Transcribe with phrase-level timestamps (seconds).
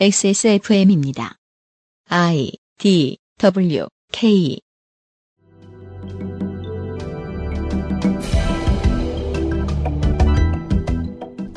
[0.00, 1.36] XSFM입니다.
[2.08, 4.58] I D W K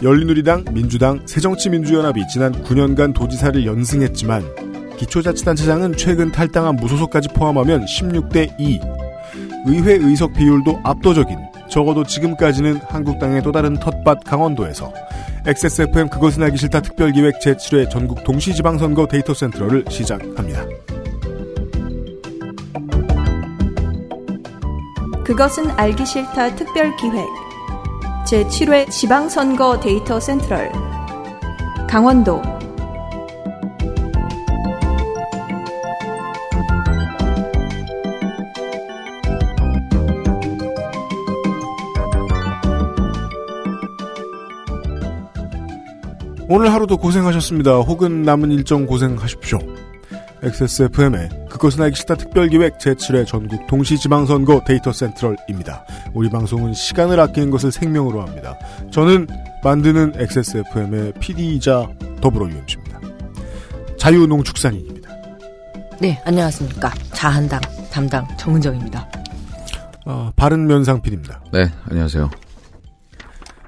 [0.04, 8.80] 열린우리당, 민주당, 새정치민주연합이 지난 9년간 도지사를 연승했지만 기초자치단체장은 최근 탈당한 무소속까지 포함하면 16대 2.
[9.66, 11.38] 의회 의석 비율도 압도적인
[11.70, 14.94] 적어도 지금까지는 한국당의 또 다른 텃밭 강원도에서
[15.48, 20.66] XSFM 그것은 알기 싫다 특별기획 제7회 전국 동시지방선거 데이터 센트럴을 시작합니다.
[25.24, 27.26] 그것은 알기 싫다 특별기획
[28.28, 30.72] 제7회 지방선거 데이터 센트럴
[31.88, 32.42] 강원도
[46.48, 47.78] 오늘 하루도 고생하셨습니다.
[47.80, 49.60] 혹은 남은 일정 고생하십시오.
[50.44, 55.86] XSFM의 그것은 알기 싫다 특별기획 제7회 전국 동시지방선거 데이터 센트럴입니다.
[56.14, 58.56] 우리 방송은 시간을 아끼는 것을 생명으로 합니다.
[58.92, 59.28] 저는
[59.64, 61.88] 만드는 XSFM의 PD이자
[62.22, 63.00] 더불어유엠씨입니다.
[63.98, 65.10] 자유농축산인입니다.
[66.00, 66.94] 네, 안녕하십니까.
[67.14, 69.10] 자한당 담당 정은정입니다.
[70.06, 71.42] 아, 바른면상 PD입니다.
[71.52, 72.30] 네, 안녕하세요.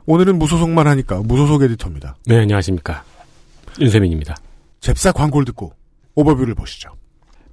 [0.10, 2.16] 오늘은 무소속만 하니까 무소속 에디터입니다.
[2.28, 3.04] 네, 안녕하십니까.
[3.78, 4.38] 윤세민입니다.
[4.80, 5.74] 잽싸 광고를 듣고
[6.16, 6.92] 오버뷰를 보시죠.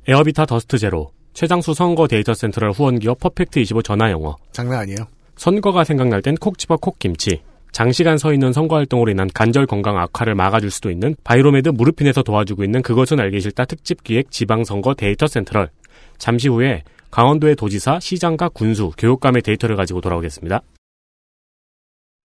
[0.06, 4.36] 에어비타 더스트 제로, 최장수 선거 데이터 센트럴 후원기업 퍼펙트 25 전화 영어.
[4.52, 4.98] 장난 아니에요.
[5.36, 7.42] 선거가 생각날 땐 콕 집어 콕김치.
[7.72, 12.62] 장시간 서 있는 선거 활동으로 인한 관절 건강 악화를 막아줄 수도 있는 바이로메드 무르핀에서 도와주고
[12.62, 15.70] 있는 그것은 알기 싫다 특집 기획 지방선거 데이터 센트럴.
[16.18, 20.62] 잠시 후에 강원도의 도지사, 시장과 군수, 교육감의 데이터를 가지고 돌아오겠습니다.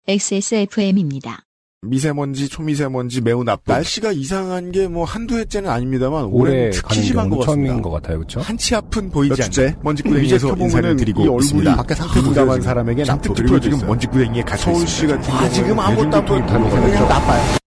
[0.07, 1.41] XSFM입니다.
[1.83, 3.73] 미세먼지, 초미세먼지 매우 나빠.
[3.75, 7.67] 날씨가 이상한 게 뭐 한두 해째는 아닙니다만 올해 특히 심한 것 같습니다.
[7.69, 8.39] 처음인 것 같아요, 그렇죠?
[8.41, 11.75] 한치 앞은 보이지 않는 먼지구덩이에서 인사를 드리고 이 얼굴이 있습니다.
[11.75, 13.87] 바깥 상태 민감한 보여지고 사람에게 잔뜩 나쁘게 풀어지고 지금.
[13.89, 16.45] 먼지구덩이에 갇혀 서울시 같은 아, 지금 아무것도 안 보여.
[16.45, 17.07] 그냥.
[17.07, 17.57] 나빠요.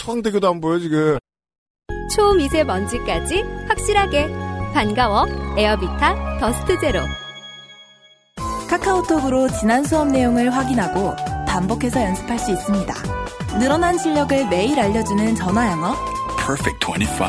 [0.00, 1.18] 서강대교도 안 보여 지금.
[2.14, 4.28] 초미세먼지까지 확실하게
[4.72, 5.26] 반가워
[5.56, 7.00] 에어비타 더스트 제로
[8.68, 11.12] 카카오톡으로 지난 수업 내용을 확인하고
[11.54, 12.92] 반복해서 연습할 수 있습니다.
[13.60, 15.94] 늘어난 실력을 매일 알려주는 전화 영어.
[16.36, 17.24] Perfect 25.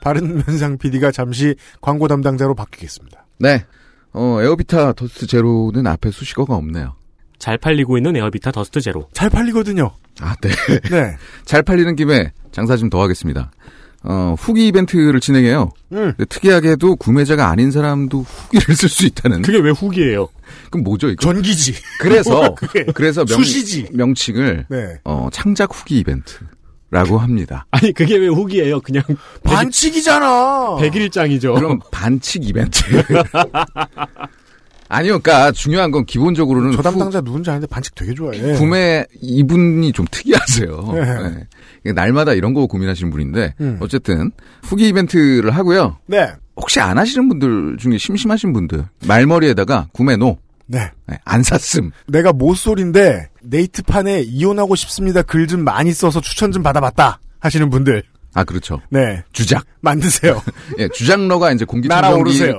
[0.00, 3.26] 바른면상 PD가 잠시 광고 담당자로 바뀌겠습니다.
[3.40, 3.64] 네,
[4.12, 6.94] 어, 에어비타 더스트 제로는 앞에 수식어가 없네요.
[7.40, 9.08] 잘 팔리고 있는 에어비타 더스트 제로.
[9.12, 9.90] 잘 팔리거든요.
[10.20, 10.50] 아, 네.
[10.88, 11.16] 네.
[11.44, 13.50] 잘 팔리는 김에 장사 좀 더 하겠습니다.
[14.06, 15.70] 어, 후기 이벤트를 진행해요.
[15.92, 16.12] 음.
[16.28, 19.42] 특이하게도 구매자가 아닌 사람도 후기를 쓸 수 있다는.
[19.42, 20.28] 그게 왜 후기예요?
[20.70, 21.20] 그럼 뭐죠, 이거?
[21.20, 21.74] 전기지.
[21.98, 22.54] 그래서,
[22.94, 23.88] 그래서 명, 수시지.
[23.92, 24.98] 명칭을, 네.
[25.04, 27.66] 어, 창작 후기 이벤트라고 합니다.
[27.70, 28.80] 아니, 그게 왜 후기예요?
[28.80, 29.02] 그냥
[29.42, 30.76] 반칙이잖아.
[30.80, 31.54] 백일장이죠.
[31.54, 32.80] 그럼 반칙 이벤트.
[34.94, 38.40] 아니요, 그니까 중요한 건 기본적으로는 저 후- 담당자 누군지 아는데 반칙 되게 좋아해.
[38.58, 40.92] 구매 이분이 좀 특이하세요.
[40.94, 41.46] 네.
[41.84, 41.92] 네.
[41.92, 43.76] 날마다 이런 거 고민하시는 분인데 음.
[43.80, 44.30] 어쨌든
[44.62, 45.98] 후기 이벤트를 하고요.
[46.06, 46.32] 네.
[46.56, 50.90] 혹시 안 하시는 분들 중에 심심하신 분들 말머리에다가 구매 노 네.
[51.06, 55.20] 네, 안 샀음 내가 모쏠인데 네이트판에 이혼하고 싶습니다.
[55.22, 58.02] 글 좀 많이 써서 추천 좀 받아봤다 하시는 분들.
[58.36, 59.22] 아 그렇죠 네.
[59.32, 60.40] 주작 만드세요.
[60.78, 61.64] 예 주작러가 이제.
[61.64, 62.58] 공기청정기가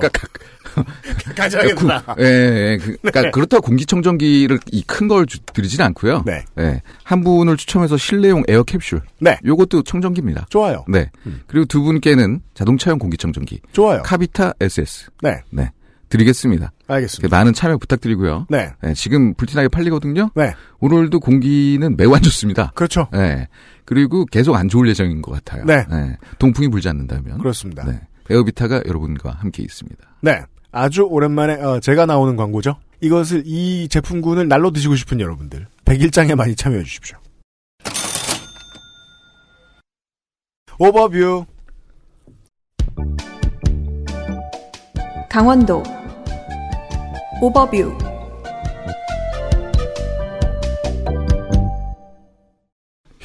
[1.35, 2.15] 가져야겠다.
[2.19, 6.23] 예, 예, 그, 그러니까 그렇다고 공기청정기를 이 큰 걸 드리진 않고요.
[6.25, 6.43] 네.
[6.59, 8.99] 예, 한 분을 추첨해서 실내용 에어 캡슐.
[9.19, 9.37] 네.
[9.45, 10.47] 요것도 청정기입니다.
[10.49, 10.83] 좋아요.
[10.87, 11.09] 네.
[11.47, 13.61] 그리고 두 분께는 자동차용 공기청정기.
[13.73, 14.01] 좋아요.
[14.03, 15.09] 카비타 SS.
[15.21, 15.41] 네.
[15.51, 15.71] 네.
[16.09, 16.71] 드리겠습니다.
[16.87, 17.35] 알겠습니다.
[17.35, 18.45] 많은 참여 부탁드리고요.
[18.49, 18.69] 네.
[18.81, 20.29] 네, 지금 불티나게 팔리거든요.
[20.35, 20.53] 네.
[20.79, 22.71] 오늘도 공기는 매우 안 좋습니다.
[22.75, 23.07] 그렇죠.
[23.11, 23.47] 네.
[23.85, 25.65] 그리고 계속 안 좋을 예정인 것 같아요.
[25.65, 25.83] 네.
[26.39, 27.39] 동풍이 불지 않는다면.
[27.39, 27.83] 그렇습니다.
[27.85, 27.99] 네.
[28.29, 29.97] 에어비타가 여러분과 함께 있습니다.
[30.21, 30.41] 네.
[30.75, 32.75] 아주 오랜만에 어, 제가 나오는 광고죠.
[32.99, 37.17] 이것을 이 제품군을 날로 드시고 싶은 여러분들 101장에 많이 참여해 주십시오.
[40.77, 41.45] 오버뷰
[45.29, 45.81] 강원도
[47.41, 47.97] 오버뷰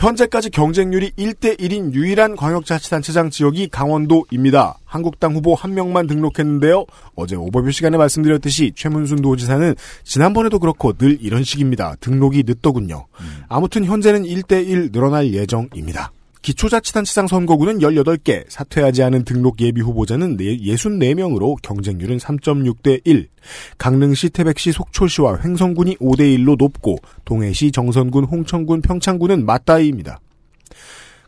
[0.00, 4.78] 현재까지 경쟁률이 1대1인 유일한 광역자치단체장 지역이 강원도입니다.
[4.86, 6.86] 한국당 후보 한 명만 등록했는데요.
[7.14, 11.96] 어제 오버뷰 시간에 말씀드렸듯이 최문순 도지사는 지난번에도 그렇고 늘 이런 식입니다.
[12.00, 13.06] 등록이 늦더군요.
[13.48, 16.12] 아무튼 현재는 1대1 늘어날 예정입니다.
[16.42, 23.28] 기초자치단체장 선거구는 18개, 사퇴하지 않은 등록 예비 후보자는 64명으로 경쟁률은 3.6대 1.
[23.76, 30.20] 강릉시, 태백시, 속초시와 횡성군이 5대 1로 높고 동해시, 정선군, 홍천군, 평창군은 맞다이입니다.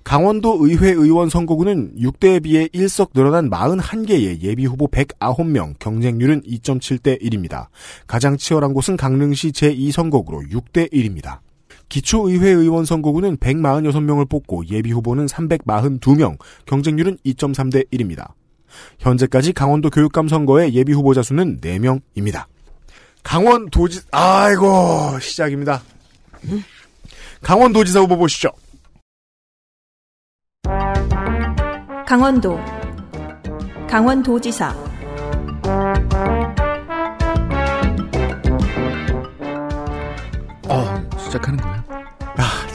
[0.05, 7.69] 강원도 의회 의원 선거구는 6대에 비해 1석 늘어난 41개의 예비 후보 109명, 경쟁률은 2.7대 1입니다.
[8.07, 11.42] 가장 치열한 곳은 강릉시 제2선거구로 6대 1입니다.
[11.93, 18.33] 기초의회 의원 선거구는 146명을 뽑고 예비 후보는 342명, 경쟁률은 2.3대 1입니다.
[18.99, 22.47] 현재까지 강원도 교육감 선거의 예비 후보자 수는 4명입니다.
[23.23, 25.83] 강원 도지, 아이고, 시작입니다.
[27.43, 28.49] 강원도지사 후보 보시죠.
[32.07, 32.59] 강원도
[33.87, 34.75] 강원도지사
[40.71, 41.61] 어, 시작하는.
[41.61, 41.72] 아,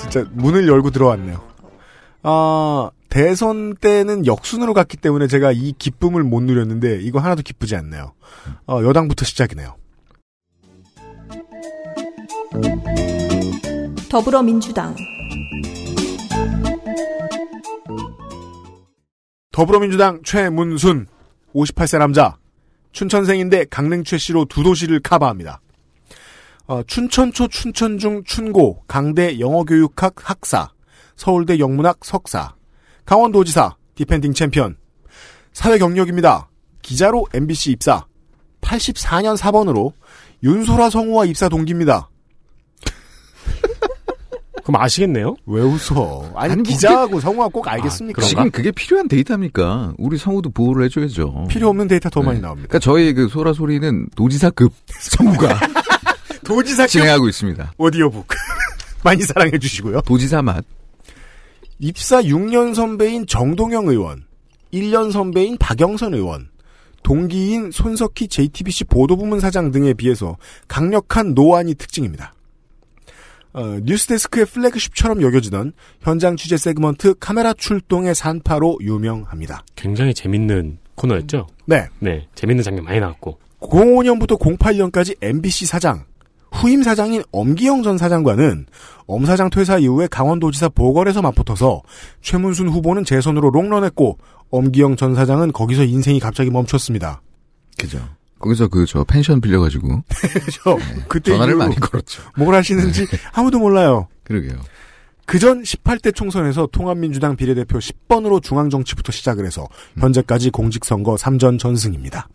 [0.10, 1.42] 진짜 문을 열고 들어왔네요.
[2.24, 8.14] 아, 대선 때는 역순으로 갔기 때문에 제가 이 기쁨을 못 누렸는데 이거 하나도 기쁘지 않네요.
[8.68, 9.76] 어, 여당부터 시작이네요.
[14.10, 14.96] 더불어민주당
[19.52, 21.08] 더불어민주당 최문순
[21.54, 22.38] 58세 남자
[22.92, 25.62] 춘천생인데 강릉 최씨로 두 도시를 커버합니다.
[26.68, 30.70] 어, 춘천초 춘천중 춘고 강대 영어교육학 학사
[31.16, 32.56] 서울대 영문학 석사
[33.06, 34.76] 강원도지사 defending champion
[35.54, 36.50] 사회 경력입니다.
[36.82, 38.06] 기자로 MBC 입사
[38.62, 39.94] 84년 4번으로
[40.44, 42.10] 윤소라 성우와 입사 동기입니다.
[44.64, 45.36] 그럼 아시겠네요?
[45.46, 46.34] 왜 웃어?
[46.36, 48.18] 아니, 아니, 뭐 기자하고 성우가 꼭 알겠습니까?
[48.18, 48.28] 그런가?
[48.28, 49.94] 지금 그게 필요한 데이터입니까?
[49.98, 51.48] 우리 성우도 보호를 해줘야죠.
[51.50, 52.26] 필요 없는 데이터 더 네.
[52.28, 52.68] 많이 나옵니다.
[52.68, 55.60] 그러니까 저희 그 소라 소리는 도지사급 성우가
[56.48, 57.74] 도지사 진행하고 있습니다.
[57.78, 58.26] 오디오북
[59.04, 60.00] 많이 사랑해 주시고요.
[60.02, 60.64] 도지사 맛.
[61.78, 64.24] 입사 6년 선배인 정동영 의원,
[64.74, 66.50] 1년 선배인 박영선 의원,
[67.04, 70.38] 동기인 손석희 JTBC 보도부문 사장 등에 비해서
[70.70, 72.34] 강력한 노안이 특징입니다.
[73.52, 79.66] 어, 뉴스데스크의 플래그십처럼 여겨지던 현장 취재 세그먼트 카메라 출동의 산파로 유명합니다.
[79.76, 81.48] 굉장히 재밌는 코너였죠?
[81.66, 81.88] 네.
[82.00, 82.26] 네.
[82.36, 83.38] 재밌는 장면 많이 나왔고.
[83.60, 86.06] 05년부터 08년까지 MBC 사장,
[86.52, 88.66] 후임 사장인 엄기영 전 사장과는
[89.06, 91.82] 엄 사장 퇴사 이후에 강원도지사 보궐에서 맞붙어서
[92.22, 94.18] 최문순 후보는 재선으로 롱런했고
[94.50, 97.22] 엄기영 전 사장은 거기서 인생이 갑자기 멈췄습니다.
[97.78, 98.00] 그죠.
[98.40, 100.78] 거기서 그 저 펜션 빌려가지고 그렇죠.
[101.08, 102.22] 그때 전화를 많이 걸었죠.
[102.38, 104.08] 뭘 하시는지 아무도 몰라요.
[104.24, 104.60] 그러게요.
[105.26, 109.68] 그전 18대 총선에서 통합민주당 비례대표 10번으로 중앙정치부터 시작을 해서
[110.00, 112.30] 현재까지 공직선거 3전 전승입니다.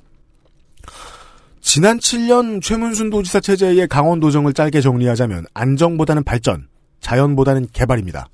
[1.62, 6.66] 지난 7년 최문순 도지사 체제의 강원도정을 짧게 정리하자면 안정보다는 발전,
[7.00, 8.26] 자연보다는 개발입니다.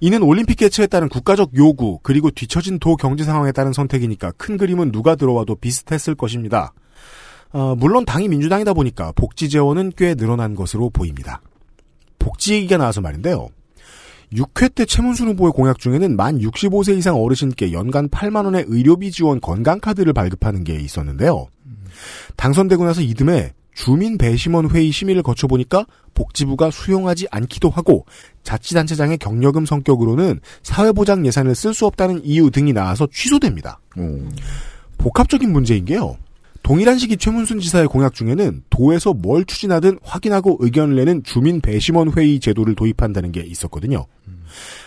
[0.00, 4.92] 이는 올림픽 개최에 따른 국가적 요구 그리고 뒤처진 도 경제 상황에 따른 선택이니까 큰 그림은
[4.92, 6.72] 누가 들어와도 비슷했을 것입니다.
[7.52, 11.40] 어, 물론 당이 민주당이다 보니까 복지 재원은 꽤 늘어난 것으로 보입니다.
[12.18, 13.48] 복지 얘기가 나와서 말인데요.
[14.34, 19.40] 6회 때 최문순 후보의 공약 중에는 만 65세 이상 어르신께 연간 8만 원의 의료비 지원
[19.40, 21.48] 건강카드를 발급하는 게 있었는데요.
[22.36, 28.04] 당선되고 나서 이듬해 주민 배심원 회의 심의를 거쳐보니까 복지부가 수용하지 않기도 하고
[28.42, 33.80] 자치단체장의 경력금 성격으로는 사회보장 예산을 쓸 수 없다는 이유 등이 나와서 취소됩니다.
[33.96, 34.18] 오.
[34.98, 36.16] 복합적인 문제인 게요.
[36.62, 42.38] 동일한 시기 최문순 지사의 공약 중에는 도에서 뭘 추진하든 확인하고 의견을 내는 주민 배심원 회의
[42.38, 44.06] 제도를 도입한다는 게 있었거든요.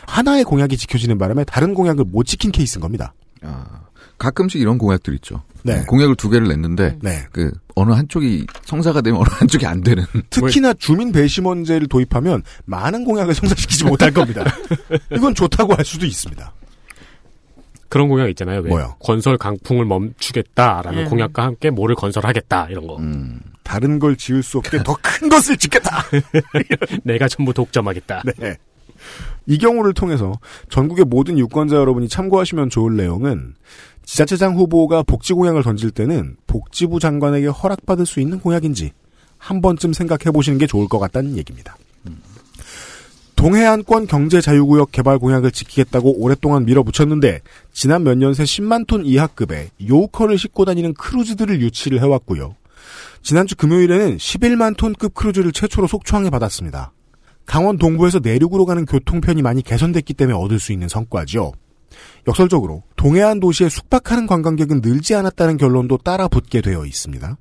[0.08, 3.14] 하나의 공약이 지켜지는 바람에 다른 공약을 못 지킨 케이스인 겁니다.
[3.42, 3.82] 아,
[4.18, 5.44] 가끔씩 이런 공약들 있죠.
[5.64, 5.84] 네.
[5.88, 7.26] 공약을 두 개를 냈는데 네.
[7.32, 10.06] 그 어느 한쪽이 성사가 되면 어느 한쪽이 안 되는.
[10.30, 14.44] 특히나 주민 배심원제를 도입하면 많은 공약을 성사시키지 못할 겁니다.
[15.12, 16.54] 이건 좋다고 할 수도 있습니다.
[17.90, 18.62] 그런 공약 있잖아요.
[18.62, 18.70] 왜?
[18.70, 18.96] 뭐요?
[19.00, 21.10] 건설 강풍을 멈추겠다라는 음.
[21.10, 22.98] 공약과 함께 뭐를 건설하겠다 이런 거.
[22.98, 23.40] 음.
[23.64, 26.04] 다른 걸 지을 수 없게 더 큰 것을 짓겠다.
[27.04, 28.24] 내가 전부 독점하겠다.
[28.38, 28.58] 네.
[29.46, 30.34] 이 경우를 통해서
[30.70, 33.54] 전국의 모든 유권자 여러분이 참고하시면 좋을 내용은
[34.06, 38.92] 지자체장 후보가 복지 공약을 던질 때는 복지부 장관에게 허락받을 수 있는 공약인지
[39.38, 41.76] 한 번쯤 생각해 보시는 게 좋을 것 같다는 얘기입니다.
[43.36, 47.42] 동해안권 경제자유구역 개발 공약을 지키겠다고 오랫동안 밀어붙였는데
[47.74, 52.56] 지난 몇 년 새 10만 톤 이하급의 요커를 싣고 다니는 크루즈들을 유치를 해왔고요.
[53.22, 56.94] 지난주 금요일에는 11만 톤급 크루즈를 최초로 속초항에 받았습니다.
[57.46, 61.52] 강원 동부에서 내륙으로 가는 교통편이 많이 개선됐기 때문에 얻을 수 있는 성과죠.
[62.28, 67.38] 역설적으로 동해안 도시에 숙박하는 관광객은 늘지 않았다는 결론도 따라 붙게 되어 있습니다.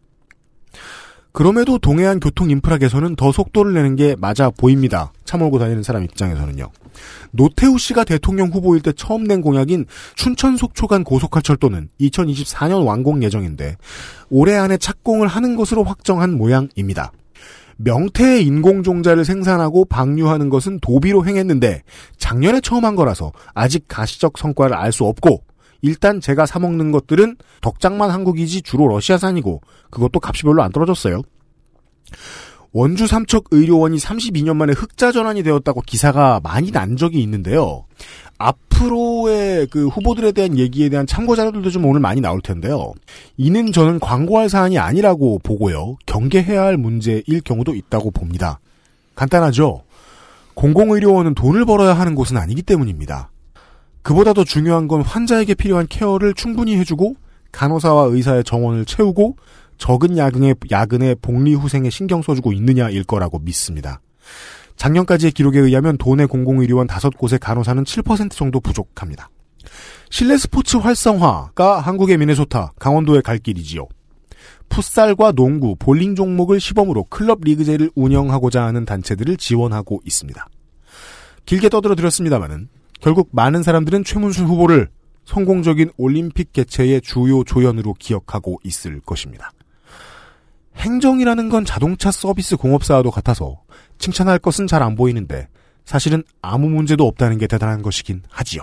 [1.32, 5.12] 그럼에도 동해안 교통 인프라 개선은 더 속도를 내는 게 맞아 보입니다.
[5.24, 6.70] 차 몰고 다니는 사람 입장에서는요.
[7.32, 13.76] 노태우 씨가 대통령 후보일 때 처음 낸 공약인 춘천 속초간 고속화철도는 2024년 완공 예정인데
[14.30, 17.10] 올해 안에 착공을 하는 것으로 확정한 모양입니다.
[17.78, 21.82] 명태의 인공종자를 생산하고 방류하는 것은 도비로 행했는데
[22.18, 25.42] 작년에 처음 한 거라서 아직 가시적 성과를 알 수 없고
[25.82, 31.20] 일단 제가 사 먹는 것들은 덕장만 한국이지 주로 러시아산이고 그것도 값이 별로 안 떨어졌어요.
[32.74, 37.84] 원주 삼척 의료원이 32년 만에 흑자 전환이 되었다고 기사가 많이 난 적이 있는데요.
[38.36, 42.92] 앞으로의 그 후보들에 대한 얘기에 대한 참고 자료들도 좀 오늘 많이 나올 텐데요.
[43.36, 45.98] 이는 저는 광고할 사안이 아니라고 보고요.
[46.06, 48.58] 경계해야 할 문제일 경우도 있다고 봅니다.
[49.14, 49.84] 간단하죠?
[50.54, 53.30] 공공의료원은 돈을 벌어야 하는 곳은 아니기 때문입니다.
[54.02, 57.14] 그보다 더 중요한 건 환자에게 필요한 케어를 충분히 해주고
[57.52, 59.36] 간호사와 의사의 정원을 채우고
[59.78, 64.00] 적은 야근에, 야근에 복리 후생에 신경 써주고 있느냐일 거라고 믿습니다.
[64.76, 69.30] 작년까지의 기록에 의하면 도내 공공의료원 5곳의 간호사는 7% 정도 부족합니다.
[70.10, 73.86] 실내 스포츠 활성화가 한국의 미네소타, 강원도의 갈 길이지요.
[74.68, 80.46] 풋살과 농구, 볼링 종목을 시범으로 클럽 리그제를 운영하고자 하는 단체들을 지원하고 있습니다.
[81.46, 82.68] 길게 떠들어 드렸습니다마는
[83.00, 84.88] 결국 많은 사람들은 최문순 후보를
[85.24, 89.52] 성공적인 올림픽 개최의 주요 조연으로 기억하고 있을 것입니다.
[90.76, 93.62] 행정이라는 건 자동차 서비스 공업사와도 같아서
[93.98, 95.48] 칭찬할 것은 잘 안 보이는데
[95.84, 98.62] 사실은 아무 문제도 없다는 게 대단한 것이긴 하지요.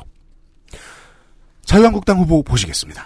[1.66, 3.06] 자유한국당 후보 보시겠습니다.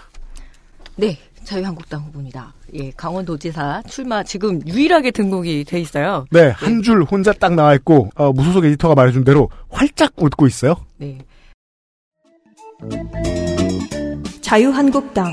[0.96, 2.52] 네, 자유한국당 후보입니다.
[2.74, 6.24] 예, 강원도지사 출마 지금 유일하게 등록이 돼 있어요.
[6.30, 10.74] 네, 한 줄 혼자 딱 나와 있고 어, 무소속 에디터가 말해준 대로 활짝 웃고 있어요.
[10.96, 11.18] 네.
[14.40, 15.32] 자유한국당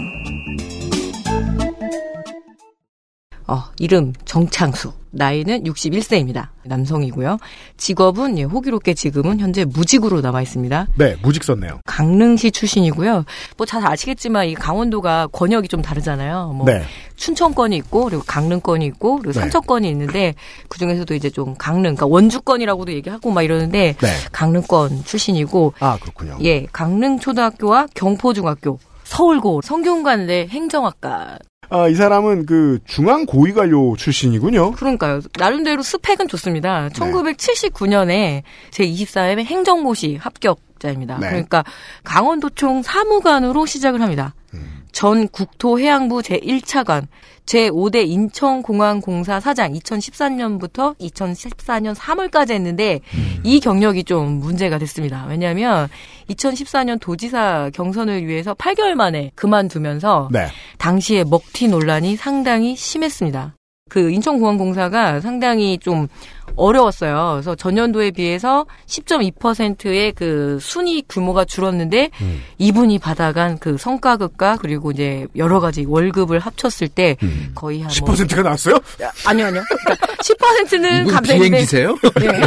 [3.47, 4.93] 어, 이름 정창수.
[5.15, 6.47] 나이는 61세입니다.
[6.63, 7.37] 남성이고요.
[7.77, 10.87] 직업은 예, 호기롭게 지금은 현재 무직으로 남아 있습니다.
[10.95, 11.81] 네, 무직 썼네요.
[11.85, 13.23] 강릉시 출신이고요.
[13.57, 16.53] 뭐 잘 아시겠지만 이 강원도가 권역이 좀 다르잖아요.
[16.55, 16.81] 뭐 네.
[17.15, 19.39] 춘천권이 있고 그리고 강릉권이 있고 그리고 네.
[19.41, 20.33] 삼척권이 있는데
[20.67, 24.07] 그 중에서도 이제 좀 강릉, 그러니까 원주권이라고도 얘기하고 막 이러는데 네.
[24.31, 26.39] 강릉권 출신이고 아, 그렇군요.
[26.41, 31.37] 예, 강릉 초등학교와 경포 중학교, 서울고 성균관대 행정학과
[31.69, 34.71] 아, 이 사람은 그 중앙 고위관료 출신이군요.
[34.73, 35.21] 그러니까요.
[35.37, 36.89] 나름대로 스펙은 좋습니다.
[36.89, 36.99] 네.
[36.99, 41.17] 1979년에 제24회 행정고시 합격자입니다.
[41.19, 41.27] 네.
[41.29, 41.63] 그러니까
[42.03, 44.33] 강원도청 사무관으로 시작을 합니다.
[44.53, 44.82] 음.
[44.93, 47.07] 전 국토해양부 제1차관,
[47.45, 53.41] 제5대 인천공항공사 사장 2014년부터 2014년 3월까지 했는데 음.
[53.43, 55.25] 이 경력이 좀 문제가 됐습니다.
[55.27, 55.89] 왜냐하면
[56.29, 60.47] 2014년 도지사 경선을 위해서 8개월 만에 그만두면서 네.
[60.77, 63.55] 당시에 먹튀 논란이 상당히 심했습니다.
[63.89, 66.07] 그 인천공항공사가 상당히 좀
[66.55, 67.31] 어려웠어요.
[67.33, 72.41] 그래서 전년도에 비해서 10.2%의 그 순위 규모가 줄었는데 음.
[72.57, 77.51] 이분이 받아간 그 성과급과 그리고 이제 여러 가지 월급을 합쳤을 때 음.
[77.55, 78.75] 거의 한 10%가 나왔어요?
[78.99, 79.63] 뭐, 아니요 아니요.
[79.83, 81.95] 그러니까 10%는 이분 감사인데 비행기세요?
[82.19, 82.41] 네.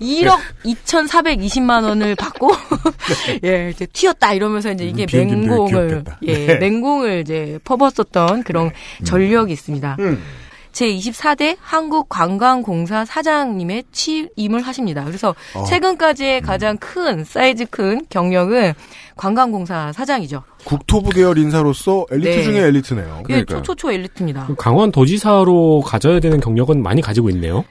[0.00, 2.50] 1억 2,420만 원을 받고
[3.44, 6.04] 예 이제 튀었다 이러면서 이제 이게 음, 맹공을.
[6.22, 6.54] 예 네.
[6.58, 8.70] 맹공을 이제 퍼붓었던 그런
[9.04, 9.96] 전력이 있습니다.
[10.00, 10.22] 음.
[10.74, 15.04] 제 24대 한국관광공사 사장님의 취임을 하십니다.
[15.04, 15.62] 그래서 어.
[15.64, 18.74] 최근까지의 가장 큰 사이즈 큰 경력은
[19.14, 20.42] 관광공사 사장이죠.
[20.64, 22.42] 국토부 계열 인사로서 엘리트 네.
[22.42, 23.22] 중에 엘리트네요.
[23.22, 23.62] 그러니까요.
[23.62, 24.48] 초초초 엘리트입니다.
[24.58, 27.64] 강원 도지사로 가져야 되는 경력은 많이 가지고 있네요.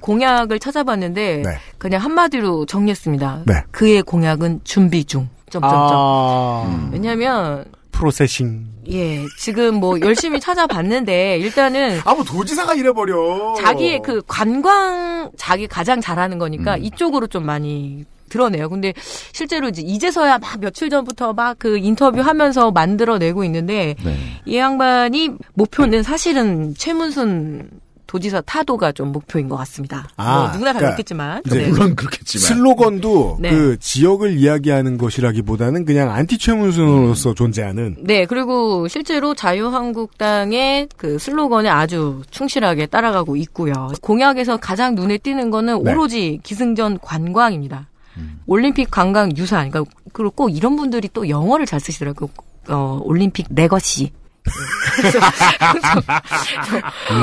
[0.00, 1.50] 공약을 찾아봤는데 네.
[1.78, 3.42] 그냥 한마디로 정리했습니다.
[3.46, 3.54] 네.
[3.72, 5.28] 그의 공약은 준비 중.
[5.50, 5.90] 점점점.
[5.92, 6.90] 아, 음.
[6.92, 7.64] 왜냐면
[7.94, 8.66] 프로세싱.
[8.90, 13.54] 예 지금 뭐 열심히 찾아봤는데 일단은 아, 뭐 도지사가 이래버려.
[13.58, 16.84] 자기의 그 관광 자기 가장 잘하는 거니까 음.
[16.84, 18.68] 이쪽으로 좀 많이 드러내요.
[18.68, 18.92] 근데
[19.32, 24.16] 실제로 이제 이제서야 막 며칠 전부터 막 그 인터뷰하면서 만들어내고 있는데 네.
[24.44, 27.70] 이 양반이 목표는 사실은 최문순
[28.14, 30.06] 도지사 타도가 좀 목표인 것 같습니다.
[30.16, 31.42] 아, 뭐 누구나 다 그러니까 그렇겠지만.
[31.50, 31.66] 네.
[31.66, 32.46] 물론 그렇겠지만.
[32.46, 33.50] 슬로건도 네.
[33.50, 42.22] 그 지역을 이야기하는 것이라기보다는 그냥 안티 최문순으로서 존재하는 네, 그리고 실제로 자유한국당의 그 슬로건에 아주
[42.30, 43.90] 충실하게 따라가고 있고요.
[44.00, 45.90] 공약에서 가장 눈에 띄는 거는 네.
[45.90, 47.88] 오로지 기승전 관광입니다.
[48.18, 48.38] 음.
[48.46, 49.70] 올림픽 관광 유산.
[49.70, 52.30] 그러니까 그리고 꼭 이런 분들이 또 영어를 잘 쓰시더라고요.
[52.68, 53.48] 어, 올림픽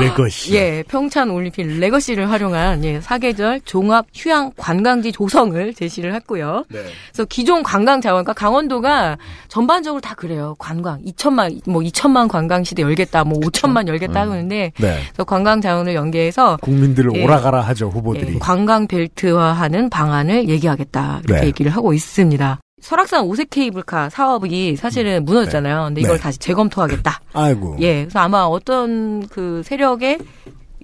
[0.00, 0.54] Legacy.
[0.54, 6.64] 예, 평창 올림픽 legacy를 활용한 예, 사계절 종합 휴양 관광지 조성을 제시를 했고요.
[6.68, 6.80] 네.
[7.12, 10.54] 그래서 기존 관광 자원, 그러니까 강원도가 전반적으로 다 그래요.
[10.58, 15.02] 관광 2천만 뭐 2천만 관광 시대 열겠다, 뭐 5천만 열겠다 하는데 네.
[15.12, 17.24] 그래서 관광 자원을 연계해서 국민들을 예.
[17.24, 18.34] 오라가라 하죠, 후보들이.
[18.34, 21.46] 예, 관광 벨트화하는 방안을 얘기하겠다 이렇게 네.
[21.48, 22.60] 얘기를 하고 있습니다.
[22.82, 25.84] 설악산 오색 케이블카 사업이 사실은 무너졌잖아요.
[25.86, 26.22] 근데 이걸 네.
[26.22, 27.20] 다시 재검토하겠다.
[27.32, 27.76] 아이고.
[27.80, 30.18] 예, 그래서 아마 어떤 그 세력의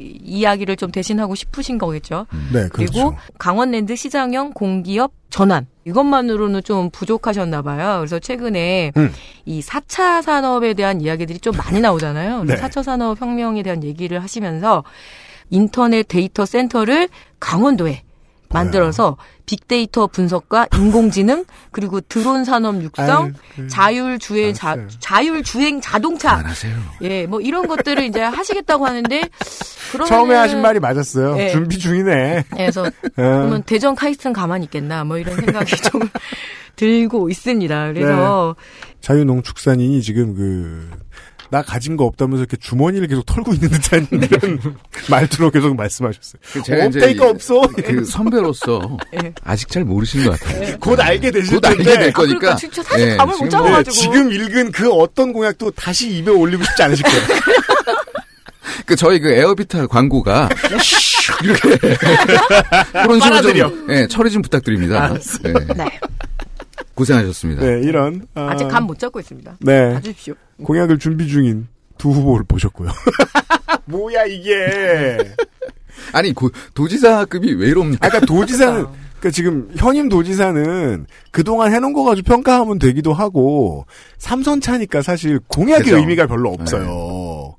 [0.01, 2.27] 이- 이야기를 좀 대신하고 싶으신 거겠죠.
[2.53, 3.17] 네, 그리고 그렇죠.
[3.37, 7.97] 강원랜드 시장형 공기업 전환 이것만으로는 좀 부족하셨나 봐요.
[7.99, 9.11] 그래서 최근에 음.
[9.45, 12.45] 이 4차 산업에 대한 이야기들이 좀 많이 나오잖아요.
[12.45, 12.55] 네.
[12.55, 14.85] 그래서 4차 산업 혁명에 대한 얘기를 하시면서
[15.51, 17.09] 인터넷 데이터 센터를
[17.41, 18.03] 강원도에
[18.51, 24.77] 만들어서 빅데이터 분석과 인공지능 그리고 드론 산업 육성, 아유, 그- 자율 주행 자.
[25.01, 26.43] 자율 주행 자동차.
[27.03, 29.23] 예, 뭐 이런 것들을 이제 하시겠다고 하는데
[29.93, 31.39] 그러면 처음에 하신 말이 맞았어요.
[31.39, 31.49] 예.
[31.51, 32.45] 준비 중이네.
[32.51, 32.91] 그래서 어.
[33.15, 36.03] 그러면 대전 카이스트는 가만히 있겠나 뭐 이런 생각이 좀
[36.77, 37.93] 들고 있습니다.
[37.93, 38.55] 그래서
[39.01, 40.91] 자유농축산인이 지금 그,
[41.51, 44.61] 나 가진 거 없다면서 이렇게 주머니를 계속 털고 있는 듯한 그런
[45.09, 46.41] 말투로 계속 말씀하셨어요.
[46.53, 47.61] 그 제가 이제 없다니까 없어.
[47.85, 49.33] 그 선배로서 예.
[49.45, 50.77] 아직 잘 모르시는 것 같아요.
[50.79, 51.83] 곧 알게 되실 곧 알게.
[51.85, 52.39] 될 거니까.
[52.39, 53.95] 그러니까 진짜 사실 예, 감을 못 지금 잡아- 네, 가지고.
[53.95, 57.23] 지금 읽은 그 어떤 공약도 다시 입에 올리고 싶지 않으실 거예요.
[58.85, 60.49] 그 저희 그 에어비타 광고가
[61.43, 61.79] 이렇게
[62.93, 63.53] 그런 식으로.
[63.71, 65.15] 좀 예, 처리 좀 부탁드립니다.
[65.43, 65.53] 네.
[65.77, 66.01] 네,
[66.99, 67.63] 고생하셨습니다.
[67.65, 68.27] 네, 이런.
[68.35, 69.57] 아, 아직 감 못 잡고 있습니다.
[69.61, 69.95] 네.
[69.95, 70.35] 봐주십시오.
[70.65, 72.91] 공약을 준비 중인 두 후보를 보셨고요.
[73.87, 75.19] 뭐야, 이게.
[76.13, 78.07] 아니 고- 도지사급이 왜 이럽니까?
[78.07, 78.87] 아까 도지사는,
[79.21, 83.87] 그니까 지금 현임 도지사는 그동안 해놓은 거 가지고 평가하면 되기도 하고,
[84.19, 85.99] 삼선 차니까 사실 공약의 그죠.
[85.99, 87.55] 의미가 별로 없어요.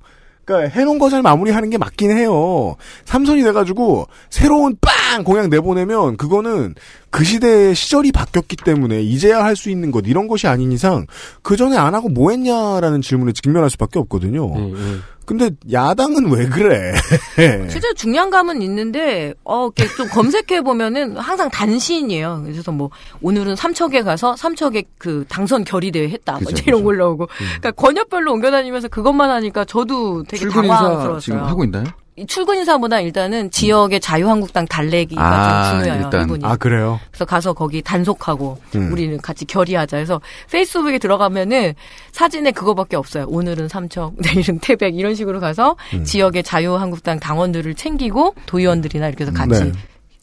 [0.46, 2.76] 그러니까 해놓은 거 잘 마무리하는 게 맞긴 해요.
[3.06, 6.74] 삼선이 돼가지고 새로운 빵 공약 내보내면 그거는
[7.12, 11.06] 그 시대의 시절이 바뀌었기 때문에 이제야 할 수 있는 것 이런 것이 아닌 이상
[11.42, 14.46] 그 전에 안 하고 뭐 했냐라는 질문에 직면할 수밖에 없거든요.
[14.56, 15.04] 음, 음.
[15.26, 16.92] 근데 야당은 왜 그래?
[17.70, 22.44] 실제 중량감은 있는데 어 이렇게 좀 검색해 보면은 항상 단신이에요.
[22.46, 22.90] 그래서 뭐
[23.22, 26.34] 오늘은 삼척에 가서 삼척에 그 당선 결의대회 했다.
[26.34, 26.84] 뭐 그죠, 이제 이런.
[26.84, 27.28] 걸로 오고.
[27.28, 31.20] 그러니까 권역별로 옮겨다니면서 그것만 하니까 저도 되게 당황스러웠어요.
[31.20, 31.84] 지금 하고 있나요?
[32.20, 36.04] 이 출근 인사보다 일단은 지역의 자유한국당 달래기가 아, 좀 중요해요.
[36.04, 36.24] 일단.
[36.26, 36.44] 이분이.
[36.44, 37.00] 아 그래요?
[37.12, 38.92] 그래서 가서 거기 단속하고 음.
[38.92, 40.20] 우리는 같이 결의하자 해서
[40.52, 41.74] 페이스북에 들어가면은
[42.12, 43.26] 사진에 그거밖에 없어요.
[43.30, 46.04] 오늘은 삼척, 내일은 태백 이런 식으로 가서 음.
[46.04, 49.72] 지역의 자유한국당 당원들을 챙기고 도의원들이나 이렇게 해서 같이 네.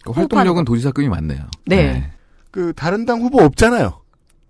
[0.04, 1.40] 그 활동력은 도지사급이 많네요.
[1.64, 2.10] 네.
[2.50, 4.00] 그 다른 당 후보 없잖아요.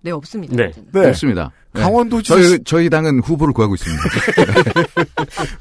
[0.01, 0.57] 네 없습니다.
[0.57, 0.73] 네.
[0.93, 1.09] 네.
[1.09, 1.53] 없습니다.
[1.77, 1.83] 네.
[1.83, 4.03] 강원도지사 저희 저희 당은 후보를 구하고 있습니다.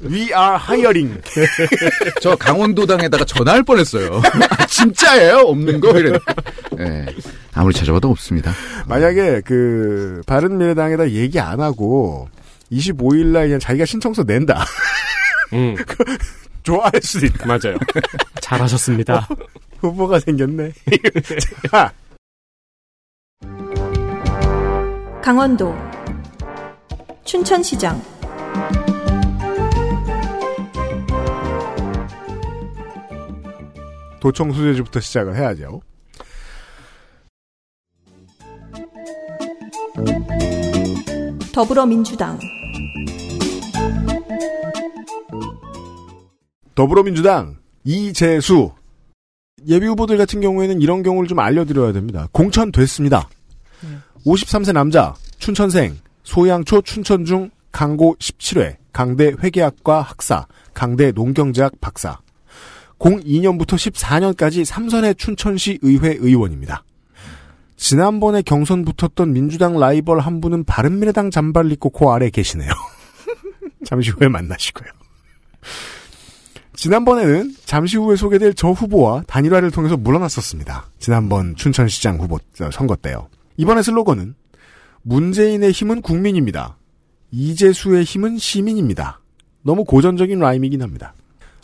[0.02, 1.20] We are hiring.
[2.20, 4.20] 저 강원도당에다가 전화할 뻔했어요.
[4.58, 5.38] 아, 진짜예요?
[5.40, 6.18] 없는 거 이래.
[6.76, 7.06] 네.
[7.54, 8.52] 아무리 찾아봐도 없습니다.
[8.86, 12.28] 만약에 그 바른미래당에다 얘기 안 하고
[12.72, 14.64] 25일 날 그냥 자기가 신청서 낸다.
[15.52, 15.76] 음,
[16.62, 17.46] 좋아할 수도 있다.
[17.46, 17.78] 맞아요.
[18.40, 19.28] 잘하셨습니다.
[19.80, 20.72] 후보가 생겼네.
[21.70, 21.92] 자,
[25.22, 25.74] 강원도
[27.26, 28.00] 춘천시장
[34.20, 35.80] 도청 수제주부터 시작을 해야죠.
[41.52, 42.38] 더불어민주당
[46.74, 48.72] 더불어민주당 이재수
[49.66, 52.28] 예비 후보들 같은 경우에는 이런 경우를 좀 알려드려야 됩니다.
[52.30, 53.28] 공천 됐습니다.
[54.24, 62.18] 53세 남자 춘천생 소양초 춘천중 강고 17회 강대 회계학과 학사 강대 농경제학 박사
[62.98, 66.82] 02년부터 14년까지 삼선의 춘천시 의회 의원입니다.
[67.76, 72.70] 지난번에 경선 붙었던 민주당 라이벌 한 분은 바른미래당 잠발 입고 코 아래 계시네요.
[73.84, 74.88] 잠시 후에 만나시고요.
[76.74, 80.86] 지난번에는 잠시 후에 소개될 저 후보와 단일화를 통해서 물러났었습니다.
[80.98, 83.28] 지난번 춘천시장 후보 어, 선거 때요.
[83.58, 84.34] 이번의 슬로건은
[85.08, 86.76] 문재인의 힘은 국민입니다.
[87.30, 89.20] 이재수의 힘은 시민입니다.
[89.62, 91.14] 너무 고전적인 라임이긴 합니다.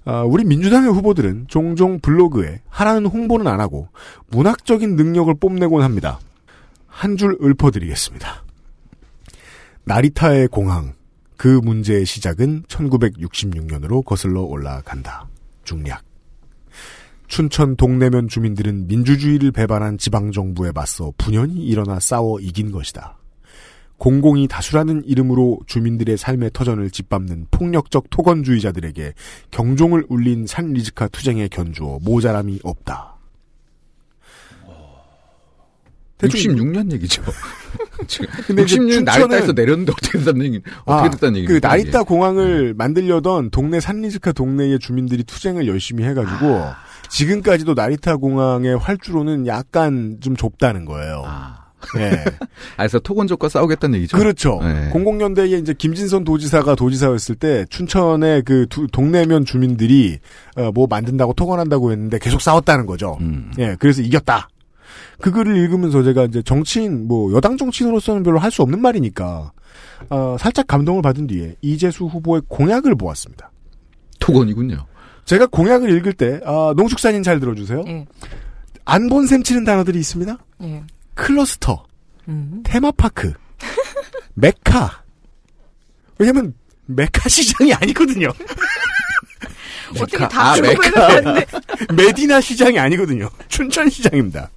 [0.04, 3.88] 아, 우리 민주당의 후보들은 종종 블로그에 하라는 홍보는 안 하고
[4.30, 6.20] 문학적인 능력을 뽐내곤 합니다.
[6.86, 8.44] 한 줄 읊어드리겠습니다.
[9.84, 10.94] 나리타의 공항.
[11.36, 15.26] 그 문제의 시작은 1966년으로 거슬러 올라간다.
[15.64, 16.04] 중략.
[17.26, 23.16] 춘천 동내면 주민들은 민주주의를 배반한 지방정부에 맞서 분연히 일어나 싸워 이긴 것이다.
[24.02, 29.12] 공공이 다수라는 이름으로 주민들의 삶의 터전을 짓밟는 폭력적 토건주의자들에게
[29.52, 33.14] 경종을 울린 산 리즈카 투쟁에 견주어 모자람이 없다.
[36.18, 37.22] 대충 66년 얘기죠.
[38.48, 41.46] 근데 이제 66년 춘천은- 나리따에서 내렸는데 어떻게 됐다는 얘기, 어떻게 아, 됐다는 얘기.
[41.46, 46.76] 그 나리타 공항을 만들려던 동네 산리즈카 동네의 주민들이 투쟁을 열심히 해가지고 아.
[47.08, 51.22] 지금까지도 나리타 공항의 활주로는 약간 좀 좁다는 거예요.
[51.24, 51.61] 아.
[51.96, 52.24] 네.
[52.76, 54.16] 아, 그래서 토건족과 싸우겠다는 얘기죠.
[54.16, 54.60] 그렇죠.
[54.62, 54.90] 네.
[54.92, 60.18] 00년대에 이제 김진선 도지사가 도지사였을 때 춘천의 그 두- 동네면 주민들이
[60.56, 63.18] 어, 뭐 만든다고 토건한다고 했는데 계속 싸웠다는 거죠.
[63.20, 63.52] 음.
[63.58, 64.48] 예, 그래서 이겼다.
[65.20, 69.52] 그 글을 읽으면서 제가 이제 정치인 뭐 여당 정치인으로서는 별로 할 수 없는 말이니까
[70.10, 73.50] 어, 살짝 감동을 받은 뒤에 이재수 후보의 공약을 보았습니다.
[74.18, 74.84] 토건이군요.
[75.24, 77.84] 제가 공약을 읽을 때 아, 농축산인 잘 들어주세요.
[77.86, 78.06] 예.
[78.84, 80.36] 안본 셈 치는 단어들이 있습니다.
[80.62, 80.82] 예.
[81.14, 81.84] 클러스터,
[82.28, 82.62] 음.
[82.64, 83.32] 테마파크,
[84.34, 85.02] 메카.
[86.18, 86.54] 왜냐면
[86.86, 88.28] 메카 시장이 아니거든요.
[90.00, 90.90] 어떻게 아, 다 메카.
[90.90, 91.46] 들어보였는데
[91.94, 93.28] 메디나 시장이 아니거든요.
[93.48, 94.50] 춘천 시장입니다.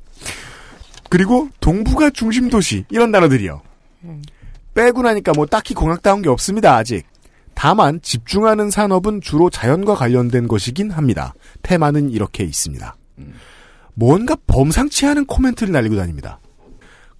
[1.09, 3.61] 그리고 동부가 중심 도시 이런 단어들이요.
[4.73, 6.75] 빼고 나니까 뭐 딱히 공약다운 게 없습니다.
[6.75, 7.05] 아직.
[7.53, 11.33] 다만 집중하는 산업은 주로 자연과 관련된 것이긴 합니다.
[11.61, 12.95] 테마는 이렇게 있습니다.
[13.93, 16.39] 뭔가 범상치 않은 코멘트를 날리고 다닙니다.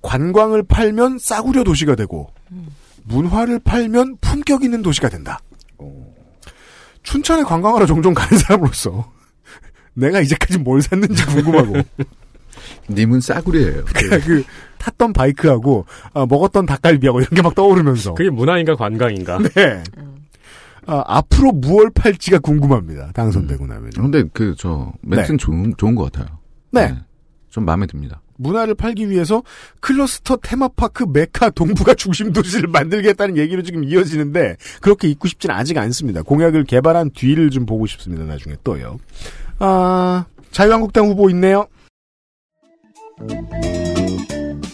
[0.06, 2.30] 관광을 팔면 싸구려 도시가 되고
[3.04, 5.40] 문화를 팔면 품격 있는 도시가 된다.
[7.04, 9.12] 춘천에 관광하러 종종 가는 사람으로서
[9.94, 11.76] 내가 이제까지 뭘 샀는지 궁금하고
[12.90, 13.84] 님은 싸구려예요.
[14.26, 14.44] 그
[14.80, 19.40] 탔던 바이크하고 아, 먹었던 닭갈비하고 이런 게 막 떠오르면서 그게 문화인가 관광인가?
[19.40, 19.84] 네.
[20.88, 23.12] 아, 앞으로 무얼 팔지가 궁금합니다.
[23.14, 26.38] 당선되고 나면 근데 그, 저, 멘트는 좋은, 좋은 것 같아요.
[26.72, 26.96] 네.
[27.50, 28.22] 좀 마음에 듭니다.
[28.38, 29.44] 문화를 팔기 위해서
[29.80, 36.22] 클러스터 테마파크 메카 동부가 중심 도시를 만들겠다는 얘기로 지금 이어지는데 그렇게 있고 싶지는 아직 않습니다.
[36.22, 38.24] 공약을 개발한 뒤를 좀 보고 싶습니다.
[38.26, 38.98] 나중에 또요.
[39.60, 41.68] 아 자유한국당 후보 있네요.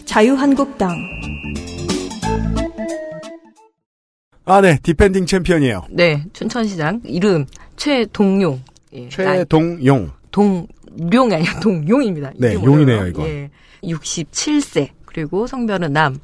[0.05, 0.95] 자유한국당
[4.45, 5.85] 아 네 defending champion이에요.
[5.91, 7.45] 네, 춘천시장 이름
[7.77, 8.61] 최동용.
[8.93, 10.11] 예, 최동용.
[10.31, 12.31] 동 룡이 아니라 동용입니다.
[12.37, 13.07] 네, 용이네요?
[13.07, 13.27] 이거.
[13.27, 13.49] 예,
[13.83, 14.89] 67세.
[15.05, 16.19] 그리고 성별은 남.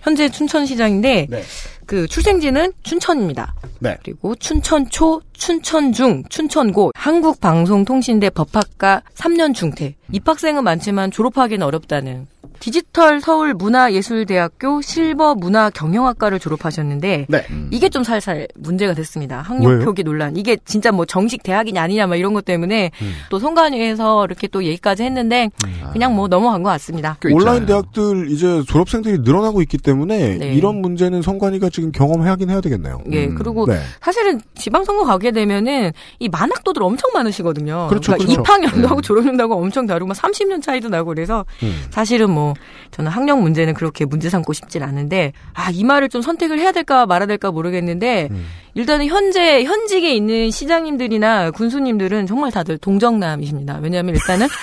[0.00, 1.42] 현재 춘천시장인데 네.
[1.86, 3.54] 그 출생지는 춘천입니다.
[3.78, 3.96] 네.
[4.02, 9.94] 그리고 춘천초, 춘천중, 춘천고, 한국방송통신대 법학과 3년 중퇴.
[10.10, 12.26] 입학생은 많지만 졸업하기는 어렵다는
[12.62, 17.46] 디지털 서울 문화예술대학교 실버문화경영학과를 졸업하셨는데 네.
[17.72, 19.40] 이게 좀 살살 문제가 됐습니다.
[19.40, 19.80] 학력 왜요?
[19.80, 20.36] 표기 논란.
[20.36, 23.14] 이게 진짜 뭐 정식 대학이냐 아니냐 막 이런 것 때문에 음.
[23.30, 25.50] 또 선관위에서 이렇게 또 얘기까지 했는데
[25.92, 27.16] 그냥 뭐 넘어간 것 같습니다.
[27.20, 27.66] 꽤 온라인.
[27.66, 30.54] 대학들 이제 졸업생들이 늘어나고 있기 때문에 네.
[30.54, 33.02] 이런 문제는 성관위가 지금 경험하긴 해야 되겠네요.
[33.10, 33.80] 예, 음, 그리고 네.
[34.00, 37.88] 사실은 지방선거 가게 되면은 이 만학도들 엄청 많으시거든요.
[37.88, 38.40] 그렇죠, 러니까 그렇죠.
[38.40, 39.06] 입학연도하고 네.
[39.06, 41.82] 졸업연도하고 엄청 다르고 막 30년 차이도 나고 그래서 음.
[41.90, 42.51] 사실은 뭐
[42.90, 47.06] 저는 학력 문제는 그렇게 문제 삼고 싶진 않은데 아 이 말을 좀 선택을 해야 될까
[47.06, 48.46] 말아야 될까 모르겠는데 음.
[48.74, 53.78] 일단은 현재 현직에 있는 시장님들이나 군수님들은 정말 다들 동정남이십니다.
[53.82, 54.48] 왜냐하면 일단은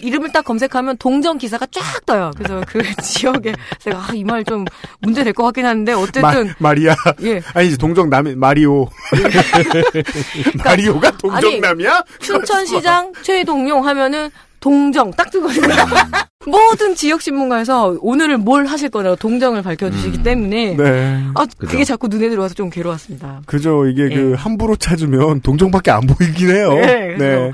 [0.00, 2.30] 이름을 딱 검색하면 동정 기사가 쫙 떠요.
[2.36, 4.64] 그래서 그 지역에 제가 아, 이 말 좀
[5.00, 8.86] 문제 될 것 같긴 한데 어쨌든 마, 마리아 예 아니 이제 동정남 마리오
[10.64, 12.04] 마리오가 동정남이야?
[12.20, 14.30] 춘천시장 최동용 하면은
[14.64, 15.68] 동정 딱 뜨거든요.
[16.46, 21.22] 모든 지역 신문가에서 오늘을 뭘 하실 거라고 동정을 밝혀주시기 때문에 네.
[21.34, 21.70] 아 그죠.
[21.70, 23.42] 그게 자꾸 눈에 들어와서 좀 괴로웠습니다.
[23.44, 24.14] 그죠 이게 예.
[24.14, 26.72] 그 함부로 찾으면 동정밖에 안 보이긴 해요.
[26.72, 27.52] 네, 그래서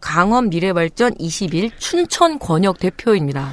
[0.00, 3.52] 강원 미래발전 21 춘천 권역 대표입니다.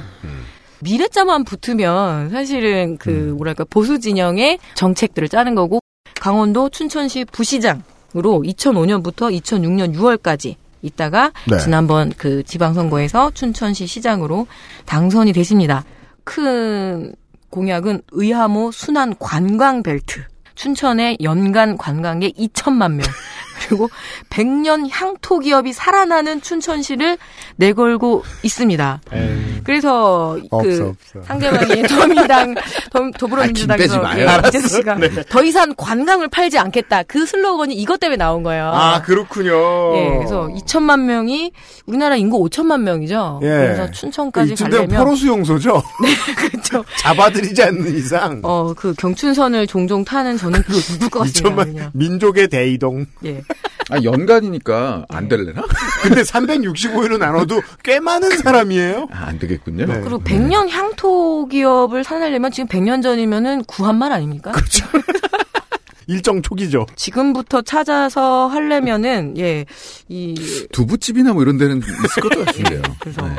[0.80, 5.80] 미래자만 붙으면 사실은 그 뭐랄까 보수 진영의 정책들을 짜는 거고
[6.18, 7.82] 강원도 춘천시 부시장
[8.16, 10.54] 으로 2005년부터 2006년 6월까지
[10.84, 11.58] 있다가 네.
[11.58, 14.46] 지난번 그 지방선거에서 춘천시 시장으로
[14.86, 15.84] 당선이 되십니다.
[16.24, 17.14] 큰
[17.50, 20.24] 공약은 의하모 순환 관광 벨트.
[20.54, 23.00] 춘천의 연간 관광객 2천만 명.
[23.66, 23.88] 그리고
[24.30, 27.18] 100년 향토 기업이 살아나는 춘천시를
[27.56, 29.00] 내걸고 있습니다.
[29.12, 31.22] 에이, 그래서 없어 그 없어.
[31.26, 32.54] 상대방이 더민당
[32.90, 34.40] 더, 더불어민주당에서 아, 김 빼지 마요.
[34.44, 37.04] 예, 이재수 씨가 더 이상 관광을 팔지 않겠다.
[37.04, 38.70] 그 슬로건이 이것 때문에 나온 거예요.
[38.72, 39.96] 아 그렇군요.
[39.96, 41.52] 예, 그래서 2천만 명이
[41.86, 43.40] 우리나라 인구 5천만 명이죠.
[43.42, 43.46] 예.
[43.46, 45.82] 그래서 춘천까지 되면 가려면 포로 수 용소죠.
[46.36, 46.84] 그렇죠.
[46.98, 48.40] 잡아들이지 않는 이상.
[48.42, 51.50] 어, 그 경춘선을 종종 타는 저는 죽을 것 같습니다.
[51.50, 51.90] 2천만 그냥.
[51.94, 53.06] 민족의 대이동.
[53.24, 53.42] 예.
[53.90, 55.62] 아, 연간이니까 안 될래나?
[56.02, 59.08] 근데 365일로 나눠도 꽤 많은 사람이에요.
[59.10, 59.86] 아, 안 되겠군요.
[59.86, 60.00] 네.
[60.00, 64.52] 그리고 100년 향토 기업을 살려면 지금 100년 전이면은 구한 말 아닙니까?
[64.52, 64.86] 그렇죠.
[66.06, 66.86] 일정 초기죠.
[66.96, 69.64] 지금부터 찾아서 하려면은 예,
[70.08, 70.34] 이
[70.72, 72.82] 두부집이나 뭐 이런 데는 있을 것도 같은데요.
[73.00, 73.36] 그래서 네.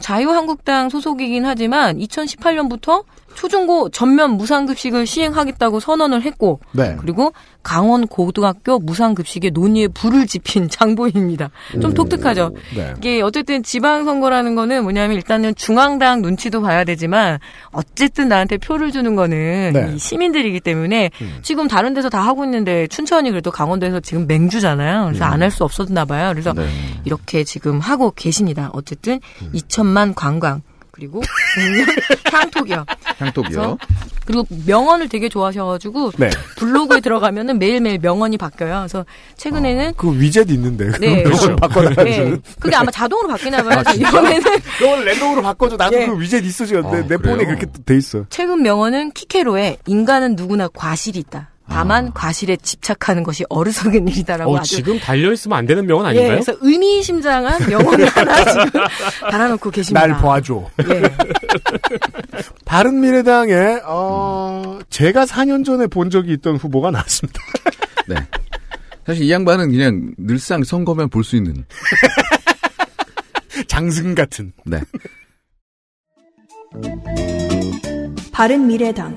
[0.00, 6.96] 자유한국당 소속이긴 하지만 2018년부터 초중고 전면 무상급식을 시행하겠다고 선언을 했고 네.
[6.98, 11.50] 그리고 강원 고등학교 무상급식에 논의에 불을 지핀 장보입니다.
[11.80, 12.54] 좀 독특하죠.
[12.74, 12.94] 네.
[12.98, 17.38] 이게 어쨌든 지방선거라는 거는 뭐냐면 일단은 중앙당 눈치도 봐야 되지만
[17.72, 19.92] 어쨌든 나한테 표를 주는 거는 네.
[19.94, 21.38] 이 시민들이기 때문에 음.
[21.42, 25.06] 지금 다른 데서 다 하고 있는데 춘천이 그래도 강원도에서 지금 맹주잖아요.
[25.06, 26.30] 그래서 안할 수 없었나 봐요.
[26.32, 26.66] 그래서 네.
[27.04, 28.70] 이렇게 지금 하고 계십니다.
[28.72, 29.52] 어쨌든 음.
[29.54, 30.62] 2천만 관광
[31.00, 31.22] 그리고
[32.30, 32.86] 향토기업
[33.18, 33.78] 향토기요.
[34.26, 36.30] 그리고 명언을 되게 좋아하셔가지고 네.
[36.56, 38.80] 블로그에 들어가면 매일매일 명언이 바뀌어요.
[38.80, 39.04] 그래서
[39.36, 40.90] 최근에는 그 위젯 있는데.
[40.98, 41.22] 네.
[41.22, 42.04] 그걸 바꿔놔야지.
[42.04, 43.82] 네, 그게 아마 자동으로 바뀌나 봐요.
[43.84, 43.92] 아?
[43.92, 44.42] 이번에는
[44.78, 45.76] 그걸 랜덤으로 바꿔줘.
[45.76, 46.06] 나도 예.
[46.06, 46.40] 그 위젯.
[46.40, 47.56] 내, 아, 내 폰에 그래요?
[47.56, 48.24] 그렇게 돼 있어.
[48.28, 51.50] 최근 명언은 키케로의 인간은 누구나 과실이 있다.
[51.70, 52.10] 다만 아.
[52.12, 56.40] 과실에 집착하는 것이 어리석은 일이다라고 어, 아주 지금 달려 있으면 안 되는 명언 예, 아닌가요?
[56.40, 58.80] 그래서 의미심장한 명언을 하나 지금
[59.30, 60.06] 달아놓고 계십니다.
[60.06, 60.68] 날 봐줘.
[60.88, 61.02] 예.
[62.66, 67.40] 바른 미래당에 어 제가 4년 전에 본 적이 있던 후보가 나왔습니다.
[68.08, 68.16] 네.
[69.06, 71.64] 사실 이 양반은 그냥 늘상 선거면 볼 수 있는.
[73.68, 74.52] 장승 같은.
[74.64, 74.80] 네.
[78.32, 79.14] 바른 미래당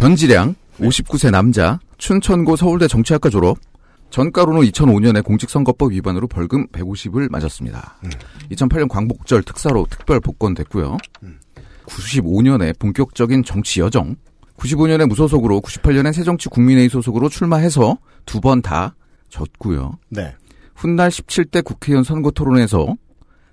[0.00, 3.58] 변지량 59세 남자 춘천고 서울대 정치학과 졸업
[4.08, 7.96] 전가로는 2005년에 공직선거법 위반으로 벌금 150을 맞았습니다.
[8.50, 10.96] 2008년 광복절 특사로 특별 복권됐고요.
[11.86, 14.16] 95년에 본격적인 정치 여정
[14.56, 18.94] 95년에 무소속으로 98년에 새정치 국민회의 소속으로 출마해서 두 번 다
[19.28, 19.98] 졌고요.
[20.08, 20.34] 네.
[20.74, 22.96] 훗날 17대 국회의원 선거 토론에서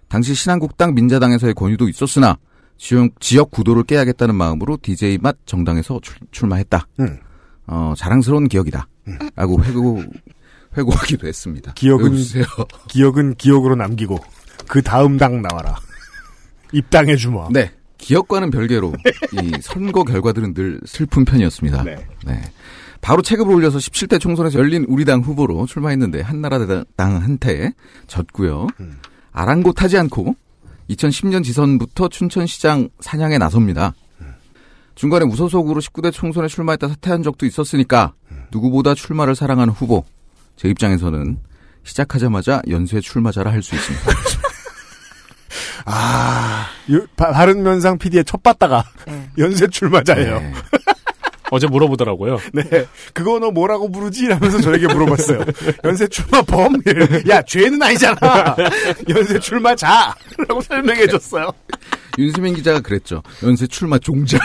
[0.07, 2.37] 당시 신한국당 민자당에서의 권유도 있었으나
[2.77, 6.87] 지역, 지역 구도를 깨야겠다는 마음으로 DJ 맛 정당에서 출, 출마했다.
[6.99, 7.17] 음.
[7.67, 8.87] 어, 자랑스러운 기억이다.
[9.35, 10.01] 라고 회고,
[10.77, 11.73] 회고하기도 했습니다.
[11.73, 12.45] 기억은-.
[12.87, 14.17] 기억은 기억으로 남기고
[14.67, 15.75] 그 다음 당 나와라.
[16.71, 17.47] 입당해 주마.
[17.51, 17.71] 네.
[17.97, 18.93] 기억과는 별개로
[19.33, 21.83] 이 선거 결과들은 늘 슬픈 편이었습니다.
[21.83, 21.95] 네.
[22.25, 22.41] 네.
[23.01, 27.73] 바로 체급을 올려서 17대 총선에서 열린 우리 당 후보로 출마했는데 한나라당한테
[28.05, 28.67] 졌고요.
[28.79, 28.97] 음.
[29.31, 30.35] 아랑곳하지 않고
[30.89, 33.93] 2010년 지선부터 춘천시장 사냥에 나섭니다.
[34.95, 38.13] 중간에 무소속으로 19대 총선에 출마했다 사퇴한 적도 있었으니까
[38.51, 40.03] 누구보다 출마를 사랑하는 후보.
[40.55, 41.37] 제 입장에서는
[41.83, 44.05] 시작하자마자 연쇄 출마자라 할 수 있습니다.
[45.85, 49.29] 아, 요- 바, 바른 면상 PD의 첫 봤다가 네.
[49.37, 50.39] 연쇄 출마자예요.
[50.39, 50.53] 네.
[51.51, 52.39] 어제 물어보더라고요.
[52.53, 52.63] 네.
[53.13, 54.27] 그거 너 뭐라고 부르지?
[54.27, 55.43] 라면서 저에게 물어봤어요.
[55.83, 56.73] 연쇄 출마 범?
[57.29, 58.17] 야, 죄는 아니잖아.
[59.09, 60.13] 연쇄 출마 자!
[60.47, 61.51] 라고 설명해 줬어요.
[62.17, 63.21] 윤수민 기자가 그랬죠.
[63.43, 64.39] 연쇄 출마 종자.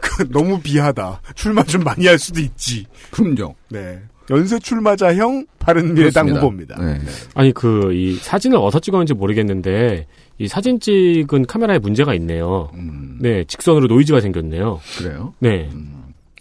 [0.00, 1.20] 그 너무 비하다.
[1.34, 2.86] 출마 좀 많이 할 수도 있지.
[3.10, 3.54] 그럼요.
[3.70, 4.00] 네.
[4.30, 6.28] 연쇄 출마자형 바른미래당.
[6.36, 6.76] 후보입니다.
[6.80, 7.00] 네.
[7.34, 10.06] 아니 그 이 사진을 어디서 찍었는지 모르겠는데
[10.38, 12.70] 이 사진 찍은 카메라에 문제가 있네요.
[12.74, 14.80] 음, 네, 직선으로 노이즈가 생겼네요.
[14.98, 15.34] 그래요.
[15.40, 15.68] 네.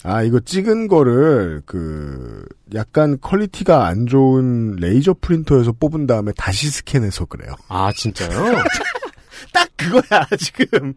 [0.03, 7.25] 아, 이거 찍은 거를, 그, 약간 quality가 안 좋은 레이저 프린터에서 뽑은 다음에 다시 스캔해서
[7.25, 7.55] 그래요.
[7.67, 8.29] 아 진짜요?
[9.51, 10.93] 딱 그거야, 지금.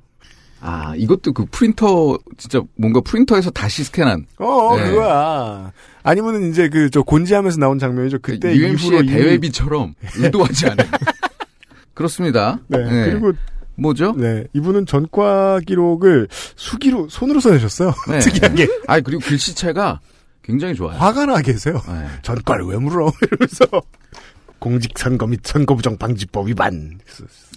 [0.60, 4.26] 아, 이것도 그 프린터, 진짜 뭔가 프린터에서 다시 스캔한.
[4.38, 4.90] 어, 네.
[4.90, 5.72] 그거야.
[6.02, 8.18] 아니면은 이제 그, 저 곤지암에서 나온 장면이죠.
[8.20, 10.84] 그때 이후로 UMC의 대외비처럼 의도하지 않은.
[11.94, 12.58] 그렇습니다.
[12.68, 12.78] 네.
[13.10, 13.32] 그리고,
[13.76, 14.14] 뭐죠?
[14.16, 14.44] 네.
[14.52, 17.92] 이분은 전과 기록을 수기로, 손으로 써내셨어요.
[18.08, 18.18] 네.
[18.20, 18.68] 특이하게.
[18.86, 20.00] 아, 그리고 글씨체가
[20.42, 20.98] 굉장히 좋아요.
[20.98, 21.80] 화가 나 계세요.
[21.88, 22.06] 네.
[22.22, 23.10] 전과를 왜 물어?
[23.22, 23.66] 이러면서.
[24.58, 26.98] 공직 선거 및 선거부정 방지법 위반.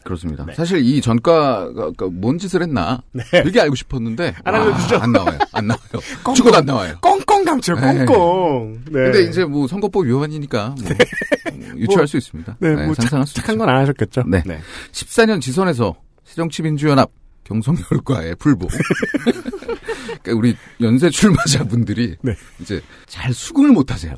[0.04, 0.46] 그렇습니다.
[0.46, 0.54] 네.
[0.54, 4.98] 사실 이 전과가 그뭔 짓을 했나 되게 알고 싶었는데 안 와, 알려주죠.
[4.98, 5.39] 안 나와요.
[5.54, 5.84] 안 나와요.
[6.36, 6.96] 죽어도 안 나와요.
[7.02, 8.06] 꽁꽁 감춰요, 네.
[8.06, 8.82] 꽁꽁.
[8.86, 8.92] 네.
[8.92, 12.58] 근데 이제 뭐 선거법 위반이니까 뭐 어, 유추할 수 있습니다.
[12.60, 13.58] 네, 뭐 상상할 수 착한.
[13.58, 14.24] 건 안 하셨겠죠?
[14.28, 14.44] 네.
[14.92, 17.10] 14년 지선에서 새정치민주연합
[17.46, 18.72] 경성열과의 불복.
[20.24, 22.36] 그러니까 우리 연쇄 출마자분들이 네.
[22.60, 24.16] 이제 잘 수긍을 못 하세요.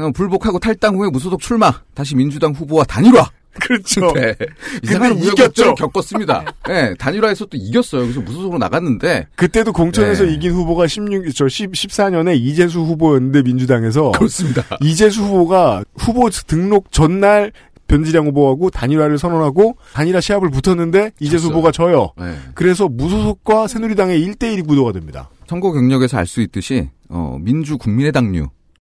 [0.00, 0.02] 네.
[0.02, 3.30] 그냥 불복하고 탈당 후에 무소속 출마, 다시 민주당 후보와 단일화.
[3.52, 4.12] 그렇죠.
[4.14, 4.34] 네.
[4.82, 5.74] 이상한 이겼죠.
[5.74, 6.44] 겪었습니다.
[6.68, 8.02] 네, 단일화에서 또 이겼어요.
[8.02, 10.34] 그래서 무소속으로 나갔는데 그때도 공천에서 네.
[10.34, 14.64] 이긴 후보가 16, 저 10, 14년에 이재수 후보였는데 민주당에서 그렇습니다.
[14.80, 17.52] 이재수 후보가 후보 등록 전날
[17.88, 21.48] 변지량 후보하고 단일화를 선언하고 단일화 시합을 붙었는데 이재수.
[21.48, 22.12] 후보가 져요.
[22.18, 22.36] 네.
[22.54, 25.28] 그래서 무소속과 새누리당의 1대1 구도가 됩니다.
[25.48, 28.46] 선거 경력에서 알 수 있듯이 어, 민주 국민의당류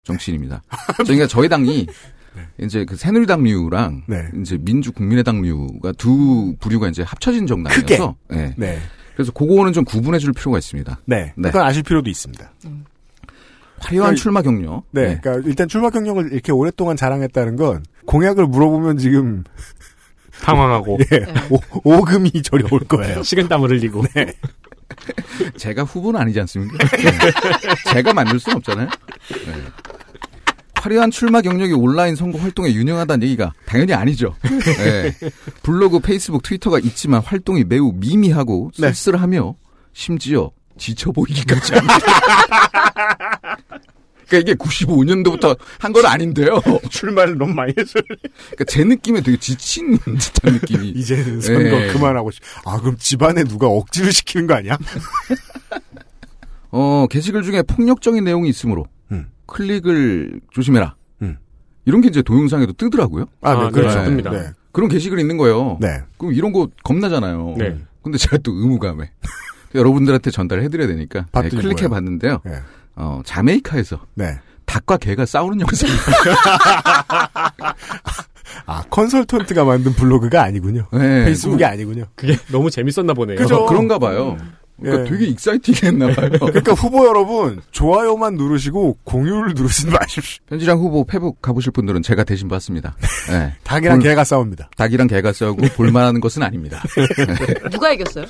[0.05, 0.63] 정치인입니다.
[0.97, 1.87] 그러니까 저희 당이
[2.59, 4.27] 이제 그 새누리당류랑 네.
[4.41, 8.53] 이제 민주 국민의당류가 두 부류가 이제 합쳐진 정당이어서 네.
[8.55, 8.79] 네.
[9.15, 10.99] 그래서 그거는 좀 구분해 줄 필요가 있습니다.
[11.05, 11.33] 네.
[11.35, 11.49] 네.
[11.49, 12.51] 그건 아실 필요도 있습니다.
[13.79, 14.83] 화려한 그러니까 출마 경력.
[14.91, 15.19] 네.
[15.21, 19.43] 그러니까 일단 출마 경력을 이렇게 오랫동안 자랑했다는 건 공약을 물어보면 지금
[20.41, 23.23] 당황하고 예, 오, 오금이 저리 올 거예요.
[23.23, 24.03] 식은땀을 흘리고
[25.57, 26.77] 제가 후보는 아니지 않습니까?
[26.77, 27.11] 네.
[27.93, 28.89] 제가 만들 수는 없잖아요.
[30.86, 30.89] 네.
[30.89, 34.36] 화려한 출마 경력이 온라인 선거 활동에 유능하다는 얘기가 당연히 아니죠.
[34.43, 35.12] 네.
[35.63, 38.93] 블로그, 페이스북, 트위터가 있지만 활동이 매우 미미하고 네.
[38.93, 39.56] 쓸쓸하며
[39.93, 41.98] 심지어 지쳐 보이기까지 합니다.
[44.28, 46.60] 그러니까 이게 95년도부터 한 건 아닌데요.
[46.89, 50.89] 출마를 너무 많이 해서 그러니까 제 느낌에 되게 지친 듯한 느낌이.
[50.98, 51.93] 이제는 선거 네.
[51.93, 52.41] 그만하고 싶.
[52.65, 54.78] 아 그럼 집안에 누가 억지로 시키는 거 아니야?
[56.71, 58.94] 어, 게시글 중에 폭력적인 내용이 있으므로 음.
[59.47, 60.95] 클릭을 조심해라.
[61.21, 61.38] 음.
[61.86, 63.25] 이런 게 이제 동영상에도 뜨더라고요.
[63.41, 64.01] 아, 네, 아, 그렇죠.
[64.01, 64.31] 네, 뜹니다.
[64.31, 64.49] 네.
[64.71, 65.77] 그런 게시글이 있는 거예요.
[65.79, 66.01] 네.
[66.17, 67.55] 그럼 이런 거 겁나잖아요.
[67.58, 67.77] 네.
[68.01, 69.12] 근데 제가 또 의무감에
[69.73, 71.88] 여러분들한테 전달해드려야 되니까 네, 클릭해?
[71.88, 72.41] 봤는데요.
[72.45, 72.60] 네.
[72.95, 74.39] 어, 자메이카에서 네.
[74.65, 75.91] 닭과 개가 싸우는 영상이
[78.67, 80.88] 아 컨설턴트가 만든 블로그가 아니군요.
[80.91, 82.05] 네, 페이스북이 아니군요.
[82.15, 83.38] 그게 너무 재밌었나 보네요.
[83.38, 83.58] 그죠?
[83.58, 84.38] 어, 그런가 봐요.
[84.81, 85.09] 그러니까 예.
[85.09, 86.29] 되게 exciting했나 봐요.
[86.39, 90.43] 그러니까 후보 여러분 좋아요만 누르시고 공유를 누르시지 마십시오.
[90.49, 92.95] 현 시장 후보 페북 가보실 분들은 제가 대신 봤습니다.
[93.29, 93.53] 네.
[93.63, 94.69] 닭이랑 볼- 개가 싸웁니다.
[94.75, 96.83] 닭이랑 개가 싸우고 볼만한 것은 아닙니다.
[97.71, 98.25] 누가 이겼어요?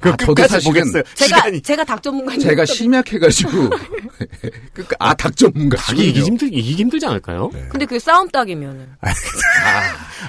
[0.00, 1.02] 그 아, 저도 끝까지 사실은 보겠어요.
[1.14, 2.40] 제가 시간이 제가 닭 전문가님.
[2.40, 3.50] 제가 심약해가지고
[4.72, 7.50] 그러니까 아닭 전문가 닭이 이기기 힘들 이기기 힘들지 않을까요?
[7.68, 8.88] 근데 그게 싸움 닭이면은.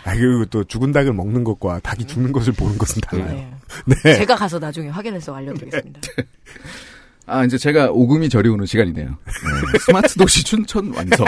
[0.03, 3.49] 아 그리고 또 죽은 닭을 먹는 것과 닭이 죽는 것을 보는 것은 달라요.
[3.85, 3.95] 네.
[4.03, 4.15] 네.
[4.15, 6.01] 제가 가서 나중에 확인해서 알려드리겠습니다.
[7.27, 9.07] 아 이제 제가 오금이 저리 오는 시간이네요.
[9.07, 11.25] 네, 스마트 도시 춘천 완성.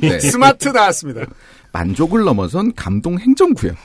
[0.00, 0.18] 네.
[0.18, 1.24] 스마트 나왔습니다.
[1.72, 3.76] 만족을 넘어선 감동 행정구역.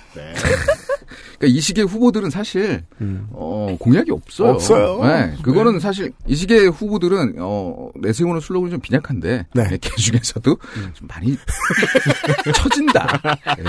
[1.38, 2.84] 그러니까 이 시기의 후보들은 사실
[3.32, 4.50] 어, 공약이 없어요.
[4.50, 4.54] 음.
[4.56, 5.04] 없어요.
[5.06, 9.62] 네, 그거는 사실 이 시기의 후보들은 어, 내세우는 슬로건이 좀 빈약한데 네.
[9.62, 9.68] 음.
[9.70, 10.58] 네, 그 중에서도
[10.94, 11.38] 좀 많이
[12.56, 13.22] 처진다.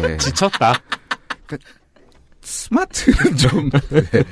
[0.03, 0.17] 네.
[0.19, 0.75] 지쳤다.
[2.41, 4.25] 스마트는 좀 네.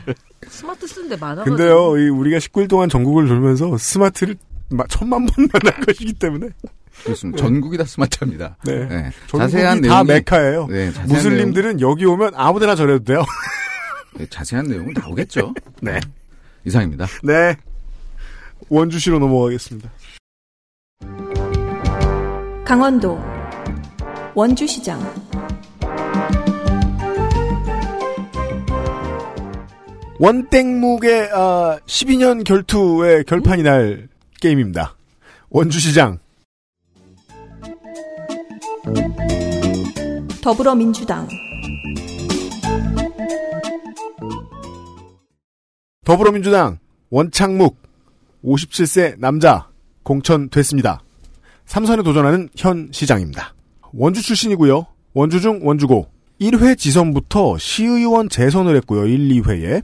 [0.48, 1.56] 스마트 쓰는데 많아가지고.
[1.56, 4.34] 근데요, 이 우리가 19일 동안 전국을 돌면서 스마트를
[4.70, 6.48] 마- 천만 번 만날 것이기 때문에
[7.04, 7.42] 그렇습니다.
[7.42, 8.56] 전국이 다 스마트합니다.
[8.64, 8.86] 네.
[8.86, 9.10] 네.
[9.28, 10.66] 전국이 자세한 다 내용이 메카예요.
[10.68, 13.18] 네, 자세한 무슬림들은 여기 오면 아무데나 절해도 돼요.
[13.18, 13.26] 내용,
[14.18, 15.54] 네, 자세한 내용은 나오겠죠.
[15.82, 16.00] 네.
[16.64, 17.06] 이상입니다.
[17.22, 17.56] 네.
[18.68, 19.90] 원주시로 넘어가겠습니다.
[22.64, 23.20] 강원도
[24.34, 25.00] 원주시장
[30.20, 34.08] 원땡묵의 아, 12년 결투의 결판이 날
[34.40, 34.94] 게임입니다.
[35.48, 36.18] 원주시장.
[40.42, 41.28] 더불어민주당
[46.04, 46.78] 더불어민주당
[47.10, 47.76] 원창묵
[48.44, 49.68] 57세 남자
[50.02, 51.02] 공천됐습니다.
[51.66, 53.54] 삼선에 도전하는 현 시장입니다.
[53.92, 54.86] 원주 출신이고요.
[55.12, 56.08] 원주 중 원주고
[56.40, 59.06] 1회 지선부터 시의원 재선을 했고요.
[59.06, 59.82] 1, 2회에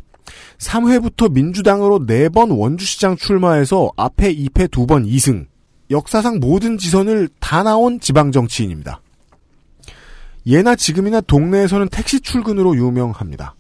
[0.59, 5.47] 3회부터 민주당으로 4번 원주시장 출마해서 앞에 2패 2번 2승
[5.91, 9.03] 역사상 모든 지선을 다 나온 지방 정치인입니다.
[10.47, 13.55] 예나 지금이나 동네에서는 택시 출근으로 유명합니다.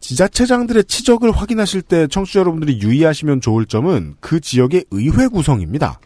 [0.00, 5.98] 지자체장들의 치적을 확인하실 때 청취자 여러분들이 유의하시면 좋을 점은 그 지역의 의회 구성입니다.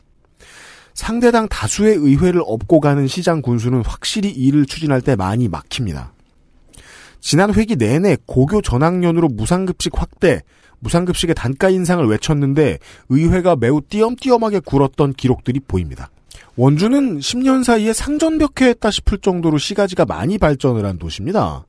[0.95, 6.13] 상대당 다수의 의회를 업고 가는 시장 군수는 확실히 일을 추진할 때 많이 막힙니다.
[7.21, 10.41] 지난 회기 내내 고교 전학년으로 무상급식 확대,
[10.81, 12.79] 무상급식의 단가 인상을 외쳤는데
[13.11, 16.11] 의회가 매우 띄엄띄엄하게 굴었던 기록들이 보입니다.
[16.57, 21.65] 원주는 10년 사이에 상전벽해했다 싶을 정도로 시가지가 많이 발전을 한 도시입니다.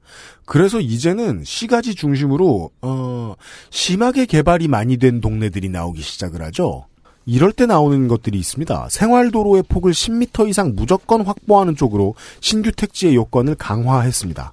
[0.46, 3.36] 그래서 이제는 시가지 중심으로 어,
[3.70, 6.86] 심하게 개발이 많이 된 동네들이 나오기 시작을 하죠.
[7.26, 8.88] 이럴 때 나오는 것들이 있습니다.
[8.90, 14.52] 생활도로의 폭을 10m 이상 무조건 확보하는 쪽으로 신규 택지의 요건을 강화했습니다.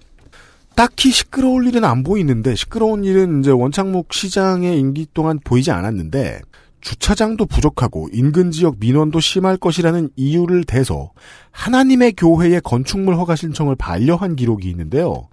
[0.76, 6.40] 딱히 시끄러울 일은 안 보이는데 시끄러운 일은 이제 원창목 시장의 임기 동안 보이지 않았는데
[6.80, 11.10] 주차장도 부족하고 인근 지역 민원도 심할 것이라는 이유를 대서
[11.50, 15.28] 하나님의 교회에 건축물 허가 신청을 반려한 기록이 있는데요.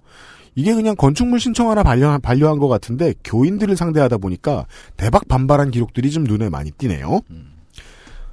[0.54, 6.10] 이게 그냥 건축물 신청 하나 반려, 반려한 것 같은데 교인들을 상대하다 보니까 대박 반발한 기록들이
[6.10, 7.20] 좀 눈에 많이 띄네요.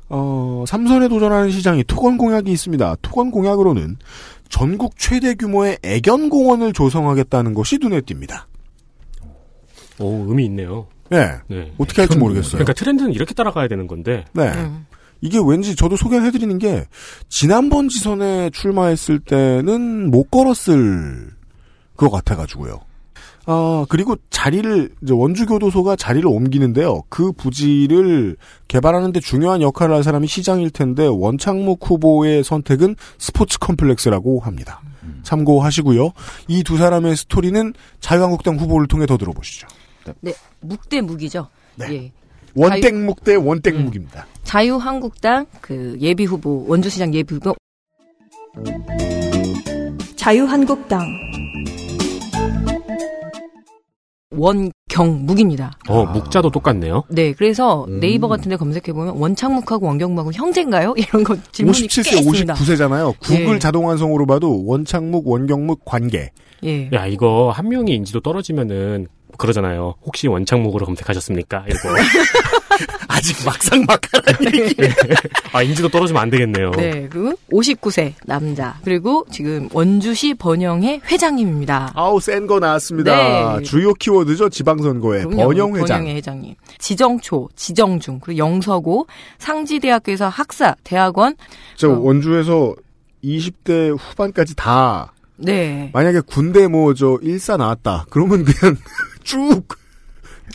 [0.10, 2.95] 어, 삼선에 도전하는 시장이 토건 공약이 있습니다.
[3.01, 3.97] 토건 공약으로는
[4.49, 8.43] 전국 최대 규모의 애견 공원을 조성하겠다는 것이 눈에 띕니다.
[9.99, 10.88] 오, 의미 있네요.
[11.14, 11.32] 예.
[11.47, 11.72] 네.
[11.78, 12.53] 어떻게 할지 모르겠어요.
[12.53, 14.26] 그러니까 트렌드는 이렇게 따라가야 되는 건데.
[14.34, 14.51] 네.
[14.56, 14.86] 음.
[15.22, 16.86] 이게 왠지 저도 소개해드리는 게
[17.30, 21.32] 지난번 지선에 출마했을 때는 못 걸었을
[21.95, 22.82] 것 같아가지고요.
[23.47, 27.03] 아 그리고 자리를 이제 원주 교도소가 자리를 옮기는데요.
[27.10, 28.38] 그 부지를
[28.68, 34.82] 개발하는데 중요한 역할을 할 사람이 시장일 텐데 원창묵 후보의 선택은 스포츠 컴플렉스라고 합니다.
[35.24, 36.12] 참고하시고요.
[36.47, 39.68] 이 두 사람의 스토리는 자유한국당 후보를 통해 더 들어보시죠.
[40.22, 41.47] 네, 묵대 묵이죠.
[41.76, 41.93] 네.
[41.93, 42.12] 예.
[42.56, 44.28] 원땡묵 대 원땡묵입니다.
[44.43, 47.53] 자유한국당 그 예비 후보 원주시장 예비 후보
[50.16, 51.06] 자유한국당
[54.32, 55.78] 원경묵입니다.
[55.88, 57.03] 어, 묵자도 똑같네요.
[57.10, 57.99] 네, 그래서 음.
[57.99, 60.93] 네이버 같은데 검색해 보면 원창묵하고 원경묵하고 형제인가요?
[60.97, 62.53] 이런 거 질문이 꽤 57세, 있습니다.
[62.56, 63.20] 59세잖아요.
[63.20, 63.60] 구글 예.
[63.60, 66.32] 자동완성으로 봐도 원창묵, 원경묵 관계.
[66.64, 66.89] 예.
[66.93, 69.95] 야, 이거 한 명이 인지도 떨어지면은 그러잖아요.
[70.05, 71.65] 혹시 원창묵으로 검색하셨습니까?
[71.69, 71.79] 이거.
[73.07, 74.75] 아직 막상 막하라는 얘기.
[75.53, 76.71] 아, 인지도 떨어지면 안 되겠네요.
[76.71, 81.93] 네, 그리고 59세 남자 그리고 지금 원주시 번영회 회장님입니다.
[81.95, 83.57] 아우 센 거 나왔습니다.
[83.57, 83.63] 네.
[83.63, 85.23] 주요 키워드죠 지방선거에.
[85.23, 85.88] 번영 회장.
[85.88, 86.55] 번영회 회장님.
[86.77, 89.07] 지정초, 지정중, 그리고 영서고,
[89.39, 91.36] 상지대학교에서 학사, 대학원.
[91.77, 91.97] 저 어.
[91.99, 92.75] 원주에서
[93.23, 95.89] 20대 후반까지 다 네.
[95.93, 98.05] 만약에 군대 뭐 저 일사 나왔다.
[98.09, 98.75] 그러면 그냥
[99.26, 99.78] 쭉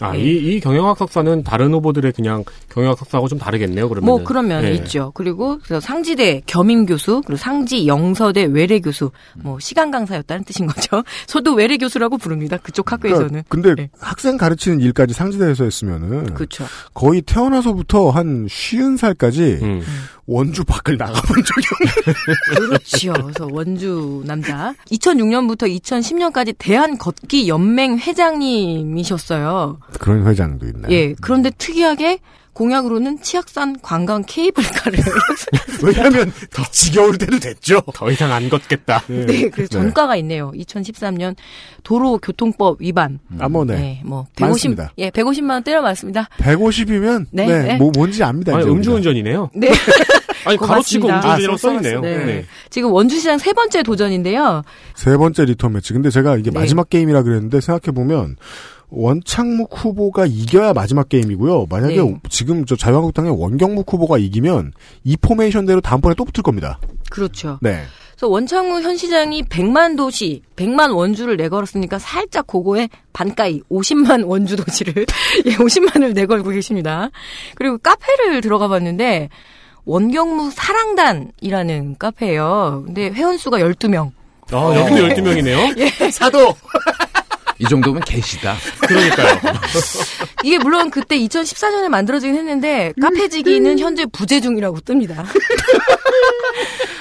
[0.01, 0.21] 아, 네.
[0.21, 4.07] 이, 이 경영학 석사는 다른 후보들의 그냥 경영학 석사하고 좀 다르겠네요, 그러면.
[4.07, 4.75] 뭐 그러면 네.
[4.75, 5.13] 있죠.
[5.15, 11.03] 그리고 그래서 상지대 겸임 교수, 그리고 상지 영서대 외래 교수, 뭐 시간 강사였다는 뜻인 거죠.
[11.27, 12.57] 저도 외래 교수라고 부릅니다.
[12.57, 13.45] 그쪽 학교에서는.
[13.49, 13.91] 그러니까 근데 네.
[14.01, 16.65] 학생 가르치는 일까지 상지대에서 했으면은 그렇죠.
[16.95, 19.83] 거의 태어나서부터 한 쉬운 살까지 음.
[20.31, 23.13] 원주 밖을 나가본 적이 없는 그렇지요.
[23.15, 24.73] 그래서 원주 남자.
[24.93, 29.79] 2006년부터 2010년까지 대한 걷기 연맹 회장님이셨어요.
[29.99, 30.93] 그런 회장도 있나요?
[30.93, 31.15] 예.
[31.21, 32.21] 그런데 특이하게
[32.53, 34.99] 공약으로는 치악산 관광 케이블카를
[35.83, 37.83] 왜냐하면 더 지겨울 때도 됐죠.
[37.95, 39.03] 더 이상 안 걷겠다.
[39.09, 40.53] 네, 그래서 전과가 있네요.
[40.53, 41.37] 2013년
[41.83, 43.19] 도로교통법 위반.
[43.39, 43.75] 아, 뭐, 네.
[43.77, 44.93] 네, 뭐 150, 많습니다.
[44.99, 46.29] 예, 150만 원 때려 맞습니다.
[46.39, 47.77] 150이면, 네, 네, 네.
[47.77, 48.57] 뭐, 뭔지 압니다.
[48.57, 48.69] 아니.
[48.69, 49.71] 음주운전이라고 네.
[50.45, 51.09] 아니, 가로치고.
[51.09, 52.01] 음주운전이라고 아, 써있네요.
[52.01, 52.25] 네.
[52.25, 52.45] 네.
[52.69, 54.63] 지금 원주시장 세 번째 도전인데요.
[54.95, 55.93] 세 번째 리턴 매치.
[55.93, 56.59] 근데 제가 이게 네.
[56.59, 58.37] 마지막 게임이라 그랬는데 생각해 보면,
[58.91, 61.67] 원창묵 후보가 이겨야 마지막 게임이고요.
[61.71, 62.21] 만약에 네.
[62.29, 64.73] 지금 저 자유한국당의 원경묵 후보가 이기면
[65.05, 66.79] 이 포메이션대로 다음번에 또 붙을 겁니다.
[67.11, 67.59] 그렇죠.
[67.63, 67.83] 네.
[68.21, 75.07] 그래서 원창우 현 시장이 100만 도시, 100만 원주를 내걸었으니까 살짝 그거에 반가이 50만 원주 도시를
[75.47, 77.09] 예, 50만을 내걸고 계십니다.
[77.55, 79.31] 그리고 카페를 들어가 봤는데
[79.87, 82.83] 원경무 사랑단이라는 카페예요.
[82.87, 84.13] 근데 회원 수가 12명.
[84.53, 86.11] 아, 여기도 12명이네요?
[86.13, 86.55] 사도!
[87.61, 88.57] 이 정도면 계시다.
[88.89, 89.39] 그러니까요.
[90.43, 95.25] 이게 물론 그때 2014년에 만들어지긴 했는데 카페지기는 현재 부재 중이라고 뜹니다.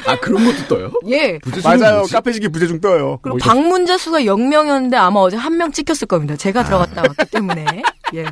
[0.05, 0.91] 아 그런 것도 떠요?
[1.09, 1.39] 예.
[1.63, 1.97] 맞아요.
[1.99, 2.13] 뭐지?
[2.13, 3.19] 카페지기 부재중 떠요.
[3.21, 6.35] 그리고 방문자 수가 0명이었는데 아마 어제 한 명 찍혔을 겁니다.
[6.37, 7.65] 제가 들어갔다 왔기 때문에.
[8.15, 8.25] 예.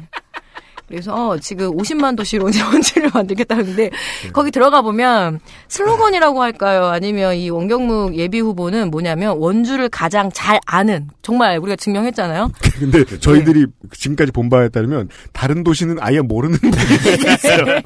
[0.87, 3.89] 그래서 지금 50만 도시로 이제 원주를 만들겠다는데
[4.31, 6.85] 거기 들어가 보면 슬로건이라고 할까요?
[6.85, 12.51] 아니면 이 원경묵 예비 후보는 뭐냐면 원주를 가장 잘 아는 정말 우리가 증명했잖아요.
[12.79, 13.89] 근데 저희들이 네.
[13.91, 16.83] 지금까지 본 바에 따르면 다른 도시는 아예 모르는 분들이
[17.33, 17.81] 있어요.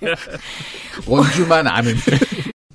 [1.07, 1.95] 원주만 아는.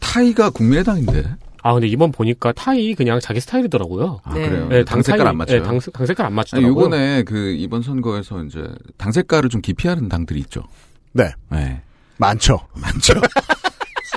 [0.01, 1.25] 타이가 국민의당인데.
[1.67, 4.21] 아, 근데 이번 보니까 타이 그냥 자기 스타일이더라고요.
[4.23, 4.49] 아 네.
[4.49, 4.69] 그래요.
[4.69, 5.55] 네, 당 색깔 안 맞죠.
[5.55, 6.71] 네, 당, 당 색깔 안 맞추더라고요.
[6.71, 8.65] 요번에 그 이번 선거에서 이제
[8.97, 10.63] 당 색깔을 좀 기피하는 당들이 있죠.
[11.13, 11.33] 네.
[11.51, 11.83] 네.
[12.19, 12.61] 많죠.
[12.75, 13.15] 많죠.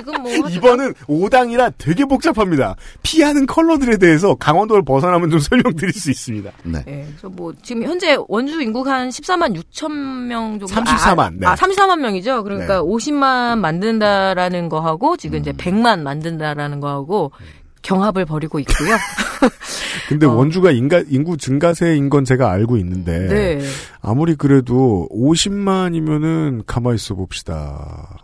[0.00, 2.76] 지금 뭐 이번은 5당이라 되게 복잡합니다.
[3.02, 6.50] 피하는 컬러들에 대해서 강원도를 벗어나면 좀 설명드릴 수 있습니다.
[6.64, 6.82] 네.
[6.84, 9.92] 네, 그래서 뭐 지금 현재 원주 인구가 한 14만 6천
[10.26, 11.46] 명 정도 34만, 아, 네.
[11.46, 12.42] 아 34만 명이죠.
[12.42, 12.80] 그러니까 네.
[12.80, 15.40] 50만 만든다라는 거 하고 지금 음.
[15.40, 17.32] 이제 100만 만든다라는 거 하고
[17.82, 18.96] 경합을 벌이고 있고요.
[20.08, 20.34] 근데 어.
[20.34, 23.60] 원주가 인가, 인구 증가세인 건 제가 알고 있는데 네.
[24.02, 28.18] 아무리 그래도 50만이면은 가만히 있어 봅시다.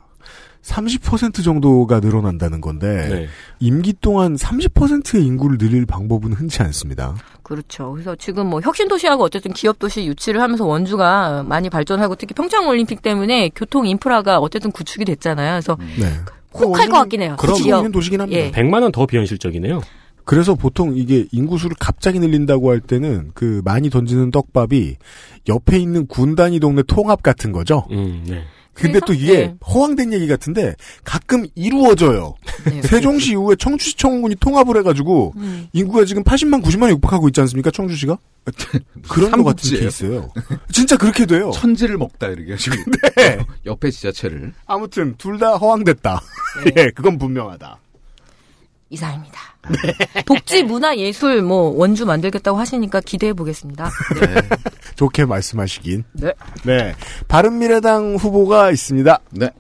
[0.67, 3.29] 30% 정도가 늘어난다는 건데 네.
[3.61, 7.15] 임기 동안 30%의 인구를 늘릴 방법은 흔치 않습니다.
[7.43, 7.93] 그렇죠.
[7.93, 12.67] 그래서 지금 뭐 혁신 도시하고 어쨌든 기업 도시 유치를 하면서 원주가 많이 발전하고 특히 평창
[12.69, 15.53] 올림픽 때문에 교통 인프라가 어쨌든 구축이 됐잖아요.
[15.53, 16.13] 그래서 네.
[16.55, 17.37] 혹할 것 같긴 해요.
[17.39, 17.57] 그런.
[17.57, 18.41] 있는 도시긴 합니다.
[18.41, 18.51] 예.
[18.51, 19.81] 100만 원 더 비현실적이네요.
[20.25, 24.97] 그래서 보통 이게 인구수를 갑자기 늘린다고 할 때는 그 많이 던지는 떡밥이
[25.49, 27.87] 옆에 있는 군 단위 동네 통합 같은 거죠.
[27.93, 28.43] 음, 네.
[28.77, 29.55] 근데 또 이게 네.
[29.67, 32.35] 허황된 얘기 같은데 가끔 이루어져요.
[32.67, 32.83] 네.
[32.83, 35.67] 세종시 이후에 청주시 청군이 통합을 해가지고 음.
[35.73, 37.71] 인구가 지금 80만 90만에 육박하고 있지 않습니까?
[37.71, 38.19] 청주시가?
[39.09, 39.79] 그런 것 같은.
[39.81, 40.31] 케이스예요.
[40.71, 41.51] 진짜 그렇게 돼요.
[41.53, 42.79] 천지를 먹다 이렇게 지금
[43.17, 43.39] 네.
[43.65, 46.21] 옆에 지자체를 아무튼 둘 다 허황됐다.
[46.77, 47.79] 예, 그건 분명하다.
[48.91, 49.39] 이상입니다.
[50.27, 53.91] 독지 문화 예술 뭐 원주 만들겠다고 하시니까 기대해 보겠습니다.
[54.97, 56.05] 좋게 말씀하시긴.
[56.13, 56.33] 네.
[56.65, 56.95] 네.
[57.29, 59.19] 바른 미래당 후보가 있습니다.
[59.33, 59.51] 네.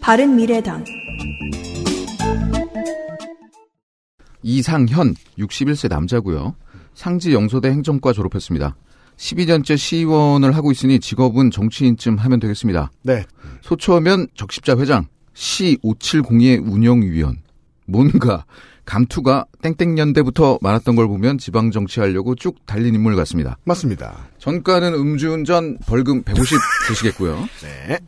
[0.00, 0.84] 바른 미래당
[4.42, 6.54] 이상현 61세 남자고요.
[6.94, 8.76] 상지 영소대 행정과 졸업했습니다.
[9.16, 12.90] 12년째 시의원을 하고 있으니 직업은 정치인쯤 하면 되겠습니다.
[13.02, 13.24] 네.
[13.62, 15.06] 소초하면 적십자 회장,
[15.38, 17.38] C570의 운영위원.
[17.86, 18.44] 뭔가
[18.84, 23.58] 감투가 땡땡년대부터 많았던 걸 보면 지방 정치하려고 쭉 달린 인물 같습니다.
[23.64, 24.28] 맞습니다.
[24.38, 26.58] 전가는 음주운전 벌금 150
[26.88, 27.36] 주시겠고요.
[27.62, 27.98] 네.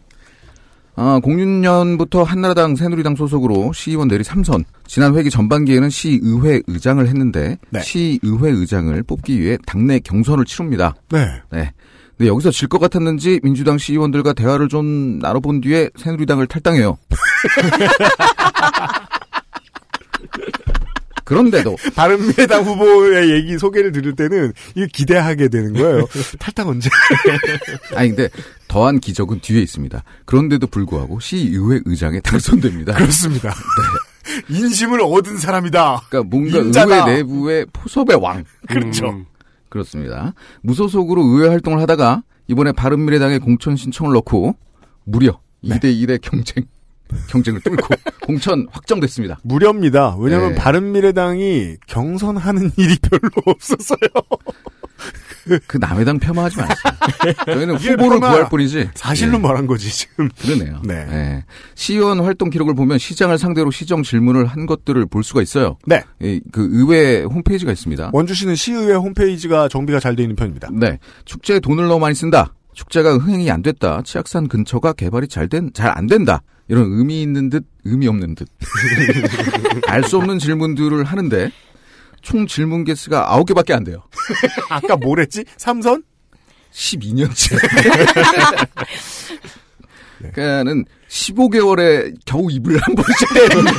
[0.97, 4.65] 아, 06년부터 한나라당 새누리당 소속으로 시의원 내리 3선.
[4.87, 7.81] 지난 회기 전반기에는 시의회 의장을 했는데 네.
[7.81, 10.95] 시의회 의장을 뽑기 위해 당내 경선을 치릅니다.
[11.11, 11.27] 네.
[11.51, 11.73] 네.
[12.21, 16.99] 근데 여기서 질 것 같았는지 민주당 시의원들과 대화를 좀 나눠본 뒤에 새누리당을 탈당해요.
[21.25, 26.07] 그런데도 바른미래당 후보의 얘기 소개를 들을 때는 이거 기대하게 되는 거예요.
[26.39, 26.91] 탈당 언제?
[27.97, 28.29] 아니 근데
[28.69, 30.05] 더한 기적은 뒤에 있습니다.
[30.27, 32.97] 그런데도 불구하고 시의회 의장에 당선됩니다.
[32.97, 33.49] 그렇습니다.
[33.49, 33.55] 네.
[34.59, 36.03] 인심을 얻은 사람이다.
[36.11, 37.07] 그러니까 뭔가 인자다.
[37.07, 38.45] 의회 내부의 포섭의 왕.
[38.69, 39.09] 그렇죠.
[39.09, 39.25] 음.
[39.71, 40.35] 그렇습니다.
[40.63, 44.57] 무소속으로 의회 활동을 하다가 이번에 바른미래당에 공천 신청을 넣고
[45.05, 45.79] 무려 네.
[45.79, 46.65] 2대 1의 경쟁
[47.29, 49.39] 경쟁을 뚫고 공천 확정됐습니다.
[49.43, 50.17] 무렵니다.
[50.19, 50.55] 왜냐하면 네.
[50.57, 53.99] 바른미래당이 경선하는 일이 별로 없었어요.
[55.67, 56.75] 그 남의 당 폄하하지 마세요.
[57.47, 58.21] 저희는 후보를.
[58.21, 58.91] 구할 뿐이지.
[58.95, 60.29] 사실로 예, 말한 거지 지금.
[60.41, 60.81] 그러네요.
[60.85, 60.95] 네.
[60.95, 61.45] 예.
[61.75, 65.79] 시의원 활동 기록을 보면 시장을 상대로 시정 질문을 한 것들을 볼 수가 있어요.
[65.87, 66.03] 네.
[66.21, 68.11] 이, 그 의회 홈페이지가 있습니다.
[68.13, 70.69] 원주시는 시의회 홈페이지가 정비가 잘 돼 있는 편입니다.
[70.73, 70.99] 네.
[71.25, 72.53] 축제에 돈을 너무 많이 쓴다.
[72.75, 74.03] 축제가 흥행이 안 됐다.
[74.05, 76.43] 치악산 근처가 개발이 잘 된, 잘 안 된다.
[76.69, 78.49] 이런 의미 있는 듯, 의미 없는 듯.
[79.89, 81.51] 알 수 없는 질문들을 하는데,
[82.23, 84.03] 총 질문 개수가 9개밖에 안 돼요.
[84.71, 85.45] 아까 뭐랬지?
[85.57, 86.03] 삼선?
[86.73, 87.59] 12년째.
[90.19, 93.65] 그러니까는 15개월에 겨우 입을 한 번씩 떼는.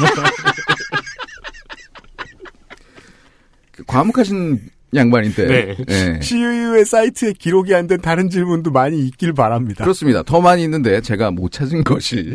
[3.71, 4.59] 그 과묵하신
[4.93, 5.45] 양반인데.
[5.47, 5.77] 네.
[5.89, 6.19] 예.
[6.21, 9.83] 시의회 사이트에 기록이 안 된 다른 질문도 많이 있길 바랍니다.
[9.85, 10.23] 그렇습니다.
[10.23, 12.33] 더 많이 있는데 제가 못 찾은 것이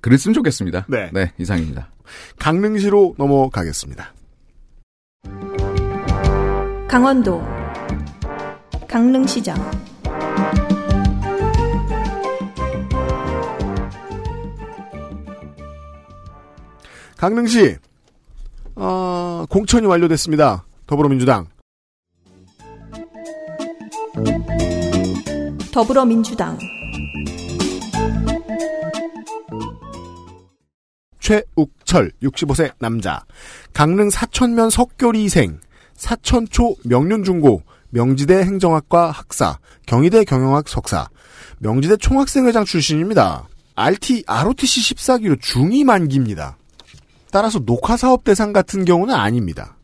[0.00, 0.86] 그랬으면 좋겠습니다.
[0.88, 1.32] 네.
[1.38, 1.90] 이상입니다.
[2.38, 4.14] 강릉시로 넘어가겠습니다.
[6.92, 7.40] 강원도
[8.86, 9.56] 강릉시장.
[17.16, 17.78] 강릉시
[18.74, 20.66] 어, 공천이 완료됐습니다.
[20.86, 21.46] 더불어민주당.
[25.72, 26.58] 더불어민주당.
[31.20, 33.24] 최욱철 65세 남자.
[33.72, 35.58] 강릉 사천면 석교리생
[36.02, 41.08] 사천초 명륜중고 명지대 행정학과 학사 경희대 경영학 석사
[41.60, 43.46] 명지대 총학생회장 출신입니다.
[43.76, 46.56] RT, ROTC 14기로 중2 만기입니다.
[47.30, 49.76] 따라서 녹화사업 대상 같은 경우는 아닙니다.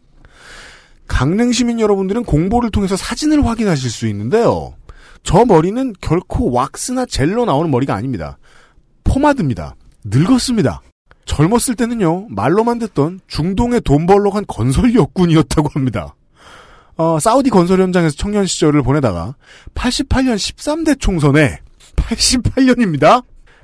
[1.07, 4.75] 강릉 시민 여러분들은 공보를 통해서 사진을 확인하실 수 있는데요.
[5.23, 8.39] 저 머리는 결코 왁스나 젤로 나오는 머리가 아닙니다.
[9.05, 9.77] 포마드입니다.
[10.05, 10.83] 늙었습니다.
[11.29, 16.15] 젊었을 때는요, 말로만 듣던 중동에 돈 벌러 간 건설 역군이었다고 합니다.
[16.97, 19.37] 어, 사우디 건설 현장에서 청년 시절을 보내다가
[19.75, 21.61] 88년 13대 총선에
[21.95, 23.23] 88년입니다.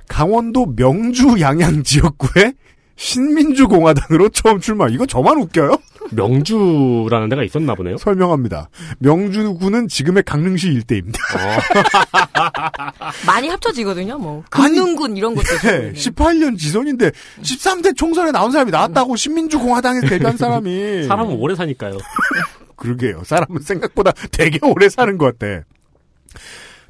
[0.09, 2.53] 강원도 명주 양양 지역구에
[2.97, 4.87] 신민주공화당으로 처음 출마.
[4.89, 5.77] 이거 저만 웃겨요?
[6.11, 7.97] 명주라는 데가 있었나 보네요.
[7.97, 8.69] 설명합니다.
[8.99, 11.19] 명주구는 지금의 강릉시 일대입니다.
[13.27, 14.19] 많이 합쳐지거든요.
[14.19, 15.69] 뭐 금릉군 이런 것도 있고.
[15.69, 17.11] 네, 18년 지선인데
[17.43, 21.99] 13대 총선에 나온 사람이 나왔다고 신민주 공화당에서 데뷔한 사람이 사람은 오래 사니까요.
[22.77, 23.23] 그러게요.
[23.25, 25.65] 사람은 생각보다 되게 오래 사는 것 같아.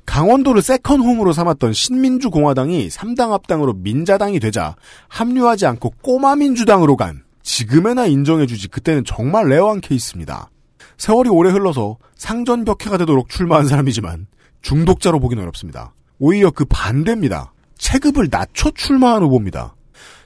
[0.06, 4.76] 강원도를 second home으로 삼았던 신민주공화당이 3당 합당으로 민자당이 되자
[5.08, 10.51] 합류하지 않고 꼬마민주당으로 간 지금에나 인정해주지 그때는 정말 rare한 케이스입니다.
[10.97, 14.26] 세월이 오래 흘러서 상전벽해가 되도록 출마한 사람이지만
[14.62, 15.92] 중독자로 보긴 어렵습니다.
[16.18, 17.53] 오히려 그 반대입니다.
[17.76, 19.74] 체급을 낮춰 출마한 후보입니다.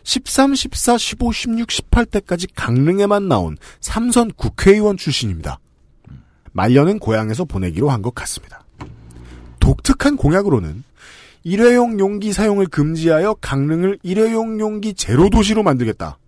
[0.04, 5.58] 13, 14, 15, 16, 18대까지 강릉에만 나온 삼선 국회의원 출신입니다.
[6.52, 8.64] 말년은 고향에서 보내기로 한 것 같습니다.
[9.60, 10.84] 독특한 공약으로는
[11.42, 16.18] 일회용 용기 사용을 금지하여 강릉을 일회용 용기 제로 도시로 만들겠다.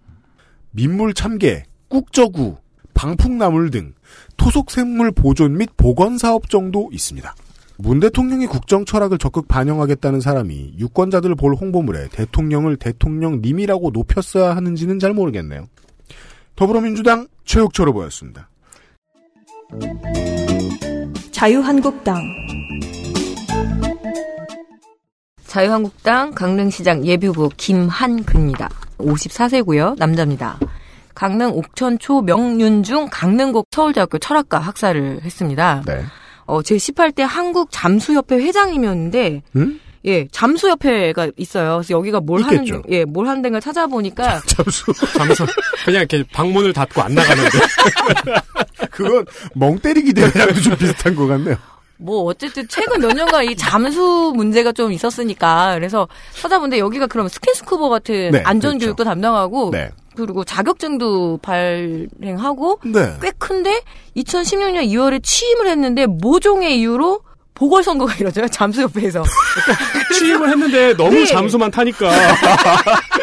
[0.72, 2.56] 민물 참개, 꾹저구,
[2.94, 3.94] 방풍나물 등
[4.36, 7.34] 토속생물 보존 및 보건 사업 정도 있습니다.
[7.78, 15.14] 문 대통령의 국정 철학을 적극 반영하겠다는 사람이 유권자들 볼 홍보물에 대통령을 대통령님이라고 높였어야 하는지는 잘
[15.14, 15.66] 모르겠네요.
[16.56, 18.50] 더불어민주당 최욱철로 보였습니다.
[21.30, 22.22] 자유한국당
[25.46, 28.68] 자유한국당 강릉시장 예비후보 김한근입니다.
[29.02, 29.96] 54세고요.
[29.98, 30.58] 남자입니다.
[31.14, 35.82] 강릉 옥천초 명륜중 강릉고 서울대학교 철학과 학사를 했습니다.
[35.86, 36.02] 네.
[36.46, 39.80] 어, 제 18대 한국 잠수협회 회장님이었는데 음?
[40.06, 41.76] 예, 잠수협회가 있어요.
[41.76, 42.74] 그래서 여기가 뭘 있겠죠.
[42.76, 44.92] 하는 예, 뭘 하는 데가 찾아보니까 잠수.
[45.16, 45.46] 잠수
[45.84, 47.50] 그냥 이렇게 방문을 닫고 안 나가는데
[48.90, 51.56] 그건 멍 때리기 대회랑도 좀 비슷한 것 같네요.
[52.00, 57.88] 뭐 어쨌든 최근 몇 년간 이 잠수 문제가 좀 있었으니까 그래서 찾아본데 여기가 그럼 스킨스쿠버
[57.90, 58.86] 같은 네, 안전 그렇죠.
[58.86, 59.90] 교육도 담당하고 네.
[60.16, 63.14] 그리고 자격증도 발행하고 네.
[63.22, 63.82] 꽤 큰데
[64.16, 67.20] 2016년 2월에 취임을 했는데 모종의 이유로
[67.54, 69.22] 보궐선거가 이뤄져요 잠수협회에서
[70.18, 71.26] 취임을 했는데 너무 네.
[71.26, 72.10] 잠수만 타니까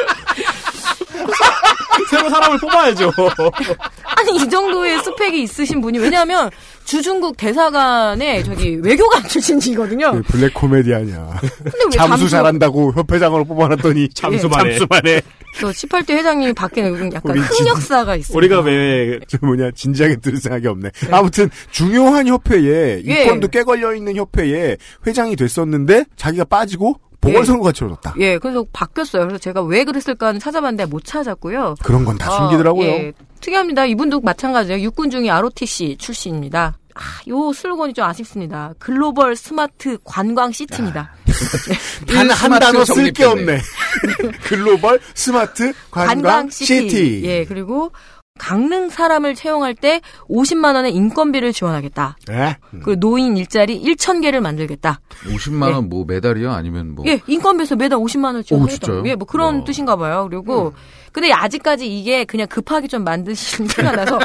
[2.17, 3.11] 새로 사람을 뽑아야죠.
[4.03, 6.49] 아니 이 정도의 스펙이 있으신 분이 왜냐하면
[6.85, 10.11] 주중국 대사관의 저기 외교관 출신이거든요.
[10.13, 11.39] 그 블랙 코미디 아니야.
[11.39, 14.71] 근데 왜 잠수 잘한다고 협회장으로 뽑아놨더니 잠수만 해.
[14.71, 15.21] 잠수만 해.
[15.59, 18.37] 저 18대 회장님이 바뀌는 약간 흑역사가 있어요.
[18.37, 20.89] 우리가 왜 저 뭐냐 진지하게 들을 생각이 없네.
[21.11, 23.23] 아무튼 중요한 협회에 예.
[23.23, 28.15] 이권도 꽤 걸려 있는 협회에 회장이 됐었는데 자기가 빠지고 보궐선거가 치러졌다.
[28.19, 29.23] 예, 그래서 바뀌었어요.
[29.23, 31.75] 그래서 제가 왜 그랬을까 는 찾아봤는데 못 찾았고요.
[31.83, 32.87] 그런 건다 어, 숨기더라고요.
[32.87, 33.85] 예, 특이합니다.
[33.85, 34.81] 이분도 마찬가지예요.
[34.81, 36.77] 육군 중위 ROTC 출신입니다.
[36.95, 38.73] 아, 요 슬로건이 좀 아쉽습니다.
[38.79, 41.13] global smart 관광 city입니다.
[42.07, 43.23] 단한 스마트 단어 쓸 게.
[43.23, 43.59] 없네.
[44.43, 47.21] global smart 관광, city.
[47.23, 47.91] 예, 그리고
[48.37, 52.17] 강릉 사람을 채용할 때 50만 원의 인건비를 지원하겠다.
[52.31, 52.57] 예?
[52.71, 54.99] 그리고 노인 일자리 1,000개를 만들겠다.
[55.25, 56.51] 50만 원 뭐 매달이요?
[56.51, 58.85] 아니면 뭐 예, 인건비에서 매달 50만 원 지원하겠다.
[58.85, 59.03] 진짜요?
[59.07, 59.63] 예, 뭐 그런 와.
[59.63, 60.27] 뜻인가 봐요.
[60.29, 60.73] 그리고
[61.11, 64.19] 근데 아직까지 이게 그냥 급하게 좀 만드신 티가 나서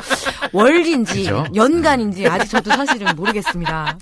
[0.53, 1.45] 월인지 그죠?
[1.55, 3.97] 연간인지 아직 저도 사실은 모르겠습니다.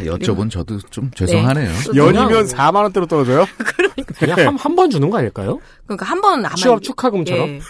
[0.00, 1.70] 여쭤본 저도 좀 죄송하네요.
[1.94, 3.46] 연이면 4만 원대로 떨어져요?
[4.18, 5.60] 그냥 한한번 주는 거 아닐까요?
[5.86, 7.48] 그러니까 한 번 아마 취업 축하금처럼?
[7.48, 7.60] 예.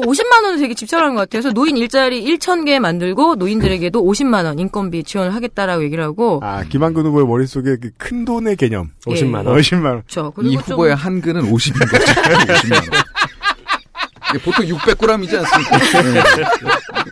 [0.00, 1.42] 50만 원은 되게 집착하는 것 같아요.
[1.42, 7.06] 그래서 노인 일자리 1,000개 만들고 노인들에게도 50만 원 인건비 지원을 하겠다라고 얘기를 하고 아, 김한근
[7.06, 8.90] 후보의 머릿속에 그 큰 돈의 개념.
[9.06, 9.56] 50만 원.
[9.56, 10.02] 50만 원.
[10.02, 10.28] 그렇죠.
[10.28, 12.04] 이 그리고 좀 후보의 한근은 50인 거죠.
[12.52, 13.02] 50만 원.
[14.44, 15.78] 보통 600g이지 않습니까?
[16.02, 16.22] 네.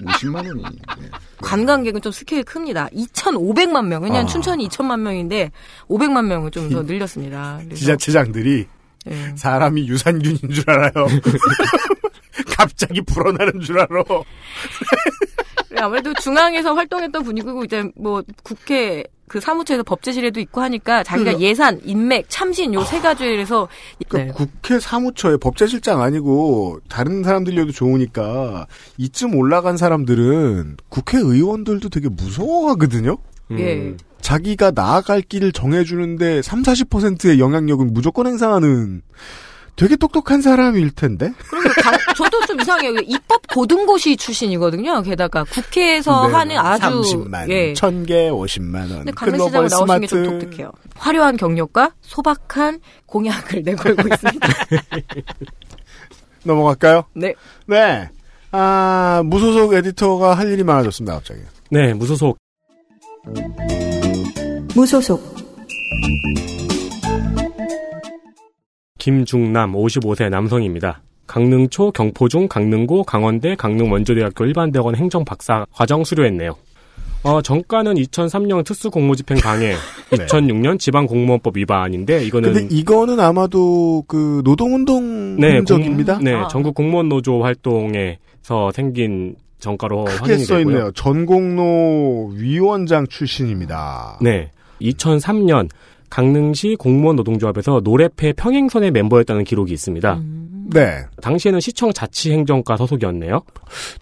[0.07, 0.62] 50만 원이.
[0.62, 1.09] 네.
[1.43, 2.89] 관광객은 좀 스케일 큽니다.
[2.95, 4.03] 2,500만 명.
[4.03, 4.26] 왜냐하면 아.
[4.26, 5.51] 춘천이 2천만 명인데
[5.89, 7.59] 500만 명을 좀 더 늘렸습니다.
[7.64, 8.66] 그래서 지자체장들이
[9.11, 9.32] 예.
[9.36, 11.07] 사람이 유산균인 줄 알아요.
[12.59, 14.02] 갑자기 불어나는 줄 알아.
[15.80, 21.46] 아무래도 중앙에서 활동했던 분이고 이제 뭐 국회 그 사무처에서 법제실에도 있고 하니까 자기가 그래요?
[21.46, 23.68] 예산, 인맥, 참신 요 세 가지에서
[24.09, 24.44] 그러니까 네.
[24.44, 33.18] 국회 사무처에 법제실장 아니고 다른 사람들이어도 좋으니까 이쯤 올라간 사람들은 국회의원들도 되게 무서워하거든요.
[33.52, 33.94] 예.
[34.20, 39.02] 자기가 나아갈 길을 정해주는데 3, 40%의 영향력은 무조건 행사하는
[39.78, 41.32] 되게 똑똑한 사람일 텐데.
[41.82, 42.94] 당- 저도 좀 이상해요.
[43.06, 45.02] 입법 고등고시 출신이거든요.
[45.02, 47.72] 게다가 국회에서 네, 하는 아주 30만, 예.
[47.74, 48.88] 1000개, 50만 원.
[48.98, 50.72] 근데 강릉시장을 나오신 게 좀 독특해요.
[50.96, 54.48] 화려한 경력과 소박한 공약을 내걸고 있습니다.
[56.44, 57.04] 넘어갈까요?
[57.14, 57.34] 네.
[57.66, 58.08] 네.
[58.50, 61.40] 아, 무소속 에디터가 할 일이 많아졌습니다, 갑자기.
[61.70, 62.36] 네, 무소속.
[64.74, 65.22] 무소속
[68.99, 71.01] 김중남 55세 남성입니다.
[71.26, 76.57] 강릉초, 경포중, 강릉고, 강원대, 강릉원조대학교 일반대학원 행정박사 과정 수료했네요.
[77.24, 79.74] 어, 정가는 2003년 특수공모집행 방해,
[80.12, 86.14] 2006년 지방공무원법 위반인데 이거는 근데 이거는 아마도 그 노동운동 네, 흔적입니다.
[86.16, 86.49] 공- 네, 아.
[86.49, 90.72] 전국 공무원 노조 활동에서 생긴 정가로 크게 확인이 써 되고요.
[90.76, 90.90] 있네요.
[90.92, 94.18] 전공로 위원장 출신입니다.
[94.22, 94.51] 네.
[94.80, 95.68] 2003년
[96.11, 100.14] 강릉시 공무원 노동조합에서 노래패 평행선의 멤버였다는 기록이 있습니다.
[100.14, 100.68] 음.
[100.70, 101.04] 네.
[101.22, 103.42] 당시에는 시청 자치행정과 소속이었네요.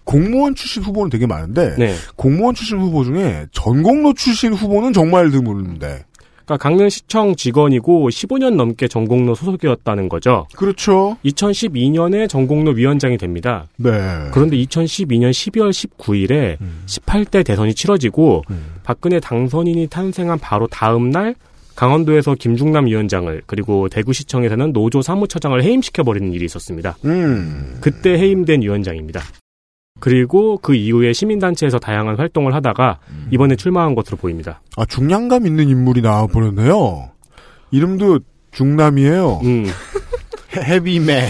[0.03, 1.93] 공무원 출신 후보는 되게 많은데 네.
[2.15, 6.03] 공무원 출신 후보 중에 전공로 출신 후보는 정말 드문데.
[6.47, 10.47] 그러니까 강릉시청 직원이고 15년 넘게 전공로 소속이었다는 거죠.
[10.55, 11.17] 그렇죠.
[11.25, 13.67] 2012년에 전공로 위원장이 됩니다.
[13.75, 13.91] 네.
[14.31, 18.43] 그런데 2012년 12월 19일에 18대 대선이 치러지고
[18.83, 21.35] 박근혜 당선인이 탄생한 바로 다음 날
[21.77, 26.97] 강원도에서 김중남 위원장을 그리고 대구시청에서는 노조 사무처장을 해임시켜 버리는 일이 있었습니다.
[27.05, 27.77] 음.
[27.81, 29.21] 그때 해임된 위원장입니다.
[29.99, 32.99] 그리고 그 이후에 시민단체에서 다양한 활동을 하다가
[33.31, 34.59] 이번에 출마한 것으로 보입니다.
[34.75, 37.11] 아, 중량감 있는 인물이 나와버렸네요.
[37.71, 38.19] 이름도
[38.51, 39.41] 중남이에요.
[39.43, 39.65] 음,
[40.55, 41.29] 헤- 헤비맨.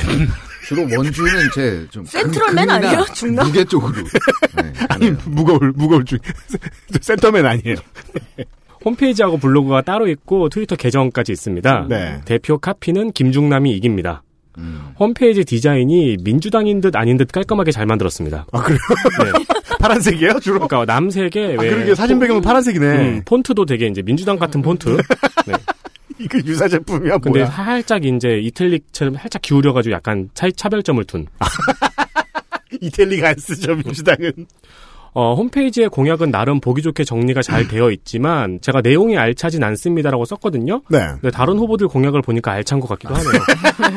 [0.66, 3.06] 주로 원주는 제 좀 센트럴맨 아니에요?
[3.14, 3.48] 중남?
[3.48, 3.94] 무게 쪽으로.
[4.62, 6.20] 네, 아니, 무거울, 무거울 중.
[7.02, 7.76] 센터맨 아니에요.
[8.84, 11.88] 홈페이지하고 블로그가 따로 있고 트위터 계정까지 있습니다.
[11.90, 12.22] 네.
[12.26, 14.24] 대표 카피는 김중남이 이깁니다.
[14.58, 14.94] 음.
[15.00, 18.48] 홈페이지 디자인이 민주당인 듯 아닌 듯 깔끔하게 잘 만들었습니다.
[18.52, 18.80] 아, 그래요?
[19.24, 19.46] 네.
[19.80, 20.68] 파란색이에요, 주로?
[20.68, 22.86] 그러니까 남색에 아, 왜 그러게 사진 배경은 파란색이네.
[22.86, 24.98] 음, 폰트도 되게 이제 민주당 같은 폰트.
[25.46, 25.54] 네.
[26.20, 27.52] 이거 유사 제품이야, 근데 뭐야?
[27.52, 31.28] 살짝 이제 이틀릭처럼 살짝 기울여가지고 약간 차, 차별점을 둔.
[32.82, 34.32] 이텔리가 안 쓰죠, 민주당은.
[35.20, 40.84] 어, 홈페이지의 공약은 나름 보기 좋게 정리가 잘 되어 있지만 제가 내용이 알차진 않습니다라고 썼거든요.
[40.90, 41.08] 네.
[41.14, 43.32] 근데 다른 후보들 공약을 보니까 알찬 것 같기도 하네요.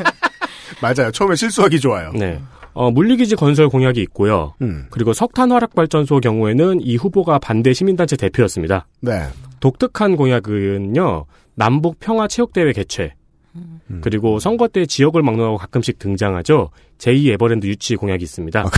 [0.81, 1.11] 맞아요.
[1.11, 2.11] 처음에 실수하기 좋아요.
[2.15, 2.41] 네.
[2.73, 4.55] 어, 물리기지 건설 공약이 있고요.
[4.63, 4.87] 음.
[4.89, 8.87] 그리고 석탄 화력 발전소 경우에는 이 후보가 반대 시민단체 대표였습니다.
[9.01, 9.21] 네.
[9.59, 11.25] 독특한 공약은요.
[11.53, 13.13] 남북 평화 체육대회 개최.
[14.01, 16.71] 그리고 선거 때 지역을 막론하고 가끔씩 등장하죠.
[16.97, 18.61] 제2 에버랜드 유치 공약이 있습니다.
[18.61, 18.71] 아.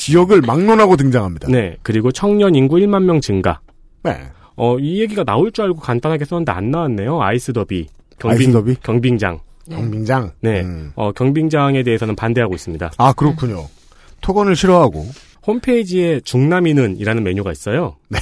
[0.00, 1.48] 지역을 막론하고 등장합니다.
[1.48, 1.76] 네.
[1.82, 3.60] 그리고 청년 인구 1만 명 증가.
[4.02, 4.18] 네.
[4.56, 7.20] 어, 이 얘기가 나올 줄 알고 간단하게 썼는데 안 나왔네요.
[7.20, 7.86] 아이스 더비.
[8.18, 8.76] 경빙, 아이스 더비?
[8.82, 9.40] 경빙장.
[9.70, 10.32] 경빙장.
[10.40, 10.62] 네.
[10.62, 10.92] 음.
[10.96, 12.92] 어, 경빙장에 대해서는 반대하고 있습니다.
[12.96, 13.66] 아, 그렇군요.
[14.22, 15.06] 토건을 싫어하고.
[15.46, 17.96] 홈페이지에 중남이는 이라는 메뉴가 있어요.
[18.08, 18.18] 네.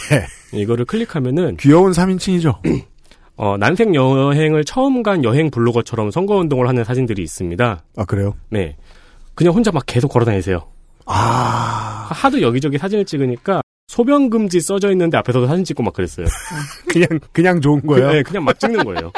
[0.53, 2.59] 이거를 클릭하면은 귀여운 3인칭이죠.
[3.37, 7.85] 어, 난생 여행을 처음 간 여행 블로거처럼 선거운동을 하는 사진들이 있습니다.
[7.97, 8.35] 아, 그래요?
[8.51, 8.77] 네.
[9.37, 10.67] 그냥 혼자 막 계속 걸어 다니세요.
[11.09, 16.27] 아, 하도 여기저기 사진을 찍으니까 소변 금지 써져 있는데 앞에서도 사진 찍고 막 그랬어요.
[16.89, 18.09] 그냥, 그냥 좋은 거예요?
[18.09, 19.11] 그, 네, 그냥 막 찍는 거예요.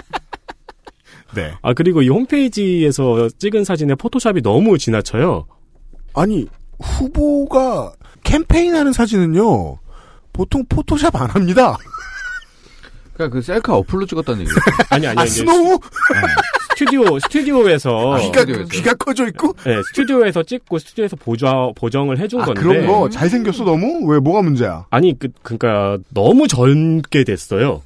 [1.34, 1.53] 네.
[1.62, 5.47] 아, 그리고 이 홈페이지에서 찍은 사진에 포토샵이 너무 지나쳐요.
[6.14, 6.47] 아니,
[6.80, 9.78] 후보가 캠페인하는 사진은요,
[10.32, 11.76] 보통 포토샵 안 합니다.
[13.14, 14.57] 그러니까 그 셀카 어플로 찍었다는 얘기예요.
[14.91, 15.78] 아니, 아니, 아, 이제 스노우?
[16.81, 18.16] 스튜디오, 스튜디오에서.
[18.20, 18.68] 귀가, 스튜디오에서.
[18.70, 19.53] 귀가 커져 있고?
[19.66, 22.62] 네, 스튜디오에서 찍고 스튜디오에서 보조, 보정을 해준 아, 건데.
[22.62, 24.11] 그런 거 잘생겼어, 너무?
[24.11, 24.87] 왜, 뭐가 문제야?
[24.89, 27.83] 아니, 그, 그니까, 너무 젊게 됐어요.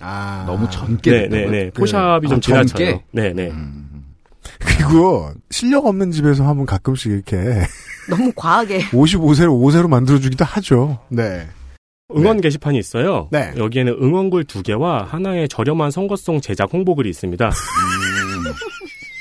[0.00, 0.44] 아.
[0.46, 1.50] 너무 젊게 네, 됐다고요?
[1.50, 1.70] 네, 네.
[1.72, 2.64] 포샵이 좀 아, 지나쳐요.
[2.64, 3.04] 젊게?
[3.12, 3.50] 네, 네.
[3.50, 4.14] 음.
[4.60, 7.36] 그리고, 실력 없는 집에서 하면 가끔씩 이렇게,
[8.08, 8.78] 너무 과하게.
[8.92, 11.00] 55세로 5세로 만들어주기도 하죠.
[11.10, 11.46] 네.
[12.16, 13.28] 응원 게시판이 있어요.
[13.30, 13.52] 네.
[13.58, 17.50] 여기에는 응원글 두 개와 하나의 저렴한 선거송 제작 홍보글이 있습니다.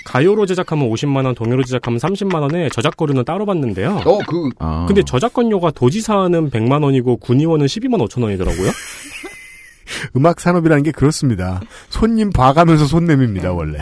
[0.08, 4.02] 가요로 제작하면 50만 원, 동요로 제작하면 30만 원에 저작거리는 따로 받는데요.
[4.06, 4.86] 어, 그, 아.
[4.88, 8.72] 근데 저작권료가 도지사는 100만 원이고 군의원은 12만 5천 원이더라고요.
[10.16, 11.60] 음악 산업이라는 게 그렇습니다.
[11.90, 13.80] 손님 봐가면서 손 내밉니다, 원래.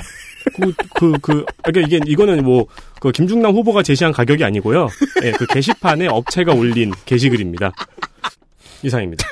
[0.55, 2.65] 그, 그, 그, 그러니까 이게, 이거는 뭐,
[2.99, 4.87] 그 김중남 후보가 제시한 가격이 아니고요.
[5.23, 7.71] 예, 그 게시판에 업체가 올린 게시글입니다.
[8.81, 9.27] 이상입니다.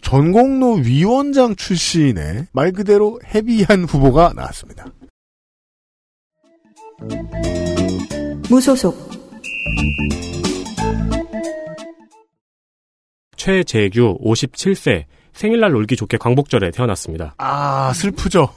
[0.00, 4.86] 전공로 위원장 출신의 말 그대로 헤비한 후보가 나왔습니다.
[8.50, 9.10] 무소속
[13.36, 17.34] 최재규 57세 생일날 놀기 좋게 광복절에 태어났습니다.
[17.38, 18.48] 아, 슬프죠.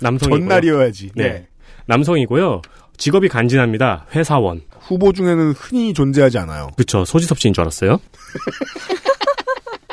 [0.00, 0.40] 남성이고요.
[0.40, 1.10] 전날이어야지.
[1.14, 1.28] 네.
[1.28, 1.48] 네.
[1.86, 2.62] 남성이고요.
[2.96, 4.06] 직업이 간지납니다.
[4.12, 4.62] 회사원.
[4.80, 6.70] 후보 중에는 흔히 존재하지 않아요.
[6.76, 7.04] 그쵸.
[7.04, 8.00] 소지섭 씨인 줄 알았어요.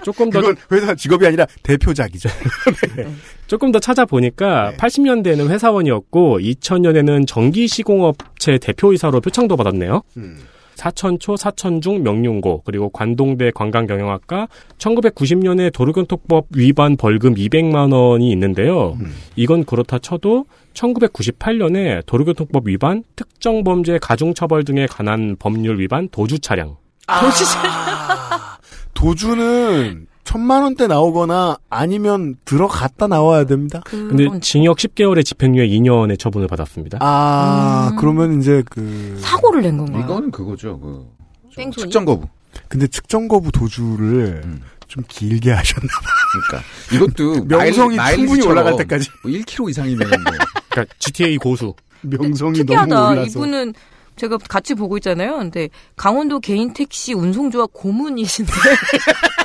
[0.06, 2.30] 조금 더 그건 회사 직업이 아니라 대표작이죠.
[3.48, 4.78] 조금 더 찾아보니까 네.
[4.78, 10.04] 80년대에는 회사원이었고 2000년에는 전기 시공업체 대표이사로 표창도 받았네요.
[10.18, 10.38] 음.
[10.76, 14.48] 사천초, 사천중, 명륜고, 그리고 관동대 관광경영학과
[14.78, 18.98] 1990년에 도로교통법 위반 벌금 200만 원이 있는데요.
[19.00, 19.12] 음.
[19.36, 20.46] 이건 그렇다 쳐도
[20.76, 26.76] 1998년에 도로교통법 위반, 특정범죄 가중처벌 등에 관한 법률 위반 도주 차량.
[27.08, 27.46] 도주
[29.04, 33.82] 는 천만 원대 나오거나 아니면 들어갔다 나와야 됩니다.
[33.86, 36.98] 근데 징역 10개월에 집행유예 2년의 처분을 받았습니다.
[37.02, 37.98] 아, 음.
[37.98, 40.04] 그러면 이제 그 사고를 낸 건가요?
[40.04, 40.80] 이거는 그거죠.
[40.80, 41.06] 그?
[41.74, 42.28] 측정 거부.
[42.68, 44.62] 근데 측정 거부 도주를 음.
[44.88, 45.88] 좀 길게 하셨나
[46.50, 49.10] 그러니까 이것도 명성이 마일- 충분히 올라갈 때까지.
[49.24, 50.34] 뭐 1km 이상이면 뭐
[50.70, 51.74] 그러니까 GTA 고수.
[52.02, 53.10] 명성이 너무 특이하다.
[53.12, 53.28] 올라서.
[53.30, 53.74] 이분은
[54.16, 55.38] 제가 같이 보고 있잖아요.
[55.38, 58.52] 근데 강원도 개인 택시 운송조합 고문이신데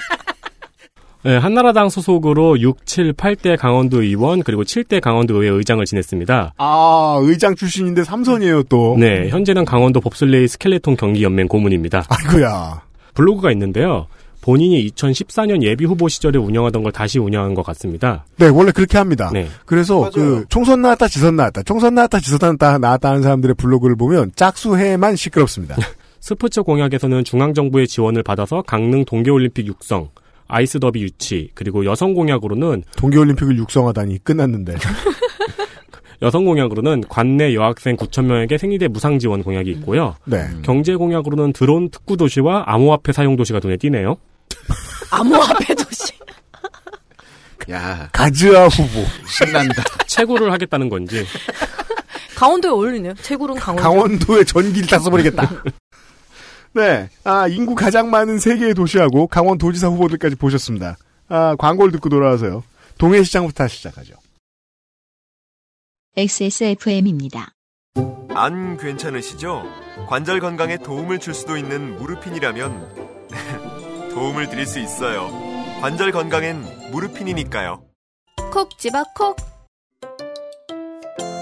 [1.22, 6.54] 네, 한나라당 소속으로 6, 7, 8대 강원도 의원 그리고 7대 강원도 의회 의장을 지냈습니다.
[6.56, 8.96] 아, 의장 출신인데 삼선이에요, 또.
[8.98, 12.04] 네, 현재는 강원도 봅슬레이 스켈레톤 경기 연맹 고문입니다.
[12.08, 12.82] 아이고야.
[13.12, 14.06] 블로그가 있는데요.
[14.40, 18.24] 본인이 2014년 예비 후보 시절에 운영하던 걸 다시 운영한 것 같습니다.
[18.36, 19.30] 네, 원래 그렇게 합니다.
[19.32, 19.48] 네.
[19.66, 24.32] 그래서 그 총선 나왔다 지선 나왔다 총선 나왔다 지선 나왔다 나왔다 하는 사람들의 블로그를 보면
[24.36, 25.76] 짝수해만 시끄럽습니다.
[26.20, 30.08] 스포츠 공약에서는 중앙 정부의 지원을 받아서 강릉 동계올림픽 육성,
[30.48, 34.74] 아이스 더비 유치, 그리고 여성 공약으로는 동계올림픽을 육성하다니 끝났는데.
[36.22, 40.16] 여성 공약으로는 관내 여학생 9천 명에게 생리대 무상 지원 공약이 있고요.
[40.26, 40.44] 네.
[40.62, 44.16] 경제 공약으로는 드론 특구 도시와 암호화폐 사용 도시가 눈에 띄네요.
[45.10, 46.12] 암호화폐 도시.
[47.70, 49.04] 야, 가즈아 후보.
[49.28, 49.82] 신난다.
[50.06, 51.26] 채굴을 하겠다는 건지.
[52.36, 53.14] 강원도에 어울리네요.
[53.14, 53.82] 채굴은 강원도.
[53.82, 55.62] 강원도의 전기를 다 써버리겠다.
[56.72, 57.10] 네.
[57.24, 60.96] 아, 인구 가장 많은 세계의 도시하고 강원 도지사 후보들까지 보셨습니다.
[61.28, 62.64] 아, 광고를 듣고 돌아와서요.
[62.98, 64.14] 동해시장부터 시작하죠.
[66.16, 67.52] XSFM입니다.
[68.34, 69.64] 안 괜찮으시죠?
[70.08, 73.10] 관절 건강에 도움을 줄 수도 있는 무르핀이라면
[74.20, 75.30] 도움을 드릴 수 있어요.
[75.80, 77.82] 관절 건강엔 무르핀이니까요.
[78.52, 79.34] 콕 집어 콕.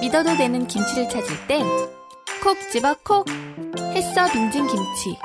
[0.00, 1.66] 믿어도 되는 김치를 찾을 땐
[2.40, 3.26] 콕 집어 콕.
[3.94, 5.18] 햇서 빙진 김치.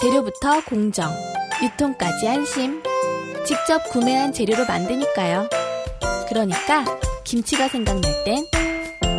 [0.00, 1.10] 재료부터 공정,
[1.62, 2.82] 유통까지 안심.
[3.44, 5.46] 직접 구매한 재료로 만드니까요.
[6.30, 6.86] 그러니까
[7.24, 8.46] 김치가 생각날 땐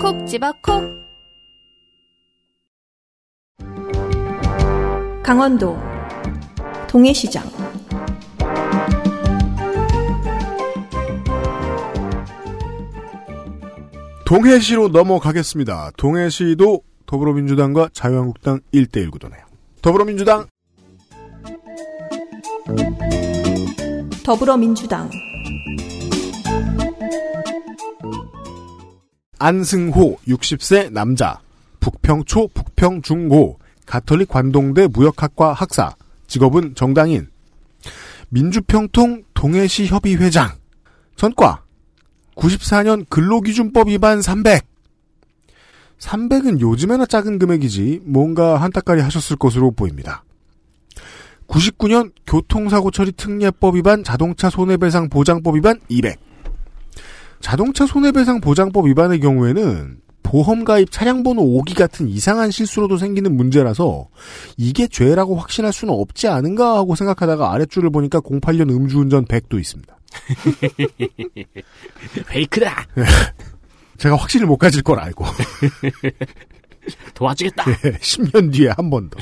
[0.01, 0.81] 콕 집어 콕.
[5.21, 5.77] 강원도
[6.87, 7.54] 동해시장
[14.25, 15.91] 동해시로 넘어가겠습니다.
[15.97, 19.45] 동해시도 더불어민주당과 자유한국당 1대1 구도네요.
[19.83, 20.47] 더불어민주당.
[24.23, 25.11] 더불어민주당.
[29.37, 31.39] 안승호 60세 남자.
[31.79, 33.59] 북평초 북평중고.
[33.85, 35.93] 가톨릭 관동대 무역학과 학사.
[36.25, 37.27] 직업은 정당인.
[38.29, 40.49] 민주평통 동해시 협의회장.
[41.15, 41.64] 전과
[42.35, 44.65] 94년 근로기준법 위반 300
[45.99, 50.23] 300은 요즘에나 작은 금액이지 뭔가 한따까리 하셨을 것으로 보입니다.
[51.47, 56.19] 99년 교통사고 처리 특례법 위반 자동차 손해배상 보장법 위반 200
[57.39, 64.07] 자동차 손해배상 보장법 위반의 경우에는 보험 가입 차량 번호 5기 같은 이상한 실수로도 생기는 문제라서
[64.57, 69.94] 이게 죄라고 확신할 수는 없지 않은가 하고 생각하다가 아랫줄을 보니까 08년 음주운전 100도 있습니다.
[72.27, 72.85] 페이크다!
[73.97, 75.25] 제가 확신을 못 가질 걸 알고
[77.13, 77.63] 도와주겠다!
[77.65, 79.19] 10년 뒤에 한 번 더.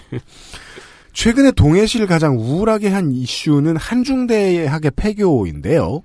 [1.14, 6.02] 최근에 동해시를 가장 우울하게 한 이슈는 한중대학의 폐교인데요.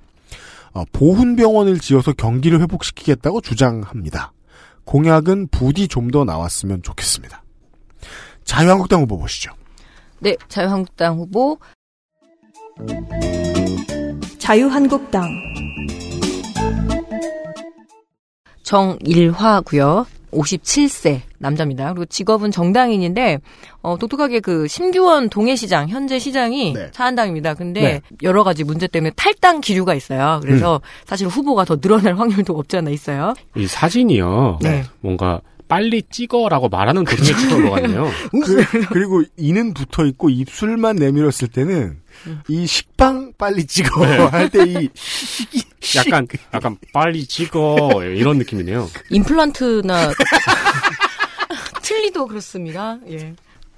[0.75, 4.33] 어, 보훈병원을 지어서 경기를 회복시키겠다고 주장합니다.
[4.85, 7.43] 공약은 부디 좀 더 나왔으면 좋겠습니다.
[8.45, 9.53] 자유한국당 후보 보시죠.
[10.21, 11.59] 네, 자유한국당 후보
[14.49, 15.29] 자유한국당
[18.63, 20.07] 정일화고요.
[20.33, 21.93] 57세 남자입니다.
[21.93, 23.41] 그리고 직업은 정당인인데
[23.83, 26.89] 어, 독특하게 그 심규원 동해시장 현재 시장이 네.
[26.95, 27.53] 사한당입니다.
[27.53, 28.01] 근데 네.
[28.23, 30.41] 여러 가지 문제 때문에 탈당 기류가 있어요.
[30.43, 33.35] 그래서 사실 후보가 더 늘어날 확률도 없지 않아 있어요.
[33.55, 34.61] 이 사진이요.
[34.63, 34.83] 네.
[35.01, 38.11] 뭔가 빨리 찍어라고 말하는 도중에 찍은 것 같네요.
[38.91, 42.01] 그, 리고 이는 붙어 있고 입술만 내밀었을 때는
[42.49, 44.17] 이 식빵 빨리 찍어 네.
[44.27, 44.89] 할때 이
[45.97, 48.03] 약간, 약간 빨리 찍어.
[48.05, 48.89] 이런 느낌이네요.
[49.11, 50.11] 임플란트나
[51.83, 52.99] 틀리도 그렇습니다.
[53.11, 53.35] 예.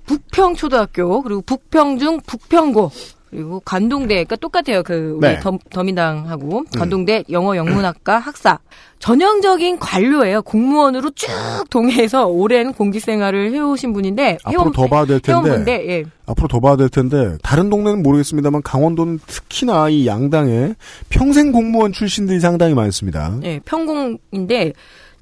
[0.06, 2.90] 북평초등학교 그리고 북평중 북평고
[3.30, 4.82] 그리고 관동대 그러니까 똑같아요.
[4.82, 5.40] 그 우리 네.
[5.40, 8.58] 더, 더민당하고 관동대 영어 영문학과 학사
[8.98, 10.42] 전형적인 관료예요.
[10.42, 11.28] 공무원으로 쭉
[11.70, 16.04] 동해에서 오랜 공직 생활을 해오신 분인데 앞으로 더 봐야 될 텐데 회원분인데 예.
[16.26, 20.74] 앞으로 더 봐야 될 텐데 다른 동네는 모르겠습니다만 강원도는 특히나 이 양당에
[21.08, 23.38] 평생 공무원 출신들이 상당히 많습니다.
[23.44, 24.72] 예, 평공인데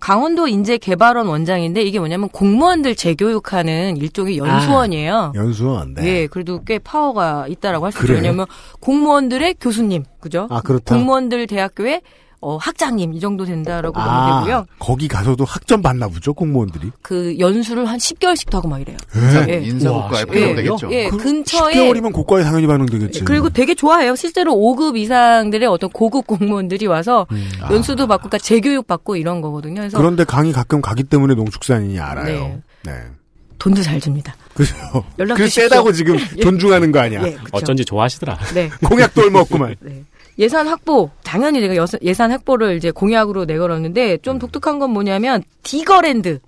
[0.00, 5.32] 강원도 인재개발원 원장인데 이게 뭐냐면 공무원들 재교육하는 일종의 연수원이에요.
[5.34, 5.94] 연수원.
[5.94, 6.06] 네.
[6.06, 8.12] 예, 그래도 꽤 파워가 있다라고 할 수 있죠.
[8.14, 8.46] 왜냐면
[8.80, 10.46] 공무원들의 교수님, 그죠?
[10.50, 10.94] 아 그렇다.
[10.94, 12.02] 공무원들 대학교의
[12.40, 14.66] 어, 학장님 이 정도 된다라고 보면 아, 되고요.
[14.78, 16.92] 거기 가서도 학점 받나 보죠 공무원들이.
[17.02, 18.96] 그 연수를 한 10개월씩 하고 막 이래요.
[19.16, 19.54] 예?
[19.54, 19.60] 예.
[19.64, 20.88] 인사고과에 와, 팔면 예, 되겠죠.
[20.92, 23.24] 예, 그 근처에 10개월이면 고과에 당연히 반응되겠지.
[23.24, 24.14] 그리고 되게 좋아해요.
[24.14, 27.26] 실제로 5급 이상들의 어떤 고급 공무원들이 와서
[27.70, 29.80] 연수도 받고, 그러니까 재교육 받고 이런 거거든요.
[29.80, 30.00] 그래서 아.
[30.00, 32.40] 그런데 강의 가끔 가기 때문에 농축산인이 알아요.
[32.40, 32.62] 네.
[32.84, 32.92] 네.
[33.58, 34.36] 돈도 잘 줍니다.
[34.54, 34.74] 그죠.
[35.18, 35.48] 연락 그.
[35.48, 37.22] 세다고 지금 존중하는 거 아니야.
[37.24, 37.36] 예.
[37.50, 38.38] 어쩐지 좋아하시더라.
[38.54, 38.70] 네.
[38.86, 39.74] 공약돌 먹구만.
[39.80, 40.04] 네.
[40.38, 46.40] 예산 확보 당연히 내가 예산 확보를 이제 공약으로 내걸었는데 좀 독특한 건 뭐냐면 디거랜드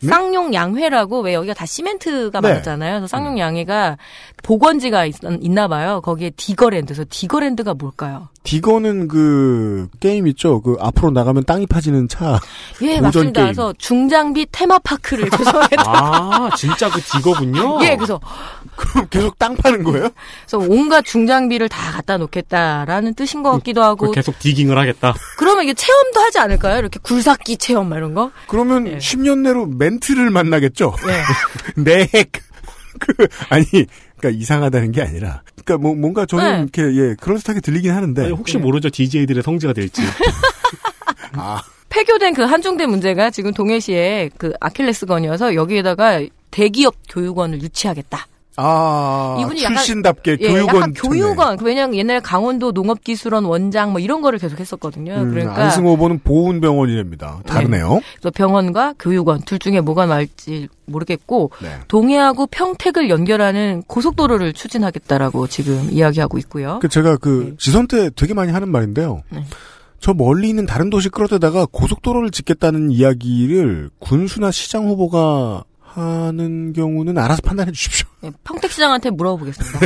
[0.00, 2.48] 쌍용 양회라고 왜 여기가 다 시멘트가 네.
[2.48, 2.92] 많았잖아요.
[3.00, 3.98] 그래서 쌍용 양회가
[4.42, 5.16] 복원지가 있,
[5.50, 6.00] 나 봐요.
[6.00, 6.94] 거기에 디거랜드.
[6.94, 8.28] 그래서 디거랜드가 뭘까요?
[8.44, 10.62] digger는 그 게임 있죠.
[10.62, 12.40] 그 앞으로 나가면 땅이 파지는 차.
[12.80, 13.32] 예, 맞습니다.
[13.32, 13.46] 게임.
[13.46, 15.82] 그래서 중장비 테마파크를 조성했다.
[15.86, 17.80] 아, 진짜 그 digger군요.
[17.84, 18.18] 예, 그래서
[18.74, 20.08] 그럼 계속 땅 파는 거예요?
[20.46, 25.14] 그래서 온갖 중장비를 다 갖다 놓겠다라는 뜻인 것 같기도 하고 계속 digging을 하겠다.
[25.36, 26.78] 그러면 이게 체험도 하지 않을까요?
[26.78, 28.30] 이렇게 굴삭기 체험 막 이런 거?
[28.46, 28.96] 그러면 예.
[28.98, 30.94] 10년 내로 멘트를 만나겠죠.
[31.08, 31.22] 예.
[31.82, 32.08] 네.
[33.00, 33.64] 그 아니
[34.18, 36.62] 그러니까 이상하다는 게 아니라 그러니까 뭐 뭔가 저는 네.
[36.62, 40.02] 이렇게 예 그럴듯하게 들리긴 하는데 아니, 혹시 모르죠 DJ들의 성지가 될지.
[41.32, 48.26] 아 폐교된 그 한중대 문제가 지금 동해시의 그 아킬레스건이어서 여기에다가 대기업 교육원을 유치하겠다.
[48.60, 51.56] 아, 이분이 약간- 출신답게 예, 교육원 약간 교육원.
[51.56, 55.14] 그 왜냐면 옛날에 강원도 농업기술원 원장 뭐 이런 거를 계속 했었거든요.
[55.14, 57.40] 음, 그러니까 안승호 후보는 보훈병원이랍니다.
[57.46, 58.00] 다르네요.
[58.20, 61.68] 그래서 병원과 교육원 둘 중에 뭐가 나을지 모르겠고 네.
[61.86, 66.80] 동해하고 평택을 연결하는 고속도로를 추진하겠다라고 지금 이야기하고 있고요.
[66.82, 69.22] 그 제가 그 지선 때 되게 많이 하는 말인데요.
[69.30, 69.44] 네.
[70.00, 75.64] 저 멀리 있는 다른 도시 끌어대다가 고속도로를 짓겠다는 이야기를 군수나 시장 후보가
[75.98, 78.06] 하는 경우는 알아서 판단해 주십시오.
[78.20, 79.80] 네, 평택시장한테 물어보겠습니다.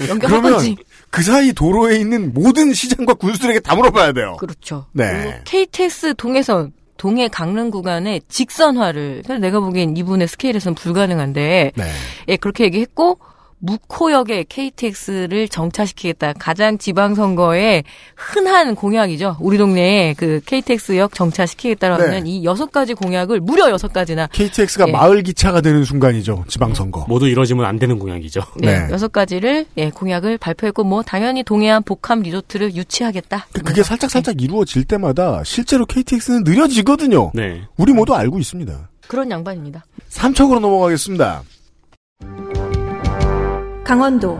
[0.08, 0.76] 연결할 그러면 건지.
[1.10, 4.36] 그 사이 도로에 있는 모든 시장과 군수들에게 다 물어봐야 돼요.
[4.38, 4.86] 그렇죠.
[4.92, 5.40] 네.
[5.44, 11.84] KTX 동해선 동해 강릉 구간의 직선화를 내가 보기엔 이분의 스케일에서는 불가능한데 네.
[12.28, 13.18] 예, 그렇게 얘기했고
[13.60, 16.32] 무코역에 KTX를 정차시키겠다.
[16.34, 17.84] 가장 지방선거에
[18.16, 19.36] 흔한 공약이죠.
[19.40, 22.30] 우리 동네에 그 KTX역 정차시키겠다라는 네.
[22.30, 24.92] 이 여섯 가지 공약을 무려 여섯 가지나 KTX가 예.
[24.92, 26.44] 마을 기차가 되는 순간이죠.
[26.48, 27.04] 지방선거.
[27.08, 28.40] 모두 이뤄지면 안 되는 공약이죠.
[28.56, 28.92] 네, 네.
[28.92, 33.46] 여섯 가지를 예, 공약을 발표했고 뭐 당연히 동해안 복합 리조트를 유치하겠다.
[33.52, 37.32] 그- 그게 살짝 살짝 이루어질 때마다 실제로 KTX는 느려지거든요.
[37.34, 37.62] 네.
[37.76, 38.88] 우리 모두 알고 있습니다.
[39.06, 39.84] 그런 양반입니다.
[40.08, 41.42] 삼척으로 넘어가겠습니다.
[43.90, 44.38] 강원도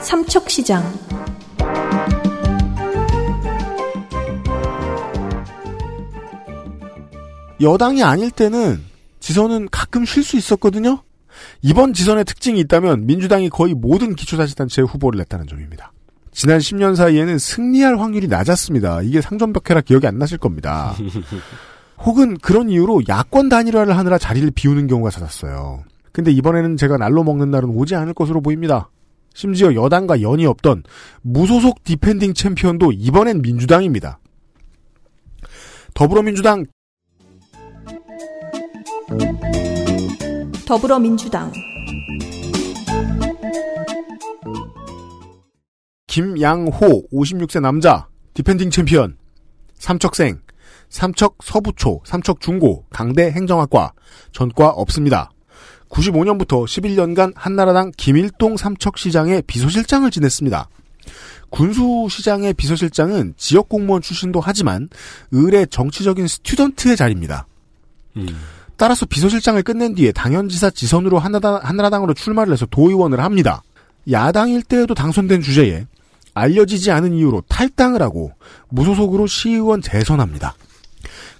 [0.00, 0.82] 삼척시장
[7.60, 8.80] 여당이 아닐 때는
[9.20, 11.02] 지선은 가끔 쉴 수 있었거든요.
[11.60, 15.92] 이번 지선의 특징이 있다면 민주당이 거의 모든 기초자치단체에 후보를 냈다는 점입니다.
[16.32, 19.02] 지난 10년 사이에는 승리할 확률이 낮았습니다.
[19.02, 20.96] 이게 상전벽해라 기억이 안 나실 겁니다.
[22.02, 25.84] 혹은 그런 이유로 야권 단일화를 하느라 자리를 비우는 경우가 잦았어요.
[26.18, 28.90] 근데 이번에는 제가 날로 먹는 날은 오지 않을 것으로 보입니다.
[29.34, 30.82] 심지어 여당과 연이 없던
[31.22, 34.18] 무소속 defending champion도 이번엔 민주당입니다.
[35.94, 36.66] 더불어민주당
[40.66, 41.52] 더불어민주당
[46.08, 49.16] 김양호 56세 남자 defending champion
[49.74, 50.40] 삼척생
[50.88, 53.92] 삼척 서부초 삼척 중고 강대 행정학과
[54.32, 55.30] 전과 없습니다.
[55.90, 60.68] 95년부터 11년간 한나라당 김일동 삼척시장의 비서실장을 지냈습니다.
[61.50, 64.88] 군수시장의 비서실장은 지역 공무원 출신도 하지만
[65.34, 67.46] 을의 정치적인 스튜던트의 자리입니다.
[68.16, 68.28] 음.
[68.76, 73.62] 따라서 비서실장을 끝낸 뒤에 당연지사 지선으로 한나라당, 한나라당으로 출마를 해서 도의원을 합니다.
[74.10, 75.86] 야당일 때에도 당선된 주제에
[76.34, 78.32] 알려지지 않은 이유로 탈당을 하고
[78.68, 80.54] 무소속으로 시의원 재선합니다.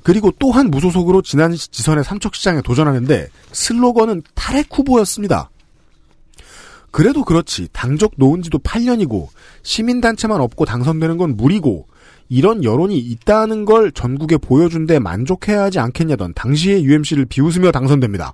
[0.09, 5.51] 그리고 또한 무소속으로 지난 지선의 삼척시장에 도전하는데 슬로건은 탈핵 후보였습니다.
[6.91, 9.29] 그래도 그렇지 당적 놓은 지도 8년이고
[9.65, 11.89] 시민단체만 없고 당선되는 건 무리고
[12.31, 18.33] 이런 여론이 있다는 걸 전국에 보여준 데 만족해야 하지 않겠냐던 당시의 UMC를 비웃으며 당선됩니다.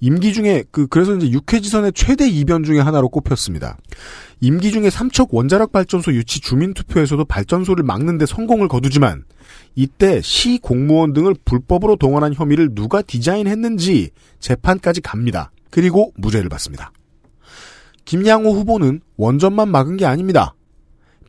[0.00, 3.78] 임기 중에 그 그래서 이제 육회지선의 최대 이변 중에 하나로 꼽혔습니다.
[4.40, 9.24] 임기 중에 삼척 원자력 발전소 유치 주민 투표에서도 발전소를 막는데 성공을 거두지만
[9.74, 15.50] 이때 시 공무원 등을 불법으로 동원한 혐의를 누가 디자인했는지 재판까지 갑니다.
[15.70, 16.92] 그리고 무죄를 받습니다.
[18.04, 20.54] 김양호 후보는 원전만 막은 게 아닙니다.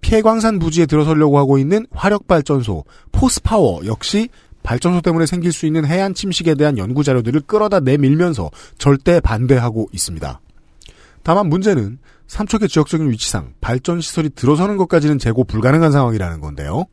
[0.01, 4.29] 폐광산 부지에 들어서려고 하고 있는 화력발전소, 포스파워 역시
[4.63, 10.41] 발전소 때문에 생길 수 있는 해안 침식에 대한 연구 자료들을 끌어다 내밀면서 절대 반대하고 있습니다.
[11.23, 16.85] 다만 문제는 삼척의 지역적인 위치상 발전 시설이 들어서는 것까지는 재고 불가능한 상황이라는 건데요.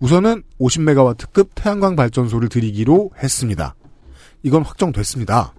[0.00, 3.74] 우선은 50메가와트급 태양광 발전소를 들이기로 했습니다.
[4.42, 5.52] 이건 확정됐습니다.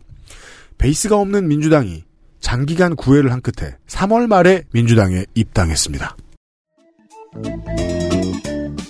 [0.78, 2.04] 베이스가 없는 민주당이
[2.40, 6.18] 장기간 구애를 한 끝에 3월 말에 민주당에 입당했습니다.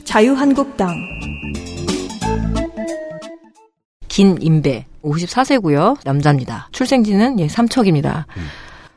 [0.05, 0.95] 자유한국당
[4.07, 5.97] 김인배 54세고요.
[6.05, 6.69] 남자입니다.
[6.71, 8.25] 출생지는 예, 삼척입니다.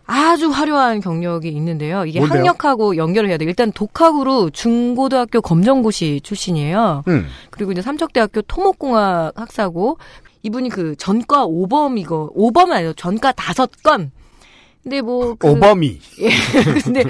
[0.07, 2.05] 아주 화려한 경력이 있는데요.
[2.05, 2.39] 이게 뭔데요?
[2.41, 3.49] 학력하고 연결을 해야 돼요.
[3.49, 7.05] 일단 독학으로 중고등학교 검정고시 출신이에요.
[7.09, 7.29] 음.
[7.51, 9.99] 그리고 이제 삼척대학교 토목공학 학사고
[10.43, 14.11] 이분이 그 전과 5범 이거 5범은 아니고 전과 다섯 건.
[14.83, 15.99] 근데 뭐 그, 오범이.
[16.21, 16.29] 예.
[16.85, 17.05] 근데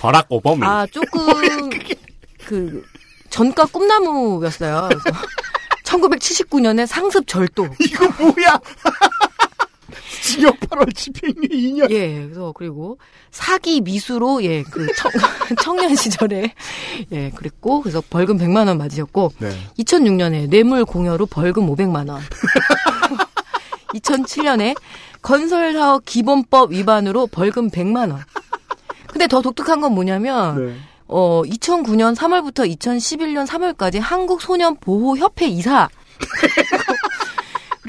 [0.00, 0.60] 버락 오범이.
[0.64, 1.70] 아 조금
[2.44, 2.84] 그
[3.30, 4.88] 전과 꿈나무였어요.
[4.90, 5.18] 그래서
[5.84, 7.66] 1979년에 상습 절도.
[7.80, 8.60] 이거 뭐야?
[10.22, 11.90] 징역 8월 집행유예 2년.
[11.90, 12.98] 예, 그래서 그리고
[13.30, 15.10] 사기 미수로 예, 그 청,
[15.62, 16.52] 청년 시절에
[17.12, 19.50] 예, 그랬고 그래서 벌금 100만 원 맞으셨고 네.
[19.78, 22.20] 2006년에 뇌물 공여로 벌금 500만 원.
[23.94, 24.76] 2007년에
[25.22, 28.22] 건설 사업 기본법 위반으로 벌금 100만 원.
[29.06, 30.76] 근데 더 독특한 건 뭐냐면 네.
[31.08, 35.88] 어 2009년 3월부터 2011년 3월까지 한국 소년 보호 협회 이사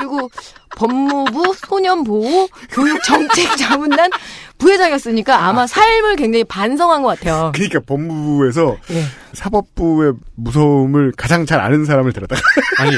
[0.07, 0.29] 그리고
[0.77, 4.09] 법무부 소년보호 교육정책자문단
[4.57, 7.51] 부회장이었으니까 아마 삶을 굉장히 반성한 것 같아요.
[7.53, 9.03] 그러니까 법무부에서 예.
[9.33, 12.41] 사법부의 무서움을 가장 잘 아는 사람을 데려다가
[12.79, 12.91] 아니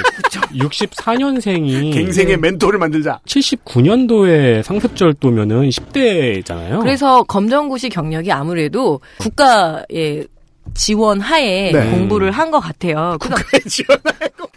[0.58, 3.20] 64년생이 갱생의 멘토를 만들자.
[3.26, 6.80] 79년도에 상습절도면은 10대잖아요.
[6.82, 10.28] 그래서 검정고시 경력이 아무래도 국가의
[10.74, 11.92] 지원 하에 네.
[11.92, 13.18] 공부를 한 것 같아요.
[13.22, 13.84] 그래서,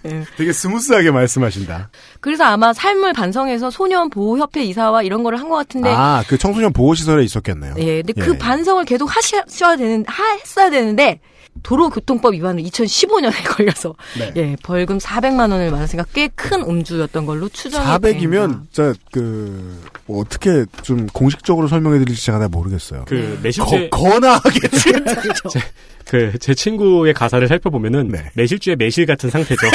[0.06, 0.24] 예.
[0.36, 1.90] 되게 스무스하게 말씀하신다.
[2.20, 6.38] 그래서 아마 삶을 반성해서 소년 보호 협회 이사와 이런 거를 한 것 같은데 아, 그
[6.38, 7.74] 청소년 보호 시설에 있었겠네요.
[7.78, 11.20] 예, 근데 그 반성을 계속 하셔야 되는, 하, 했어야 되는데,
[11.62, 14.32] 도로교통법 위반으로 2015년에 걸려서, 네.
[14.36, 17.98] 예, 벌금 400만 원을 맞았으니까 꽤 큰 음주였던 걸로 추정이 됩니다.
[18.08, 23.04] 400이면, 자, 그, 뭐 어떻게 좀 공식적으로 설명해 드릴지 제가 잘 모르겠어요.
[23.06, 24.60] 그 매실주의 거, 거나하게
[26.06, 28.30] 그제 친구의 가사를 살펴보면은 네.
[28.34, 29.60] 매실주의 매실 같은 상태죠.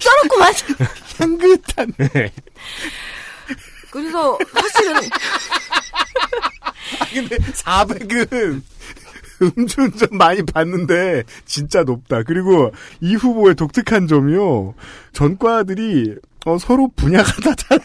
[0.00, 0.52] 쩔었구만!
[1.18, 1.92] 향긋한.
[1.98, 2.32] 네.
[3.90, 5.00] 그래서 사실은,
[7.12, 8.62] 근데 400은
[9.58, 12.22] 음주운전 많이 봤는데 진짜 높다.
[12.22, 12.70] 그리고
[13.00, 14.74] 이 후보의 독특한 점이요.
[15.12, 16.16] 전과들이
[16.46, 17.84] 어, 서로 분야가 다 달라요.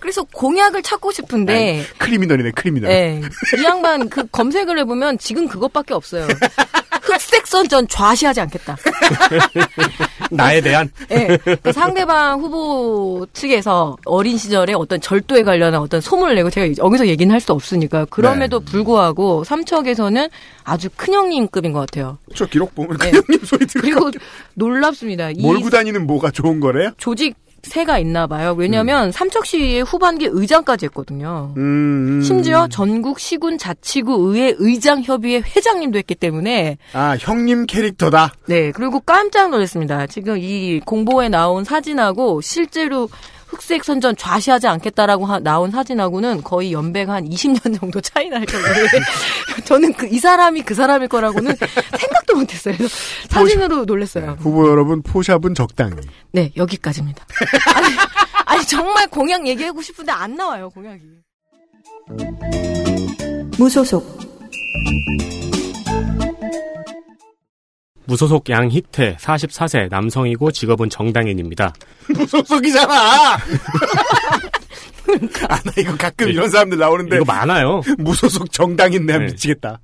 [0.00, 2.90] 그래서 공약을 찾고 싶은데, 크리미널이네, 크리미널.
[2.90, 3.20] 예,
[3.56, 6.26] 이 양반 그 검색을 해보면 지금 그것밖에 없어요.
[7.32, 8.76] 흑색 선 전 좌시하지 않겠다.
[10.30, 11.38] 나에 대한 예.
[11.62, 17.32] 그 상대방 후보 측에서 어린 시절에 어떤 절도에 관련한 어떤 소문을 내고 제가 여기서 얘기는
[17.32, 18.64] 할 수 없으니까 그럼에도 네.
[18.66, 20.28] 불구하고 삼척에서는
[20.62, 22.18] 아주 큰 형님급인 것 같아요.
[22.36, 23.10] 저 기록 보면 네.
[23.10, 24.18] 그 형님 소리 들을 그리고 거
[24.54, 25.30] 놀랍습니다.
[25.30, 26.92] 이 몰고 다니는 뭐가 좋은 거래요?
[26.98, 28.54] 조직 세가 있나 봐요.
[28.56, 31.54] 왜냐하면 삼척시의 후반기 의장까지 했거든요.
[31.56, 31.62] 음,
[32.18, 32.22] 음.
[32.22, 38.32] 심지어 전국 시군 자치구 의회 의장 협의회 회장님도 했기 때문에 아, 형님 캐릭터다.
[38.46, 40.06] 네, 그리고 깜짝 놀랐습니다.
[40.06, 43.08] 지금 이 공보에 나온 사진하고 실제로
[43.52, 48.74] 흑색 선전 좌시하지 않겠다라고 하- 나온 사진하고는 거의 연배가 한 20년 정도 차이 날 정도로
[49.64, 51.54] 저는 그 이 사람이 그 사람일 거라고는
[51.98, 52.74] 생각도 못했어요.
[53.28, 54.36] 사진으로 놀랐어요.
[54.40, 55.96] 후보 여러분, 포샵은 적당히.
[56.32, 57.24] 네, 여기까지입니다.
[57.74, 57.86] 아니,
[58.46, 61.00] 아니 정말 공약 얘기하고 싶은데 안 나와요 공약이.
[63.58, 64.18] 무소속
[68.04, 71.72] 무소속 양희태 44세 남성이고 직업은 정당인입니다.
[72.14, 73.36] 무소속이잖아!
[75.48, 77.16] 아, 나 이거 가끔 이런 사람들 나오는데.
[77.16, 77.82] 이거 많아요.
[77.98, 79.26] 무소속 정당인 내가 네.
[79.26, 79.80] 미치겠다.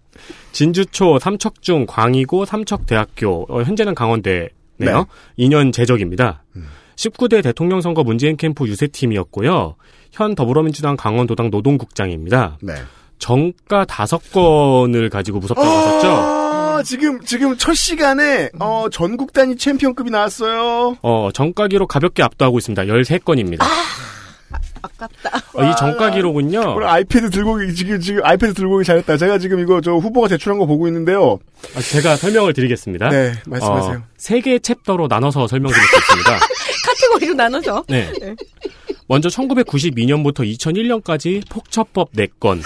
[0.52, 4.48] 진주초 삼척중 광이고 삼척대학교 어, 현재는 강원대네요.
[4.78, 4.92] 네.
[5.38, 6.42] 2년 재적입니다.
[6.96, 9.76] 19대 대통령 선거 문재인 캠프 유세팀이었고요.
[10.10, 12.58] 현 더불어민주당 강원도당 노동국장입니다.
[12.62, 12.74] 네.
[13.18, 16.47] 정가 다섯 건을 가지고 무섭다고 하셨죠?
[16.78, 20.96] 아, 지금, 지금 첫 시간에, 어, 전국 단위 챔피언급이 나왔어요.
[21.02, 22.82] 어, 정가 기록 가볍게 압도하고 있습니다.
[22.84, 23.64] 13건입니다.
[24.80, 25.42] 아깝다.
[25.54, 26.74] 어, 이 정가 기록은요.
[26.76, 29.16] 오늘 아이패드 들고, 오기- 지금, 지금 아이패드 들고 오기 잘했다.
[29.16, 31.40] 제가 지금 이거 저 후보가 제출한 거 보고 있는데요.
[31.74, 33.08] 아, 제가 설명을 드리겠습니다.
[33.08, 33.96] 네, 말씀하세요.
[33.96, 36.38] 어, 세 개의 chapter로 나눠서 설명드릴 수 있습니다.
[36.86, 37.84] 카테고리로 나눠서.
[37.88, 38.08] 네.
[39.08, 42.62] 먼저 1992년부터 2001년까지 폭처법 4건,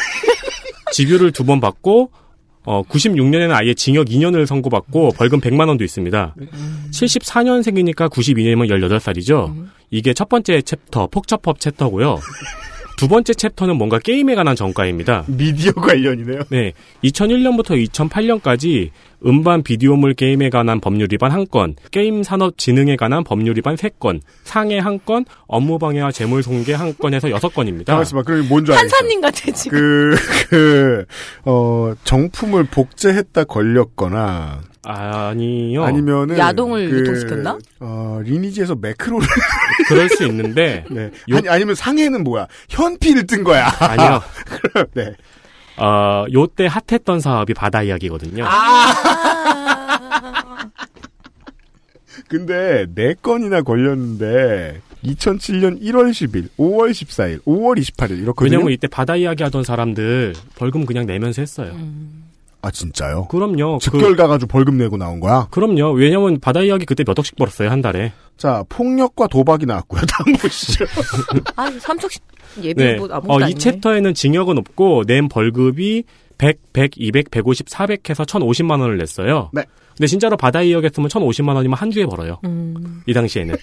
[0.93, 2.11] 집유를 두 번 받고,
[2.65, 6.35] 어, 96년에는 아예 징역 2년을 선고받고 벌금 100만 원도 있습니다.
[6.91, 9.67] 74년생이니까 92년이면 18살이죠.
[9.91, 12.19] 이게 첫 번째 챕터, 폭처법 chapter고요.
[12.97, 15.25] 두 번째 chapter는 뭔가 게임에 관한 전과입니다.
[15.27, 16.43] 미디어 관련이네요.
[16.51, 16.73] 네.
[17.03, 18.91] 2001년부터 2008년까지
[19.27, 24.81] 음반 비디오물 게임에 관한 법률 위반 1건, 게임 산업 진흥에 관한 법률 위반 3건, 상해
[24.81, 27.87] 1건, 업무 방해와 재물 손괴 1건 해서 6건입니다.
[27.87, 28.97] 잠깐만, 그럼 뭔줄 알겠어.
[28.97, 29.79] 판사님 같아 지금.
[29.79, 30.17] 그,
[30.49, 31.05] 그,
[31.45, 35.85] 어, 정품을 복제했다 걸렸거나, 아니요.
[35.85, 37.57] 아니면은 야동을 그, 유통시켰나?
[37.79, 39.25] 어, 리니지에서 매크로를
[39.87, 41.11] 그럴 수 있는데 네.
[41.31, 42.49] 요- 아니 아니면 상해는 뭐야?
[42.69, 43.69] 현피를 뜬 거야.
[43.79, 44.21] 아니요.
[44.95, 45.15] 네.
[45.83, 48.45] 어, 요때 핫했던 사업이 바다 이야기거든요.
[52.29, 58.53] 근데 네 건이나 걸렸는데 2007년 1월 10일, 5월 14일, 5월 28일 이렇거든요.
[58.59, 61.77] 왜냐면 이때 바다 이야기 하던 사람들 벌금 그냥 내면서 했어요.
[62.63, 63.27] 아 진짜요?
[63.27, 63.79] 그럼요.
[63.79, 65.49] 그, 즉결 가가지고 벌금 내고 나온 거야.
[65.51, 65.93] 그럼요.
[65.93, 68.13] 왜냐면 바다 이야기 그때 몇 억씩 벌었어요 한 달에.
[68.37, 70.01] 자 폭력과 도박이 나왔고요.
[70.09, 70.85] 다음 보시죠.
[71.57, 72.11] 아, 삼척
[72.63, 72.95] 예비 네.
[72.95, 73.59] 뭐 아무것도 어, 이 아니네.
[73.59, 76.05] 챕터에는 징역은 없고 낸 벌금이
[76.39, 79.51] 100, 100, 200, 150, 400 해서 1,050만 원을 냈어요.
[79.53, 79.65] 네.
[79.97, 82.41] 근데 진짜로 바다 이야기했으면 1,050만 원이면 한 주에 벌어요.
[82.45, 83.03] 음.
[83.07, 83.55] 이 당시에는.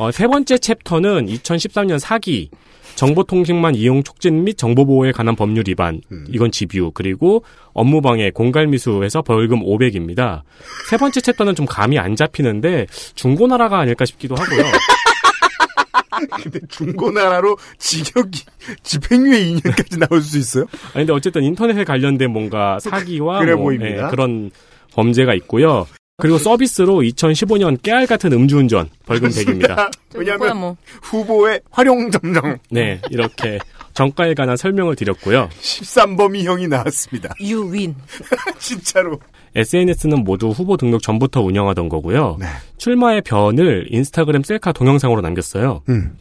[0.00, 2.50] 어, 세 번째 챕터는 2013년 사기,
[2.96, 6.26] 정보통신망 이용 촉진 및 정보보호에 관한 법률 위반, 음.
[6.28, 10.42] 이건 집유, 그리고 업무방해, 공갈미수에서 벌금 500입니다.
[10.90, 14.62] 세 번째 챕터는 좀 감이 안 잡히는데 중고나라가 아닐까 싶기도 하고요.
[16.42, 18.42] 근데 중고나라로 징역이
[18.82, 20.64] 집행유예 2년까지 나올 수 있어요?
[20.94, 23.74] 아니, 근데 어쨌든 인터넷에 관련된 뭔가 사기와 그래 뭐.
[23.74, 24.50] 예, 그런
[24.94, 25.86] 범죄가 있고요.
[26.18, 29.90] 그리고 서비스로 2015년 깨알 같은 음주운전 벌금 100입니다.
[30.14, 30.76] 왜냐면 그거야 뭐.
[31.02, 33.58] 후보의 활용 점정 네, 이렇게
[33.92, 35.48] 정가에 관한 설명을 드렸고요.
[35.60, 37.34] 13범위형이 나왔습니다.
[37.40, 37.94] 유윈.
[38.58, 39.18] 진짜로.
[39.54, 42.36] SNS는 모두 후보 등록 전부터 운영하던 거고요.
[42.40, 42.46] 네.
[42.78, 45.82] 출마의 변을 인스타그램 셀카 동영상으로 남겼어요.
[45.88, 46.16] 음.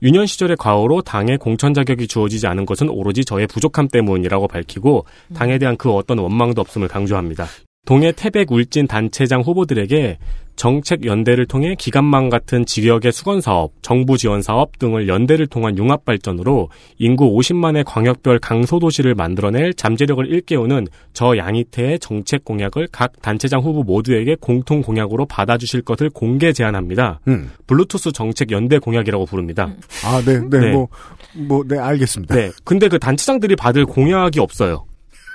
[0.00, 5.58] 유년 시절의 과오로 당에 공천 자격이 주어지지 않은 것은 오로지 저의 부족함 때문이라고 밝히고 당에
[5.58, 7.46] 대한 그 어떤 원망도 없음을 강조합니다.
[7.88, 10.18] 동해 태백 울진 단체장 후보들에게
[10.56, 16.04] 정책 연대를 통해 기간망 같은 지역의 수건 사업, 정부 지원 사업 등을 연대를 통한 융합
[16.04, 23.82] 발전으로 인구 50만의 광역별 강소도시를 만들어낼 잠재력을 일깨우는 저 양이태의 정책 공약을 각 단체장 후보
[23.82, 27.20] 모두에게 공통 공약으로 받아주실 것을 공개 제안합니다.
[27.26, 27.50] 음.
[27.66, 29.72] 블루투스 정책 연대 공약이라고 부릅니다.
[30.04, 30.72] 아, 네, 네, 네.
[30.72, 30.88] 뭐,
[31.32, 32.34] 뭐, 네, 알겠습니다.
[32.34, 32.50] 네.
[32.64, 34.84] 근데 그 단체장들이 받을 공약이 없어요.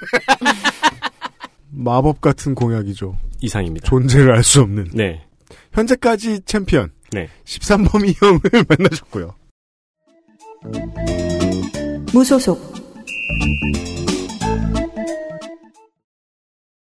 [1.76, 3.18] 마법 같은 공약이죠.
[3.42, 3.88] 이상입니다.
[3.88, 4.90] 존재를 알 수 없는.
[4.94, 5.26] 네.
[5.74, 6.92] 현재까지 챔피언.
[7.12, 7.28] 네.
[7.46, 9.36] 13범위형을 만나셨고요.
[12.14, 12.74] 무소속,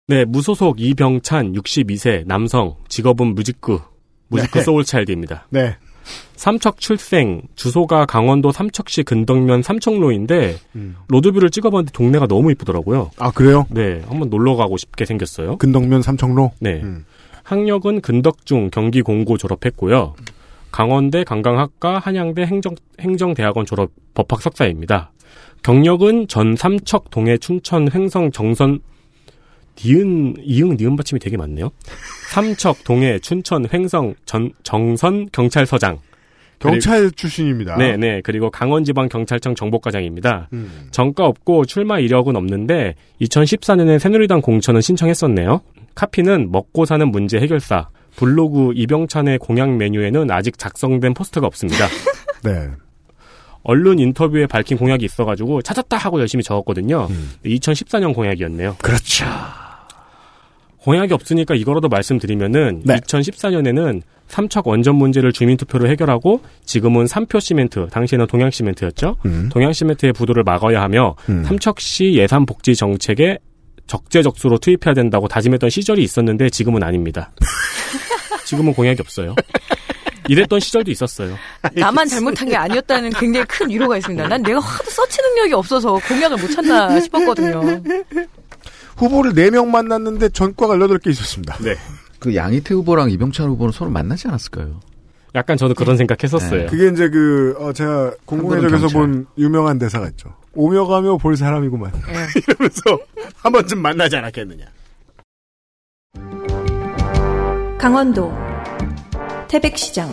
[0.08, 3.80] 네, 무소속 이병찬 62세 남성 직업은 무직구
[4.28, 4.64] 무직구 네.
[4.64, 5.46] 소울차일드입니다.
[5.50, 5.76] 네.
[6.40, 10.96] 삼척 출생 주소가 강원도 삼척시 근덕면 삼척로인데 음.
[11.08, 13.10] 로드뷰를 찍어봤는데 동네가 너무 이쁘더라고요.
[13.18, 13.66] 아, 그래요?
[13.68, 15.58] 네, 한번 놀러 가고 싶게 생겼어요.
[15.58, 16.52] 근덕면 삼청로?
[16.58, 17.04] 네, 음.
[17.42, 20.14] 학력은 근덕중 경기 공고 졸업했고요.
[20.72, 25.12] 강원대 관광학과 한양대 행정 행정대학원 졸업 법학 석사입니다.
[25.62, 28.80] 경력은 전 삼척 동해 춘천 횡성 정선
[29.84, 31.70] 니은 이응 니은 받침이 되게 많네요.
[32.32, 35.98] 삼척 동해 춘천 횡성 전 정선 경찰서장.
[36.60, 37.76] 경찰 출신입니다.
[37.76, 38.20] 네, 네.
[38.22, 40.48] 그리고 강원지방 경찰청 정보과장입니다.
[40.52, 40.88] 음.
[40.90, 45.62] 정가 없고 출마 이력은 없는데 2014년에 새누리당 공천은 신청했었네요.
[45.94, 47.88] 카피는 먹고 사는 문제 해결사.
[48.16, 51.86] 블로그 이병찬의 공약 메뉴에는 아직 작성된 포스트가 없습니다.
[52.44, 52.68] 네.
[53.62, 57.06] 언론 인터뷰에 밝힌 공약이 있어가지고 찾았다 하고 열심히 적었거든요.
[57.10, 57.30] 음.
[57.44, 58.76] 2014년 공약이었네요.
[58.82, 59.26] 그렇죠.
[60.82, 62.96] 공약이 없으니까 이거라도 말씀드리면은 네.
[62.96, 69.16] 2014년에는 삼척 원전 문제를 주민투표로 해결하고 지금은 삼표 시멘트, 당시에는 동양 시멘트였죠.
[69.26, 69.48] 음.
[69.52, 71.44] 동양 시멘트의 부도를 막아야 하며 음.
[71.44, 73.38] 삼척시 예산 복지 정책에
[73.88, 77.32] 적재적소로 투입해야 된다고 다짐했던 시절이 있었는데 지금은 아닙니다.
[78.46, 79.34] 지금은 공약이 없어요.
[80.28, 81.36] 이랬던 시절도 있었어요.
[81.74, 84.28] 나만 잘못한 게 아니었다는 굉장히 큰 위로가 있습니다.
[84.28, 87.82] 난 내가 하도 서치 능력이 없어서 공약을 못 찾나 싶었거든요.
[89.00, 91.56] 후보를 4명 만났는데 전과가 18개 있었습니다.
[91.58, 91.74] 네.
[92.18, 94.80] 그 양희태 후보랑 이병찬 후보는 서로 만나지 않았을까요?
[95.34, 96.60] 약간 저는 그런 생각했었어요.
[96.62, 96.66] 네.
[96.66, 98.88] 그게 이제 그, 어, 제가 공공의적에서.
[98.88, 100.34] 본 유명한 대사가 있죠.
[100.54, 101.92] 오며 가며 볼 사람이구만.
[102.36, 102.82] 이러면서
[103.36, 104.66] 한 번쯤 만나지 않았겠느냐.
[107.78, 108.30] 강원도,
[109.48, 110.10] 태백시장,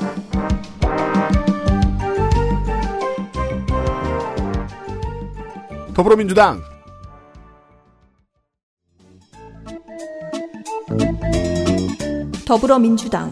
[5.93, 6.61] 더불어민주당.
[12.47, 13.29] 더불어민주당,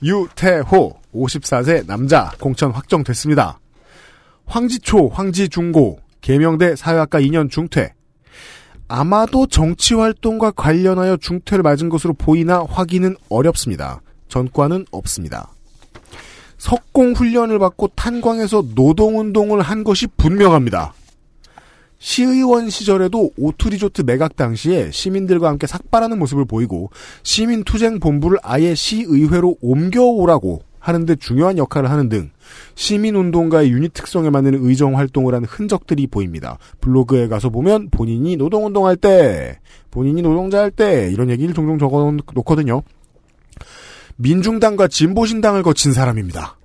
[0.00, 3.58] 유태호 54세 남자 공천 확정됐습니다.
[4.44, 7.94] 황지초, 황지중고, 계명대 사회학과 2년 중퇴.
[8.86, 14.00] 아마도 정치활동과 관련하여 중퇴를 맞은 것으로 보이나 확인은 어렵습니다.
[14.28, 15.50] 전과는 없습니다.
[16.58, 20.94] 석공 훈련을 받고 탄광에서 노동운동을 한 것이 분명합니다.
[21.98, 26.90] 시의원 시절에도 오투리조트 매각 당시에 시민들과 함께 삭발하는 모습을 보이고
[27.22, 32.30] 시민투쟁본부를 아예 시의회로 옮겨오라고 하는데 중요한 역할을 하는 등
[32.76, 36.58] 시민운동가의 유닛 특성에 맞는 의정 활동을 한 흔적들이 보입니다.
[36.80, 39.58] 블로그에 가서 보면 본인이 노동운동할 때,
[39.90, 42.82] 본인이 노동자 할 때 이런 얘기를 종종 적어 놓거든요.
[44.16, 46.55] 민중당과 진보신당을 거친 사람입니다.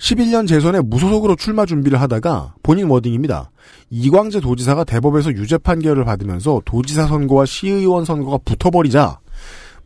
[0.00, 3.50] 11년 재선에 무소속으로 출마 준비를 하다가 본인 워딩입니다.
[3.90, 9.20] 이광재 도지사가 대법에서 유죄 판결을 받으면서 도지사 선거와 시의원 선거가 붙어버리자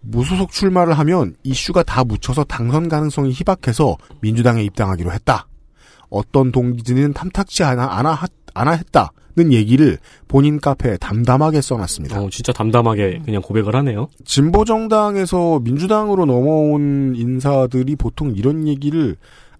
[0.02, 5.48] 무소속 출마를 하면 이슈가 다 묻혀서 당선 가능성이 희박해서 민주당에 입당하기로 했다.
[6.10, 8.20] 어떤 동기들은 탐탁치 않아, 않아,
[8.54, 12.22] 않아 했다는 얘기를 본인 카페에 담담하게 써놨습니다.
[12.22, 14.08] 어, 진짜 담담하게 그냥 고백을 하네요.
[14.24, 19.16] 진보정당에서 민주당으로 넘어온 인사들이 보통 이런 얘기를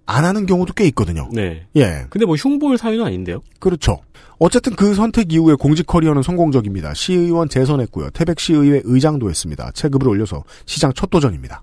[0.07, 1.29] 안 하는 경우도 꽤 있거든요.
[1.33, 1.67] 네.
[1.77, 2.07] 예.
[2.11, 3.41] 근데 뭐 흉보일 사유는 아닌데요?
[3.59, 4.01] 그렇죠.
[4.39, 6.93] 어쨌든 그 선택 이후에 공직 커리어는 성공적입니다.
[6.95, 8.11] 시의원 재선했고요.
[8.11, 9.71] 태백시의회 의장도 했습니다.
[9.73, 11.63] 체급을 올려서 시장 첫 도전입니다.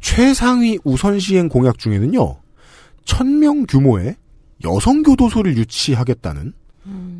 [0.00, 2.36] 최상위 우선 시행 공약 중에는요.
[3.04, 4.16] 천 명 규모의
[4.64, 6.52] 여성 교도소를 유치하겠다는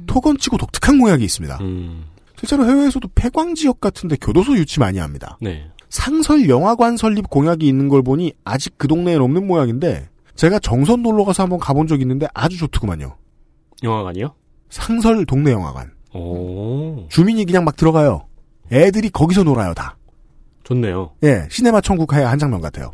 [0.06, 1.58] 토건치고 독특한 공약이 있습니다.
[1.60, 2.04] 음,
[2.38, 5.36] 실제로 해외에서도 폐광 지역 같은데 교도소 유치 많이 합니다.
[5.40, 5.66] 네.
[5.90, 10.08] 상설 영화관 설립 공약이 있는 걸 보니 아직 그 동네엔 없는 모양인데
[10.38, 13.16] 제가 정선 놀러 가서 한번 가본 적 있는데 아주 좋더구만요.
[13.82, 14.34] 영화관이요?
[14.70, 15.90] 상설 동네 영화관.
[16.14, 18.28] 오, 주민이 그냥 막 들어가요.
[18.70, 19.96] 애들이 거기서 놀아요, 다.
[20.62, 21.10] 좋네요.
[21.24, 22.92] 예, 시네마 천국하의 한 장면 같아요.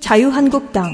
[0.00, 0.92] 자유한국당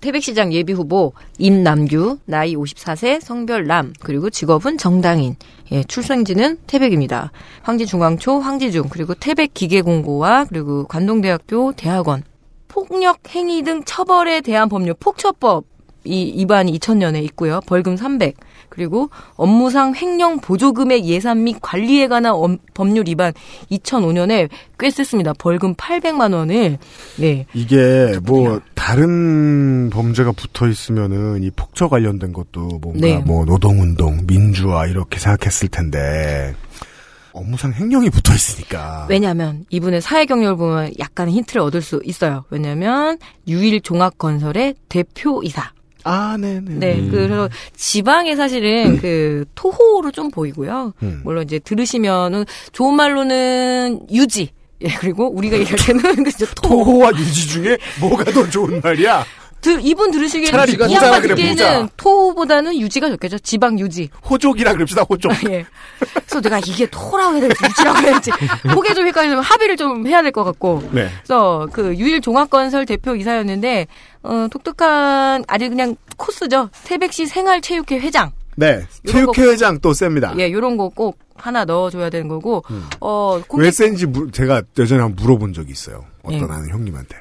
[0.00, 5.36] 태백시장 예비후보 임남규 나이 54세 성별 남 그리고 직업은 정당인
[5.72, 7.32] 예, 출생지는 태백입니다.
[7.62, 12.22] 황지중앙초 황지중 그리고 태백기계공고와 그리고 관동대학교 대학원
[12.68, 15.64] 폭력 행위 등 처벌에 대한 법률 폭처법
[16.04, 17.60] 이 위반이 2000년에 있고요.
[17.66, 18.34] 벌금 300.
[18.78, 23.32] 그리고 업무상 횡령 보조금액 예산 및 관리에 관한 엄- 법률 위반
[23.72, 24.48] 2005년에
[24.78, 25.32] 꽤 셌습니다.
[25.36, 26.78] 벌금 800만 원을
[27.18, 27.44] 네.
[27.54, 33.18] 이게 뭐 다른 범죄가 붙어 있으면은 이 폭처 관련된 것도 뭔가 네.
[33.18, 36.54] 뭐 노동 운동, 민주화 이렇게 생각했을 텐데
[37.32, 39.06] 업무상 횡령이 붙어 있으니까.
[39.10, 42.44] 왜냐하면 이분의 사회 경력을 보면 약간의 힌트를 얻을 수 있어요.
[42.50, 43.18] 왜냐하면
[43.48, 45.72] 유일 종합 건설의 대표 이사.
[46.08, 46.74] 아, 네네.
[46.74, 47.08] 네, 음.
[47.10, 50.94] 그래서 지방에 사실은 그 토호로 좀 보이고요.
[51.02, 51.20] 음.
[51.22, 54.50] 물론 이제 들으시면은 좋은 말로는 유지.
[54.80, 56.24] 예, 그리고 우리가 얘기할 때는
[56.56, 56.68] 토.
[56.68, 59.24] 토호와 유지 중에 뭐가 더 좋은 말이야?
[59.60, 61.88] 들, 이분 들으시기에는 차라리 이 양반 듣기에는.
[61.96, 63.38] 토보다는 유지가 좋겠죠.
[63.40, 64.08] 지방 유지.
[64.28, 65.32] 호족이라 그럽시다, 호족.
[65.50, 65.66] 예.
[66.14, 68.30] 그래서 내가 이게 토라고 해야 될지 유지라고 해야 될지
[68.62, 70.82] 그게 좀 헷갈리면 합의를 좀 해야 될 것 같고.
[70.92, 71.08] 네.
[71.22, 73.86] 그래서 그 유일 종합건설 대표 이사였는데
[74.22, 76.70] 어 독특한 아주 그냥 코스죠.
[76.84, 78.30] 태백시 생활체육회 회장.
[78.56, 78.84] 네.
[79.04, 80.34] 이런 거- 체육회회장 또 셉니다.
[80.38, 82.64] 예, 요런 거 꼭 하나 넣어줘야 되는 거고.
[83.00, 86.04] 어 공직- 왜 센지 물- 제가 예전에 한번 물어본 적이 있어요.
[86.22, 86.44] 어떤 예.
[86.44, 87.16] 아는 형님한테.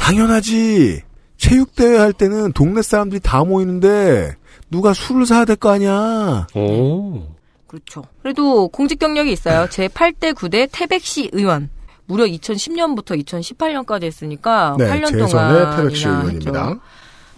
[0.00, 1.02] 당연하지.
[1.36, 4.34] 체육대회 할 때는 동네 사람들이 다 모이는데
[4.70, 6.46] 누가 술을 사야 될 거 아니야.
[6.54, 7.22] 오,
[7.66, 8.04] 그렇죠.
[8.22, 9.66] 그래도 공직 경력이 있어요.
[9.70, 11.70] 제 8대 9대 태백시 의원.
[12.06, 15.28] 무려 2010년부터 2018년까지 했으니까 네, 8년 재선의
[15.60, 16.74] 동안 태백시 의원입니다.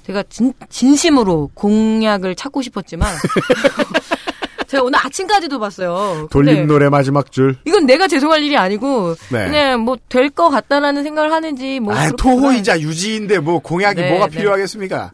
[0.06, 3.14] 제가 진, 진심으로 공약을 찾고 싶었지만
[4.72, 6.28] 제가 오늘 아침까지도 봤어요.
[6.30, 7.56] 돌림 노래 마지막 줄.
[7.66, 9.44] 이건 내가 죄송할 일이 아니고 네.
[9.44, 14.28] 그냥 뭐 될 것 같다라는 생각을 하는지 뭐 아, 토호이자 유지인데 뭐 공약이 네, 뭐가
[14.28, 14.38] 네.
[14.38, 15.12] 필요하겠습니까?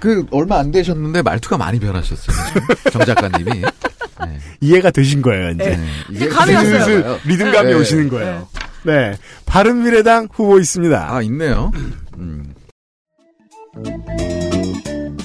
[0.00, 2.36] 그 얼마 안 되셨는데 말투가 많이 변하셨어요.
[2.90, 3.60] 정 작가님이.
[3.60, 4.38] 네.
[4.60, 5.76] 이해가 되신 거예요, 이제.
[5.76, 5.86] 네.
[6.10, 6.72] 이제 감이 왔어요.
[6.84, 7.74] 슬슬 리듬감이 네.
[7.74, 8.48] 오시는 거예요.
[8.82, 9.16] 네.
[9.46, 11.06] 바른미래당 후보 있습니다.
[11.14, 11.70] 아 있네요.
[12.18, 12.52] 음.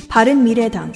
[0.10, 0.93] 바른미래당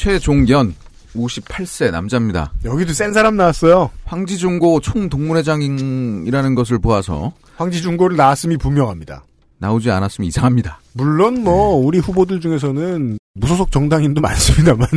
[0.00, 0.74] 최종연
[1.14, 2.54] 58세 남자입니다.
[2.64, 3.90] 여기도 센 사람 나왔어요.
[4.06, 9.24] 황지중고 총동문회장이라는 것을 보아서 황지중고를 나왔음이 분명합니다.
[9.58, 10.80] 나오지 않았으면 이상합니다.
[10.94, 14.88] 물론 뭐 우리 후보들 중에서는 무소속 정당인도 많습니다만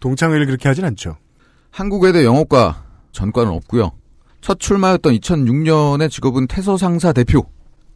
[0.00, 1.16] 동창회를 그렇게 하진 않죠.
[1.70, 3.92] 한국외대 영어과 전과는 없고요.
[4.42, 7.46] 첫 출마였던 2006년의 직업은 태서 상사 대표.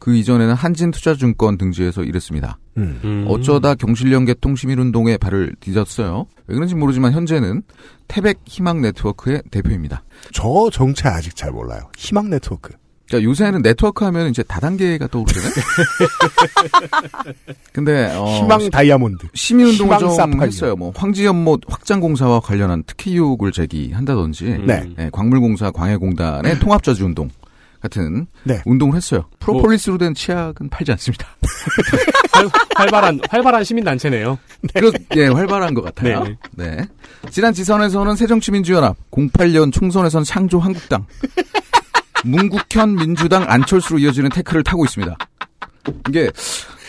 [0.05, 2.59] 그 이전에는 한진투자증권 등지에서 일했습니다.
[2.77, 2.99] 음.
[3.03, 3.25] 음.
[3.27, 6.27] 어쩌다 경실련 개통 시민운동에 발을 디뎠어요.
[6.45, 7.63] 왜 그런지 모르지만 현재는
[8.07, 10.03] 태백 희망 네트워크의 대표입니다.
[10.31, 11.89] 저 정체 아직 잘 몰라요.
[11.97, 12.73] 희망 네트워크.
[13.07, 15.49] 그러니까 요새는 네트워크 하면 이제 다단계가 떠오르잖아요.
[17.73, 19.25] 근데 어, 희망 다이아몬드.
[19.33, 20.45] 시민운동을 희망 좀 사파이어.
[20.45, 20.75] 했어요.
[20.75, 24.65] 뭐 황지연못 확장공사와 관련한 특혜 의혹을 제기한다든지 음.
[24.67, 24.87] 네.
[24.99, 27.31] 예, 광물공사 광해공단의 통합저지운동
[27.85, 28.61] 같은 네.
[28.65, 29.25] 운동을 했어요.
[29.39, 31.27] 프로폴리스로 된 치약은 팔지 않습니다.
[32.33, 34.37] 활, 활발한 활발한 시민 단체네요.
[34.73, 36.23] 그, 예, 활발한 것 같아요.
[36.23, 36.35] 네.
[36.51, 36.87] 네.
[37.29, 41.05] 지난 지선에서는 새정치민주연합, 08년 총선에서는 창조 한국당,
[42.23, 45.15] 문국현 민주당 안철수로 이어지는 태클을 타고 있습니다.
[46.09, 46.29] 이게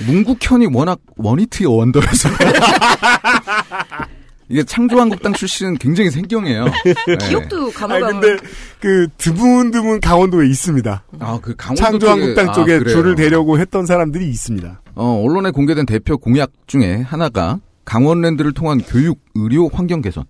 [0.06, 2.30] 문국현이 워낙 원히트 원더라서
[4.48, 6.66] 이게 창조한국당 출신은 굉장히 생경해요.
[7.06, 7.16] 네.
[7.28, 8.20] 기억도 가물가물.
[8.20, 8.48] 근데
[8.80, 11.04] 그 드문드문 강원도에 있습니다.
[11.18, 12.94] 아, 그 강원도 창조한국당 쪽에, 쪽에 아, 그래요.
[12.96, 14.82] 줄을 대려고 했던 사람들이 있습니다.
[14.94, 20.24] 어, 언론에 공개된 대표 공약 중에 하나가 강원랜드를 통한 교육, 의료, 환경 개선.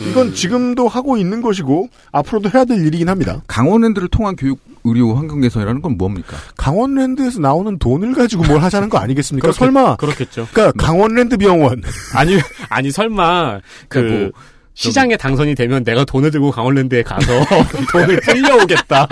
[0.00, 3.42] 이건 지금도 하고 있는 것이고 앞으로도 해야 될 일이긴 합니다.
[3.46, 6.36] 강원랜드를 통한 교육, 의료, 환경 개선이라는 건 뭡니까?
[6.56, 9.48] 강원랜드에서 나오는 돈을 가지고 뭘 하자는 거 아니겠습니까?
[9.48, 10.48] 그렇겠- 설마 그렇겠죠.
[10.52, 11.82] 그러니까 강원랜드 병원
[12.14, 12.38] 아니
[12.68, 14.42] 아니 설마 그 뭐,
[14.74, 17.26] 시장에 당선이 되면 내가 돈을 들고 강원랜드에 가서
[17.92, 19.06] 돈을 끌려오겠다.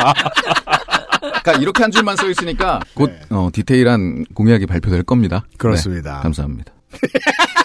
[1.21, 3.21] 그러니까 이렇게 한 줄만 써 있으니까 곧 네.
[3.31, 5.45] 어, 디테일한 공약이 발표될 겁니다.
[5.59, 6.17] 그렇습니다.
[6.17, 6.73] 네, 감사합니다.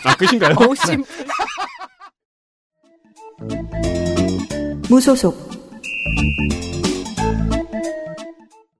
[0.05, 0.55] 아 끝인가요?
[0.57, 1.03] 어우, 심.
[4.89, 5.47] 무소속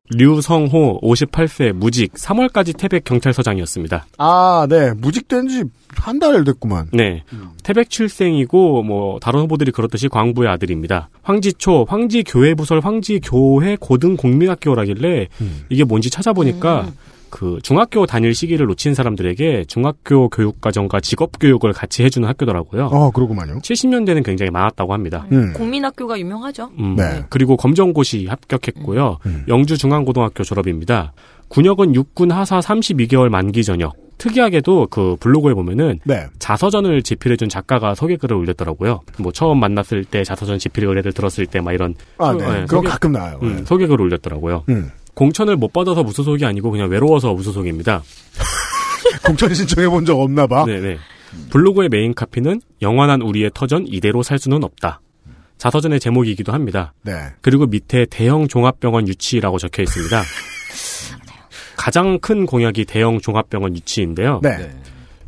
[0.10, 4.08] 류성호 58세 무직 3월까지 태백 경찰서장이었습니다.
[4.18, 4.94] 아, 네.
[4.94, 5.64] 무직된 지
[6.00, 6.88] 한 달 됐구만.
[6.94, 7.24] 네.
[7.64, 11.10] 태백 출생이고 뭐 다른 후보들이 그렇듯이 광부의 아들입니다.
[11.24, 15.66] 황지초 황지교회부설 황지교회 고등국민학교라길래 음.
[15.70, 16.88] 이게 뭔지 찾아보니까
[17.38, 22.86] 그 중학교 다닐 시기를 놓친 사람들에게 중학교 교육과정과 직업교육을 같이 해주는 학교더라고요.
[22.88, 23.60] 어, 그러구만요.
[23.60, 25.28] 70년대는 굉장히 많았다고 합니다.
[25.32, 25.54] 음.
[25.54, 26.72] 국민학교가 유명하죠.
[26.80, 27.26] 음, 네.
[27.30, 29.20] 그리고 검정고시 합격했고요.
[29.28, 29.46] 음.
[29.48, 31.14] 영주중앙고등학교 졸업입니다.
[31.50, 33.94] 군역은 육군 하사 32개월 만기 전역.
[34.18, 36.26] 특이하게도 그 블로그에 보면은 네.
[36.40, 39.02] 자서전을 집필해준 작가가 소개글을 올렸더라고요.
[39.20, 42.46] 뭐 처음 만났을 때 자서전 집필 의뢰를 들었을 때 막 이런 아, 소- 네.
[42.46, 43.38] 네, 그럼 소개- 가끔 나와요.
[43.44, 44.64] 음, 소개글을 올렸더라고요.
[45.18, 45.20] 음.
[45.20, 48.04] 공천을 못 받아서 무소속이 아니고 그냥 외로워서 무소속입니다.
[49.26, 50.66] 공천 신청해 본 적 없나 봐.
[50.66, 50.98] 네네.
[51.50, 55.02] 블로그의 메인 카피는 영원한 우리의 터전 이대로 살 수는 없다.
[55.58, 56.94] 자서전의 제목이기도 합니다.
[57.02, 57.14] 네.
[57.42, 60.22] 그리고 밑에 대형 종합병원 유치라고 적혀 있습니다.
[61.76, 64.40] 가장 큰 공약이 대형 종합병원 유치인데요.
[64.44, 64.70] 네.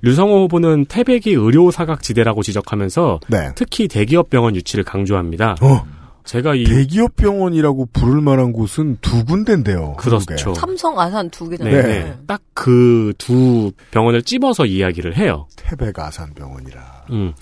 [0.02, 3.50] 류성호 후보는 태백이 의료 사각지대라고 지적하면서 네.
[3.56, 5.56] 특히 대기업 병원 유치를 강조합니다.
[5.62, 5.86] 어,
[6.30, 9.96] 제가 이 대기업 병원이라고 부를 만한 곳은 두 군데인데요.
[9.98, 10.54] 그렇죠.
[10.54, 11.82] 삼성, 아산 두 개잖아요.
[11.82, 12.18] 네, 네.
[12.28, 15.48] 딱 그 두 병원을 찝어서 이야기를 해요.
[15.56, 17.06] 태백 아산 병원이라.
[17.12, 17.34] 음.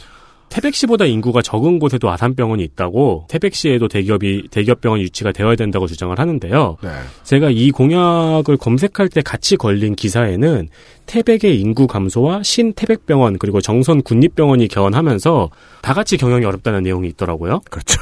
[0.49, 6.77] 태백시보다 인구가 적은 곳에도 아산병원이 있다고 태백시에도 대기업이 대기업 병원 유치가 되어야 된다고 주장을 하는데요.
[6.81, 6.89] 네.
[7.23, 10.69] 제가 이 공약을 검색할 때 같이 걸린 기사에는
[11.05, 15.49] 태백의 인구 감소와 신태백병원 그리고 정선 군립병원이 개원하면서
[15.81, 17.59] 다 같이 경영이 어렵다는 내용이 있더라고요.
[17.69, 17.99] 그렇죠.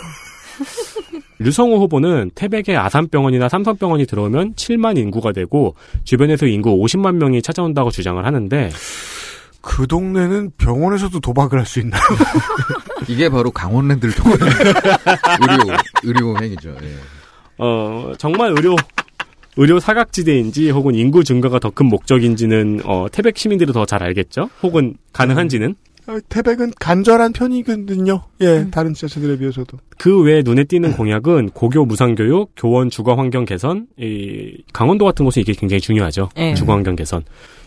[1.39, 8.23] 류성호 후보는 태백에 아산병원이나 삼성병원이 들어오면 7만 인구가 되고 주변에서 인구 50만 명이 찾아온다고 주장을
[8.25, 8.69] 하는데
[9.61, 12.01] 그 동네는 병원에서도 도박을 할 수 있나요?
[13.09, 14.37] 이게 바로 강원랜드를 통한
[15.41, 16.69] 의료, 의료 행위죠.
[16.83, 16.95] 예.
[17.57, 18.75] 어 정말 의료
[19.57, 24.49] 의료 사각지대인지 혹은 인구 증가가 더 큰 목적인지는 어, 태백 시민들이 더 잘 알겠죠.
[24.63, 25.84] 혹은 가능한지는 어,
[26.29, 28.21] 태백은 간절한 편이거든요.
[28.41, 28.71] 예, 음.
[28.71, 29.77] 다른 지자체들에 비해서도.
[29.97, 35.41] 그 외에 눈에 띄는 공약은 고교 무상교육, 교원 주거 환경 개선, 이 강원도 같은 곳은
[35.41, 36.29] 이게 굉장히 중요하죠.
[36.35, 36.53] 네.
[36.53, 37.23] 주거 환경 개선.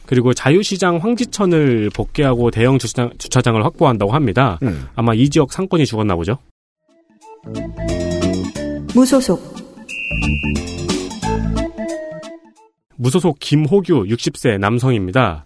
[0.06, 4.58] 그리고 자유시장 황지천을 복귀하고 대형 주차장, 주차장을 확보한다고 합니다.
[4.62, 4.86] 음.
[4.94, 6.38] 아마 이 지역 상권이 죽었나 보죠.
[8.94, 9.56] 무소속
[12.96, 15.44] 무소속 김호규 60세 남성입니다.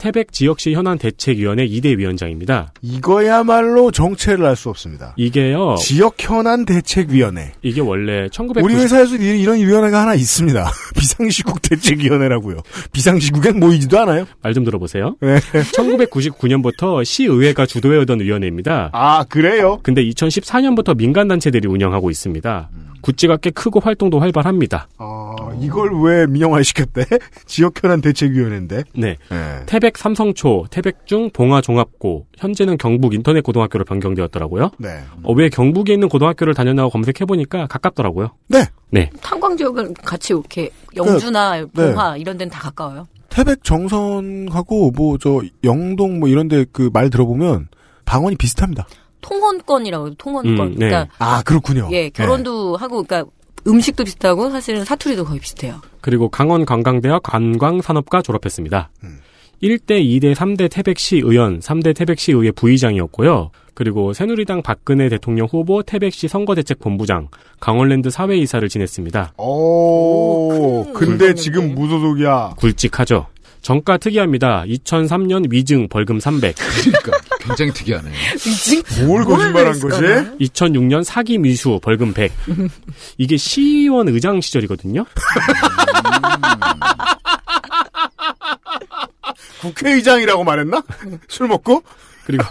[0.00, 2.72] 태백 지역시 현안 대책위원회 2대 위원장입니다.
[2.82, 5.14] 이거야말로 정체를 알 수 없습니다.
[5.16, 5.76] 이게요.
[5.78, 7.52] 지역 현안 대책위원회.
[7.62, 10.70] 이게 원래 1990 우리 회사에서 이- 이런 위원회가 하나 있습니다.
[10.98, 12.58] 비상시국 대책위원회라고요.
[12.92, 14.26] 비상시국엔 모이지도 않아요.
[14.42, 15.14] 말 좀 들어보세요.
[15.20, 15.38] 네.
[15.38, 18.90] 1999년부터 시의회가 주도해오던 위원회입니다.
[18.92, 19.78] 아 그래요?
[19.82, 22.68] 근데 2014년부터 민간 단체들이 운영하고 있습니다.
[23.02, 24.88] 굿즈가 꽤 크고 활동도 활발합니다.
[24.98, 27.04] 아 이걸 왜 민영화 시켰대?
[27.46, 28.84] 지역 현안 대책위원회인데.
[28.94, 29.16] 네.
[29.30, 29.62] 네.
[29.66, 34.70] 태백 삼성초, 태백중 봉화종합고, 현재는 경북 인터넷 고등학교로 변경되었더라고요.
[34.78, 35.00] 네.
[35.22, 38.30] 어, 왜 경북에 있는 고등학교를 다녔나고 검색해보니까 가깝더라고요.
[38.48, 38.64] 네.
[38.90, 39.10] 네.
[39.22, 41.66] 탄광 지역은 같이 이렇게 영주나 네.
[41.72, 43.06] 봉화 이런 데는 다 가까워요.
[43.28, 47.68] 태백 정선하고 뭐 저 영동 뭐 이런 데 그 말 들어보면
[48.04, 48.86] 방언이 비슷합니다.
[49.20, 50.14] 통혼권이라고 해요.
[50.18, 50.66] 통혼권.
[50.68, 50.88] 음, 네.
[50.88, 51.88] 그러니까 아 그렇군요.
[51.92, 53.30] 예, 결혼도 하고 그러니까
[53.66, 55.80] 음식도 비슷하고 사실은 사투리도 거의 비슷해요.
[56.00, 58.90] 그리고 강원 관광대학 관광산업과 졸업했습니다.
[59.04, 59.18] 음.
[59.62, 63.50] 1대, 2대, 3대 태백시 의원, 3대 태백시 의회 부의장이었고요.
[63.74, 67.28] 그리고 새누리당 박근혜 대통령 후보 태백시 선거대책본부장,
[67.60, 69.34] 강원랜드 사회이사를 지냈습니다.
[69.36, 71.74] 오, 큰 근데 지금.
[71.74, 72.54] 무소속이야.
[72.56, 73.26] 굵직하죠.
[73.62, 74.64] 정가 특이합니다.
[74.66, 78.10] 2003년 위증 벌금 300, 그러니까 굉장히 특이하네.
[79.06, 80.02] 뭘 거짓말한 거지?
[80.52, 82.32] 2006년 사기 미수 벌금 100.
[83.18, 85.04] 이게 시의원 의장 시절이거든요.
[89.60, 90.82] 국회의장이라고 말했나?
[91.28, 91.82] 술 먹고?
[92.24, 92.44] 그리고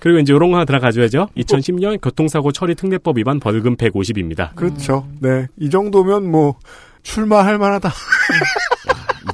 [0.00, 1.28] 그리고 이제 요런 거 하나 들어가줘야죠.
[1.36, 4.54] 2010년 교통사고 처리 특례법 위반 벌금 150입니다.
[4.54, 5.08] 그렇죠.
[5.20, 5.46] 네.
[5.58, 6.56] 이 정도면 뭐,
[7.02, 7.92] 출마할 만하다.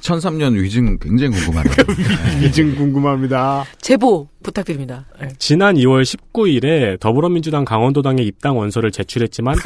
[0.04, 1.74] 2003년 위증 굉장히 궁금하네요.
[2.42, 3.64] 위증 궁금합니다.
[3.80, 5.06] 제보 부탁드립니다.
[5.20, 5.28] 네.
[5.38, 9.56] 지난 2월 19일에 더불어민주당 강원도당에 입당 원서를 제출했지만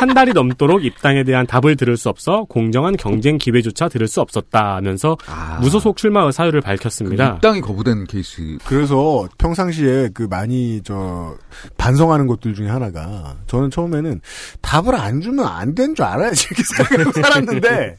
[0.00, 5.16] 한 달이 넘도록 입당에 대한 답을 들을 수 없어 공정한 경쟁 기회조차 들을 수 없었다면서
[5.28, 7.34] 아, 무소속 출마 사유를 그 밝혔습니다.
[7.36, 8.58] 입당이 거부된 케이스.
[8.64, 11.34] 그래서 평상시에 그 많이 저
[11.76, 14.20] 반성하는 것들 중에 하나가 저는 처음에는
[14.62, 17.96] 답을 안 주면 안 된 줄 알아야지 이렇게 생각하고 살았는데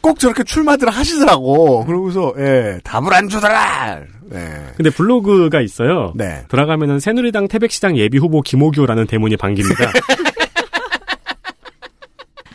[0.00, 1.84] 꼭 저렇게 출마들 하시더라고.
[1.86, 4.00] 그러고서 예 답을 안 주더라.
[4.26, 4.38] 네.
[4.76, 6.12] 근데 블로그가 있어요.
[6.16, 6.44] 네.
[6.48, 9.90] 들어가면은 새누리당 태백시장 예비 후보 김호교라는 대문이 반깁니다.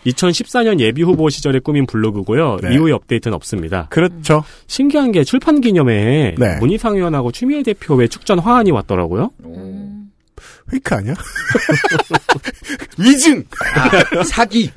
[0.05, 2.57] 2014년 예비 후보 시절에 꾸민 블로그고요.
[2.63, 2.73] 네.
[2.73, 3.87] 이후에 업데이트는 없습니다.
[3.89, 4.43] 그렇죠.
[4.67, 6.57] 신기한 게 출판 기념회에 네.
[6.59, 9.31] 문희상 의원하고 추미애 대표의 축전 화환이 왔더라고요.
[10.71, 11.13] 페이크 아니야?
[12.97, 13.43] 위증.
[14.25, 14.71] 사기.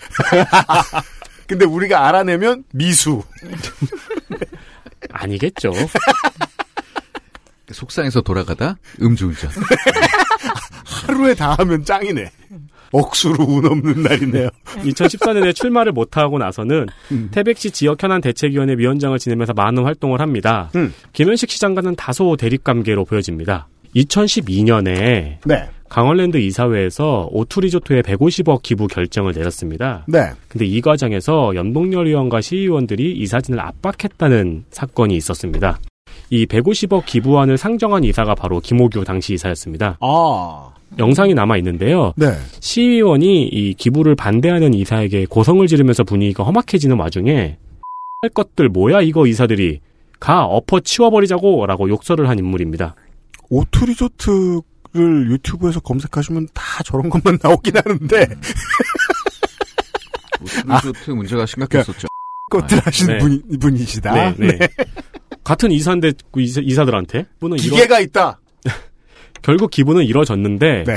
[1.47, 3.23] 근데 우리가 알아내면 미수.
[5.11, 5.73] 아니겠죠.
[7.71, 9.51] 속상해서 돌아가다 음주운전.
[10.85, 12.31] 하루에 다 하면 짱이네.
[12.93, 14.49] 억수로 운 없는 날이네요.
[14.65, 16.87] 2014년에 출마를 못하고 나서는
[17.31, 20.71] 태백시 지역 현안 대책위원회 위원장을 지내면서 많은 활동을 합니다.
[20.77, 20.93] 음.
[21.13, 23.69] 김현식 시장과는 다소 대립관계로 보여집니다.
[23.97, 25.69] 2012년에 네.
[25.89, 30.07] 강원랜드 이사회에서 오투리조토에 150억 기부 결정을 내렸습니다.
[30.09, 30.31] 네.
[30.49, 35.79] 근데 이 과정에서 연동열 의원과 시의원들이 이 사진을 압박했다는 사건이 있었습니다.
[36.31, 39.99] 이 150억 기부안을 상정한 이사가 바로 김호규 당시 이사였습니다.
[40.01, 40.72] 아.
[40.99, 42.13] 영상이 남아 있는데요.
[42.17, 42.27] 네.
[42.61, 47.59] 시의원이 이 기부를 반대하는 이사에게 고성을 지르면서 분위기가 험악해지는 와중에
[48.23, 49.81] 할 것들 뭐야 이거 이사들이
[50.21, 52.95] 가 엎어 치워버리자고 라고 욕설을 한 인물입니다.
[53.51, 58.27] 오투리조트를 유튜브에서 검색하시면 다 저런 것만 나오긴 하는데
[60.41, 62.07] 오투리조트 문제가 심각했었죠.
[62.51, 63.19] 것들 하시는 네.
[63.19, 64.13] 분, 분이시다.
[64.13, 64.59] 네, 네.
[65.43, 68.39] 같은 이사인데 그 이사, 이사들한테 분은 이런 기계가 있다.
[69.43, 70.95] 결국 기부는 이뤄졌는데 네.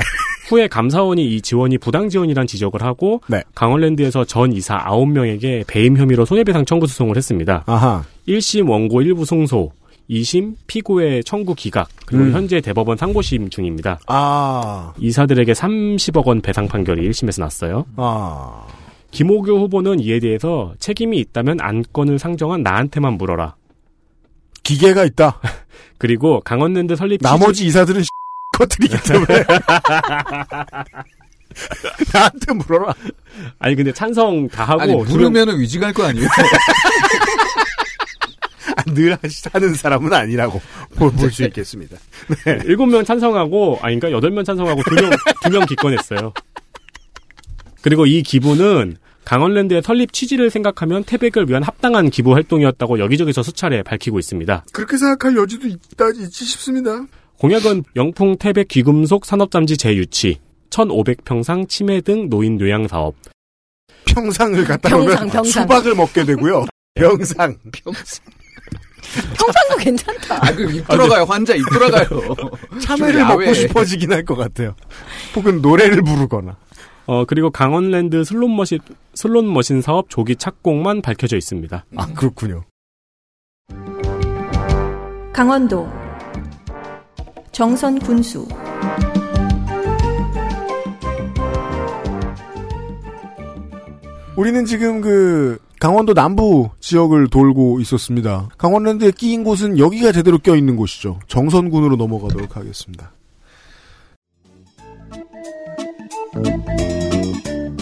[0.48, 3.42] 후에 감사원이 이 지원이 부당 지원이란 지적을 하고 네.
[3.54, 7.64] 강원랜드에서 전 이사 9명에게 배임 혐의로 손해배상 청구 소송을 했습니다.
[7.66, 8.04] 아하.
[8.28, 9.72] 1심 원고 일부 승소,
[10.08, 12.32] 2심 피고의 청구 기각, 그리고 음.
[12.32, 13.98] 현재 대법원 상고심 중입니다.
[14.06, 14.92] 아.
[14.98, 17.86] 이사들에게 30억 원 배상 판결이 1심에서 났어요.
[17.96, 18.66] 아.
[19.10, 23.56] 김호교 후보는 이에 대해서 책임이 있다면 안건을 상정한 나한테만 물어라.
[24.62, 25.40] 기계가 있다.
[25.98, 28.02] 그리고 강원랜드 설립 나머지 이사들은
[28.58, 29.44] 것들이기 때문에
[32.12, 32.94] 나한테 물어라.
[33.58, 36.28] 아니 근데 찬성 다 하고 아니 두 명- 물으면 은 위증할 거 아니에요?
[38.76, 39.16] 아, 늘
[39.52, 40.60] 하는 사람은 아니라고
[40.96, 41.96] 볼 수 있겠습니다.
[42.66, 46.32] 일곱 명 찬성하고 아니 그러니까 여덟 명 찬성하고 두명두명 기권했어요.
[47.82, 54.18] 그리고 이 기부는 강원랜드의 설립 취지를 생각하면 태백을 위한 합당한 기부 활동이었다고 여기저기서 수차례 밝히고
[54.18, 54.64] 있습니다.
[54.72, 57.04] 그렇게 생각할 여지도 있다 있지 싶습니다.
[57.38, 60.40] 공약은 영풍 태백 귀금속 산업잠지 재유치,
[60.70, 63.14] 1,500평상 치매 등 노인 요양 사업,
[64.06, 65.62] 평상을 갖다 평상, 놓으면 평상.
[65.64, 66.64] 수박을 먹게 되고요.
[66.94, 67.54] 평상.
[69.36, 70.36] 평상도 괜찮다.
[70.46, 71.24] 아, 그입 돌아가요.
[71.24, 72.06] 환자 입 돌아가요.
[72.82, 73.24] 참외를.
[73.26, 74.74] 먹고 싶어지긴 할 것 같아요.
[75.36, 76.56] 혹은 노래를 부르거나.
[77.06, 78.78] 어, 그리고 강원랜드 슬롯머신,
[79.14, 81.84] 슬롯머신 사업 조기 착공만 밝혀져 있습니다.
[81.96, 82.64] 아, 그렇군요.
[85.32, 85.88] 강원도
[87.56, 88.46] 정선 군수
[94.36, 98.50] 우리는 지금 그 강원도 남부 지역을 돌고 있었습니다.
[98.58, 101.18] 강원랜드에 끼인 곳은 여기가 제대로 껴있는 곳이죠.
[101.28, 103.10] 정선군으로 넘어가도록 하겠습니다.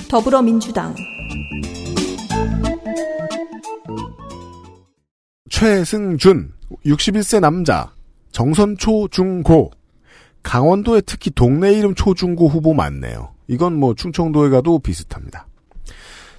[0.09, 0.95] 더불어민주당
[5.51, 6.53] 최승준,
[6.87, 7.94] 61세 남자,
[8.35, 9.71] 정선 초 중 고,
[10.43, 13.33] 강원도에 특히 동네 이름 초 중 고 후보 많네요.
[13.47, 15.47] 이건 뭐 충청도에 가도 비슷합니다.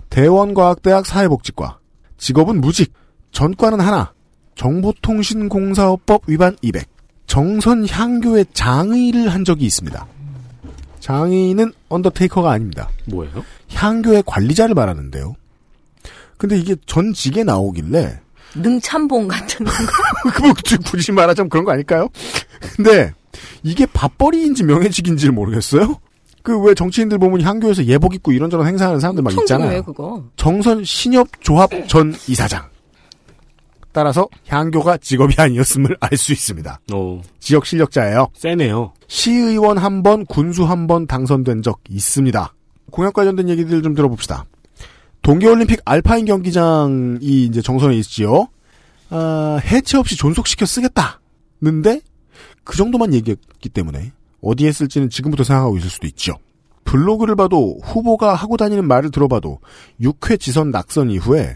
[0.09, 1.79] 대원과학대학 사회복지과,
[2.17, 2.91] 직업은 무직,
[3.31, 4.13] 전과는 하나,
[4.55, 6.85] 정보통신공사업법 위반 200,
[7.27, 10.05] 정선 향교의 장의를 한 적이 있습니다.
[10.99, 12.89] 장의는 언더테이커가 아닙니다.
[13.05, 13.41] 뭐예요?
[13.73, 15.33] 향교의 관리자를 말하는데요.
[16.37, 18.19] 근데 이게 전직에 나오길래
[18.55, 19.71] 능참봉 같은 거.
[20.41, 20.53] 뭐
[20.85, 22.09] 굳이 말하자면 그런 거 아닐까요?
[22.75, 23.13] 근데
[23.63, 25.99] 이게 밥벌이인지 명예직인지를 모르겠어요.
[26.41, 29.69] 그 왜 정치인들 보면 향교에서 예복 입고 이런저런 행사하는 사람들 막 있잖아요.
[29.71, 30.23] 왜 그거?
[30.35, 32.63] 정선 신협조합 전 이사장.
[33.91, 36.79] 따라서 향교가 직업이 아니었음을 알 수 있습니다.
[36.93, 38.27] 오, 지역 실력자예요.
[38.35, 38.93] 세네요.
[39.07, 42.53] 시의원 한 번, 군수 한 번 당선된 적 있습니다.
[42.91, 44.45] 공약 관련된 얘기들 좀 들어봅시다.
[45.25, 48.47] 동계올림픽 알파인 경기장이 이제 정선에 있지요.
[49.09, 52.01] 아, 해체 없이 존속시켜 쓰겠다는데
[52.63, 54.11] 그 정도만 얘기했기 때문에
[54.41, 56.35] 어디에 쓸지는 지금부터 생각하고 있을 수도 있죠.
[56.83, 59.59] 블로그를 봐도 후보가 하고 다니는 말을 들어봐도
[59.99, 61.55] 6회 지선 낙선 이후에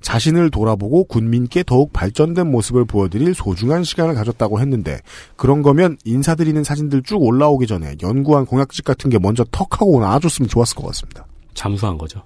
[0.00, 5.00] 자신을 돌아보고 군민께 더욱 발전된 모습을 보여드릴 소중한 시간을 가졌다고 했는데
[5.34, 10.76] 그런 거면 인사드리는 사진들 쭉 올라오기 전에 연구한 공약집 같은 게 먼저 턱하고 나와줬으면 좋았을
[10.76, 11.26] 것 같습니다.
[11.54, 12.22] 잠수한 거죠.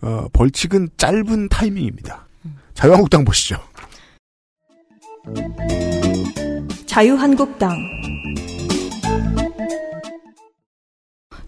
[0.00, 2.26] 어, 벌칙은 짧은 타이밍입니다.
[2.74, 3.56] 자유한국당 보시죠.
[6.86, 7.76] 자유한국당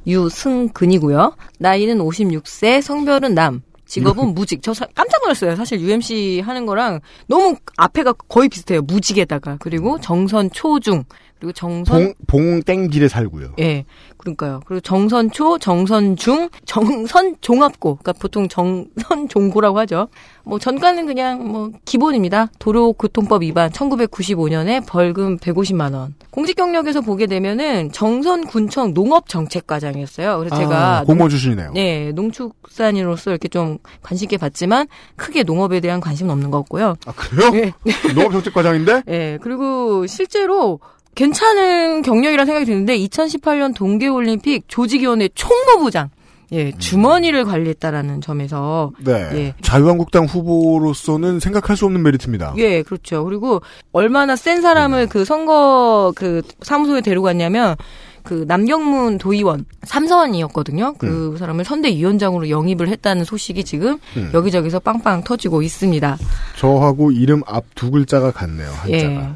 [0.06, 1.36] 유승근이고요.
[1.58, 3.62] 나이는 56세, 성별은 남.
[3.86, 4.62] 직업은 무직.
[4.62, 5.56] 저 사- 깜짝 놀랐어요.
[5.56, 8.82] 사실 UMC 하는 거랑 너무 앞에가 거의 비슷해요.
[8.82, 9.56] 무직에다가.
[9.58, 11.02] 그리고 정선 초중.
[11.40, 13.54] 그리고 정선 봉, 봉땡길에 살고요.
[13.60, 13.86] 예.
[14.18, 14.60] 그러니까요.
[14.66, 17.96] 그리고 정선초, 정선중, 정선종합고.
[17.96, 20.08] 그러니까 보통 정선종고라고 하죠.
[20.44, 22.50] 뭐 전과는 그냥 뭐 기본입니다.
[22.58, 26.14] 도로교통법 위반 1995년에 벌금 150만 원.
[26.30, 30.38] 공직 경력에서 보게 되면은 정선군청 농업정책과장이었어요.
[30.38, 31.72] 그래서 제가 아, 공무원 출신이네요.
[31.72, 34.86] 네, 농축산인으로서 이렇게 좀 관심 있게 봤지만
[35.16, 36.96] 크게 농업에 대한 관심은 없는 것 같고요.
[37.06, 37.50] 아, 그래요?
[37.54, 38.12] 예.
[38.12, 39.02] 농업정책과장인데?
[39.08, 40.80] 예, 그리고 실제로
[41.14, 46.10] 괜찮은 경력이라 생각이 드는데 2018년 동계올림픽 조직위원회 총무부장
[46.52, 49.12] 예, 주머니를 관리했다라는 점에서 네.
[49.34, 49.54] 예.
[49.62, 52.54] 자유한국당 후보로서는 생각할 수 없는 메리트입니다.
[52.56, 53.24] 예, 그렇죠.
[53.24, 53.62] 그리고
[53.92, 57.76] 얼마나 센 사람을 그 선거 그 사무소에 데려갔냐면
[58.24, 60.94] 그 남경문 도의원 삼선이었거든요.
[60.98, 64.30] 그 사람을 선대위원장으로 영입을 했다는 소식이 지금 음.
[64.34, 66.18] 여기저기서 빵빵 터지고 있습니다.
[66.58, 68.68] 저하고 이름 앞 두 글자가 같네요.
[68.68, 68.92] 한자가.
[68.92, 69.30] 예.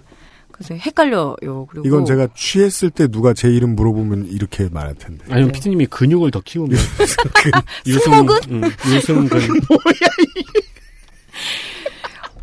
[0.54, 1.34] 그래서 헷갈려요.
[1.68, 5.24] 그리고 이건 제가 취했을 때 누가 제 이름 물어보면 이렇게 말할 텐데.
[5.28, 6.78] 아니면 피디님이 근육을 더 키우면.
[8.04, 8.38] 승모근?
[8.50, 9.40] 음, 유승근.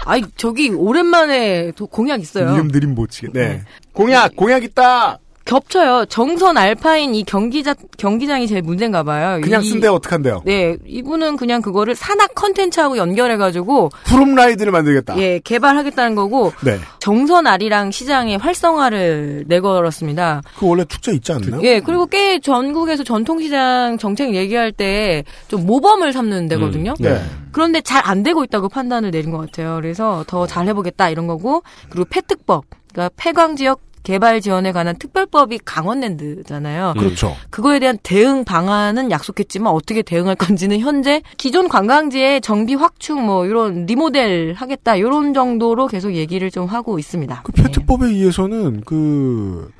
[0.06, 2.54] 아이 저기 오랜만에 도- 공약 있어요.
[2.54, 3.30] 이름 드림 못 치게.
[3.34, 3.64] 네.
[3.94, 5.20] 공약, 공약 있다!
[5.46, 6.06] 겹쳐요.
[6.06, 9.40] 정선 알파인 이 경기자 경기장이 제일 문제인가 봐요.
[9.42, 10.44] 그냥 이- 쓴데 어떡한데요?
[10.46, 15.18] 네, 이분은 그냥 그거를 산악 컨텐츠하고 연결해 가지고 flume ride를 만들겠다.
[15.18, 16.78] 예 개발하겠다는 거고 네.
[17.00, 20.42] 정선 아리랑 시장의 활성화를 내걸었습니다.
[20.60, 21.62] 그 원래 축제 있지 않나요?
[21.64, 26.94] 예 그리고 꽤 전국에서 전통 시장 정책 얘기할 때 좀 모범을 삼는 데거든요.
[27.00, 27.22] 네.
[27.52, 29.76] 그런데 잘 안 되고 있다고 판단을 내린 것 같아요.
[29.76, 35.60] 그래서 더 잘 해보겠다 이런 거고 그리고 폐특법 그러니까 폐광 지역 개발 지원에 관한 특별법이
[35.66, 36.94] 강원랜드잖아요.
[36.98, 37.36] 그렇죠.
[37.50, 43.86] 그거에 대한 대응 방안은 약속했지만 어떻게 대응할 건지는 현재 기존 관광지의 정비 확충 뭐 이런
[43.86, 47.42] 리모델 하겠다 이런 정도로 계속 얘기를 좀 하고 있습니다.
[47.44, 49.72] 그 폐특법에 의해서는 그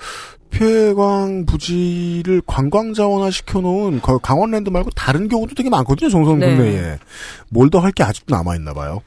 [0.52, 6.10] 폐광 부지를 관광 자원화 시켜놓은 거- 강원랜드 말고 다른 경우도 되게 많거든요.
[6.10, 6.56] 정선 네.
[6.56, 6.98] 국내에
[7.50, 9.02] 뭘더 할 게 아직도 남아 있나 봐요.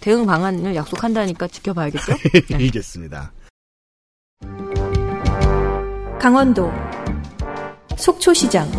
[0.00, 2.12] 대응 방안을 약속한다니까 지켜봐야겠죠.
[2.50, 2.54] 네.
[2.56, 3.32] 알겠습니다.
[6.20, 6.70] 강원도
[7.96, 8.70] 속초시장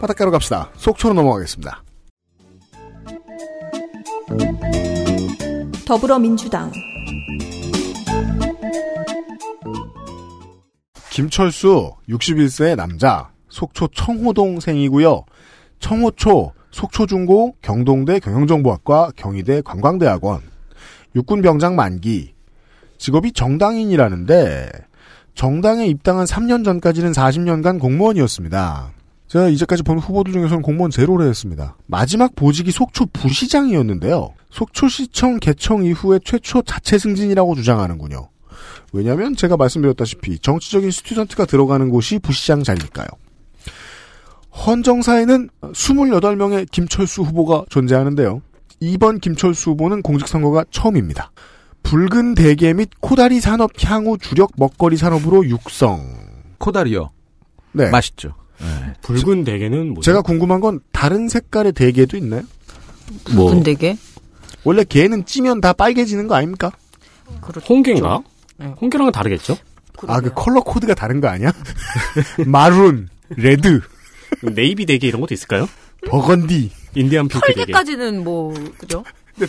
[0.00, 0.70] 바닷가로 갑시다.
[0.76, 1.84] 속초로 넘어가겠습니다.
[5.86, 6.72] 더불어민주당
[11.10, 15.26] 김철수 61세 남자 속초 청호동생이고요.
[15.80, 20.49] 청호초 속초중고 경동대 경영정보학과 경희대 관광대학원
[21.14, 22.34] 육군 병장 만기
[22.98, 24.70] 직업이 정당인이라는데
[25.34, 28.92] 정당에 입당한 3년 전까지는 40년간 공무원이었습니다.
[29.28, 31.76] 제가 이제까지 본 후보들 중에서는 공무원 제로를 했습니다.
[31.86, 34.34] 마지막 보직이 속초 부시장이었는데요.
[34.50, 38.28] 속초시청 개청 이후에 최초 자체 승진이라고 주장하는군요.
[38.92, 43.06] 왜냐하면 제가 말씀드렸다시피 정치적인 student가 들어가는 곳이 부시장 자리니까요.
[44.66, 48.42] 헌정사에는 28명의 김철수 후보가 존재하는데요.
[48.80, 51.30] 이번 김철수 후보는 공직선거가 처음입니다.
[51.82, 56.02] 붉은 대게 및 코다리 산업 향후 주력 먹거리 산업으로 육성.
[56.58, 57.10] 코다리요.
[57.72, 57.90] 네.
[57.90, 58.34] 맛있죠.
[59.02, 60.02] 붉은 대게는 뭐죠?
[60.02, 62.42] 제가 궁금한 건 다른 색깔의 대게도 있나요?
[63.34, 63.96] 뭐 군대게
[64.64, 66.70] 원래 개는 찌면 다 빨개지는 거 아닙니까?
[67.68, 68.22] 홍게인가?
[68.58, 68.66] 네.
[68.80, 69.56] 홍게랑은 다르겠죠?
[70.06, 71.52] 아, 그 컬러 코드가 다른 거 아니야?
[72.46, 73.80] maroon, red,
[74.42, 75.68] navy 대게 이런 것도 있을까요?
[76.06, 76.70] burgundy.
[76.94, 77.52] Indian pink.
[77.54, 79.04] 털개까지는 뭐 그죠?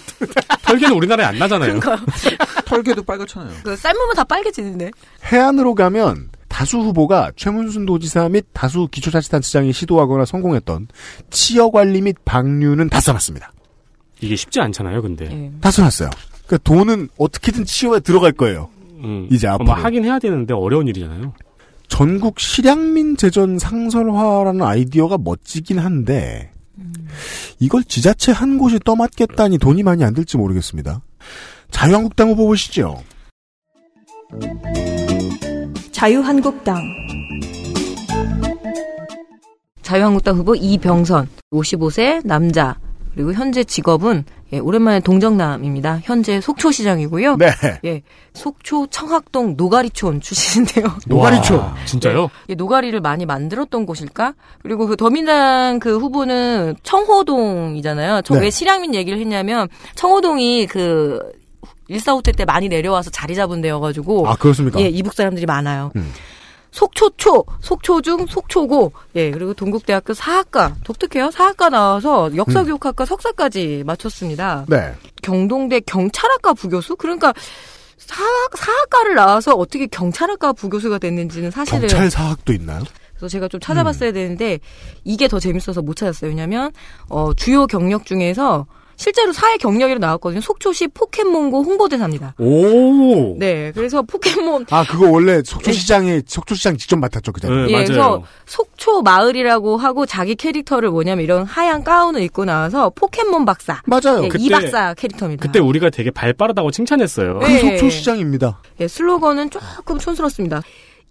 [0.63, 1.79] 털개는 우리나라에 안 나잖아요.
[2.65, 3.53] 털개도 빨갛잖아요.
[3.63, 4.91] 그 삶으면 다 빨개지는데.
[5.25, 10.87] 해안으로 가면 다수 후보가 최문순 도지사 및 다수 기초자치단체장이 시도하거나 성공했던
[11.29, 13.51] 치어관리 및 방류는 다 써놨습니다.
[14.21, 15.25] 이게 쉽지 않잖아요, 근데.
[15.31, 15.51] 예.
[15.61, 16.09] 다 써놨어요.
[16.45, 18.69] 그러니까 돈은 어떻게든 치어에 들어갈 거예요.
[19.03, 19.71] 음, 이제 뭐 앞으로.
[19.73, 21.33] 하긴 해야 되는데 어려운 일이잖아요.
[21.87, 26.50] 전국 실향민 재전 상설화라는 아이디어가 멋지긴 한데
[27.59, 31.01] 이걸 지자체 한 곳이 떠맡겠다니 돈이 많이 안 들지 모르겠습니다.
[31.69, 33.03] 자유한국당 후보 보시죠.
[35.91, 36.81] 자유한국당
[39.81, 42.79] 자유한국당 후보 이병선 55세 남자
[43.13, 46.01] 그리고 현재 직업은 예, 오랜만에 동정남입니다.
[46.03, 47.37] 현재 속초시장이고요.
[47.37, 47.51] 네.
[47.85, 48.01] 예,
[48.33, 50.87] 속초 청학동 노가리촌 출신인데요.
[51.07, 51.57] 노가리촌.
[51.57, 52.29] 와, 진짜요?
[52.49, 54.33] 예, 노가리를 많이 만들었던 곳일까?
[54.61, 58.21] 그리고 그 더민당 그 후보는 청호동이잖아요.
[58.23, 58.41] 저 네.
[58.41, 61.19] 왜 실향민 얘기를 했냐면 청호동이 그
[61.87, 64.79] 일사후퇴 때 많이 내려와서 자리 잡은 데여가지고 아 그렇습니까?
[64.81, 65.91] 예, 이북 사람들이 많아요.
[65.95, 66.11] 음.
[66.71, 71.29] 속초초, 속초중, 속초고, 예, 그리고 동국대학교 사학과, 독특해요.
[71.31, 74.65] 사학과 나와서 역사교육학과 석사까지 마쳤습니다.
[74.69, 74.93] 네.
[75.21, 76.95] 경동대 경찰학과 부교수?
[76.95, 77.33] 그러니까
[77.97, 81.81] 사학, 사학과를 나와서 어떻게 경찰학과 부교수가 됐는지는 사실은.
[81.81, 82.83] 경찰 사학도 있나요?
[83.11, 84.59] 그래서 제가 좀 찾아봤어야 되는데,
[85.03, 86.29] 이게 더 재밌어서 못 찾았어요.
[86.29, 86.71] 왜냐면,
[87.09, 88.65] 어, 주요 경력 중에서
[88.95, 90.41] 실제로 사회 경력이로 나왔거든요.
[90.41, 92.35] 속초시 포켓몬고 홍보대사입니다.
[92.39, 93.35] 오!
[93.39, 97.49] 네, 그래서 포켓몬 아 그거 원래 속초시장에 속초시장 직접 맡았죠 그죠?
[97.49, 97.85] 네, 예, 맞아요.
[97.85, 103.81] 그래서 속초 마을이라고 하고 자기 캐릭터를 뭐냐면 이런 하얀 가운을 입고 나와서 포켓몬 박사.
[103.85, 104.23] 맞아요.
[104.23, 105.41] 예, 그때- 이 박사 캐릭터입니다.
[105.45, 107.39] 그때 우리가 되게 발 빠르다고 칭찬했어요.
[107.39, 107.59] 그 네.
[107.77, 108.61] 속초시장입니다.
[108.81, 110.61] 예, 슬로건은 조금 촌스럽습니다.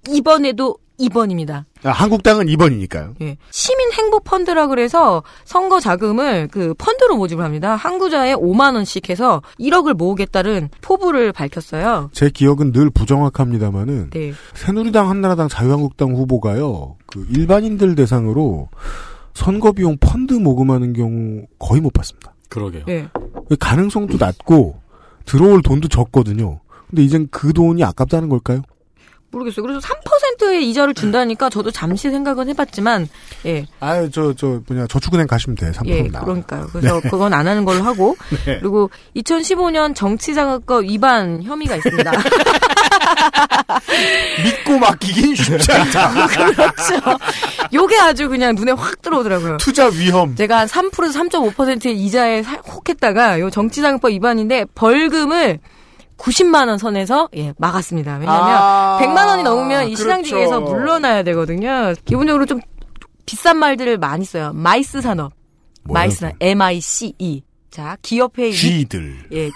[0.09, 1.65] 이번에도 2번입니다.
[1.82, 3.15] 아, 한국당은 2번이니까요.
[3.23, 3.36] 예.
[3.51, 7.74] 시민 행보 펀드라 그래서 선거 자금을 그 펀드로 모집을 합니다.
[7.74, 12.11] 한 구자에 5만 원씩 해서 1억을 모으겠다는 포부를 밝혔어요.
[12.12, 14.32] 제 기억은 늘 부정확합니다만은 네.
[14.55, 16.97] 새누리당, 한나라당, 자유한국당 후보가요.
[17.07, 18.69] 그 일반인들 대상으로
[19.35, 22.35] 선거 비용 펀드 모금하는 경우 거의 못 봤습니다.
[22.48, 22.85] 그러게요.
[22.89, 23.09] 예.
[23.59, 24.81] 가능성도 낮고
[25.24, 26.61] 들어올 돈도 적거든요.
[26.89, 28.62] 근데 이젠 그 돈이 아깝다는 걸까요?
[29.31, 29.62] 모르겠어요.
[29.65, 33.08] 그래서 3% 의 이자를 준다니까 저도 잠시 생각은 해봤지만,
[33.46, 33.66] 예.
[33.80, 35.70] 아유, 저, 저, 뭐냐, 저축은행 가시면 돼.
[35.70, 36.24] 3% 예, 나와.
[36.24, 36.66] 그러니까요.
[36.72, 38.58] 그래서 그건 안 하는 걸로 하고 네.
[38.60, 42.10] 그리고 2015년 정치자금법 위반 혐의가 있습니다.
[44.44, 46.26] 믿고 맡기긴 쉽지 않다.
[46.26, 47.18] 그렇죠.
[47.72, 49.56] 요게 아주 그냥 눈에 확 들어오더라고요.
[49.58, 50.34] 투자 위험.
[50.36, 55.58] 제가 한 3%에서 3.5%의 이자에 사- 혹했다가 요 정치자금법 위반인데 벌금을
[56.20, 58.18] 90만 원 선에서 예, 막았습니다.
[58.18, 60.02] 왜냐하면 아, 100만 원이 넘으면 이 그렇죠.
[60.02, 61.94] 시장직에서 물러나야 되거든요.
[62.05, 62.60] 기본적으로 좀
[63.24, 64.52] 비싼 말들을 많이 써요.
[64.55, 65.32] MICE 산업.
[65.84, 66.36] MICE 산업.
[66.40, 67.42] M-I-C-E.
[67.70, 69.28] 자, 기업회의 쥐들.
[69.32, 69.51] 예.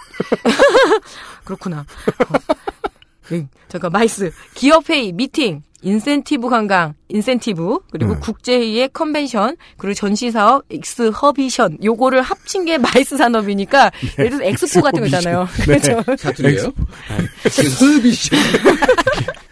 [1.44, 1.80] 그렇구나.
[1.80, 2.54] 어.
[3.32, 4.30] 응, 잠깐, MICE.
[4.54, 8.20] 기업회의, 미팅, 인센티브 관광, 인센티브, 그리고 음.
[8.20, 11.78] 국제회의의 컨벤션, 그리고 전시사업, exhibition.
[11.84, 15.46] 요거를 합친 게 MICE 산업이니까, 예를 들어서 엑스포 같은 거 있잖아요.
[15.64, 16.02] 그렇죠.
[16.16, 16.72] 사투리예요?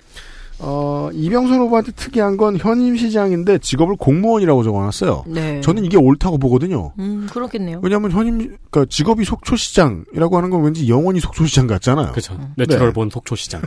[0.64, 5.24] 어, 이병선 후보한테 특이한 건 현임 시장인데 직업을 공무원이라고 적어놨어요.
[5.26, 5.60] 네.
[5.60, 6.92] 저는 이게 옳다고 보거든요.
[7.00, 7.80] 음, 그렇겠네요.
[7.82, 8.38] 왜냐하면 현임,
[8.70, 12.12] 그러니까 직업이 속초시장이라고 하는 건 왠지 영원히 속초시장 같잖아요.
[12.12, 12.38] 그렇죠.
[12.56, 12.92] natural 네.
[12.92, 13.60] born 속초시장.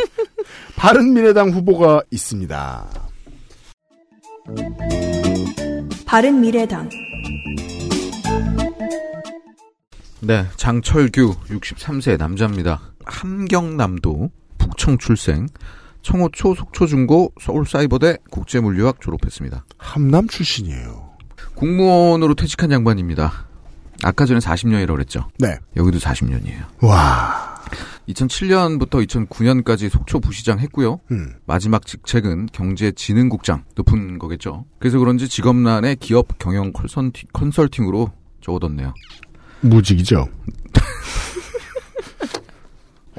[0.76, 2.90] 바른미래당 후보가 있습니다.
[6.06, 6.88] 바른미래당
[10.20, 12.80] 네, 장철규 63세 남자입니다.
[13.04, 15.46] 함경남도 북청 출생.
[16.02, 19.64] 청호초 속초중고 서울사이버대 국제물리학 졸업했습니다.
[19.78, 21.10] 함남 출신이에요.
[21.54, 23.46] 공무원으로 퇴직한 양반입니다.
[24.02, 25.28] 아까 전에 40년이라고 그랬죠.
[25.38, 25.58] 네.
[25.76, 26.64] 여기도 40년이에요.
[26.84, 27.52] 와.
[28.08, 30.98] 2007년부터 2009년까지 속초 부시장 했고요.
[31.12, 31.34] 음.
[31.46, 34.64] 마지막 직책은 경제진흥국장 높은 거겠죠.
[34.80, 38.10] 그래서 그런지 직업란에 기업 경영 컨설팅, 컨설팅으로
[38.40, 38.92] 적어뒀네요.
[39.60, 40.28] 무직이죠.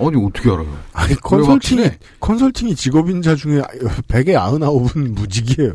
[0.07, 0.77] 아니 어떻게 알아요?
[0.93, 1.89] 아니, 컨설팅이.
[2.19, 3.61] 컨설팅이 직업인 자 중에
[4.07, 5.73] 100에 99은 무직이에요.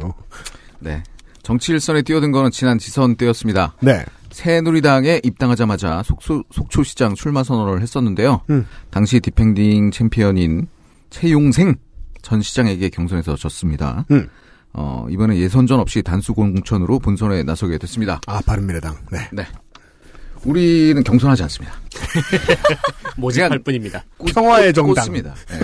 [0.80, 1.02] 네.
[1.42, 3.74] 정치 일선에 뛰어든 거는 지난 지선 때였습니다.
[3.80, 4.04] 네.
[4.30, 8.42] 새누리당에 입당하자마자 속초, 속초시장 출마 선언을 했었는데요.
[8.50, 8.66] 음.
[8.90, 10.68] 당시 defending 챔피언인
[11.10, 11.74] 채용생
[12.22, 14.04] 전 시장에게 경선에서 졌습니다.
[14.10, 14.28] 음.
[14.74, 18.20] 어, 이번에 예선전 없이 단수 공천으로 본선에 나서게 됐습니다.
[18.26, 18.94] 아, 바른미래당.
[19.10, 19.28] 네.
[19.32, 19.46] 네.
[20.44, 21.74] 우리는 경선하지 않습니다.
[23.16, 24.04] 모집할 뿐입니다.
[24.34, 24.94] 평화의 정당.
[24.94, 25.34] 꽂습니다.
[25.50, 25.58] 네.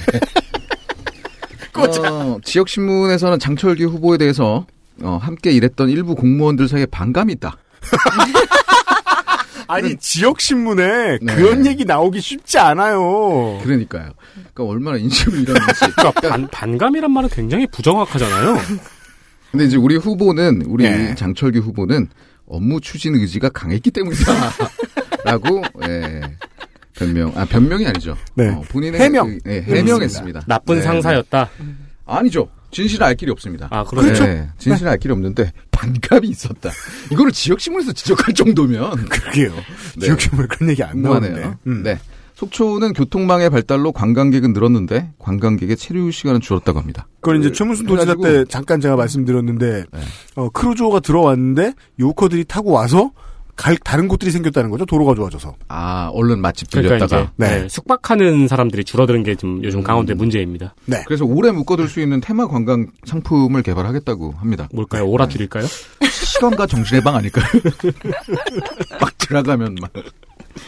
[2.09, 4.67] 어, 지역 신문에서는 장철기 후보에 대해서
[5.03, 7.57] 어, 함께 일했던 일부 공무원들 사이에 반감이 있다.
[9.67, 11.35] 아니 지역 신문에 네.
[11.35, 13.59] 그런 얘기 나오기 쉽지 않아요.
[13.63, 14.11] 그러니까요.
[14.35, 15.81] 그러니까 얼마나 인심을 잃었는지.
[15.97, 18.57] 그러니까 반, 반감이란 말은 굉장히 부정확하잖아요.
[19.51, 21.15] 근데 이제 우리 후보는 우리 네.
[21.15, 22.09] 장철기 후보는
[22.47, 26.21] 업무 추진 의지가 강했기 때문이다라고 예,
[26.95, 28.17] 변명 아 변명이 아니죠.
[28.35, 28.49] 네.
[28.49, 29.39] 어, 본인의 해명.
[29.43, 30.43] 그, 예, 해명했습니다.
[30.47, 31.51] 나쁜 네, 상사였다.
[31.59, 31.67] 네.
[32.07, 32.49] 아니죠.
[32.71, 33.69] 진실을 알 길이 없습니다.
[33.71, 34.25] 아, 그렇죠.
[34.27, 36.71] 네, 진실을 알 길이 없는데 반감이 있었다.
[37.13, 39.55] 이거를 지역 신문에서 지적할 정도면 그러게요.
[39.97, 40.07] 네.
[40.07, 41.29] 지역 신문에 그런 얘기 안 나오는데.
[41.29, 41.59] 궁금하네요.
[41.69, 41.83] 음.
[41.85, 41.99] 네.
[42.35, 47.07] 속초는 교통망의 발달로 관광객은 늘었는데 관광객의 체류 시간은 줄었다고 합니다.
[47.21, 50.01] 그건 이제 최문순 도지사 때 잠깐 제가 말씀드렸는데 네.
[50.35, 53.13] 어, 크루즈호가 들어왔는데 요커들이 타고 와서
[53.57, 54.85] 갈 다른 곳들이 생겼다는 거죠.
[54.85, 55.55] 도로가 좋아져서.
[55.69, 57.63] 아, 얼른 맛집 그러니까 들렸다가 이제 네.
[57.63, 59.85] 네, 숙박하는 사람들이 줄어드는 게좀 요즘 음.
[59.85, 60.75] 강원도의 문제입니다.
[60.87, 61.05] 네.
[61.07, 64.69] 그래서 오래 묶어둘 수 있는 테마 관광 상품을 개발하겠다고 합니다.
[64.73, 65.07] 뭘까요?
[65.07, 65.65] 오라툴일까요?
[66.11, 67.45] 시간과 정신의 방 아닐까요?
[69.01, 69.93] 막 들어가면 막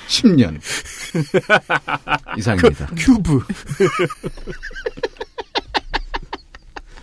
[0.09, 0.59] 10년
[2.39, 2.87] 이상입니다.
[2.97, 3.41] 큐브.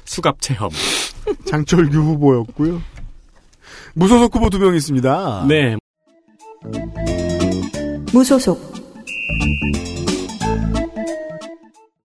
[0.06, 0.70] 수갑 체험.
[1.48, 2.82] 장철규 후보였고요.
[3.96, 5.46] 무소속 후보 두 명 있습니다.
[5.48, 5.78] 네.
[8.12, 8.74] 무소속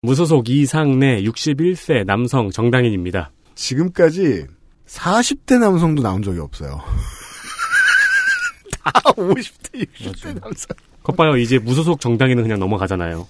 [0.02, 3.30] 무소속 이상내 61세 남성 정당인입니다.
[3.54, 4.46] 지금까지
[4.86, 6.80] 40대 남성도 나온 적이 없어요.
[8.92, 10.76] 다 50대, 60대 남성.
[11.02, 11.36] 것 봐요.
[11.36, 13.26] 이제 무소속 정당인은 그냥 넘어가잖아요.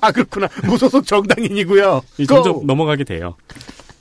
[0.00, 0.48] 아, 그렇구나.
[0.64, 2.02] 무소속 정당인이고요.
[2.26, 3.36] 점점 넘어가게 돼요.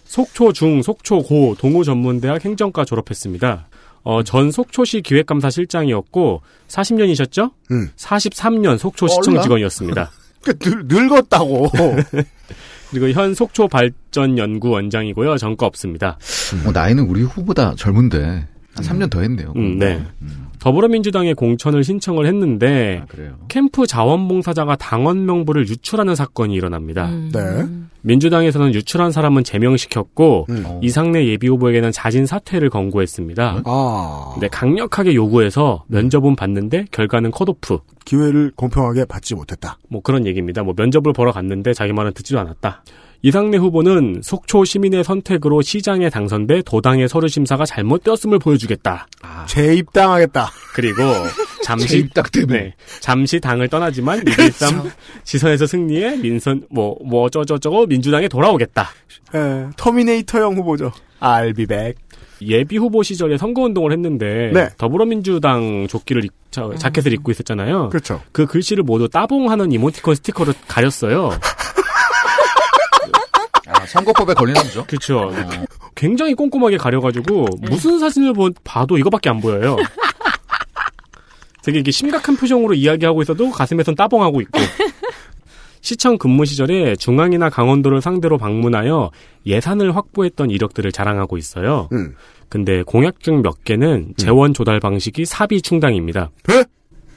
[0.05, 3.67] 속초 중, 속초 고 동우전문대학 행정과 졸업했습니다.
[4.03, 7.51] 어, 전 속초시 기획감사 실장이었고 40년이셨죠?
[7.71, 7.89] 음.
[7.97, 9.13] 43년 속초 얼라?
[9.13, 10.11] 시청 직원이었습니다.
[10.43, 11.71] 그 늙, 늙었다고.
[12.91, 15.37] 그리고 현 속초 발전 연구 원장이고요.
[15.37, 16.17] 전과 없습니다.
[16.65, 19.53] 어, 나이는 우리 후보다 젊은데 한 3년 더 했네요.
[19.55, 20.03] 음, 네.
[20.59, 23.35] 더불어민주당에 공천을 신청을 했는데 아, 그래요.
[23.49, 27.09] 캠프 자원봉사자가 당원 명부를 유출하는 사건이 일어납니다.
[27.09, 27.67] 네.
[28.01, 30.63] 민주당에서는 유출한 사람은 제명시켰고 음.
[30.65, 30.79] 어.
[30.81, 33.63] 이상내 예비 후보에게는 자진 사퇴를 권고했습니다.
[33.65, 34.29] 아.
[34.33, 37.79] 근데 강력하게 요구해서 면접은 봤는데 결과는 컷오프.
[38.05, 39.77] 기회를 공평하게 받지 못했다.
[39.89, 40.63] 뭐 그런 얘기입니다.
[40.63, 42.83] 뭐 면접을 보러 갔는데 자기 말은 듣지도 않았다.
[43.25, 49.07] 이상내 후보는 속초 시민의 선택으로 시장에 당선돼 도당의 서류 심사가 잘못되었음을 보여주겠다.
[49.47, 50.49] 재입당하겠다.
[50.75, 51.01] 그리고
[51.63, 52.59] 잠시 재입당 때문에.
[52.59, 54.91] 네, 잠시 당을 떠나지만 6.13
[55.23, 58.89] 지선에서 승리해 민선 뭐 뭐 어쩌저쩌고 민주당에 돌아오겠다.
[59.33, 60.91] 에, 터미네이터형 후보죠.
[61.21, 61.95] I'll be back.
[62.41, 64.67] 예비 후보 시절에 선거 운동을 했는데 네.
[64.77, 67.87] 더불어민주당 조끼를 입- 자, 자켓을 입고 있었잖아요.
[67.87, 68.21] 그렇죠.
[68.33, 71.29] 그 글씨를 모두 따봉하는 이모티콘 스티커로 가렸어요.
[73.93, 74.85] 아, 선거법에 걸리는 거죠.
[74.85, 75.31] 그렇죠.
[75.95, 79.75] 굉장히 꼼꼼하게 가려가지고 무슨 사진을 보- 봐도 이거밖에 안 보여요.
[81.63, 84.59] 되게 이게 심각한 표정으로 이야기하고 있어도 가슴에선 따봉하고 있고.
[85.81, 89.11] 시청 근무 시절에 중앙이나 강원도를 상대로 방문하여
[89.45, 91.89] 예산을 확보했던 이력들을 자랑하고 있어요.
[91.91, 92.15] 음.
[92.49, 96.29] 근데 공약 중 몇 개는 재원 조달 방식이 사비 충당입니다.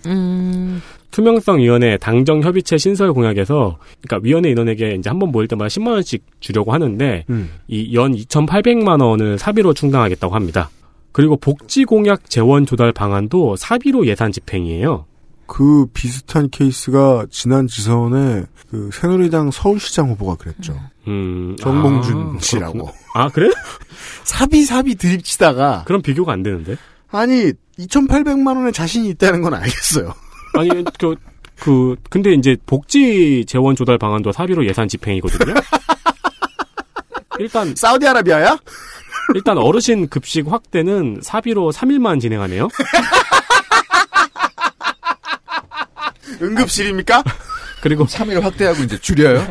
[0.07, 0.81] 음,
[1.11, 6.25] 투명성위원회 당정 협의체 신설 공약에서 그러니까 위원회 인원에게 이제 한 번 모일 때마다 10만 원씩
[6.41, 7.51] 주려고 하는데 음.
[7.69, 10.71] 이연 2,800만 원을 사비로 충당하겠다고 합니다.
[11.13, 15.07] 그리고 복지 공약 재원 조달 방안도 사비로 예산 집행이에요.
[15.47, 20.79] 그 비슷한 케이스가 지난 지선에 그 새누리당 서울시장 후보가 그랬죠.
[21.07, 22.91] 음, 정봉준 아, 씨라고.
[23.15, 23.49] 아, 그래?
[24.25, 26.77] 사비 사비 드립치다가 그럼 비교가 안 되는데.
[27.11, 30.13] 아니 2,800만 원에 자신이 있다는 건 알겠어요.
[30.55, 30.69] 아니,
[30.99, 31.15] 그,
[31.59, 35.55] 그, 근데 이제 복지 재원 조달 방안도 사비로 예산 집행이거든요.
[37.39, 38.59] 일단, 사우디아라비아야?
[39.35, 42.69] 일단 어르신 급식 확대는 사비로 3일만 진행하네요.
[46.41, 47.23] 응급실입니까?
[47.83, 49.47] 그리고 3일 확대하고 이제 줄여요.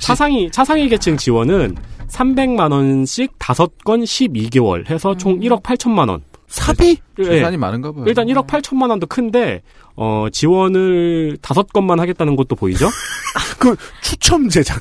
[0.00, 1.76] 차상위, 차상위 계층 지원은
[2.08, 6.22] 300만 원씩 5건 12개월 해서 총 1억 8천만 원.
[6.48, 6.98] 사비?
[7.20, 7.24] 예.
[7.24, 8.04] 예산이 많은가 봐요.
[8.06, 9.62] 일단 1억 8천만 원도 큰데
[9.96, 12.88] 어 지원을 5건만 하겠다는 것도 보이죠?
[13.58, 14.80] 그 추첨제잖아.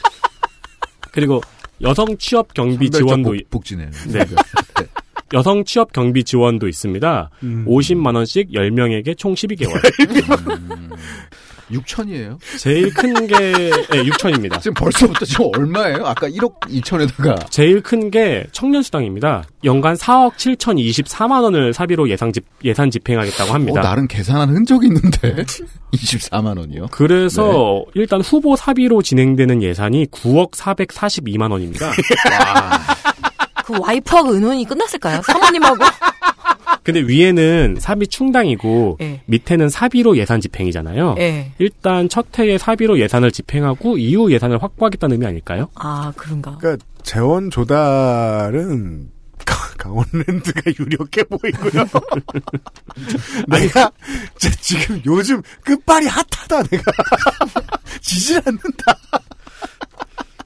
[1.12, 1.40] 그리고
[1.80, 3.90] 여성 취업 경비 지원도 복, 복지네요.
[4.08, 4.24] 네.
[5.34, 7.30] 여성 취업 경비 지원도 있습니다.
[7.42, 7.64] 음.
[7.66, 9.72] 50만 원씩 10명에게 총 12개월.
[11.70, 12.38] 6천이에요.
[12.58, 13.36] 제일 큰 게
[13.90, 14.60] 네, 6천입니다.
[14.60, 16.06] 지금 벌써부터 지금 얼마예요?
[16.06, 19.44] 아까 1억 2천에다가 제일 큰 게 청년수당입니다.
[19.64, 23.80] 연간 4억 7,024만 원을 사비로 예상 집, 예산 집행하겠다고 합니다.
[23.80, 25.44] 어, 나름 계산한 흔적이 있는데
[25.92, 26.86] 24만 원이요.
[26.92, 31.90] 그래서 일단 후보 사비로 진행되는 예산이 9억 442만 원입니다.
[33.64, 35.20] 그 와이프하고 의논이 끝났을까요?
[35.22, 35.84] 사모님하고?
[36.86, 39.20] 근데 위에는 사비 충당이고 예.
[39.26, 41.16] 밑에는 사비로 예산 집행이잖아요.
[41.18, 41.50] 예.
[41.58, 45.68] 일단 첫 해에 사비로 예산을 집행하고 이후 예산을 확보하겠다는 의미 아닐까요?
[45.74, 46.56] 아, 그런가.
[46.58, 49.10] 그러니까 재원 조달은
[49.44, 51.84] 가- 강원랜드가 유력해 보이고요.
[53.48, 53.90] 내가
[54.38, 56.92] 제 지금 요즘 끝발이 핫하다 내가
[58.00, 58.98] 지질 않는다.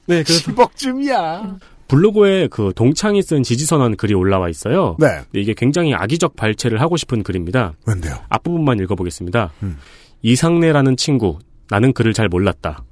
[0.06, 1.58] 네, 그래서 10억쯤이야.
[1.90, 4.96] 블로그에 그 동창이 쓴 지지선언 글이 올라와 있어요.
[5.00, 5.06] 네.
[5.32, 7.74] 이게 굉장히 악의적 발췌를 하고 싶은 글입니다.
[7.86, 8.14] 왠데요?
[8.28, 9.52] 앞부분만 읽어보겠습니다.
[9.64, 9.76] 음.
[10.22, 11.38] 이상래라는 친구,
[11.68, 12.84] 나는 그를 잘 몰랐다.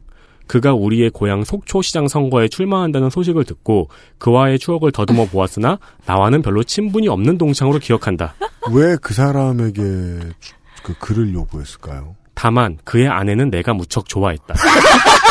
[0.48, 3.88] 그가 우리의 고향 속초시장 선거에 출마한다는 소식을 듣고
[4.18, 8.34] 그와의 추억을 더듬어 보았으나 나와는 별로 친분이 없는 동창으로 기억한다.
[8.72, 9.80] 왜 그 사람에게
[10.40, 12.16] 주- 그 글을 요구했을까요?
[12.34, 14.54] 다만 그의 아내는 내가 무척 좋아했다.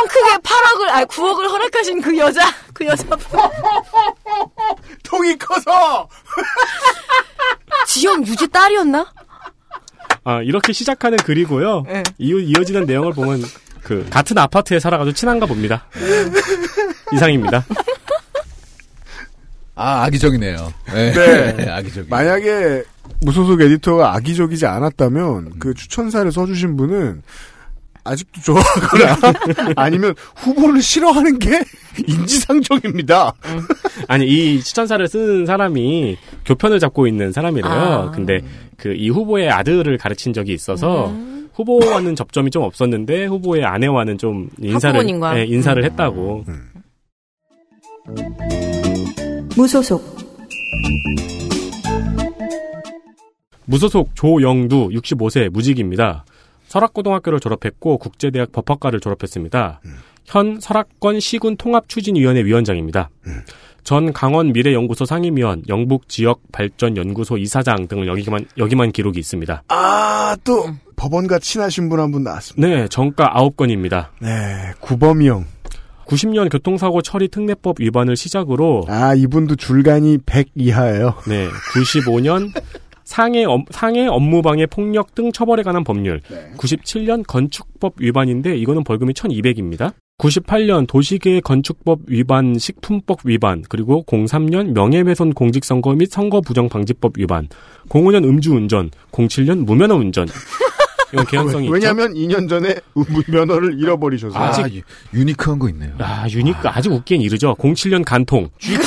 [0.00, 2.40] 통 크게 8억을, 아, 9억을 허락하신 그 여자,
[2.72, 3.18] 그 여자분.
[5.02, 6.08] 통이 커서
[7.86, 9.12] 지영 유지 딸이었나?
[10.24, 11.82] 아, 이렇게 시작하는 글이고요.
[11.86, 12.02] 네.
[12.18, 13.42] 이어, 이어지는 내용을 보면
[13.82, 15.86] 그 같은 아파트에 살아가지고 친한가 봅니다.
[17.12, 17.64] 이상입니다.
[19.74, 20.72] 아 악의적이네요.
[20.92, 21.68] 네, 네.
[21.72, 22.06] 악의적.
[22.08, 22.84] 만약에
[23.22, 27.22] 무소속 에디터가 악의적이지 않았다면 그 추천사를 써주신 분은
[28.04, 29.16] 아직도 좋아하거나
[29.76, 31.60] 아니면 후보를 싫어하는 게
[32.06, 33.32] 인지상정입니다.
[34.08, 36.16] 아니 이 추천사를 쓴 사람이
[36.46, 37.72] 교편을 잡고 있는 사람이래요.
[37.72, 38.10] 아.
[38.10, 38.40] 근데
[38.76, 41.48] 그 이 후보의 아들을 가르친 적이 있어서 음.
[41.54, 45.04] 후보와는 접점이 좀 없었는데 후보의 아내와는 좀 인사를.
[45.34, 46.44] 네, 인사를 했다고.
[49.56, 50.16] 무소속
[53.66, 56.24] 무소속 조영두 65세 무직입니다.
[56.70, 59.80] 설악고등학교를 졸업했고 국제대학 법학과를 졸업했습니다.
[60.24, 63.10] 현 설악권 시군 통합추진위원회 위원장입니다.
[63.82, 69.64] 전 강원 미래연구소 상임위원, 영북 지역 발전 연구소 이사장 등을 여기만 여기만 기록이 있습니다.
[69.68, 70.66] 아, 또
[70.96, 72.68] 법원과 친하신 분한분 나왔습니다.
[72.68, 74.08] 네, 전과 9건입니다.
[74.20, 75.46] 네, 구범이 형.
[76.06, 81.14] 90년 교통사고 처리 특례법 위반을 시작으로 아, 이분도 줄간이 100 이하예요.
[81.26, 82.52] 네, 95년
[83.10, 86.20] 상해, 업, 상해 업무방해 폭력 등 처벌에 관한 법률,
[86.56, 89.92] 97년 건축법 위반인데 이거는 벌금이 1200입니다.
[90.18, 97.48] 98년 도시계획 건축법 위반, 식품법 위반, 그리고 03년 명예훼손 공직선거 및 선거부정방지법 위반,
[97.88, 100.28] 05년 음주운전, 07년 무면허 운전.
[101.12, 101.72] 이건 개연성이 있죠.
[101.72, 102.76] 왜냐면 2년 전에
[103.26, 104.38] 면허를 잃어버리셔서.
[104.38, 104.82] 아, 아직- 유-
[105.18, 105.90] 유니크한 거 있네요.
[105.98, 107.56] 아, 유니크 아 직 웃기엔 이르죠.
[107.56, 108.48] 07년 간통.
[108.60, 108.78] GT,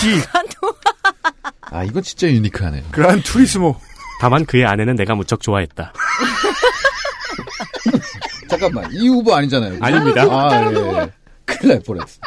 [1.72, 2.84] 아 이건 진짜 유니크하네요.
[2.92, 3.76] 그란 투리스모.
[4.20, 5.94] 다만 그의 아내는 내가 무척 좋아했다.
[8.50, 9.74] 잠깐만 이 후보 아니잖아요.
[9.74, 9.84] 그죠?
[9.86, 10.24] 아닙니다.
[10.30, 11.12] 아 예.
[11.46, 12.20] 큰일 날 뻔했어.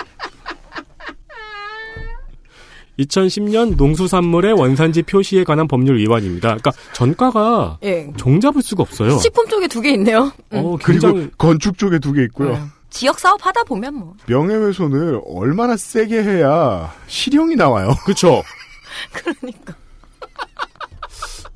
[2.98, 6.48] 2010년 농수산물의 원산지 표시에 관한 법률 위반입니다.
[6.56, 8.10] 그러니까 전과가 예.
[8.16, 9.18] 종잡을 수가 없어요.
[9.18, 10.32] 식품 쪽에 두 개 있네요.
[10.50, 12.54] 어, 그리고 굉장히 건축 쪽에 두 개 있고요.
[12.54, 12.70] 음.
[12.88, 14.14] 지역 사업 하다 보면 뭐.
[14.26, 17.90] 명예훼손을 얼마나 세게 해야 실형이 나와요.
[18.06, 18.42] 그렇죠.
[19.12, 19.74] 그러니까.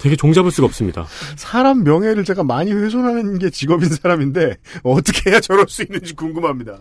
[0.00, 1.06] 되게 종잡을 수가 없습니다.
[1.36, 6.78] 사람 명예를 제가 많이 훼손하는 게 직업인 사람인데 어떻게 해야 저럴 수 있는지 궁금합니다.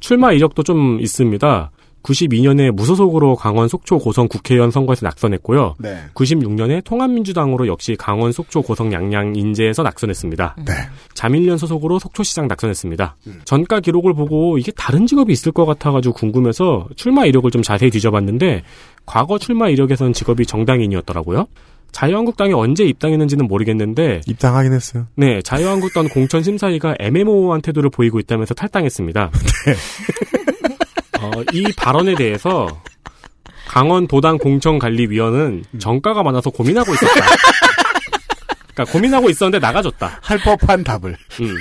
[0.00, 1.70] 출마 이력도 좀 있습니다.
[2.04, 5.76] 92년에 무소속으로 강원 속초 고성 국회의원 선거에서 낙선했고요.
[5.78, 6.02] 네.
[6.14, 10.56] 96년에 통합민주당으로 역시 강원 속초 고성 양양 인제에서 낙선했습니다.
[10.66, 10.72] 네.
[11.14, 13.16] 자밀련 소속으로 속초시장 낙선했습니다.
[13.44, 18.62] 전가 기록을 보고 이게 다른 직업이 있을 것 같아가지고 궁금해서 출마 이력을 좀 자세히 뒤져봤는데
[19.06, 21.46] 과거 출마 이력에서는 직업이 정당인이었더라고요.
[21.94, 25.06] 자유한국당에 언제 입당했는지는 모르겠는데 입당하긴 했어요.
[25.14, 29.30] 네 자유한국당 공천 심사위가 애매모호한 태도를 보이고 있다면서 탈당했습니다.
[31.22, 32.66] 어, 이 발언에 대해서
[33.68, 37.26] 강원 도당 공천관리위원은 정가가 많아서 고민하고 있었다.
[38.74, 40.18] 그러니까 고민하고 있었는데 나가줬다.
[40.20, 41.16] 할 법한 답을.
[41.40, 41.56] 음.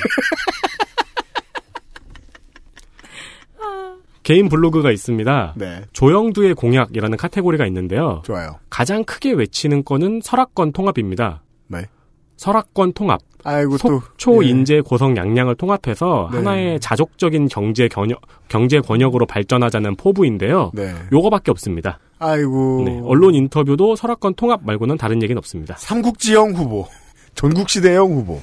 [4.24, 5.54] 개인 블로그가 있습니다.
[5.58, 5.82] 네.
[5.94, 8.22] 조영두의 공약이라는 카테고리가 있는데요.
[8.26, 8.58] 좋아요.
[8.70, 11.44] 가장 크게 외치는 건은 설악권 통합입니다.
[11.68, 11.86] 네.
[12.38, 14.50] 설악권 통합, 아이고 또 속초 예.
[14.50, 16.38] 인재 고성 양양을 통합해서 네.
[16.38, 20.72] 하나의 자족적인 경제 견역, 경제 권역으로 발전하자는 포부인데요.
[20.74, 20.94] 네.
[21.12, 22.00] 요거밖에 없습니다.
[22.20, 22.84] 아이고.
[22.86, 25.76] 네, 언론 인터뷰도 설악권 통합 말고는 다른 얘기는 없습니다.
[25.78, 26.88] 삼국지형 후보,
[27.36, 28.42] 전국시대형 후보.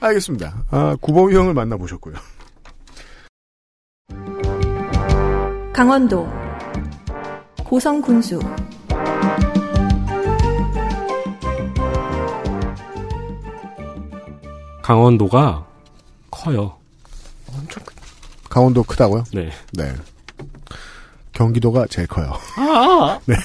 [0.00, 0.64] 알겠습니다.
[0.70, 2.14] 아, 구범형을 만나보셨고요.
[5.78, 6.28] 강원도
[7.62, 8.40] 고성군수
[14.82, 15.64] 강원도가
[16.32, 16.76] 커요.
[18.50, 19.22] 강원도 크다고요?
[19.32, 19.52] 네.
[19.72, 19.94] 네.
[21.32, 22.32] 경기도가 제일 커요.
[22.56, 23.36] 아, 네.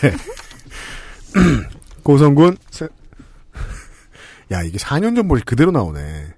[2.02, 2.88] 고성군, 세...
[4.52, 6.34] 야, 이게 4년 전 모습 그대로 나오네.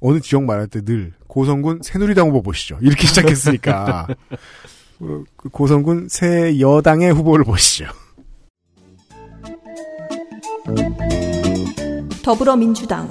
[0.00, 2.78] 어느 지역 말할 때 늘 고성군 새누리당 후보 보시죠.
[2.80, 4.08] 이렇게 시작했으니까.
[5.02, 7.86] 어, 그 고성군 새 여당의 후보를 보시죠.
[12.22, 13.08] 더불어민주당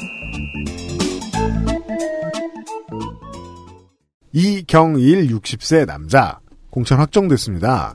[4.33, 6.39] 이경일 60세 남자.
[6.69, 7.93] 공천 확정됐습니다.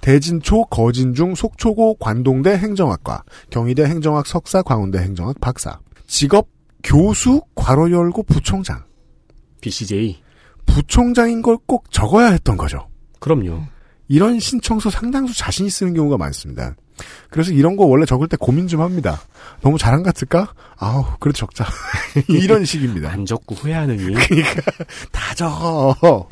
[0.00, 5.78] 대진초, 거진중, 속초고 관동대 행정학과, 경희대 행정학 석사, 광운대 행정학 박사.
[6.08, 6.48] 직업
[6.82, 8.82] 교수, 괄호 열고 부총장.
[9.60, 10.20] BCJ.
[10.66, 12.88] 부총장인 걸 꼭 적어야 했던 거죠.
[13.20, 13.62] 그럼요.
[14.08, 16.74] 이런 신청서 상당수 자신이 쓰는 경우가 많습니다.
[17.30, 19.20] 그래서 이런 거 원래 적을 때 고민 좀 합니다.
[19.62, 20.52] 너무 잘한 것 같을까?
[20.76, 21.64] 아우, 그래도 적자.
[22.28, 23.10] 이런 식입니다.
[23.10, 24.02] 안 적고 후회하느니.
[24.02, 24.62] 그러니까
[25.12, 26.28] 다 적어.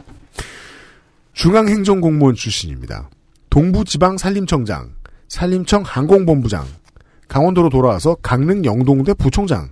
[1.34, 3.08] 중앙행정공무원 출신입니다.
[3.50, 4.90] 동부지방산림청장,
[5.28, 6.66] 산림청 항공본부장,
[7.28, 9.70] 강원도로 돌아와서 강릉 영동대 부총장,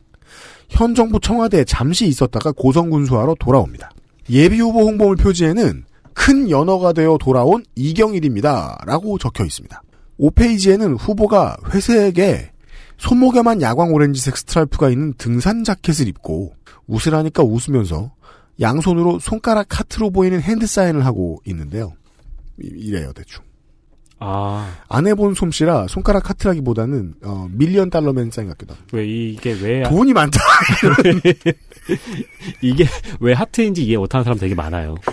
[0.69, 3.91] 현 정부 청와대에 잠시 있었다가 고성군수하러 돌아옵니다.
[4.31, 5.85] 예비후보 홍보물 표지에는
[6.17, 8.79] 큰 연어가 되어 돌아온 이경일입니다.
[8.87, 9.83] 라고 적혀 있습니다.
[10.19, 12.51] 5페이지에는 후보가 회색에
[12.97, 16.55] 손목에만 야광 오렌지색 스트라이프가 있는 등산 자켓을 입고
[16.87, 18.13] 웃으라니까 웃으면서
[18.61, 21.93] 양손으로 손가락 하트로 보이는 hand sign을 하고 있는데요.
[22.63, 23.45] 이- 이래요 대충.
[24.19, 28.83] 아, 안 해본 솜씨라 손가락 하트라기보다는 어, Million Dollar Man 사인 같기도 하고.
[28.95, 30.41] 왜 이게 왜, 돈이 많다.
[32.63, 32.87] 이게
[33.21, 34.95] 왜 하트인지 이해 못하는 사람 되게 많아요.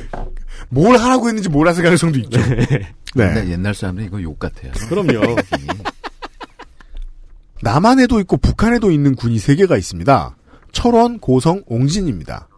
[0.70, 2.40] 뭘 하라고 했는지 몰랐을 가능성도 있죠.
[3.14, 3.52] 근데 네.
[3.52, 4.72] 옛날 사람들은 이거 욕 같아요.
[4.90, 5.36] 그럼요.
[7.62, 10.36] 남한에도 있고 북한에도 있는 군이 세 개가 있습니다.
[10.72, 12.50] 철원, 고성, 옹진입니다.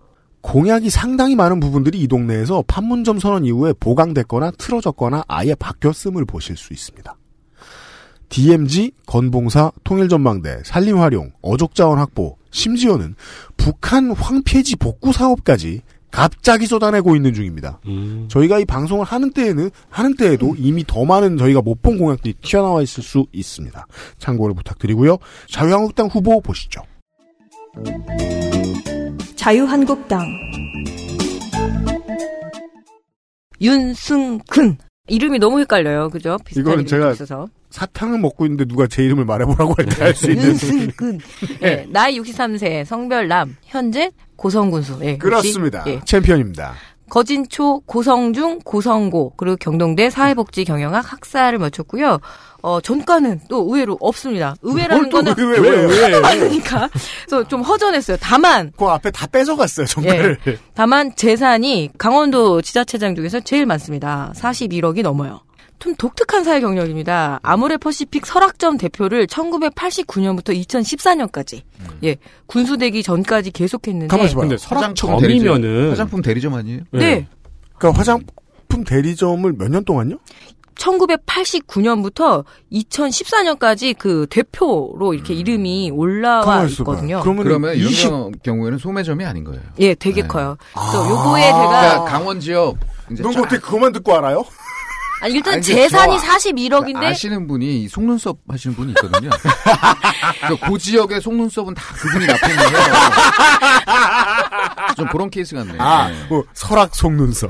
[0.42, 6.72] 공약이 상당히 많은 부분들이 이 동네에서 판문점 선언 이후에 보강됐거나 틀어졌거나 아예 바뀌었음을 보실 수
[6.72, 7.16] 있습니다.
[8.30, 13.16] DMZ, 건봉사, 통일전망대, 산림활용, 어족자원 확보, 심지어는
[13.58, 17.80] 북한 황폐지 복구 사업까지 갑자기 쏟아내고 있는 중입니다.
[17.88, 22.36] 음, 저희가 이 방송을 하는 때에는 하는 때에도 이미 더 많은 저희가 못 본 공약들이
[22.42, 23.86] 튀어나와 있을 수 있습니다.
[24.18, 25.18] 참고를 부탁드리고요.
[25.50, 26.82] 자유한국당 후보 보시죠.
[29.36, 30.26] 자유한국당
[33.62, 34.78] 윤승근.
[35.08, 36.10] 이름이 너무 헷갈려요.
[36.10, 36.38] 그죠?
[36.46, 37.48] 비슷한 이거는 제가 있어서.
[37.70, 41.20] 사탕을 먹고 있는데 누가 제 이름을 말해보라고 할 때 할 수 있는 윤승근.
[41.62, 44.98] 예, 나이 63세, 성별 남, 현재 고성 군수.
[45.02, 45.84] 예, 역시, 그렇습니다.
[45.88, 46.74] 예, 챔피언입니다.
[47.10, 52.20] 거진초, 고성중, 고성고, 그리고 경동대 사회복지 경영학 학사를 마쳤고요.
[52.64, 54.56] 어, 전과는 또 의외로 없습니다.
[54.64, 56.20] 의외라는 거는 왜, 왜, 왜?
[56.20, 56.90] 그러니까
[57.28, 58.18] 그래서 좀 허전했어요.
[58.20, 60.38] 다만 그 앞에 다 뺏어갔어요, 정말.
[60.74, 64.34] 다만 재산이 강원도 지자체장 중에서 제일 많습니다.
[64.36, 65.42] 41억이 넘어요.
[65.80, 67.40] 좀 독특한 사회 경력입니다.
[67.44, 71.62] 아모레퍼시픽 설악점 대표를 1989년부터 2014년까지
[72.04, 72.16] 예
[72.48, 74.50] 군수되기 전까지 계속했는데 가만히 있어봐요.
[74.50, 75.90] 근데 화장품 대리점, 설악점이면은.
[75.92, 76.80] 화장품 대리점 아니에요?
[76.92, 77.28] 네
[77.78, 80.18] 그러니까 화장품 대리점을 몇 년 동안요?
[80.76, 86.66] 1989년부터 2014년까지 그 대표로 이렇게 이름이 올라와.
[86.66, 87.22] 있거든요.
[87.22, 89.62] 그러면, 그러면 이런 20, 경우- 경우에는 소매점이 아닌 거예요.
[89.80, 90.28] 예, 되게 네.
[90.28, 90.58] 커요.
[90.74, 90.92] 아.
[90.92, 92.78] 그래서 요거에 제가 그러니까 강원 지역
[93.12, 94.44] 이제 넌쫙 어떻게 그것만 듣고 알아요?
[95.22, 99.30] 아니 일단 아니, 재산이 저 41억인데 아시는 분이 이 속눈썹 하시는 분이 있거든요.
[100.48, 102.36] 그그 지역의 속눈썹은 다 그분이 해요.
[104.98, 105.82] 좀 그런 케이스 같네요.
[105.82, 106.16] 아, 네.
[106.30, 107.50] 뭐, 설악 속눈썹.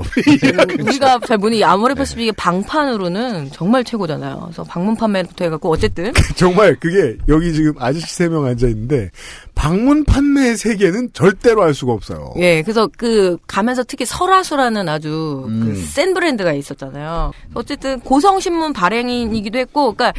[0.80, 4.40] 우리가 잘 보니 아모레퍼시픽의 방판으로는 정말 최고잖아요.
[4.44, 9.10] 그래서 방문 판매부터 해갖고 어쨌든 정말 그게 여기 지금 아저씨 세 명 앉아 있는데
[9.56, 12.34] 방문 판매 세계는 절대로 알 수가 없어요.
[12.36, 15.64] 예, 그래서 그 가면서 특히 설화수라는 아주 음.
[15.64, 17.32] 그센 브랜드가 있었잖아요.
[17.54, 20.12] 어쨌든 고성신문 발행인이기도 했고, 그러니까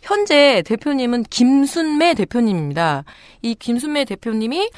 [0.00, 3.04] 현재 대표님은 김순매 대표님입니다.
[3.42, 4.70] 이 김순매 대표님이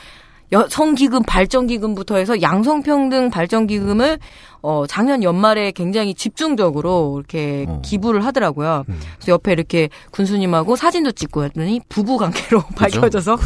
[0.52, 4.18] 여성기금 발전기금부터 해서 양성평등 발전기금을
[4.62, 7.81] 어, 작년 연말에 굉장히 집중적으로 이렇게 어.
[7.85, 8.85] 기부를 하더라고요.
[8.89, 9.01] 음.
[9.16, 13.36] 그래서 옆에 이렇게 군수님하고 사진도 찍고 했더니 부부 관계로 밝혀져서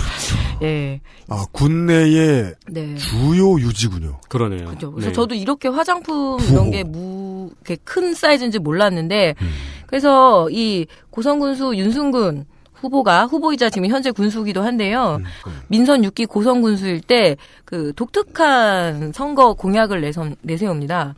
[0.62, 1.00] 예.
[1.28, 2.94] 아, 군내의 네.
[2.96, 4.20] 주요 유지군요.
[4.28, 4.68] 그러네요.
[4.68, 4.92] 그죠.
[4.92, 5.12] 그래서 네.
[5.12, 6.52] 저도 이렇게 화장품 부호.
[6.52, 9.50] 이런 게 무, 이렇게 큰 사이즈인지 몰랐는데, 음.
[9.86, 12.46] 그래서 이 고성군수 윤순군
[12.80, 15.20] 후보가 후보이자 지금 현재 군수기도 한데요.
[15.46, 15.52] 음.
[15.68, 17.36] 민선 6기 고성 군수일 때
[17.70, 21.14] 그 독특한 선거 공약을 내선, 내세웁니다.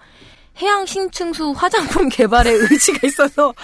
[0.61, 3.55] 해양 심층수 화장품 개발에 의지가 있어서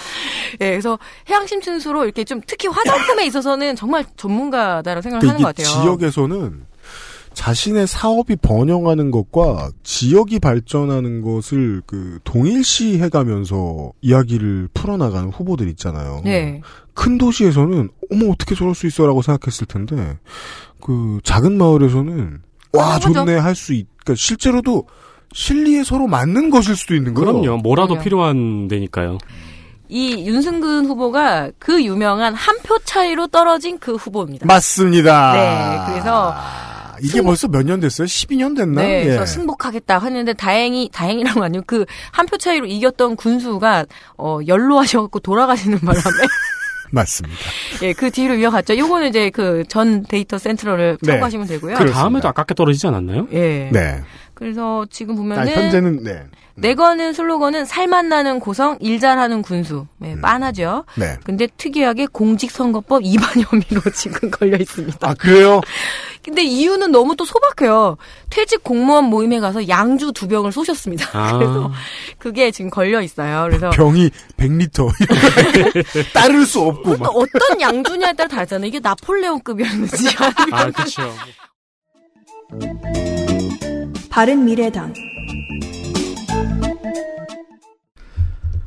[0.62, 0.98] 예, 그래서
[1.28, 5.82] 해양 심층수로 이렇게 좀 특히 화장품에 있어서는 정말 전문가다라고 생각을 그러니까 하는 것 같아요.
[5.82, 6.66] 지역에서는
[7.34, 16.22] 자신의 사업이 번영하는 것과 지역이 발전하는 것을 그 동일시 해 가면서 이야기를 풀어나가는 후보들 있잖아요.
[16.24, 16.62] 네.
[16.98, 20.18] 큰 도시에서는 어머 어떻게 저럴 수 있어라고 생각했을 텐데
[20.80, 22.40] 그 작은 마을에서는
[22.72, 22.98] 와.
[22.98, 23.86] 좋네 할 수 있.
[24.04, 24.86] 그러니까 실제로도
[25.32, 27.32] 실리에 서로 맞는 것일 수도 있는 거예요.
[27.40, 27.58] 그럼요.
[27.58, 28.02] 뭐라도 그럼요.
[28.04, 29.18] 필요한 데니까요.
[29.88, 34.44] 이 윤승근 후보가 그 유명한 한 표 차이로 떨어진 그 후보입니다.
[34.46, 35.32] 맞습니다.
[35.32, 36.34] 네, 그래서
[37.00, 38.06] 이게 승- 벌써 몇 년 됐어요?
[38.06, 38.82] 12년 됐나?
[38.82, 39.04] 네, 예.
[39.04, 43.86] 그래서 승복하겠다 했는데 다행히 다행이란 거 아니고 그 한 표 차이로 이겼던 군수가
[44.18, 46.02] 어 연로하셔갖고 돌아가시는 바람에
[46.92, 47.38] 맞습니다.
[47.82, 48.76] 예 그 뒤로 이어갔죠.
[48.76, 51.12] 요거는 이제 그 전 데이터 센트럴을 네.
[51.12, 51.76] 참고하시면 되고요.
[51.76, 51.90] 그.
[51.90, 53.28] 다음에도 아깝게 떨어지지 않았나요?
[53.32, 53.68] 예.
[53.72, 54.00] 네.
[54.38, 56.22] 그래서 지금 아, 보면은 현재는 네.
[56.54, 59.88] 내거는 슬로건은 살맛 나는 고성 일 잘하는 군수.
[59.98, 60.20] 네, 음.
[60.20, 60.84] 빤하죠.
[60.94, 61.16] 네.
[61.24, 64.96] 근데 특이하게 공직선거법 위반 혐의로 지금 걸려 있습니다.
[65.08, 65.60] 아 그래요?
[66.24, 67.96] 근데 이유는 너무 또 소박해요.
[68.30, 71.08] 퇴직 공무원 모임에 가서 양주 두 병을 쏘셨습니다.
[71.18, 71.32] 아.
[71.38, 71.72] 그래서
[72.18, 73.44] 그게 지금 걸려 있어요.
[73.48, 74.88] 그래서 병이 100리터
[76.14, 77.08] 따를 수 없고 또 막.
[77.16, 78.68] 어떤 양주냐에 따라 다르잖아요.
[78.68, 80.08] 이게 나폴레옹급이었는지
[80.52, 81.12] 아, 그렇죠.
[84.10, 84.92] 바른 미래당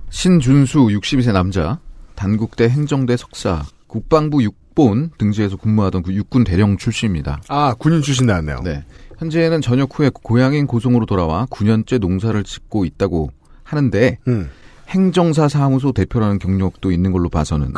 [0.10, 1.80] 신준수 62세 남자,
[2.16, 7.42] 단국대 행정대 석사, 국방부 육본 등지에서 근무하던 그 육군 대령 출신입니다.
[7.48, 8.60] 아 군인 출신 나왔네요.
[8.64, 8.86] 네.
[9.18, 13.32] 현재는 전역 후에 고향인 고성으로 돌아와 9년째 농사를 짓고 있다고
[13.64, 14.50] 하는데 음.
[14.90, 17.74] 행정사 사무소 대표라는 경력도 있는 걸로 봐서는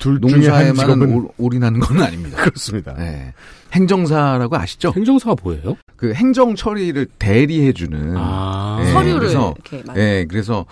[0.00, 2.42] 둘 중에 한 농사에만 직업은 올- 올인하는 건 아닙니다.
[2.42, 2.94] 그렇습니다.
[2.94, 3.32] 네.
[3.72, 4.92] 행정사라고 아시죠?
[4.96, 5.76] 행정사가 뭐예요?
[5.96, 8.78] 그 행정 처리를 대리해주는 아.
[8.82, 10.66] 네, 서류를 그래서- 이렇게 막 예, 그래서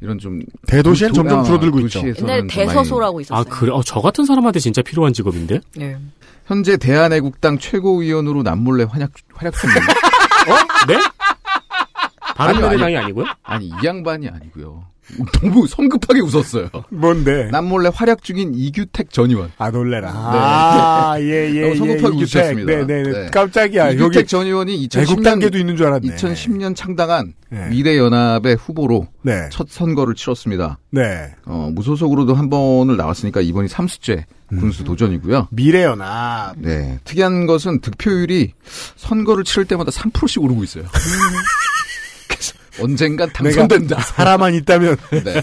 [0.00, 2.00] 이런 좀 대도시엔 도- 점점 아, 줄어들고 있죠.
[2.14, 3.44] 좀 대서소라고 아, 있었어요.
[3.50, 3.72] 그래?
[3.72, 5.60] 어, 저 같은 사람한테 진짜 필요한 직업인데?
[5.76, 5.96] 네.
[6.46, 9.92] 현재 대한애국당 최고위원으로 남몰래 활약 활약 중입니다.
[9.92, 10.86] 어?
[10.88, 10.98] 네?
[12.36, 13.26] 바른미래당이 아니고요?
[13.42, 14.84] 아니 이 양반이 아니고요.
[15.40, 16.68] 너무 성급하게 웃었어요.
[16.90, 17.48] 뭔데?
[17.50, 19.50] 남 몰래 활약 중인 이규택 전 의원.
[19.58, 20.12] 아 놀래라.
[20.12, 20.18] 네.
[20.18, 22.72] 아, 예, 예, 너무 성급하게 예, 웃으셨습니다.
[22.72, 23.12] 네, 네, 네.
[23.12, 23.30] 네.
[23.30, 23.90] 깜짝이야.
[23.92, 26.14] 이규택 여기 전 의원이 애국 2010년 단계도 있는 줄 알았네.
[26.14, 27.68] 2010년 창당한 네.
[27.68, 29.48] 미래연합의 후보로 네.
[29.50, 30.78] 첫 선거를 치렀습니다.
[30.90, 31.34] 네.
[31.46, 34.60] 어, 무소속으로도 한 번을 나왔으니까 이번이 3수째 음.
[34.60, 35.48] 군수 도전이고요.
[35.50, 36.56] 미래연합.
[36.58, 36.98] 네.
[37.04, 38.52] 특이한 것은 득표율이
[38.96, 40.84] 선거를 치를 때마다 3%씩 오르고 있어요.
[42.80, 44.00] 언젠간 당선된다.
[44.00, 44.96] 사람만 있다면.
[45.10, 45.42] 네.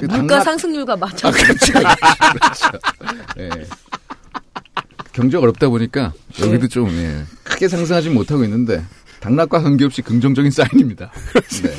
[0.00, 1.28] 그 물가 당락- 상승률과 맞춰.
[1.28, 1.72] 아, 그렇죠.
[1.72, 2.78] 그렇죠.
[3.38, 3.50] 예.
[5.12, 8.84] 경제가 어렵다 보니까 여기도 좀 예, 크게 상승하지 못하고 있는데
[9.20, 11.10] 당락과 관계없이 긍정적인 사인입니다.
[11.62, 11.74] 네.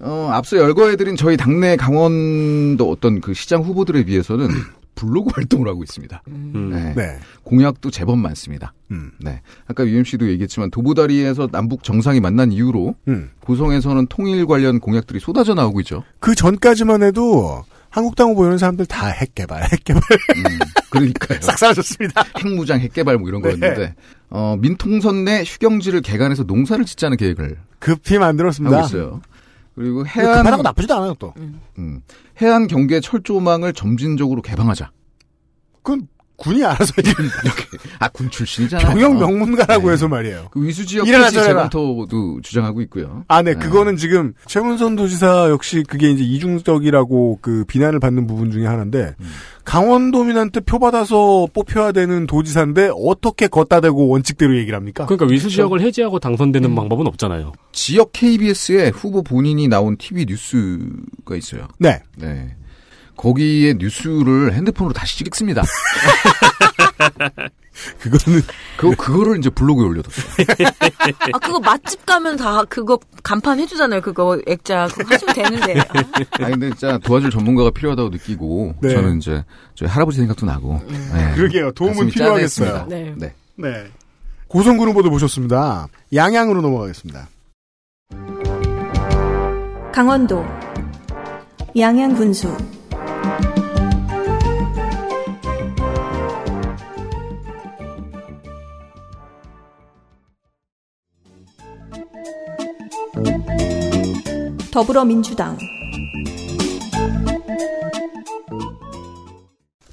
[0.00, 4.48] 어, 앞서 열거해드린 저희 당내 강원도 어떤 그 시장 후보들에 비해서는
[4.96, 6.22] 블로그 활동을 하고 있습니다.
[6.26, 6.70] 음.
[6.72, 6.94] 네.
[6.96, 7.18] 네.
[7.44, 8.72] 공약도 제법 많습니다.
[8.90, 9.12] 음.
[9.20, 9.40] 네.
[9.68, 13.30] 아까 UMC도 얘기했지만 도보다리에서 남북 정상이 만난 이후로 음.
[13.40, 16.02] 고성에서는 통일 관련 공약들이 쏟아져 나오고 있죠.
[16.18, 20.02] 그 전까지만 해도 한국당 후보 이런 사람들 다 핵개발, 핵개발
[20.36, 20.58] 음,
[20.90, 21.38] 그러니까요.
[21.42, 22.24] 싹 사라졌습니다.
[22.38, 23.48] 핵무장, 핵개발 뭐 이런 네.
[23.48, 23.94] 거였는데
[24.30, 28.76] 어, 민통선 내 휴경지를 개간해서 농사를 짓자는 계획을 급히 만들었습니다.
[28.76, 29.20] 하고 있어요.
[29.76, 31.34] 그리고 해안 급하다고 나쁘지도 않아요, 또.
[31.36, 32.00] 음,
[32.40, 34.90] 해안 경계 철조망을 점진적으로 개방하자.
[35.82, 37.14] 그건 군이 알아서 해요.
[37.98, 38.86] 아군 출신이잖아요.
[38.88, 39.92] 병역 명문가라고 네.
[39.92, 40.48] 해서 말이에요.
[40.50, 41.42] 그 위수 지역 일어나, 토지.
[41.42, 43.24] 재검토도 주장하고 있고요.
[43.28, 43.58] 아, 네, 네.
[43.58, 49.26] 그거는 지금 최문선 도지사 역시 그게 이제 이중적이라고 그 비난을 받는 부분 중에 하나인데 음.
[49.64, 55.06] 강원도민한테 표 받아서 뽑혀야 되는 도지사인데 어떻게 걷다 대고 원칙대로 얘기를 합니까?
[55.06, 56.74] 그러니까 위수 지역을 해제하고 당선되는 음.
[56.74, 57.52] 방법은 없잖아요.
[57.72, 61.68] 지역 KBS에 후보 본인이 나온 TV 뉴스가 있어요.
[61.78, 62.00] 네.
[62.16, 62.54] 네.
[63.16, 65.62] 거기에 뉴스를 핸드폰으로 다시 찍습니다.
[68.00, 68.42] 그거는
[68.76, 70.26] 그 그거를 이제 블로그에 올려뒀어요.
[71.32, 74.00] 아 그거 맛집 가면 다 그거 간판 해주잖아요.
[74.00, 75.80] 그거 액자 그거 하시면 되는데.
[75.80, 75.84] 아,
[76.42, 78.90] 아 근데 진짜 도와줄 전문가가 필요하다고 느끼고 네.
[78.90, 79.44] 저는 이제
[79.74, 80.80] 저희 할아버지 생각도 나고.
[80.88, 81.34] 네.
[81.34, 81.72] 그러게요.
[81.72, 82.86] 도움은 필요하겠어요.
[82.88, 83.14] 네.
[83.16, 83.34] 네.
[83.56, 83.86] 네.
[84.48, 85.88] 고성군 후보도 모셨습니다.
[86.14, 87.28] 양양으로 넘어가겠습니다.
[89.92, 90.44] 강원도
[91.76, 92.56] 양양군수
[104.76, 105.56] 더불어민주당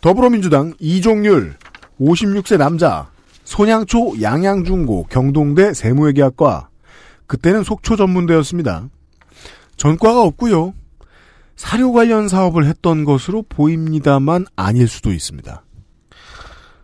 [0.01, 1.55] 더불어민주당 이종률
[2.01, 3.09] 56세 남자
[3.45, 6.67] 손양초 양양중고 경동대 세무회계학과
[7.27, 8.89] 그때는 속초 전문대였습니다.
[9.77, 10.73] 전과가 없고요.
[11.55, 15.63] 사료 관련 사업을 했던 것으로 보입니다만 아닐 수도 있습니다.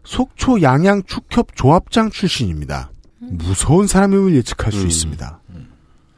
[0.05, 2.91] 속초 양양 축협 조합장 출신입니다.
[3.19, 5.41] 무서운 사람임을 예측할 수 있습니다.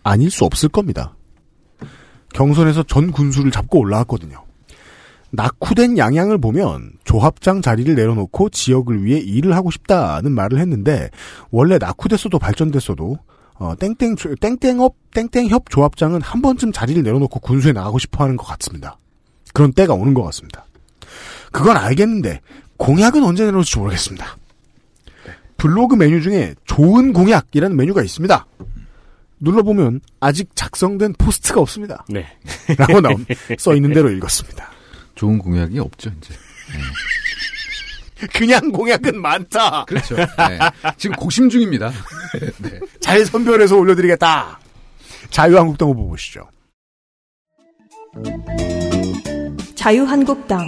[0.04, 1.16] 아닐 수 없을 겁니다.
[2.34, 4.44] 경선에서 전 군수를 잡고 올라왔거든요.
[5.32, 11.10] 낙후된 양양을 보면 조합장 자리를 내려놓고 지역을 위해 일을 하고 싶다는 말을 했는데
[11.50, 13.18] 원래 낙후됐어도 발전됐어도
[13.56, 18.98] 어, 땡땡 땡땡업 땡땡협 조합장은 한 번쯤 자리를 내려놓고 군수에 나가고 싶어하는 것 같습니다.
[19.54, 20.66] 그런 때가 오는 것 같습니다.
[21.52, 22.42] 그건 알겠는데
[22.78, 24.38] 공약은 언제 내놓을지 모르겠습니다.
[25.58, 28.46] 블로그 메뉴 중에 좋은 공약이라는 메뉴가 있습니다.
[29.42, 32.06] 눌러보면 아직 작성된 포스트가 없습니다.
[32.08, 32.26] 네.
[32.78, 33.26] 라고 나온
[33.58, 34.70] 써 있는 대로 읽었습니다.
[35.16, 36.34] 좋은 공약이 없죠, 이제.
[38.34, 39.86] 그냥 공약은 많다.
[39.86, 40.16] 그렇죠.
[40.16, 40.28] 네.
[40.98, 41.92] 지금 고심 중입니다.
[42.62, 42.80] 네.
[43.00, 44.60] 잘 선별해서 올려드리겠다.
[45.32, 46.48] 자유한국당 후보 보시죠.
[49.74, 50.68] 자유한국당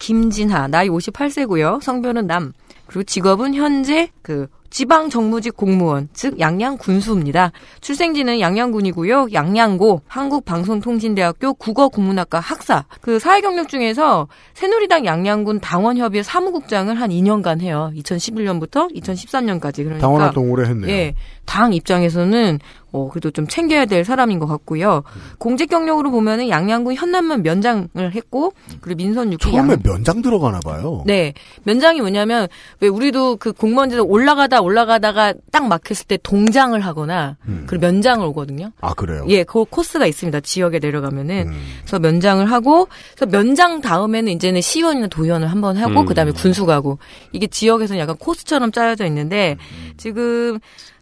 [0.00, 1.80] 김진하 나이 58세고요.
[1.80, 2.52] 성별은 남.
[2.86, 7.52] 그리고 직업은 현재 그 지방 정무직 공무원, 즉 양양 군수입니다.
[7.80, 9.28] 출생지는 양양군이고요.
[9.32, 12.84] 양양고 한국방송통신대학교 국어국문학과 학사.
[13.00, 17.90] 그 사회 경력 중에서 새누리당 양양군 당원협의회 사무국장을 한 2년간 해요.
[17.96, 19.76] 2011년부터 2013년까지.
[19.76, 20.90] 그러니까 당원 활동 오래 했네요.
[20.90, 21.14] 예,
[21.46, 22.58] 당 입장에서는
[22.92, 25.02] 어 그래도 좀 챙겨야 될 사람인 것 같고요.
[25.38, 31.02] 공직 경력으로 보면은 양양군 현남면 면장을 했고 그리고 민선 6기 처음에 양 면장 들어가나 봐요.
[31.06, 31.34] 네.
[31.64, 32.48] 면장이 뭐냐면,
[32.80, 37.64] 왜 우리도 그 공무원제도 올라가다 올라가다가 딱 막혔을 때 동장을 하거나, 음.
[37.66, 38.72] 그리고 면장을 오거든요.
[38.80, 39.24] 아 그래요.
[39.28, 40.40] 예, 그 코스가 있습니다.
[40.40, 41.48] 지역에 내려가면은.
[41.48, 41.60] 음.
[41.80, 46.06] 그래서 면장을 하고, 그래서 면장 다음에는 이제는 시의원이나 도의원을 한번 하고, 음.
[46.06, 46.98] 그 다음에 군수 가고.
[47.32, 49.56] 이게 지역에서는 약간 코스처럼 짜여져 있는데,
[49.96, 50.58] 지금,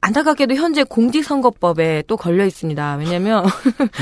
[0.07, 2.97] 안타깝게도 현재 공직선거법에 또 걸려 있습니다.
[3.01, 3.45] 왜냐면,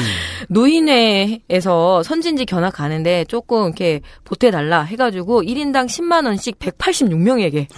[0.50, 7.68] 노인회에서 선진지 견학 가는데 조금 이렇게 보태 달라 해 가지고 1인당 10만 원씩 186명에게.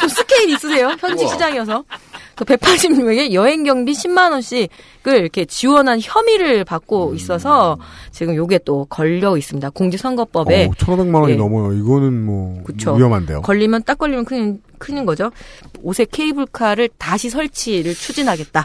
[0.00, 0.96] 좀 스케일 있으세요?
[0.98, 1.84] 현직 시장이어서.
[2.36, 4.68] 그 186명에게 여행 경비 10만 원씩을
[5.04, 7.76] 이렇게 지원한 혐의를 받고 있어서
[8.12, 9.68] 지금 요게 또 걸려 있습니다.
[9.68, 10.64] 공직선거법에.
[10.64, 11.36] 어, 1,500만 원이 예.
[11.36, 11.74] 넘어요.
[11.74, 12.94] 이거는 뭐 그쵸.
[12.94, 13.42] 위험한데요.
[13.42, 15.30] 걸리면 딱 걸리면 큰, 큰인 거죠.
[15.82, 18.60] 옷에 케이블카를 다시 설치를 추진하겠다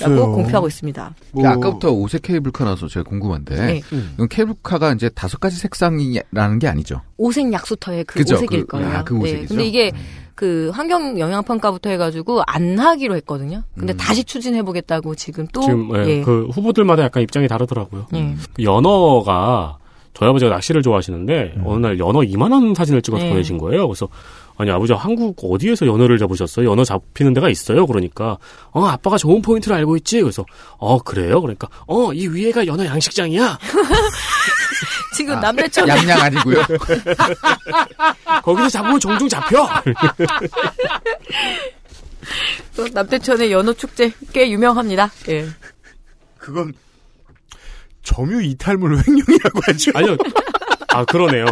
[0.00, 0.32] 라고 글쎄요.
[0.32, 1.14] 공표하고 있습니다.
[1.32, 3.82] 뭐, 아까부터 오색 케이블카 나서 제가 궁금한데 네.
[4.14, 7.02] 이건 케이블카가 이제 다섯 가지 색상이라는 게 아니죠.
[7.16, 8.36] 오색 약수터의 그 그죠?
[8.36, 8.88] 오색일 그- 거예요.
[8.88, 9.48] 아, 그 오색이죠?
[9.48, 9.90] 근데 이게
[10.34, 13.62] 그 환경 영향 평가부터 해가지고 안 하기로 했거든요.
[13.76, 13.96] 근데 음.
[13.96, 16.22] 다시 추진해 보겠다고 지금 또 지금 예, 예.
[16.22, 18.06] 그 후보들마다 약간 입장이 다르더라고요.
[18.14, 18.34] 예.
[18.54, 19.76] 그 연어가
[20.14, 23.30] 저희 아버지가 낚시를 좋아하시는데 어느 날 연어 이만한 사진을 찍어서 네.
[23.30, 23.86] 보내신 거예요.
[23.86, 24.08] 그래서
[24.60, 26.70] 아니 아버지 한국 어디에서 연어를 잡으셨어요?
[26.70, 27.86] 연어 잡히는 데가 있어요?
[27.86, 28.36] 그러니까
[28.72, 30.20] 어 아빠가 좋은 포인트를 알고 있지.
[30.20, 30.44] 그래서
[30.76, 31.40] 어 그래요?
[31.40, 33.58] 그러니까 어 이 위에가 연어 양식장이야.
[35.16, 36.62] 지금 아, 남대천 양양 아니고요.
[38.44, 39.66] 거기서 잡으면 종종 잡혀.
[42.76, 45.10] 또 남대천의 연어 축제 꽤 유명합니다.
[45.30, 45.48] 예.
[46.36, 46.74] 그건
[48.02, 49.90] 점유 이탈물 횡령이라고 하죠.
[49.94, 50.16] 아니요.
[50.88, 51.46] 아 그러네요.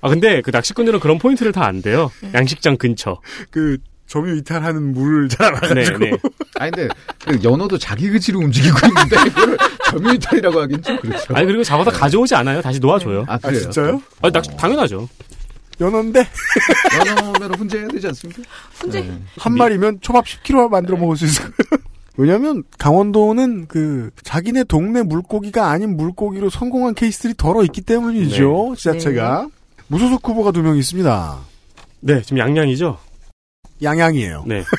[0.00, 2.10] 아 근데 그 낚시꾼들은 그런 포인트를 다 안 돼요.
[2.34, 3.20] 양식장 근처.
[3.50, 3.76] 그
[4.06, 6.10] 점유 이탈하는 물을 잘 네, 알아가지고 네.
[6.58, 6.88] 아니 근데
[7.24, 9.58] 그 연어도 자기 의지로 움직이고 있는데 그걸
[9.90, 11.34] 점유 이탈이라고 하긴 좀 그렇죠.
[11.34, 12.62] 아니 그리고 잡아서 가져오지 않아요.
[12.62, 13.24] 다시 놓아줘요.
[13.28, 13.60] 아, 아 그래요?
[13.60, 14.02] 진짜요?
[14.22, 15.06] 아 낚시 당연하죠.
[15.80, 16.26] 연어인데
[17.06, 18.42] 연어면 훈제해야 되지 않습니까?
[18.74, 19.18] 훈제 네.
[19.38, 21.52] 한 마리면 초밥 10kg 만들어 먹을 수 거예요.
[22.16, 28.74] 왜냐면 강원도는 그 자기네 동네 물고기가 아닌 물고기로 성공한 케이스들이 덜어 있기 때문이죠.
[28.76, 29.48] 지자체가
[29.88, 31.38] 무소속 후보가 두 명 있습니다.
[32.00, 32.98] 네, 지금 양양이죠.
[33.82, 34.44] 양양이에요.
[34.46, 34.64] 네.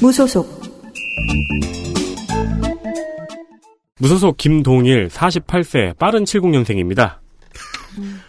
[0.00, 0.60] 무소속
[3.98, 7.16] 무소속 김동일 48세 빠른 70년생입니다.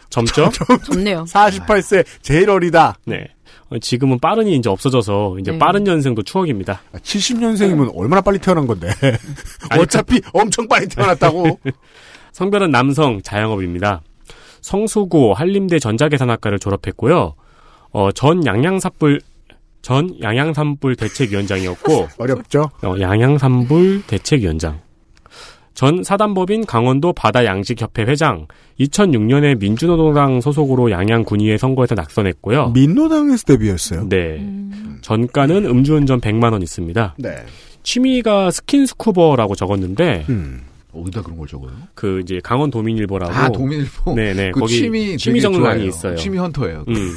[0.10, 0.52] 점점
[0.86, 1.24] 좋네요.
[1.26, 2.98] 48세 제일 어리다.
[3.06, 3.28] 네.
[3.70, 5.58] 어, 지금은 빠른이 이제 없어져서 이제 네.
[5.58, 6.82] 빠른 년생도 추억입니다.
[6.94, 8.90] 70년생이면 얼마나 빨리 태어난 건데.
[9.80, 11.58] 어차피 엄청 빨리 태어났다고.
[12.32, 14.02] 성별은 남성 자영업입니다.
[14.62, 17.34] 성수고 한림대 전자계산학과를 졸업했고요.
[17.92, 19.22] 어, 전 양양산불
[19.82, 22.70] 전 양양산불 대책위원장이었고 어렵죠?
[22.84, 24.80] 어, 양양산불 대책위원장.
[25.74, 28.48] 전 사단법인 강원도 바다양식협회 회장.
[28.80, 32.70] 2006년에 민주노동당 소속으로 양양군의회 선거에서 낙선했고요.
[32.70, 34.08] 민노당에서 데뷔했어요.
[34.10, 34.46] 네.
[35.02, 37.16] 전가는 음주운전 100만 원 있습니다.
[37.18, 37.36] 네.
[37.84, 40.62] 취미가 스킨스쿠버라고 적었는데 음.
[40.94, 41.72] 어디다 그런 걸 적어요?
[41.96, 44.14] 그 이제 강원 도민일보라고 아, 도민일보.
[44.16, 45.86] 네네 그 거기 취미 취미 정란이.
[45.88, 46.16] 있어요.
[46.16, 46.86] 취미 헌터예요.
[46.88, 47.14] 음.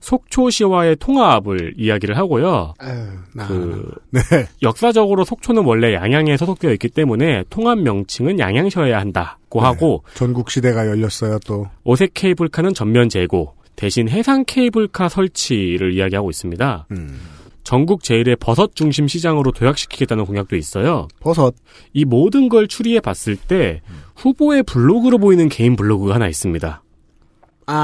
[0.00, 2.74] 속초시와의 통합을 이야기를 하고요.
[2.78, 3.46] 아유, 나.
[3.46, 4.20] 그 네.
[4.62, 9.66] 역사적으로 속초는 원래 양양에 소속되어 있기 때문에 통합 명칭은 양양시여야 한다고 네.
[9.66, 11.68] 하고 전국 시대가 열렸어요, 또.
[11.84, 16.86] 오색 케이블카는 전면 재고 대신 해상 케이블카 설치를 이야기하고 있습니다.
[16.90, 17.20] 음.
[17.64, 21.08] 전국 제일의 버섯 중심 시장으로 도약시키겠다는 공약도 있어요.
[21.20, 21.54] 버섯.
[21.92, 23.80] 이 모든 걸 추리해 봤을 때
[24.16, 26.82] 후보의 블로그로 보이는 개인 블로그가 하나 있습니다.
[27.66, 27.74] 아,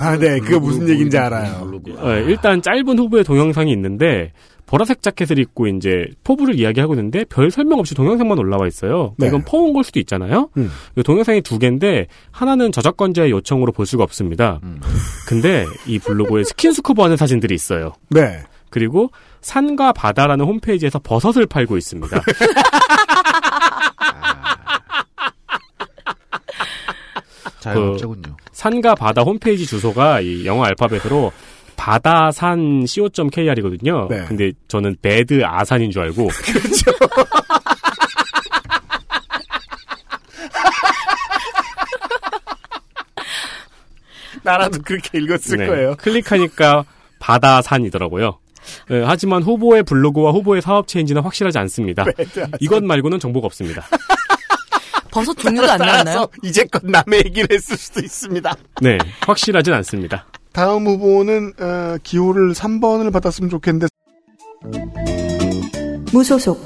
[0.00, 1.80] 아, 네, 그거 무슨 얘기인지 알아요.
[1.98, 4.32] 어, 일단 짧은 후보의 동영상이 있는데
[4.66, 9.14] 보라색 자켓을 입고 이제 포부를 이야기하고 있는데 별 설명 없이 동영상만 올라와 있어요.
[9.16, 9.28] 네.
[9.28, 10.50] 이건 퍼온 걸 수도 있잖아요.
[10.56, 10.70] 음.
[10.96, 14.60] 이 동영상이 두 개인데 하나는 저작권자의 요청으로 볼 수가 없습니다.
[14.64, 14.80] 음.
[15.28, 17.92] 근데 이 블로그에 스킨스쿠버 하는 사진들이 있어요.
[18.10, 18.42] 네.
[18.70, 19.10] 그리고
[19.40, 22.20] 산과 바다라는 홈페이지에서 버섯을 팔고 있습니다.
[27.60, 28.36] 자영업자군요.
[28.52, 31.32] 산과 바다 홈페이지 주소가 이 영어 알파벳으로
[31.76, 34.08] 바다산 co.kr이거든요.
[34.10, 34.24] 네.
[34.26, 36.28] 근데 저는 배드 아산인 줄 알고
[44.46, 45.96] 나라도 그렇게 읽었을 네, 거예요.
[45.96, 46.84] 클릭하니까
[47.18, 48.38] 바다산이더라고요.
[48.88, 52.04] 네, 하지만 후보의 블로그와 후보의 사업 체인지는 확실하지 않습니다.
[52.60, 53.84] 이것 말고는 정보가 없습니다.
[55.10, 56.28] 버섯 종류가 안 나왔나요?
[56.42, 58.54] 이제껏 남의 얘기를 했을 수도 있습니다.
[58.82, 60.26] 네, 확실하진 않습니다.
[60.56, 63.88] 다음 후보는 어, 기호를 3번을 받았으면 좋겠는데.
[66.14, 66.58] 무소속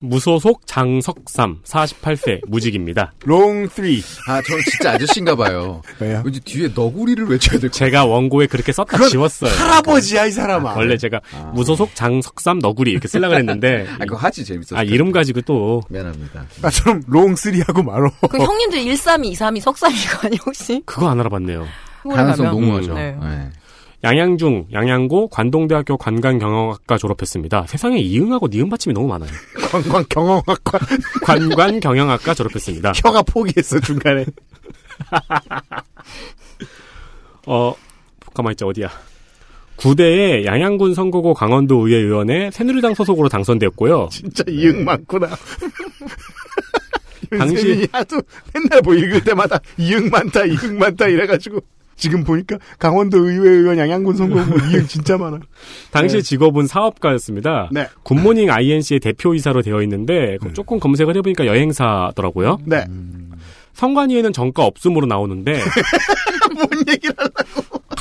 [0.00, 3.14] 무소속 장석삼 48세 무직입니다.
[3.24, 3.86] 롱 3.
[4.28, 5.80] 아, 저 진짜 아저씨인가 봐요.
[5.98, 6.20] 왜요?
[6.22, 9.50] 왠지 뒤에 너구리를 외쳐야 될 것 제가 원고에 그렇게 썼다 그건 지웠어요.
[9.54, 10.74] 할아버지야 이 사람아.
[10.74, 11.20] 원래 제가
[11.54, 14.76] 무소속 장석삼 너구리 이렇게 쓰려고 했는데 아, 그거 하지, 재밌었어.
[14.76, 16.44] 아 이름 가지고 또 미안합니다.
[16.60, 18.10] 나처럼 롱 3 하고 말어.
[18.30, 20.82] 그 형님들 132, 232, 석삼이거 아니 혹시?
[20.84, 21.66] 그거 안 알아봤네요.
[22.08, 22.50] 가능성?
[22.50, 22.92] 농후하죠.
[22.94, 23.16] 네.
[23.18, 23.50] 네.
[24.06, 27.66] 양양중, 양양고, 관동대학교 관광경영학과 졸업했습니다.
[27.66, 29.28] 세상에 이응하고 니은 받침이 너무 많아요.
[29.68, 30.78] 관광 경영학과
[31.22, 32.92] 관광경영학과 졸업했습니다.
[32.94, 34.24] 혀가 포기했어 중간에.
[37.46, 37.74] 어,
[38.32, 38.88] 가만 있자 어디야?
[39.76, 44.08] 9대에 양양군 선거구 강원도 의회 의원에 새누리당 소속으로 당선되었고요.
[44.10, 45.28] 진짜 이응 많구나.
[47.30, 48.22] 당시- 당시 하도
[48.54, 51.58] 맨날 뭐 읽을 때마다 이응 많다 이응 많다 이래가지고
[51.96, 55.40] 지금 보니까 강원도 의회 의원 양양군 선거구 이응 진짜 많아.
[55.90, 56.22] 당시 네.
[56.22, 57.70] 직업은 사업가였습니다.
[57.72, 57.88] 네.
[58.02, 60.52] 굿모닝 INC의 대표이사로 되어 있는데 음.
[60.54, 62.58] 조금 검색을 해보니까 여행사더라고요.
[62.64, 62.84] 네.
[63.72, 65.52] 선관위에는 전과 없음으로 나오는데
[66.54, 67.14] 뭔 얘기를.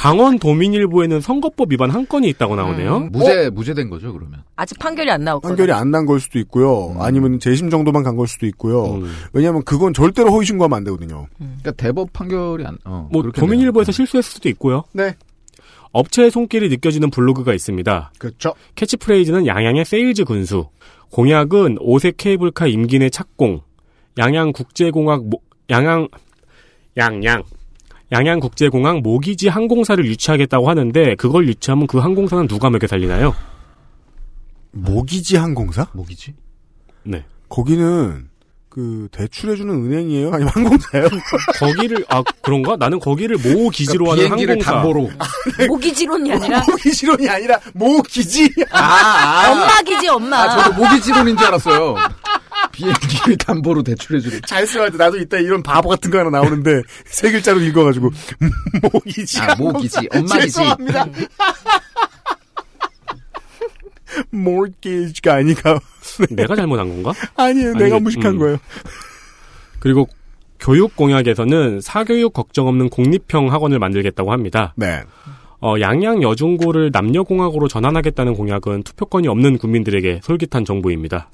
[0.06, 2.98] 강원 도민일보에는 선거법 위반 한 건이 있다고 나오네요.
[2.98, 3.10] 음.
[3.12, 4.44] 무죄, 무죄된 거죠, 그러면.
[4.56, 5.50] 아직 판결이 안 나왔거든요.
[5.50, 6.96] 판결이 안 난 걸 수도 있고요.
[7.00, 8.86] 아니면 재심 정도만 간 걸 수도 있고요.
[8.98, 9.12] 음.
[9.34, 11.26] 왜냐하면 그건 절대로 허위 신고하면 안 되거든요.
[11.40, 13.10] 그러니까 대법 판결이 안, 어.
[13.12, 13.24] 뭐.
[13.32, 14.84] 도민일보에서 실수했을 수도 있고요.
[14.94, 15.16] 네.
[15.92, 18.12] 업체의 손길이 느껴지는 블로그가 있습니다.
[18.20, 18.54] 그렇죠.
[18.76, 20.68] 캐치프레이즈는 양양의 세일즈 군수,
[21.12, 23.62] 공약은 오색 케이블카 임기내 착공,
[24.20, 25.40] 양양 국제공항 모,
[25.72, 26.10] 양양
[26.96, 27.42] 양양
[28.16, 33.36] 양양국제공항 모기지 항공사를 유치하겠다고 하는데 그걸 유치하면 그 항공사는 누가 먹여 살리나요?
[34.72, 35.88] 모기지 항공사?
[35.94, 36.34] 뭐기지?
[37.04, 37.26] 네.
[37.50, 38.30] 거기는
[38.70, 40.32] 그 대출해주는 은행이에요?
[40.34, 41.08] 아니면 항공사예요?
[41.60, 42.76] 거기를 아 그런가?
[42.78, 44.72] 나는 거기를 모 기지로 하는 그러니까 비행기를 항공사.
[44.72, 45.68] 담보로.
[45.68, 48.50] 모기지론이 아니라 모 기지론이 아니라 모 기지.
[48.72, 49.52] 아, 아.
[49.52, 50.38] 엄마 기지 엄마.
[50.44, 51.96] 아, 저도 모 기지론인 줄 알았어요.
[52.76, 54.42] 비행기를 담보로 대출해주는.
[54.46, 54.98] 잘 써야 돼.
[54.98, 58.12] 나도 이따 이런 바보 같은 거 하나 나오는데 세 글자로 읽어가지고
[58.94, 59.40] 모기지.
[59.42, 60.08] 아, 모기지.
[60.14, 60.42] 엄마 기지.
[60.42, 61.06] 죄송합니다.
[64.34, 65.80] mortgage가 아니가
[66.30, 67.14] 내가 잘못한 건가?
[67.36, 67.74] 아니에요.
[67.74, 68.40] 내가 아니, 무식한 음.
[68.40, 68.58] 거예요.
[69.80, 70.08] 그리고
[70.60, 74.74] 교육 공약에서는 사교육 걱정 없는 공립형 학원을 만들겠다고 합니다.
[74.78, 75.04] 네.
[75.62, 81.30] 어, 양양 여중고를 남녀공학으로 전환하겠다는 공약은 투표권이 없는 국민들에게 솔깃한 정보입니다.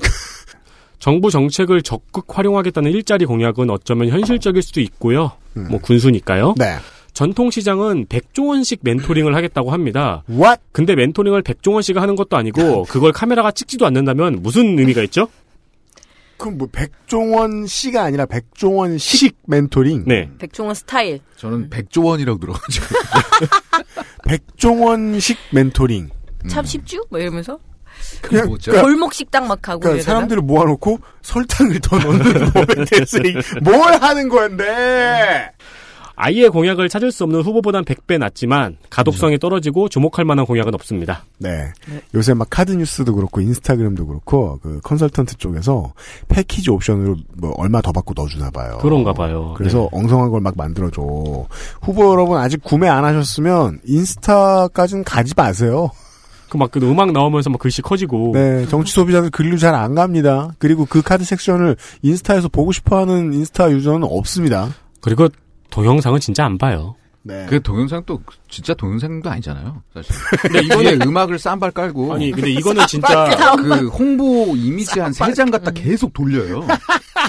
[1.01, 5.31] 정부 정책을 적극 활용하겠다는 일자리 공약은 어쩌면 현실적일 수도 있고요.
[5.53, 6.53] 뭐 군수니까요.
[6.57, 6.75] 네.
[7.13, 10.23] 전통시장은 백종원식 멘토링을 하겠다고 합니다.
[10.29, 10.61] What?
[10.71, 15.27] 근데 멘토링을 백종원 씨가 하는 것도 아니고 그걸 카메라가 찍지도 않는다면 무슨 의미가 있죠?
[16.37, 20.03] 그럼 뭐 백종원 씨가 아니라 백종원 식 멘토링.
[20.05, 20.29] 네.
[20.37, 21.19] 백종원 스타일.
[21.35, 22.85] 저는 백조원이라고 들어가지고.
[24.25, 26.09] 백종원 식 멘토링.
[26.47, 27.03] 참 쉽죠?
[27.09, 27.59] 뭐 이러면서
[28.21, 28.71] 그냥 뭐죠?
[28.71, 30.03] 그러니까- 골목 식당 막 가고 그러니까.
[30.03, 32.23] 사람들을 모아놓고 설탕을 더 넣는
[32.53, 35.51] 법에 대해서 얘기- 뭘 하는 건데?
[36.23, 41.23] 아이의 공약을 찾을 수 없는 후보보단 100배 낫지만 가독성이 떨어지고 주목할 만한 공약은 없습니다.
[41.39, 41.71] 네.
[42.13, 45.93] 요새 막 카드 뉴스도 그렇고 인스타그램도 그렇고 그 컨설턴트 쪽에서
[46.27, 48.77] 패키지 옵션으로 뭐 얼마 더 받고 넣어주나 봐요.
[48.81, 49.55] 그런가 봐요.
[49.57, 49.97] 그래서 네.
[49.99, 51.01] 엉성한 걸 막 만들어줘.
[51.81, 55.89] 후보 여러분 아직 구매 안 하셨으면 인스타까지는 가지 마세요.
[56.51, 60.51] 그막 그 음악 나오면서 막 글씨 커지고 네, 정치 소비자들 글로 잘 안 갑니다.
[60.59, 64.67] 그리고 그 카드 섹션을 인스타에서 보고 싶어하는 인스타 유저는 없습니다.
[64.99, 65.29] 그리고
[65.69, 66.95] 동영상은 진짜 안 봐요.
[67.23, 67.45] 네.
[67.47, 68.19] 그 동영상도
[68.49, 69.83] 진짜 동영상도 아니잖아요.
[69.93, 70.15] 사실.
[70.41, 75.31] 근데 이게 이거는 음악을 쌈발 깔고 아니 근데 이거는 진짜 그 홍보 이미지 한 세
[75.33, 76.65] 장 갖다 계속 돌려요.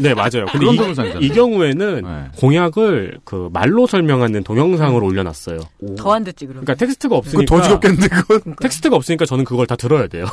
[0.01, 0.47] 네 맞아요.
[0.51, 1.23] 근데 그런 이, 동영상이잖아요.
[1.25, 2.31] 이 경우에는 네.
[2.39, 5.59] 공약을 그 말로 설명하는 동영상으로 올려놨어요.
[5.99, 6.65] 더 안 듣지 그럼.
[6.65, 8.57] 그러니까 텍스트가 없으니까 더 지겹겠는데 그건.
[8.61, 10.25] 텍스트가 없으니까 저는 그걸 다 들어야 돼요.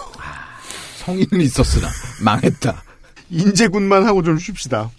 [1.05, 1.87] 성의는 있었으나
[2.23, 2.81] 망했다.
[3.29, 4.89] 인제군만 하고 좀 쉽시다.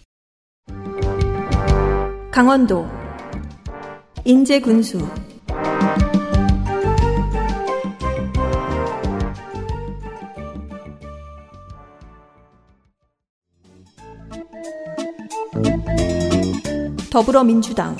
[2.30, 2.88] 강원도
[4.24, 4.98] 인제군수
[17.10, 17.96] 더불어민주당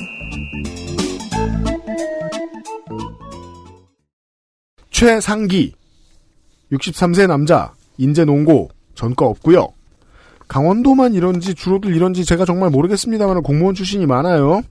[4.91, 5.73] 최상기
[6.73, 9.69] 63세 남자 인재 농고 전과 없고요.
[10.47, 14.63] 강원도만 이런지 주로들 이런지 제가 정말 모르겠습니다만 공무원 출신이 많아요.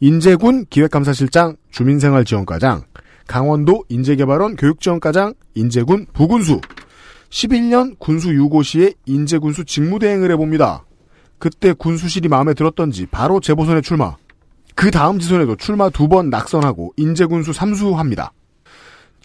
[0.00, 2.82] 인재군 기획감사실장 주민생활지원과장
[3.26, 6.60] 강원도 인재개발원 교육지원과장 인재군 부군수
[7.30, 10.84] 11년 군수 유고시에 인재군수 직무대행을 해봅니다.
[11.38, 14.16] 그때 군수실이 마음에 들었던지 바로 재보선에 출마.
[14.74, 18.32] 그 다음 지선에도 출마 두 번 낙선하고 인재군수 삼수합니다.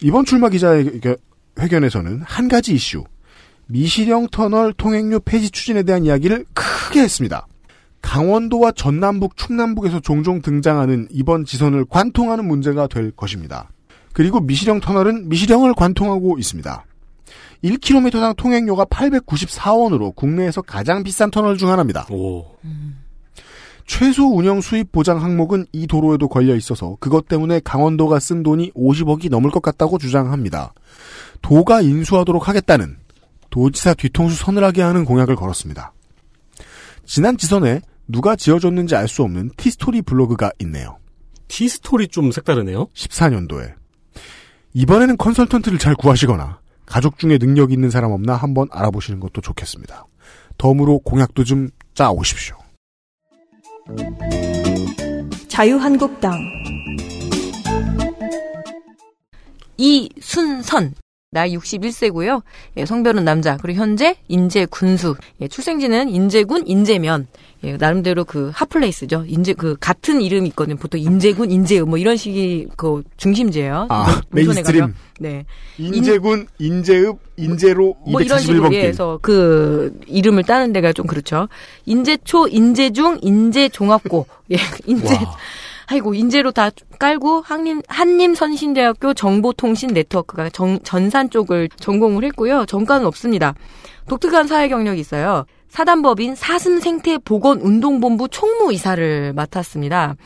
[0.00, 3.04] 이번 출마 기자회견에서는 한 가지 이슈,
[3.66, 7.46] 미시령 터널 통행료 폐지 추진에 대한 이야기를 크게 했습니다.
[8.02, 13.70] 강원도와 전남북, 충남북에서 종종 등장하는 이번 지선을 관통하는 문제가 될 것입니다.
[14.12, 16.84] 그리고 미시령 터널은 미시령을 관통하고 있습니다.
[17.64, 22.06] 1km당 통행료가 894원으로 국내에서 가장 비싼 터널 중 하나입니다.
[22.10, 22.44] 오.
[23.86, 29.30] 최소 운영 수입 보장 항목은 이 도로에도 걸려 있어서 그것 때문에 강원도가 쓴 돈이 50억이
[29.30, 30.72] 넘을 것 같다고 주장합니다.
[31.40, 32.96] 도가 인수하도록 하겠다는
[33.50, 35.92] 도지사 뒤통수 서늘하게 하는 공약을 걸었습니다.
[37.04, 40.98] 지난 지선에 누가 지어줬는지 알 수 없는 티스토리 블로그가 있네요.
[41.48, 42.86] 티스토리 좀 색다르네요.
[42.94, 43.74] 14년도에.
[44.74, 50.06] 이번에는 컨설턴트를 잘 구하시거나 가족 중에 능력 있는 사람 없나 한번 알아보시는 것도 좋겠습니다.
[50.58, 52.56] 덤으로 공약도 좀 짜오십시오.
[55.48, 56.38] 자유한국당
[59.76, 60.94] 이순선.
[61.32, 62.42] 나이 61세고요.
[62.76, 63.56] 예, 성별은 남자.
[63.56, 65.16] 그리고 현재 인제 군수.
[65.40, 67.26] 예, 출생지는 인제군 인제면.
[67.64, 69.24] 예, 나름대로 그 hot place죠.
[69.26, 70.76] 인제 그 같은 이름이 있거든요.
[70.76, 73.86] 보통 인제군 인제읍 뭐 이런 식이 그 중심지예요.
[73.88, 74.94] 아, mainstream.
[75.20, 75.46] 네.
[75.78, 78.80] 인재군, 인재읍, 인재로 뭐 이런 241번 식으로 길.
[78.80, 81.48] 해서 그 이름을 따는 데가 좀 그렇죠.
[81.86, 84.26] 인제초, 인제중, 인제종합고.
[84.52, 84.56] 예,
[84.86, 85.36] 인제 와.
[85.86, 92.66] 아이고 인재로 다 깔고 한림 한림 선신대학교 정보통신 네트워크가 정, 전산 쪽을 전공을 했고요.
[92.66, 93.54] 전과는 없습니다.
[94.08, 95.44] 독특한 사회 경력이 있어요.
[95.72, 100.16] 사단법인 사슴생태보건운동본부 총무이사를 맡았습니다.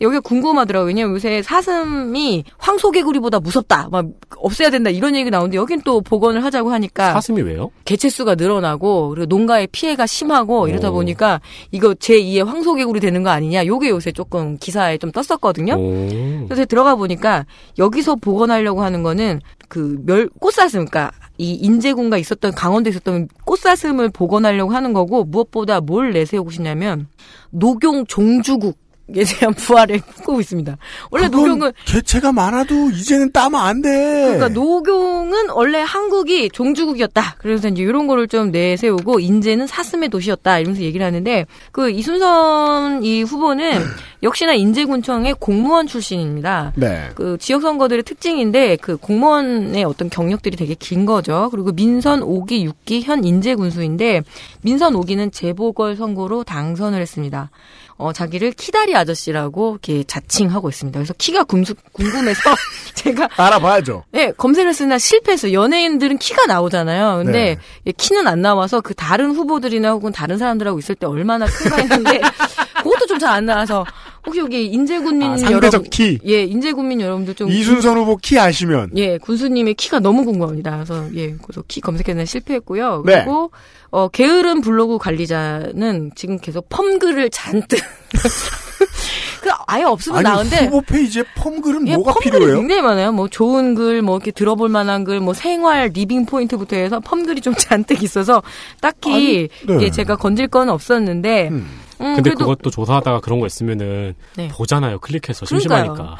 [0.00, 0.88] 여기가 궁금하더라고요.
[0.88, 3.88] 왜냐면 요새 사슴이 황소개구리보다 무섭다.
[3.92, 4.06] 막
[4.36, 4.90] 없애야 된다.
[4.90, 7.70] 이런 얘기 나오는데 여긴 또 복원을 하자고 하니까 사슴이 왜요?
[7.84, 10.94] 개체수가 늘어나고 그리고 농가의 피해가 심하고 이러다 오.
[10.94, 13.64] 보니까 이거 제2의 황소개구리 되는 거 아니냐.
[13.64, 15.74] 요게 요새 조금 기사에 좀 떴었거든요.
[15.74, 16.46] 오.
[16.48, 17.46] 그래서 들어가 보니까
[17.78, 24.72] 여기서 복원하려고 하는 거는 그 멸 꽃사슴 그러니까 이 인제군가 있었던 강원도에 있었던 꽃사슴을 복원하려고
[24.72, 27.08] 하는 거고 무엇보다 뭘 내세우고 싶냐면
[27.50, 28.78] 녹용 종주국
[29.14, 30.76] 에 대한 부활을 꿈꾸고 있습니다.
[31.12, 33.90] 원래 녹용은 개체가 많아도 이제는 따면 안 돼.
[33.90, 37.36] 그러니까 녹용은 원래 한국이 종주국이었다.
[37.38, 40.58] 그래서 이제 이런 거를 좀 내세우고 인제는 사슴의 도시였다.
[40.58, 43.80] 이러면서 얘기를 하는데 그 이순선 이 후보는
[44.24, 46.72] 역시나 인제군청의 공무원 출신입니다.
[46.74, 47.08] 네.
[47.14, 51.48] 그 지역 선거들의 특징인데 그 공무원의 어떤 경력들이 되게 긴 거죠.
[51.52, 54.22] 그리고 민선 5기, 6기 현 인재 군수인데
[54.62, 57.50] 민선 5기는 재보궐 선거로 당선을 했습니다.
[57.98, 60.98] 어 자기를 키다리 아저씨라고 이렇게 자칭하고 있습니다.
[60.98, 62.40] 그래서 키가 궁수, 궁금해서
[62.94, 64.04] 제가 알아봐야죠.
[64.14, 65.52] 예, 검색을 했으나 실패했어요.
[65.52, 67.24] 연예인들은 키가 나오잖아요.
[67.24, 67.58] 근데 네.
[67.86, 72.20] 예, 키는 안 나와서 그 다른 후보들이나 혹은 다른 사람들하고 있을 때 얼마나 큰가 했는데
[72.82, 73.84] 그것도 좀 잘 안 나와서
[74.26, 76.18] 혹시 여기 인제군민 아, 상대적 여러분 키.
[76.26, 80.72] 예, 인제군민 여러분들 좀 이순선 후보 키 아시면 예, 군수님의 키가 너무 궁금합니다.
[80.72, 83.04] 그래서 예, 그래서 키 검색했는데 실패했고요.
[83.06, 83.14] 네.
[83.14, 83.52] 그리고
[83.90, 87.78] 어 게으른 블로그 관리자는 지금 계속 펌글을 잔뜩
[89.42, 92.58] 그 아예 없으면 아니 나은데 후보 페이지에 펌글은 예, 뭐가 펌글이 필요해요?
[92.58, 93.12] 굉장히 많아요.
[93.12, 97.54] 뭐 좋은 글, 뭐 이렇게 들어볼 만한 글, 뭐 생활 living point부터 해서 펌글이 좀
[97.56, 98.42] 잔뜩 있어서
[98.80, 99.84] 딱히 아니, 네.
[99.84, 101.68] 예, 제가 건질 건 없었는데 음,
[101.98, 104.48] 근데 그래도 그것도 조사하다가 그런 거 있으면은 네.
[104.48, 104.98] 보잖아요.
[105.00, 105.46] 클릭해서.
[105.46, 106.16] 심심하니까.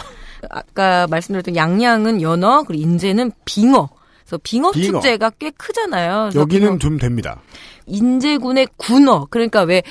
[0.51, 3.89] 아까 말씀드렸던 양양은 연어, 그리고 인제는 빙어.
[4.25, 5.01] 그래서 빙어, 빙어.
[5.01, 6.31] 축제가 꽤 크잖아요.
[6.35, 7.41] 여기는 빙어- 좀 됩니다.
[7.87, 9.27] 인제군의 군어.
[9.31, 9.83] 그러니까 왜,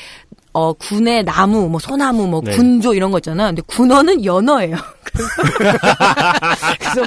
[0.53, 2.51] 어, 군의 나무, 뭐, 소나무, 뭐, 네.
[2.55, 3.47] 군조 이런 거 있잖아요.
[3.49, 4.75] 근데 군어는 연어예요.
[6.79, 7.01] 그래서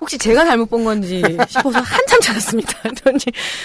[0.00, 2.80] 혹시 제가 잘못 본 건지 싶어서 한참 찾았습니다.
[2.82, 3.18] 그랬더니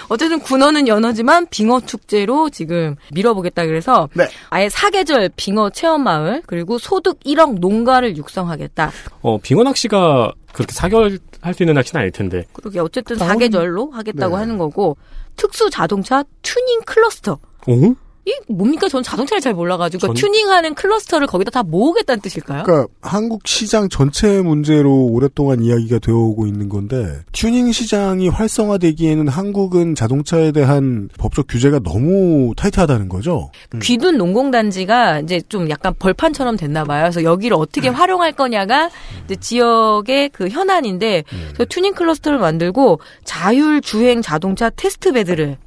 [0.09, 4.27] 어쨌든 군어는 연어지만 빙어 축제로 지금 밀어보겠다 그래서 네.
[4.49, 8.91] 아예 사계절 빙어 체험 마을 그리고 소득 1억 농가를 육성하겠다.
[9.21, 12.45] 어, 빙어 낚시가 그렇게 사계절 할 수 있는 낚시는 아닐 텐데.
[12.53, 14.39] 그러게 어쨌든 사계절로 하겠다고 네.
[14.41, 14.95] 하는 거고
[15.35, 17.39] 특수 자동차 튜닝 클러스터.
[17.67, 17.95] 오?
[18.23, 18.87] 이 뭡니까?
[18.87, 22.63] 전 자동차를 잘 몰라가지고 전- 튜닝하는 클러스터를 거기다 다 모으겠다는 뜻일까요?
[22.63, 29.95] 그러니까 한국 시장 전체 문제로 오랫동안 이야기가 되어 오고 있는 건데 튜닝 시장이 활성화되기에는 한국은
[29.95, 33.49] 자동차에 대한 법적 규제가 너무 타이트하다는 거죠.
[33.81, 37.03] 귀둔 농공단지가 이제 좀 약간 벌판처럼 됐나 봐요.
[37.05, 38.91] 그래서 여기를 어떻게 활용할 거냐가
[39.25, 41.23] 이제 지역의 그 현안인데
[41.53, 45.57] 그래서 튜닝 클러스터를 만들고 자율 주행 자동차 테스트 베드를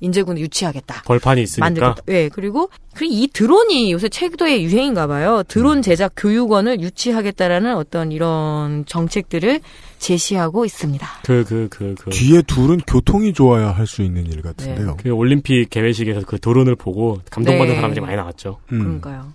[0.00, 1.02] 인제군에 유치하겠다.
[1.04, 1.66] 벌판이 있으니까.
[1.66, 2.02] 만들겠다.
[2.08, 5.42] 예, 그리고 그리고 이 드론이 요새 최고의 유행인가 봐요.
[5.46, 9.60] 드론 제작 교육원을 유치하겠다라는 어떤 이런 정책들을
[9.98, 11.06] 제시하고 있습니다.
[11.24, 12.10] 그, 그, 그, 그.
[12.10, 14.96] 뒤에 둘은 교통이 좋아야 할 수 있는 일 같은데요.
[15.02, 17.74] 그 올림픽 개회식에서 그 드론을 보고 감동받는 네.
[17.76, 18.58] 사람들이 많이 나왔죠.
[18.72, 18.78] 음.
[18.78, 19.32] 그러니까요.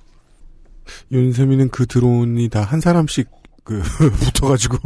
[1.11, 3.27] 윤세민은 그 드론이 다 한 사람씩
[3.65, 3.81] 그
[4.23, 4.77] 붙어가지고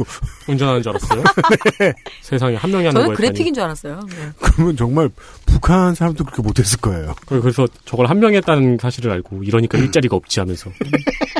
[0.48, 1.22] 운전하는 줄 알았어요.
[2.22, 3.16] 세상에 한 명이 하는 저는 거였다니.
[3.28, 4.00] 그래픽인 줄 알았어요.
[4.08, 4.32] 네.
[4.40, 5.10] 그러면 정말
[5.44, 7.14] 북한 사람도 그렇게 못했을 거예요.
[7.26, 10.70] 그래서 저걸 한 명이 했다는 사실을 알고 이러니까 일자리가 없지 하면서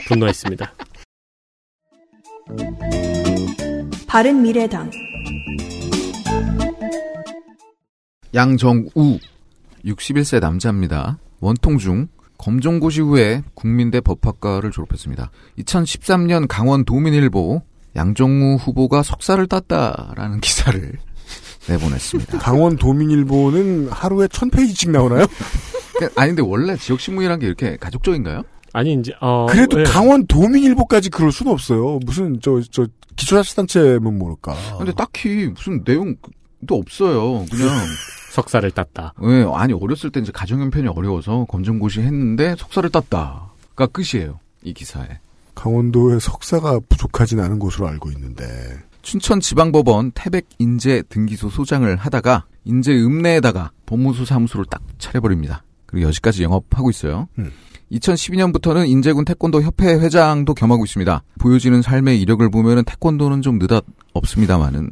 [0.07, 0.73] 분노했습니다.
[4.07, 4.91] 바른 미래당
[8.35, 9.19] 양정우
[9.87, 11.19] 61세 남자입니다.
[11.41, 12.09] 원통 중
[12.41, 15.31] 검정고시 후에 국민대 법학과를 졸업했습니다.
[15.59, 17.61] 2013년 강원 도민일보
[17.97, 20.93] 양정우 후보가 석사를 땄다라는 기사를
[21.69, 22.39] 내보냈습니다.
[22.39, 25.27] 강원 도민일보는 하루에 천 페이지씩 나오나요?
[26.17, 28.43] 아니 근데 원래 지역 신문이란 게 이렇게 가족적인가요?
[28.73, 29.85] 아니 이제 어 그래도 예.
[29.85, 31.99] 강원 도민일보까지 그럴 수는 없어요.
[32.07, 32.87] 무슨 저 저
[33.17, 34.55] 기초자치단체면 모를까.
[34.79, 36.17] 근데 딱히 무슨 내용도
[36.71, 37.45] 없어요.
[37.51, 37.69] 그냥
[38.31, 39.15] 석사를 땄다.
[39.23, 44.39] 예, 아니 어렸을 때 이제 가정 형편이 어려워서 검정고시 했는데 석사를 땄다가 끝이에요.
[44.63, 45.07] 이 기사에.
[45.55, 48.45] 강원도에 석사가 부족하진 않은 곳으로 알고 있는데
[49.03, 55.65] 춘천지방법원 태백 인재 등기소 소장을 하다가 인재 읍내에다가 법무소 사무소를 딱 차려버립니다.
[55.87, 57.29] 그리고 여기까지 영업하고 있어요.
[57.39, 57.51] 음.
[57.91, 61.23] 2012년부터는 인제군 태권도 협회 회장도 겸하고 있습니다.
[61.41, 64.91] 보여지는 삶의 이력을 보면은 태권도는 좀 느닷 없습니다만은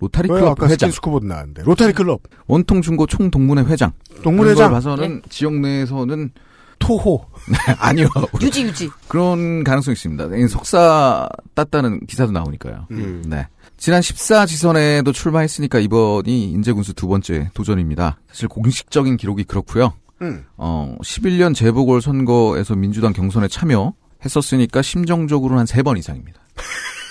[0.00, 3.92] 로타리 왜 클럽 아까 회장, 스킨스쿠버도 나왔는데 로타리 클럽 원통 중고 총 동문회 회장.
[4.22, 6.30] 동문회장 봐서는 지역 내에서는
[6.78, 7.24] 토호
[7.78, 8.08] 아니요.
[8.42, 8.90] 유지 유지.
[9.08, 10.28] 그런 가능성이 있습니다.
[10.48, 12.86] 석사 땄다는 기사도 나오니까요.
[12.90, 13.22] 음.
[13.26, 13.46] 네.
[13.76, 18.18] 지난 14지선에도 출마했으니까 이번이 인제군수 두 번째 도전입니다.
[18.28, 19.94] 사실 공식적인 기록이 그렇고요.
[20.22, 20.44] 음.
[20.56, 26.40] 어, 11년 재보궐 선거에서 민주당 경선에 참여했었으니까 심정적으로는 한 세 번 이상입니다.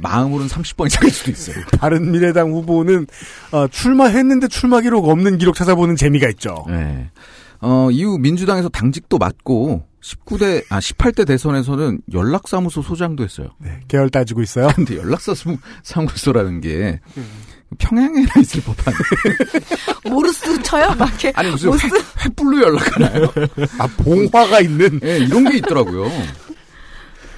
[0.00, 1.64] 마음으로는 30번 이상일 수도 있어요.
[1.78, 3.06] 바른 미래당 후보는
[3.52, 6.64] 어, 출마했는데 출마 기록 없는 기록 찾아보는 재미가 있죠.
[6.68, 7.10] 네.
[7.60, 13.48] 어, 이후 민주당에서 당직도 맡고 19대, 아, 18대 대선에서는 연락사무소 소장도 했어요.
[13.58, 14.68] 네, 계열 따지고 있어요.
[14.76, 17.00] 근데 연락사무소라는 게
[17.78, 18.94] 평양에나 있을 법한.
[20.08, 20.94] 모르스 쳐요?
[20.96, 21.32] 막 이렇게.
[21.34, 21.88] 아니, 무슨 모스?
[21.88, 23.32] 횃, 횃불로 연락하나요?
[23.78, 26.08] 아 봉화가 있는 예, 이런 게 있더라고요.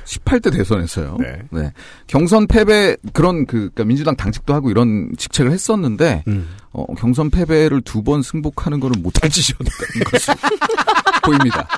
[0.08, 1.18] 18대 대선에서요.
[1.50, 1.72] 네.
[2.06, 6.48] 경선 패배 그런 그 그러니까 민주당 당직도 하고 이런 직책을 했었는데 음.
[6.72, 10.30] 어, 경선 패배를 두 번 승복하는 거는 못할 짓이었다는 것이
[11.24, 11.68] 보입니다.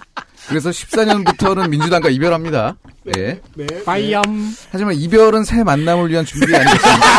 [0.48, 2.76] 그래서 14년부터는 민주당과 이별합니다.
[3.16, 3.40] 예.
[3.56, 3.66] 네.
[3.84, 4.22] 빠이염.
[4.70, 7.00] 하지만 이별은 새 만남을 위한 준비 아니겠습니까?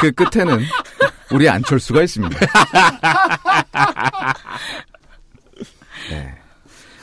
[0.00, 0.64] 그 끝에는
[1.32, 2.38] 우리 안철수가 있습니다.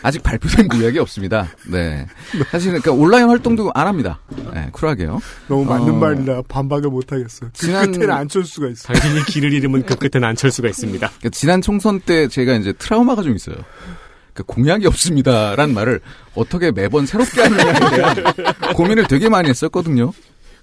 [0.05, 0.07] 네.
[0.07, 1.47] 아직 발표된 공약이 없습니다.
[1.67, 2.05] 네.
[2.51, 4.19] 사실은 그러니까 온라인 활동도 안 합니다.
[4.53, 5.19] 네, 쿨하게요.
[5.47, 7.47] 너무 맞는 어, 말이라 반박을 못 하겠어.
[7.47, 8.93] 그 지난- 끝에는 안철수가 있어.
[8.93, 11.07] 당신이 길을 잃으면 그 끝에는 안철수가 있습니다.
[11.07, 13.55] 그러니까 지난 총선 때 제가 이제 트라우마가 좀 있어요.
[14.33, 16.01] 그 공약이 없습니다란 말을
[16.35, 18.15] 어떻게 매번 새롭게 하느냐에 대한
[18.75, 20.11] 고민을 되게 많이 했었거든요.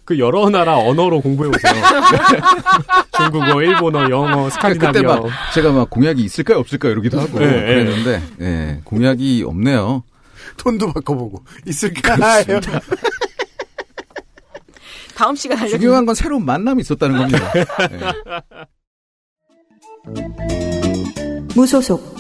[0.04, 1.72] 그 여러 나라 언어로 공부해 보세요.
[3.16, 5.20] 중국어, 일본어, 영어, 그때 막 스칸디나비아.
[5.54, 7.60] 제가 막 공약이 있을까요 없을까요 이러기도 하고 네, 네.
[7.60, 10.02] 그랬는데 예, 공약이 없네요.
[10.56, 12.18] 톤도 바꿔보고 있을까요?
[15.14, 15.80] 다음 시간 알려주세요.
[15.80, 17.52] 중요한 건 새로운 만남이 있었다는 겁니다.
[21.54, 22.16] 무소속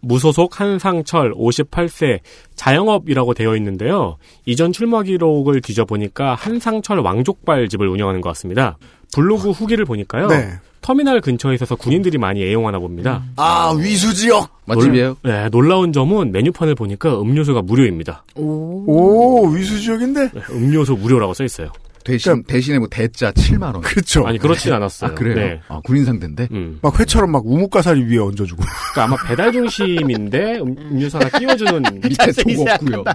[0.00, 2.20] 무소속 한상철 58세
[2.54, 4.16] 자영업이라고 되어 있는데요.
[4.46, 8.78] 이전 출마 기록을 뒤져보니까 한상철 왕족발 집을 운영하는 것 같습니다.
[9.14, 10.28] 블로그 후기를 보니까요.
[10.28, 10.52] 네.
[10.82, 13.22] 터미널 근처에 있어서 군인들이 많이 애용하나 봅니다.
[13.36, 14.48] 아 위수 지역.
[14.64, 15.16] 맛집이에요?
[15.22, 18.24] 놀, 네, 놀라운 점은 메뉴판을 보니까 음료수가 무료입니다.
[18.36, 20.30] 오 위수 지역인데.
[20.32, 21.70] 네, 음료수 무료라고 써 있어요.
[22.04, 23.80] 대신 대신에 뭐 대짜 7만 원.
[23.82, 24.26] 그렇죠.
[24.26, 25.10] 아니 그렇진 않았어요.
[25.10, 25.34] 아 그래요?
[25.34, 25.60] 네.
[25.68, 26.48] 아, 군인 상대인데.
[26.52, 26.78] 음.
[26.82, 28.62] 막 회처럼 막 우뭇가사리 위에 얹어주고.
[28.92, 33.04] 그러니까 아마 배달 중심인데 음, 음료수 하나 띄워주는 밑에 속 없고요.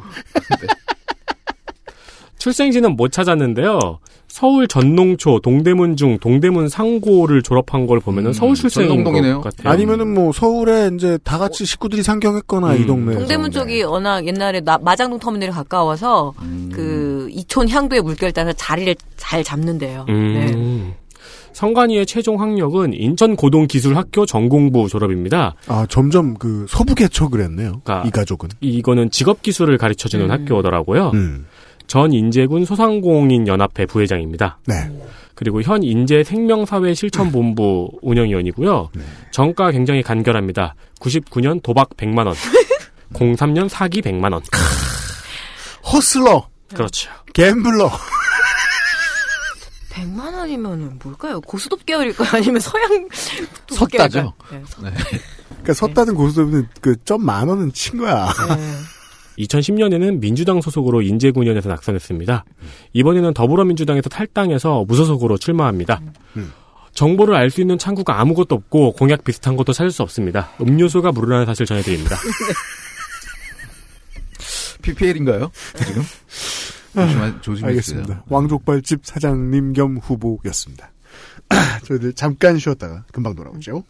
[2.38, 4.00] 출생지는 못 찾았는데요.
[4.36, 9.02] 서울 전농초, 동대문 중, 동대문 상고를 졸업한 걸 보면은 음, 서울 출생인.
[9.06, 9.72] 것 같아요.
[9.72, 12.82] 아니면은 뭐 서울에 이제 다 같이 식구들이 상경했거나 음.
[12.82, 13.20] 이 동네에서.
[13.20, 16.70] 동대문 쪽이 워낙 옛날에 나- 마장동 터미널이 가까워서 음.
[16.74, 20.06] 그 이촌 향도의 물결 따라서 자리를 잘 잡는데요.
[20.10, 20.34] 음.
[20.34, 20.96] 네.
[21.54, 25.56] 성관이의 최종 학력은 인천고등기술학교 전공부 졸업입니다.
[25.70, 27.80] 아 점점 그 서부 개척을 했네요.
[27.86, 28.50] 그러니까 이 가족은.
[28.60, 30.32] 이거는 직업기술을 가르쳐주는 음.
[30.32, 31.12] 학교더라고요.
[31.14, 31.46] 음.
[31.88, 34.60] 전 인제군 소상공인 연합회 부회장입니다.
[34.68, 34.76] 네.
[35.36, 38.90] 그리고 현 인제 생명사회 실천본부 운영위원이고요.
[38.94, 39.04] 네.
[39.32, 40.76] 정가 굉장히 간결합니다.
[41.00, 42.36] 99년 도박 100만 원.
[43.14, 44.42] 03년 사기 100만 원.
[45.92, 47.10] 허슬러, 그렇죠.
[47.34, 47.92] 갬블러.
[49.92, 51.40] 100만 원이면은 뭘까요?
[51.42, 52.28] 고수톱 계열일까요?
[52.34, 53.08] 아니면 서양
[53.70, 54.34] 섰다죠.
[54.52, 54.92] 네.
[55.50, 58.28] 그러니까 섰다든 고수들은 그 점 만 원은 친 거야.
[59.38, 59.44] 네.
[59.44, 62.46] 2010년에는 민주당 소속으로 인제군연에서 낙선했습니다.
[62.94, 66.02] 이번에는 더불어민주당에서 탈당해서 무소속으로 출마합니다.
[66.38, 66.52] 음.
[66.94, 70.52] 정보를 알 수 있는 창구가 아무것도 없고 공약 비슷한 것도 찾을 수 없습니다.
[70.62, 72.16] 음료수가 무료라는 사실 전해드립니다.
[74.82, 75.52] PPL인가요?
[75.86, 76.04] 지금?
[76.94, 77.68] 조심하, 조심해주세요.
[77.68, 78.24] 알겠습니다.
[78.30, 80.92] 왕족발집 사장님 겸 후보였습니다.
[81.86, 83.84] 저희들 잠깐 쉬었다가 금방 돌아오죠.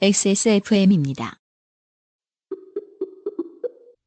[0.00, 1.38] XSFM입니다.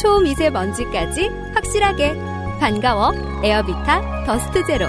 [0.00, 2.14] 초미세먼지까지 확실하게
[2.60, 3.12] 반가워
[3.42, 4.86] 에어비타 더스트 제로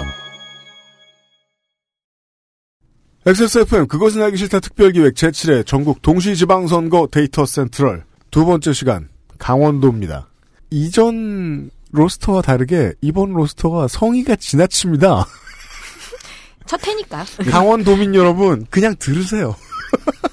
[3.25, 10.27] XSFM 그것은 알기 싫다 특별기획 제7회 전국 동시지방선거 데이터 센트럴 두 번째 시간 강원도입니다.
[10.69, 15.25] 이전 로스터와 다르게 이번 로스터가 성의가 지나칩니다.
[16.65, 17.25] 첫 해니까.
[17.49, 19.55] 강원도민 여러분 그냥 들으세요.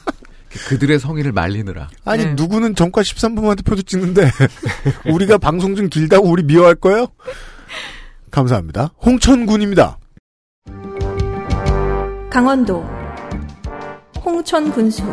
[0.68, 1.88] 그들의 성의를 말리느라.
[2.04, 2.34] 아니 네.
[2.34, 4.30] 누구는 정과 13분한테 표도 찍는데
[5.12, 7.08] 우리가 방송 중 길다고 우리 미워할 거예요?
[8.30, 8.92] 감사합니다.
[9.04, 9.98] 홍천군입니다.
[12.30, 12.84] 강원도
[14.24, 15.04] 홍천군수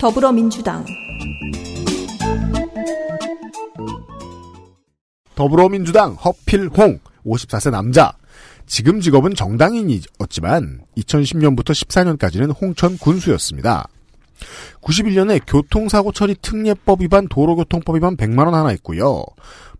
[0.00, 0.84] 더불어민주당
[5.34, 8.12] 더불어민주당 허필홍 54세 남자.
[8.66, 13.88] 지금 직업은 정당인이었지만 2010년부터 14년까지는 홍천 군수였습니다.
[14.80, 19.24] 91년에 교통사고 처리 특례법 위반 도로교통법 위반 100만 원 하나 있고요.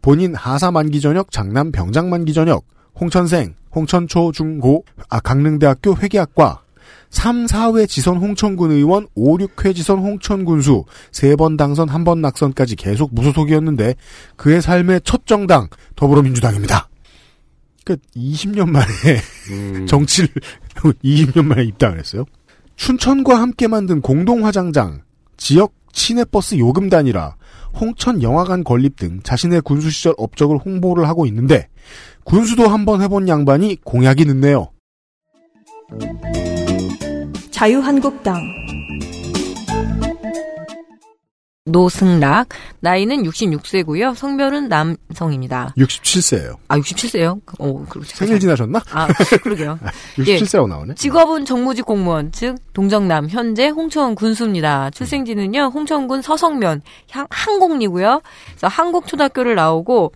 [0.03, 2.65] 본인 하사 만기 전역, 장남 병장 만기 전역,
[3.01, 6.63] 홍천생, 홍천초 중고, 아 강릉대학교 회계학과,
[7.11, 13.95] 3, 4회 지선 홍천군 의원, 5, 6회 지선 홍천군수, 3번 당선, 1번 낙선까지 계속 무소속이었는데
[14.37, 16.89] 그의 삶의 첫 정당 더불어민주당입니다.
[17.85, 18.87] 그 20년 만에
[19.51, 20.29] 음, 정치를
[21.03, 22.25] 20년 만에 입당을 했어요.
[22.77, 25.03] 춘천과 함께 만든 공동화장장,
[25.37, 27.35] 지역 시내버스 요금 단일화,
[27.81, 31.69] 홍천 영화관 건립 등 자신의 군수 시절 업적을 홍보를 하고 있는데
[32.25, 34.71] 군수도 한번 해본 양반이 공약이 늦네요.
[37.61, 38.41] 자유한국당
[41.67, 42.49] 노승락
[42.81, 44.15] 나이는 66세고요.
[44.15, 45.75] 성별은 남성입니다.
[45.77, 46.57] 67세예요.
[46.69, 47.39] 아 67세요?
[47.59, 48.17] 어, 그렇죠.
[48.17, 48.81] 생일 지나셨나?
[48.93, 49.09] 아
[49.43, 49.79] 그러게요.
[50.17, 50.95] 67세라고 나오네.
[50.95, 54.89] 직업은 정무직 공무원, 즉 동정남, 현재 홍천 군수입니다.
[54.93, 56.81] 출생지는요 홍천군 서성면
[57.11, 58.23] 향- 항곡리고요.
[58.53, 60.13] 그래서 한국초등학교를 나오고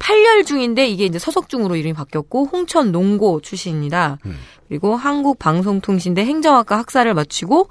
[0.00, 4.18] 8열 중인데 이게 이제 서석중으로 이름이 바뀌었고 홍천 농고 출신입니다.
[4.68, 7.68] 그리고 한국방송통신대 행정학과 학사를 마치고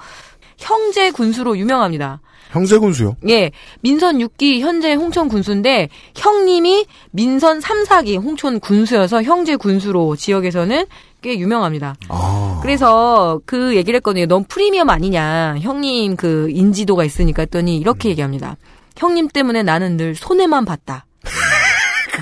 [0.58, 2.22] 형제 군수로 유명합니다.
[2.52, 3.16] 형제 군수요.
[3.28, 3.52] 예,
[3.82, 10.86] 민선 6기 현재 홍천 군수인데 형님이 민선 3, 4기 홍천 군수여서 형제 군수로 지역에서는
[11.22, 11.96] 꽤 유명합니다.
[12.10, 12.60] 아.
[12.62, 14.26] 그래서 그 얘기를 했거든요.
[14.26, 15.58] 넌 프리미엄 아니냐.
[15.60, 18.58] 형님 그 인지도가 있으니까 했더니 이렇게 얘기합니다.
[18.98, 21.06] 형님 때문에 나는 늘 손해만 봤다.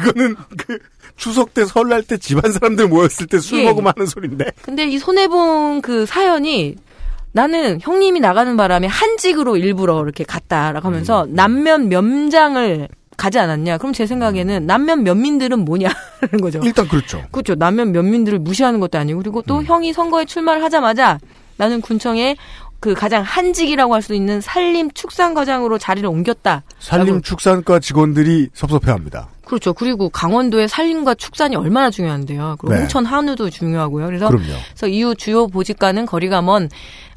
[0.02, 0.80] 그거는 그
[1.16, 3.66] 추석 때 설날 때 집안 사람들 모였을 때술 예.
[3.66, 4.52] 먹으면 하는 소린데.
[4.62, 6.76] 근데 이 손해본 그 사연이
[7.32, 13.78] 나는 형님이 나가는 바람에 한직으로 일부러 이렇게 갔다라고 하면서 남면 면장을 가지 않았냐.
[13.80, 15.96] 그럼 제 생각에는 남면 면민들은 뭐냐는
[16.42, 16.60] 거죠.
[16.64, 17.24] 일단 그렇죠.
[17.32, 17.56] 그렇죠.
[17.56, 21.20] 남면 면민들을 무시하는 것도 아니고 그리고 또 형이 선거에 출마를 하자마자
[21.58, 22.38] 나는 군청에
[22.80, 26.62] 그 가장 한직이라고 할 수 있는 산림 축산과장으로 자리를 옮겼다.
[26.80, 29.30] 산림축산과 직원들이 섭섭해합니다.
[29.48, 29.74] 그렇죠.
[29.74, 32.58] 그리고 강원도의 산림과 축산이 얼마나 중요한데요.
[32.60, 32.82] 그리고 네.
[32.82, 34.06] 홍천 한우도 중요하고요.
[34.08, 34.46] 그래서 그럼요.
[34.72, 36.70] 그래서 이후 주요 보직과는 거리가 먼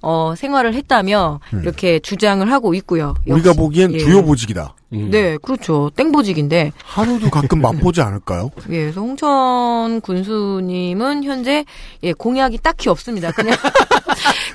[0.02, 1.60] 어, 생활을 했다며 음.
[1.62, 3.14] 이렇게 주장을 하고 있고요.
[3.26, 3.98] 우리가 역시- 보기엔 예.
[3.98, 4.74] 주요 보직이다.
[4.92, 5.90] 네, 그렇죠.
[5.94, 6.72] 땡보직인데.
[6.84, 8.50] 하루도 가끔 맛보지 않을까요?
[8.70, 11.64] 예, 그래서 홍천 군수님은 현재
[12.02, 13.30] 예, 공약이 딱히 없습니다.
[13.32, 13.56] 그냥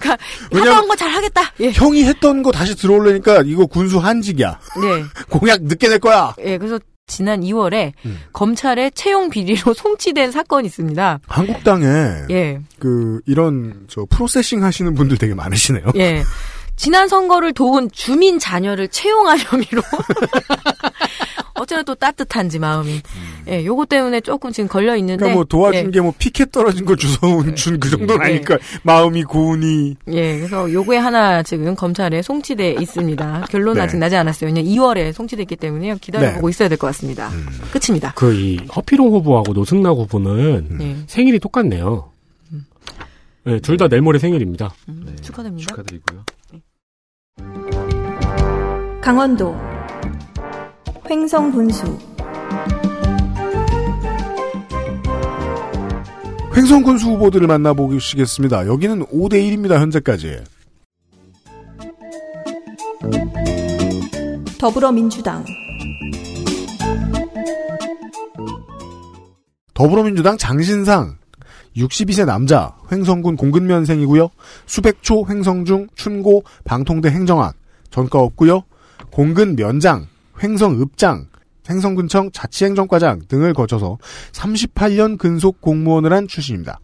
[0.50, 1.42] 그러니까 하던 거 잘 하겠다.
[1.60, 1.72] 예.
[1.72, 4.60] 형이 했던 거 다시 들어올려니까 이거 군수 한직이야.
[4.82, 5.04] 네.
[5.30, 6.34] 공약 늦게 낼 거야.
[6.44, 8.20] 예, 그래서 지난 2월에 음.
[8.34, 11.20] 검찰에 채용 비리로 송치된 사건이 있습니다.
[11.28, 11.86] 한국당에
[12.32, 12.60] 예.
[12.80, 15.86] 그 이런 저 프로세싱 하시는 분들 되게 많으시네요.
[15.98, 16.24] 예.
[16.76, 19.82] 지난 선거를 도운 주민 자녀를 채용한 혐의로
[21.56, 23.02] 어쩌나 또 따뜻한지 마음이.
[23.48, 25.18] 예, 요거 때문에 조금 지금 걸려 있는데.
[25.18, 25.92] 그러니까 뭐 도와준 예.
[25.92, 28.26] 게뭐 피켓 떨어진 거 주워 준그 정도는 네.
[28.34, 33.46] 아니까 마음이 고우니 예, 그래서 요거에 하나 지금 검찰에 송치돼 있습니다.
[33.50, 33.82] 결론 은 네.
[33.82, 34.50] 아직 나지 않았어요.
[34.52, 35.98] 그냥 2월에 송치됐기 때문에요.
[36.02, 36.50] 기다려보고 네.
[36.52, 37.30] 있어야 될 것 같습니다.
[37.30, 37.46] 음.
[37.72, 38.14] 끝입니다.
[38.16, 40.98] 그 이 허피롱 후보하고 노승락 후보는 네.
[41.08, 42.12] 생일이 똑같네요.
[43.46, 44.74] 네, 둘 다 내일 모레 생일입니다.
[44.90, 45.68] 음, 축하드립니다.
[45.70, 46.24] 축하드리고요.
[49.02, 49.56] 강원도
[51.08, 52.00] 횡성 군수
[56.56, 58.66] 횡성 군수 후보들을 만나보시겠습니다.
[58.66, 59.78] 여기는 5대 1입니다.
[59.78, 60.44] 현재까지.
[64.58, 65.46] 더불어민주당
[69.76, 71.18] 더불어민주당 장신상
[71.78, 74.30] 62세 남자 횡성군 공근면생이고요.
[74.66, 77.56] 수백초 횡성중 춘고 방통대 행정학
[77.92, 78.64] 전과 없고요.
[79.12, 80.08] 공근 면장
[80.42, 81.28] 횡성읍장
[81.70, 83.98] 횡성군청 자치행정과장 등을 거쳐서
[84.32, 86.80] 38년 근속 공무원을 한 출신입니다.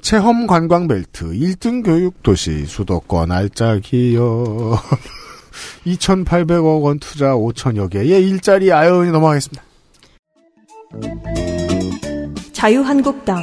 [0.00, 4.78] 체험 관광 벨트 1등 교육 도시 수도권 알짜기여
[5.86, 9.62] 2,800억 원 투자 5천여 개의 일자리 아연이 넘어가겠습니다.
[12.52, 13.42] 자유한국당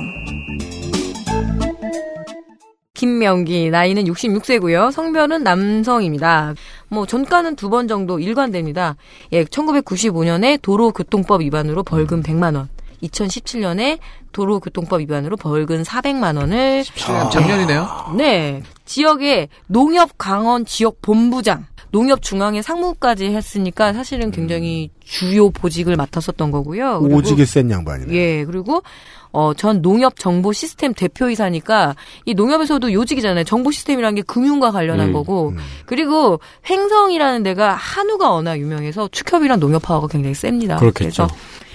[2.95, 4.91] 김명기 나이는 66세고요.
[4.91, 6.55] 성별은 남성입니다.
[6.89, 8.95] 뭐 전과는 두 번 정도 일관됩니다.
[9.31, 12.69] 예, 1995년에 도로교통법 위반으로 벌금 100만 원.
[13.03, 13.99] 2017년에
[14.31, 18.13] 도로교통법 위반으로 벌금 400만 원을 아, 작년이네요.
[18.17, 18.63] 네.
[18.85, 26.99] 지역의 농협 강원 지역 본부장, 농협 중앙의 상무까지 했으니까 사실은 굉장히 주요 보직을 맡았었던 거고요.
[26.99, 28.13] 오지게 센 양반이네.
[28.13, 28.83] 예, 그리고
[29.31, 33.45] 어, 전 농협 정보 시스템 대표이사니까 이 농협에서도 요직이잖아요.
[33.45, 35.53] 정보 시스템이라는 게 금융과 관련한 음, 거고.
[35.85, 40.75] 그리고 횡성이라는 데가 한우가 워낙 유명해서 축협이랑 농협 파워가 굉장히 셉니다.
[40.75, 41.29] 그렇겠죠.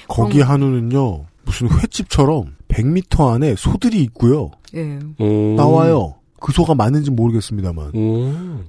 [0.06, 4.50] 거기 한우는요, 무슨 횟집처럼 100m 안에 소들이 있고요.
[4.74, 4.98] 예.
[5.56, 6.19] 나와요.
[6.40, 7.92] 그 소가 맞는지 모르겠습니다만.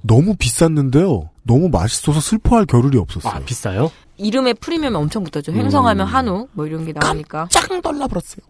[0.02, 1.30] 너무 비쌌는데요.
[1.44, 3.32] 너무 맛있어서 슬퍼할 겨를이 없었어요.
[3.32, 3.90] 아, 비싸요?
[4.18, 5.52] 이름에 프리미엄이 엄청 붙었죠.
[5.52, 5.56] 음.
[5.56, 7.48] 횡성하면 한우 뭐 이런 게 나오니까.
[7.50, 8.42] 짱 달라버렸어요.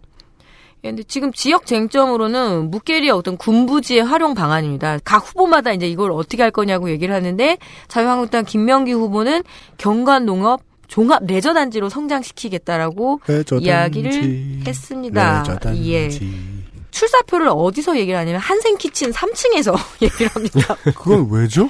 [0.83, 4.99] 예, 근데 지금 지역 쟁점으로는 무게리의 어떤 군부지의 활용 방안입니다.
[5.05, 9.43] 각 후보마다 이제 이걸 어떻게 할 거냐고 얘기를 하는데 자유한국당 김명기 후보는
[9.77, 15.39] 경관 농업 종합 레저 단지로 성장시키겠다라고 레저 이야기를 했습니다.
[15.39, 15.93] 레저 단지.
[15.93, 16.09] 예.
[16.93, 20.75] 출사표를 어디서 얘기를 하냐면 한생 키친 3층에서 얘기를 합니다.
[20.95, 21.67] 그건 왜죠?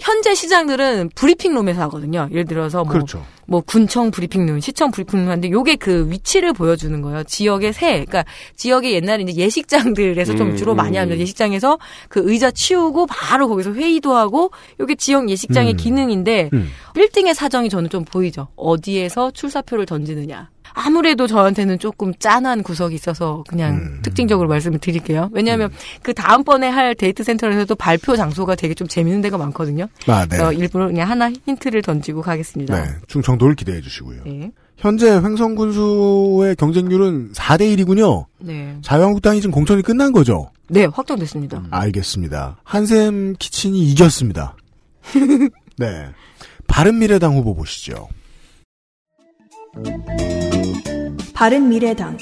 [0.00, 2.28] 현재 시장들은 브리핑룸에서 하거든요.
[2.32, 3.24] 예를 들어서 뭐, 그렇죠.
[3.46, 7.22] 뭐 군청 브리핑룸, 시청 브리핑룸 하는데 요게 그 위치를 보여주는 거예요.
[7.22, 8.24] 지역의 새, 그러니까
[8.56, 13.74] 지역의 옛날에 이제 예식장들에서 좀 음, 주로 많이 하는 예식장에서 그 의자 치우고 바로 거기서
[13.74, 14.50] 회의도 하고
[14.80, 15.76] 요게 지역 예식장의 음.
[15.76, 16.70] 기능인데 음.
[16.94, 18.48] 빌딩의 사정이 저는 좀 보이죠.
[18.56, 20.50] 어디에서 출사표를 던지느냐.
[20.74, 24.00] 아무래도 저한테는 조금 짠한 구석이 있어서 그냥 음.
[24.02, 25.30] 특징적으로 말씀을 드릴게요.
[25.32, 25.70] 왜냐하면
[26.02, 29.88] 그 다음번에 할 데이트 센터에서도 발표 장소가 되게 좀 재밌는 데가 많거든요.
[30.06, 30.28] 아, 네.
[30.28, 32.84] 그래서 일부러 그냥 하나 힌트를 던지고 가겠습니다.
[32.84, 32.90] 네.
[33.06, 34.22] 충청도를 기대해 주시고요.
[34.24, 34.50] 네.
[34.76, 38.26] 현재 횡성군수의 경쟁률은 4대 1이군요.
[38.40, 38.76] 네.
[38.82, 40.50] 자유한국당이 지금 공천이 끝난 거죠.
[40.68, 41.62] 네, 확정됐습니다.
[41.70, 42.58] 알겠습니다.
[42.64, 44.56] 한샘 키친이 이겼습니다.
[45.78, 46.06] 네.
[46.66, 48.08] 바른미래당 후보 보시죠.
[51.34, 52.16] 바른미래당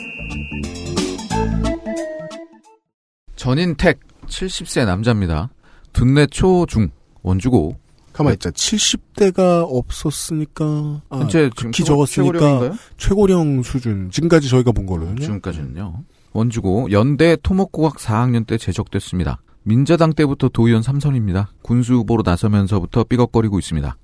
[3.36, 5.50] 전인택 70세 남자입니다.
[5.92, 6.89] 둔내 초중
[7.23, 7.76] 원주고
[8.12, 8.50] 가만 있자.
[8.50, 12.78] 70대가 없었으니까 아, 현재 극히 적었으니까 최고령인가요?
[12.97, 14.10] 최고령 수준.
[14.10, 15.20] 지금까지 저희가 본 걸로는요.
[15.20, 16.05] 지금까지는요.
[16.32, 19.41] 원주고 연대 토목공학 4학년 때 제적됐습니다.
[19.65, 21.49] 민자당 때부터 도의원 3선입니다.
[21.62, 23.97] 군수 후보로 나서면서부터 삐걱거리고 있습니다.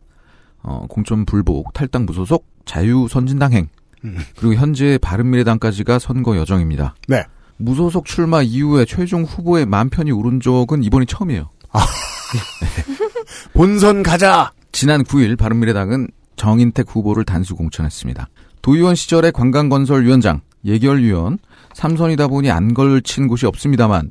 [0.62, 3.68] 어, 공천 불복, 탈당 무소속, 자유선진당행,
[4.04, 4.18] 음.
[4.36, 6.94] 그리고 현재 바른미래당까지가 선거 여정입니다.
[7.08, 7.24] 네.
[7.56, 11.50] 무소속 출마 이후에 최종 후보의 만 편이 오른 적은 이번이 처음이에요.
[13.52, 14.52] 본선 가자.
[14.70, 18.28] 지난 9일 바른미래당은 정인택 후보를 단수 공천했습니다.
[18.62, 21.38] 도의원 시절의 관광건설위원장, 예결위원,
[21.74, 24.10] 삼선이다 보니 안 걸친 곳이 없습니다만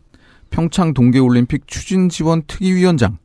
[0.50, 3.18] 평창 동계올림픽 추진지원 특위위원장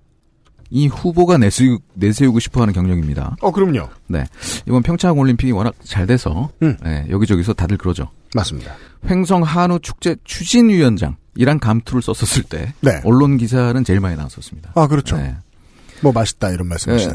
[0.75, 3.37] 이 후보가 내세우, 내세우고 싶어하는 경력입니다.
[3.43, 3.91] 어, 그럼요.
[4.09, 4.25] 네
[4.67, 6.79] 이번 평창 올림픽이 워낙 잘 돼서 음.
[6.83, 8.09] 네, 여기저기서 다들 그러죠.
[8.35, 8.73] 맞습니다.
[9.09, 13.03] 횡성 한우 축제 추진위원장 이란 감투를 썼었을 때 네.
[13.05, 14.73] 언론 기사는 제일 많이 나왔었습니다.
[14.75, 15.19] 아, 그렇죠.
[15.19, 15.37] 네.
[16.01, 17.15] 뭐 맛있다 이런 말씀이시네.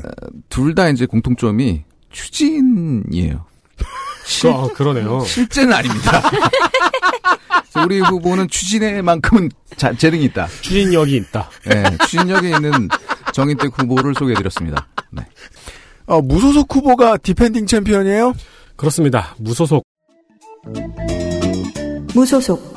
[0.49, 3.43] 둘다 이제 공통점이 추진이에요.
[4.27, 5.21] 실, 아, 그러네요.
[5.25, 6.21] 실제는 아닙니다.
[7.85, 10.47] 우리 후보는 추진에만큼은 자, 재능이 있다.
[10.61, 11.49] 추진력이 있다.
[11.65, 12.89] 네, 추진력이 있는
[13.33, 14.87] 정인택 후보를 소개해드렸습니다.
[15.11, 15.23] 네.
[16.07, 18.33] 어, 무소속 후보가 디펜딩 챔피언이에요?
[18.75, 19.35] 그렇습니다.
[19.37, 19.83] 무소속.
[22.13, 22.75] 무소속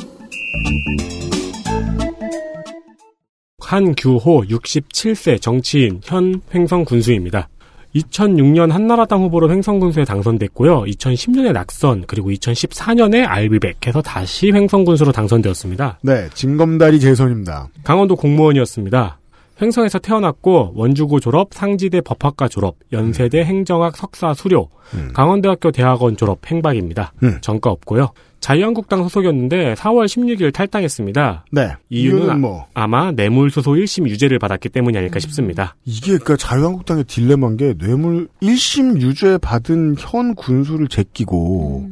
[3.61, 7.49] 한규호 67세 정치인 현 횡성 군수입니다.
[7.95, 10.83] 2006년 한나라당 후보로 횡성군수에 당선됐고요.
[10.83, 15.99] 2010년에 낙선 그리고 2014년에 I'll be back해서 다시 횡성군수로 당선되었습니다.
[16.03, 17.69] 네, 진검다리 재선입니다.
[17.83, 19.19] 강원도 공무원이었습니다.
[19.61, 25.11] 횡성에서 태어났고 원주고 졸업, 상지대 법학과 졸업, 연세대 행정학 석사 수료, 음.
[25.13, 27.13] 강원대학교 대학원 졸업 행박입니다.
[27.23, 27.39] 음.
[27.43, 28.11] 전과 없고요.
[28.41, 31.45] 자유한국당 소속이었는데 4월 16일 탈당했습니다.
[31.53, 31.73] 네.
[31.91, 35.77] 이유는, 이유는 아- 뭐 아 마 뇌물수소 1심 유죄를 받았기 때문이 아닐까 싶습니다.
[35.85, 41.91] 이게 그러니까 자유한국당의 딜레마인 게 뇌물 1심 유죄 받은 현 군수를 제끼고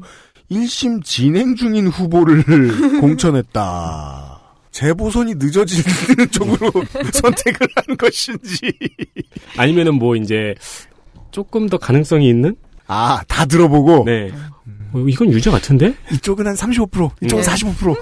[0.51, 2.43] 1심 진행 중인 후보를
[3.01, 4.41] 공천했다.
[4.71, 5.85] 재보선이 늦어지는
[6.31, 6.71] 쪽으로
[7.13, 8.73] 선택을 한 것인지.
[9.57, 10.55] 아니면은 뭐 이제
[11.31, 12.57] 조금 더 가능성이 있는?
[12.87, 14.31] 아, 다 들어보고 네.
[14.93, 15.95] 어, 이건 유죄 같은데?
[16.13, 17.51] 이쪽은 한 35%, 이쪽은 네.
[17.51, 17.97] 45%.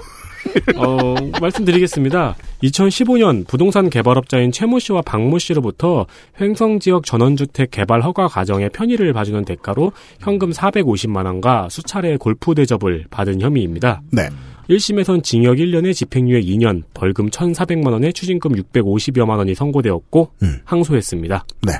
[0.77, 2.35] 어, 말씀드리겠습니다.
[2.63, 6.05] 2015년 부동산 개발업자인 최모 씨와 박모 씨로부터
[6.39, 13.05] 횡성 지역 전원주택 개발 허가 과정에 편의를 봐주는 대가로 현금 450만 원과 수차례 골프 대접을
[13.09, 14.01] 받은 혐의입니다.
[14.11, 14.29] 네.
[14.69, 20.59] 1심에선 징역 1년에 집행유예 2년, 벌금 1,400만 원에 추징금 650여만 원이 선고되었고 음.
[20.65, 21.45] 항소했습니다.
[21.63, 21.73] 네.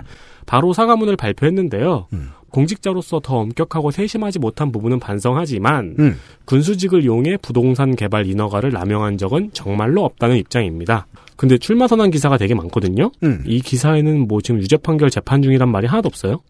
[0.48, 2.08] 바로 사과문을 발표했는데요.
[2.14, 2.32] 음.
[2.50, 6.18] 공직자로서 더 엄격하고 세심하지 못한 부분은 반성하지만 음.
[6.46, 11.06] 군수직을 이용해 부동산 개발 인허가를 남용한 적은 정말로 없다는 입장입니다.
[11.36, 13.12] 근데 출마 선언 기사가 되게 많거든요.
[13.22, 13.44] 음.
[13.46, 16.42] 이 기사에는 뭐 지금 유죄 판결 재판 중이란 말이 하나도 없어요.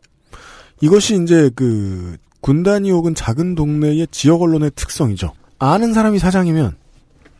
[0.80, 5.34] 이것이 이제 그 군단위 혹은 작은 동네의 지역 언론의 특성이죠.
[5.58, 6.76] 아는 사람이 사장이면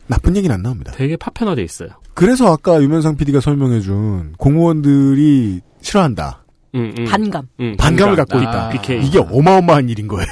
[0.08, 0.92] 나쁜 얘기는 안 나옵니다.
[0.96, 1.90] 되게 파편화돼 있어요.
[2.14, 6.44] 그래서 아까 유면상 PD가 설명해준 공무원들이 싫어한다.
[6.78, 7.04] 음, 음.
[7.04, 7.48] 반감.
[7.60, 8.26] 음, 반감을 반감.
[8.26, 8.68] 갖고 아, 있다.
[8.70, 9.04] BK.
[9.06, 10.28] 이게 어마어마한 일인 거예요.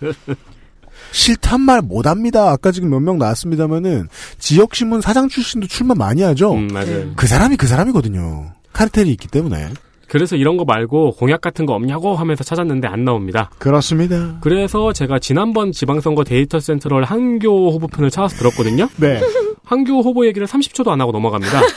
[1.12, 2.50] 싫단 말 못합니다.
[2.50, 4.08] 아까 지금 몇 명 나왔습니다만은
[4.38, 6.54] 지역 신문 사장 출신도 출마 많이 하죠.
[6.54, 7.12] 음, 맞아요.
[7.16, 8.52] 그 사람이 그 사람이거든요.
[8.72, 9.68] 카르텔이 있기 때문에.
[10.08, 13.50] 그래서 이런 거 말고 공약 같은 거 없냐고 하면서 찾았는데 안 나옵니다.
[13.58, 14.38] 그렇습니다.
[14.42, 18.88] 그래서 제가 지난번 지방선거 데이터 센트럴 한교 후보 편을 찾아서 들었거든요.
[18.96, 19.20] 네.
[19.64, 21.60] 한교 후보 얘기를 30초도 안 하고 넘어갑니다.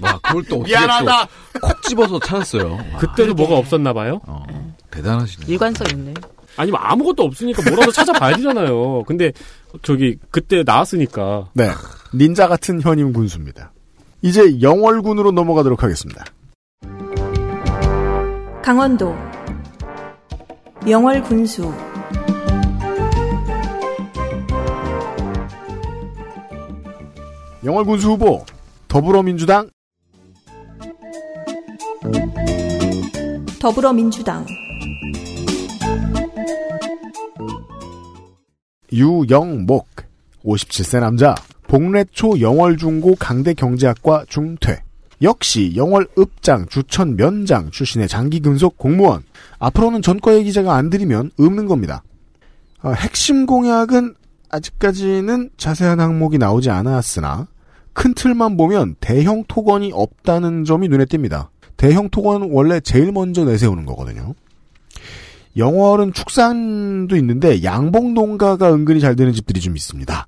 [0.00, 1.28] 와, 그걸 또 어떻게 미안하다.
[1.54, 2.72] 또콕 집어서 찾았어요.
[2.72, 4.20] 와, 그때도 뭐가 없었나 봐요.
[4.26, 4.42] 어,
[4.90, 5.46] 대단하시네.
[5.48, 6.14] 일관성 있네.
[6.56, 9.04] 아니면 아무것도 없으니까 뭐라도 찾아봐야 되잖아요.
[9.04, 9.32] 근데
[9.82, 11.70] 저기 그때 나왔으니까 네.
[12.14, 13.72] 닌자 같은 현임 군수입니다.
[14.22, 16.24] 이제 영월군으로 넘어가도록 하겠습니다.
[18.62, 19.14] 강원도
[20.84, 21.72] 명월 군수
[27.64, 28.44] 영월 군수 후보
[28.88, 29.68] 더불어민주당
[33.60, 34.46] 더불어민주당
[38.92, 39.86] 유영목
[40.44, 41.34] 57세 남자
[41.66, 44.82] 복례초 영월중고 강대경제학과 중퇴
[45.22, 49.22] 역시 영월읍장 주천 면장 출신의 장기근속 공무원
[49.58, 52.02] 앞으로는 전과의 기자가 안 들이면 없는 겁니다.
[52.82, 54.14] 어, 핵심 공약은
[54.50, 57.48] 아직까지는 자세한 항목이 나오지 않았으나
[57.94, 61.48] 큰 틀만 보면 대형 토건이 없다는 점이 눈에 띕니다.
[61.76, 64.34] 대형 토건은 원래 제일 먼저 내세우는 거거든요.
[65.56, 70.26] 영월은 축산도 있는데 양봉 농가가 은근히 잘 되는 집들이 좀 있습니다.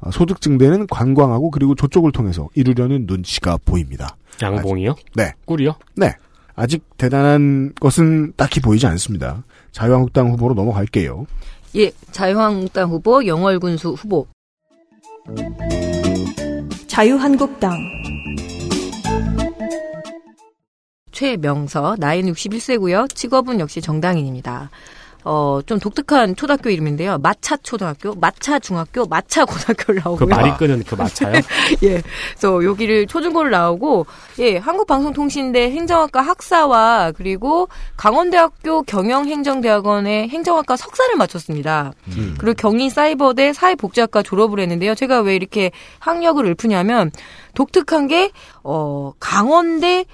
[0.00, 4.16] 어, 소득 증대는 관광하고 그리고 저쪽을 통해서 이루려는 눈치가 보입니다.
[4.42, 4.94] 양봉이요?
[5.14, 5.32] 네.
[5.44, 5.74] 꿀이요?
[5.96, 6.14] 네.
[6.56, 9.42] 아직 대단한 것은 딱히 보이지 않습니다.
[9.72, 11.26] 자유한국당 후보로 넘어갈게요.
[11.76, 14.26] 예, 자유한국당 후보, 영월군수 후보.
[16.86, 17.76] 자유한국당
[21.14, 23.14] 최명서, 나이는 61세고요.
[23.14, 24.70] 직업은 역시 정당인입니다.
[25.24, 27.16] 어, 좀 독특한 초등학교 이름인데요.
[27.18, 30.28] 마차 초등학교, 마차 중학교, 마차 고등학교를 그 나오고요.
[30.28, 31.40] 말이 끄는 그 마차요?
[31.82, 32.02] 예.
[32.36, 34.04] 그래서 여기를 초중고를 나오고
[34.40, 41.92] 예, 한국방송통신대 행정학과 학사와 그리고 강원대학교 경영행정대학원의 행정학과 석사를 마쳤습니다.
[42.08, 42.34] 음.
[42.38, 44.94] 그리고 경희사이버대 사회복지학과 졸업을 했는데요.
[44.94, 45.70] 제가 왜 이렇게
[46.00, 47.10] 학력을 읊으냐면
[47.54, 48.30] 독특한 게
[48.62, 50.04] 어, 강원대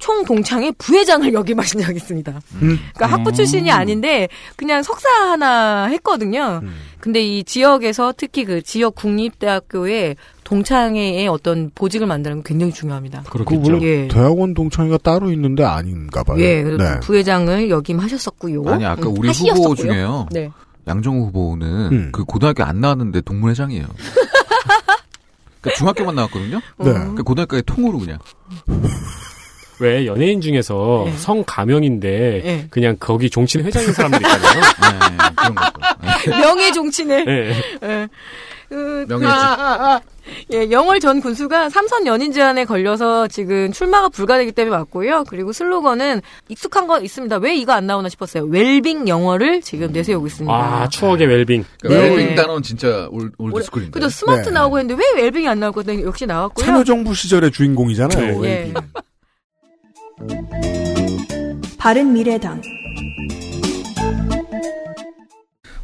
[0.00, 2.40] 총동창회 부회장을 역임하신 적이 있습니다.
[2.58, 6.62] 그러니까 학부 출신이 아닌데 그냥 석사 하나 했거든요.
[6.98, 13.22] 근데 이 지역에서 특히 그 지역 국립대학교의 동창회의 어떤 보직을 만드는 건 굉장히 중요합니다.
[13.30, 14.08] 그 원래 예.
[14.08, 16.40] 대학원 동창회가 따로 있는데 아닌가 봐요.
[16.40, 17.00] 예, 그래서 네.
[17.00, 18.64] 부회장을 역임하셨었고요.
[18.66, 19.74] 아니 아까 음, 우리 후보 하시었었고요.
[19.76, 20.26] 중에요.
[20.32, 20.50] 네.
[20.88, 22.08] 양정우 후보는 음.
[22.12, 23.86] 그 고등학교 안 나왔는데 동문회장이에요.
[25.60, 26.60] 그러니까 중학교만 나왔거든요.
[26.78, 26.92] 네.
[27.16, 28.18] 그 고등학교에 통으로 그냥.
[29.80, 31.12] 왜 연예인 중에서 예.
[31.12, 32.66] 성 가명인데 예.
[32.70, 34.60] 그냥 거기 종친 회장인 사람들 있잖아요.
[34.80, 35.72] 네, 그런 거.
[36.38, 37.26] 명예 종친을.
[37.26, 37.88] 예.
[37.88, 38.08] 예.
[38.68, 39.28] 그, 명예직.
[39.28, 40.00] 아, 아, 아.
[40.52, 45.24] 예, 영월 전 군수가 삼선 연인 제한에 걸려서 지금 출마가 불가되기 때문에 왔고요.
[45.24, 47.38] 그리고 슬로건은 익숙한 거 있습니다.
[47.38, 48.44] 왜 이거 안 나오나 싶었어요.
[48.44, 50.54] 웰빙 영어를 지금 내세우고 있습니다.
[50.54, 51.64] 아 추억의 웰빙.
[51.80, 52.16] 그러니까 네.
[52.16, 53.90] 웰빙 단어는 진짜 올, 올드스쿨인데.
[53.90, 54.52] 그래도 스마트 네.
[54.52, 56.06] 나오고 했는데 왜 웰빙이 안 나왔거든요.
[56.06, 56.64] 역시 나왔고요.
[56.64, 58.40] 참여정부 시절의 주인공이잖아요.
[58.40, 58.48] 네.
[58.48, 58.54] 예.
[58.66, 58.74] 웰빙.
[61.78, 62.60] 바른미래당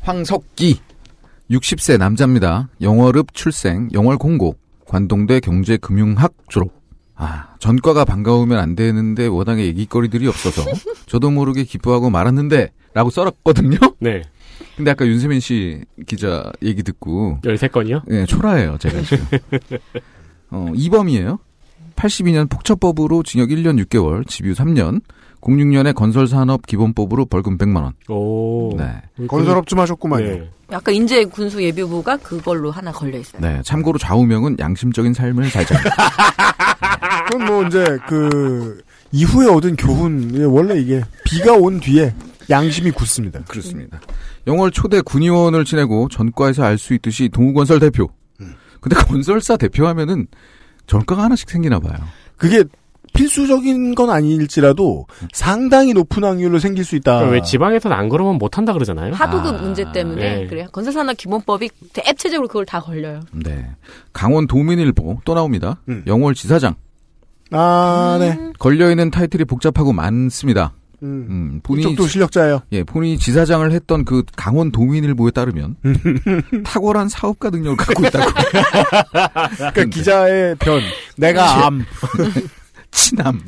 [0.02, 0.80] 황석기
[1.50, 2.68] 60세 남자입니다.
[2.80, 6.70] 영월읍 출생, 영월 공고, 관동대 경제금융학 졸업.
[7.14, 10.62] 아, 전과가 반가우면 안 되는데 워낙에 얘기거리들이 없어서
[11.06, 13.78] 저도 모르게 기뻐하고 말았는데 라고 써놨거든요.
[14.00, 14.22] 네.
[14.76, 18.02] 근데 아까 윤세민 씨 기자 얘기 듣고 13건이요?
[18.10, 19.24] 예, 초라해요, 제가 지금.
[20.50, 21.38] 어, 이범이에요.
[21.96, 25.00] 82년 폭처법으로 징역 1년 6개월, 집유 3년,
[25.40, 27.92] 06년에 건설산업기본법으로 벌금 100만 원.
[28.08, 28.74] 오.
[28.76, 29.02] 네.
[29.28, 30.26] 건설업 좀 하셨구만요.
[30.26, 30.50] 네.
[30.70, 33.40] 아까 인제 군수 예비부가 그걸로 하나 걸려 있어요.
[33.40, 35.76] 네, 참고로 좌우명은 양심적인 삶을 살자.
[37.28, 38.80] 그럼 뭐 이제 그
[39.12, 42.12] 이후에 얻은 교훈 예, 원래 이게 비가 온 뒤에
[42.50, 43.40] 양심이 굳습니다.
[43.46, 44.00] 그렇습니다.
[44.46, 48.08] 영월 초대 군의원을 지내고 전과에서 알 수 있듯이 동우건설 대표.
[48.80, 50.26] 근데 건설사 대표하면은
[50.86, 51.96] 전과가 하나씩 생기나 봐요.
[52.36, 52.64] 그게
[53.14, 57.16] 필수적인 건 아닐지라도 상당히 높은 확률로 생길 수 있다.
[57.18, 59.14] 그러니까 왜 지방에서는 안 그러면 못 한다 그러잖아요?
[59.14, 60.46] 하도급 아, 문제 때문에 네.
[60.46, 63.20] 그래 건설산업 기본법이 대체적으로 그걸 다 걸려요.
[63.32, 63.70] 네.
[64.12, 65.80] 강원 도민일보 또 나옵니다.
[65.88, 66.02] 음.
[66.06, 66.74] 영월 지사장.
[67.52, 68.52] 아, 네.
[68.58, 70.74] 걸려 있는 타이틀이 복잡하고 많습니다.
[71.02, 71.26] 음.
[71.28, 72.62] 음, 본인이, 이쪽도 실력자예요.
[72.72, 75.76] 예, 본인이 지사장을 했던 그 강원 도민일보에 따르면
[76.64, 78.32] 탁월한 사업가 능력을 갖고 있다고.
[79.56, 80.80] 그러니까 기자의 변.
[81.16, 81.84] 내가 암.
[82.90, 83.40] 친함.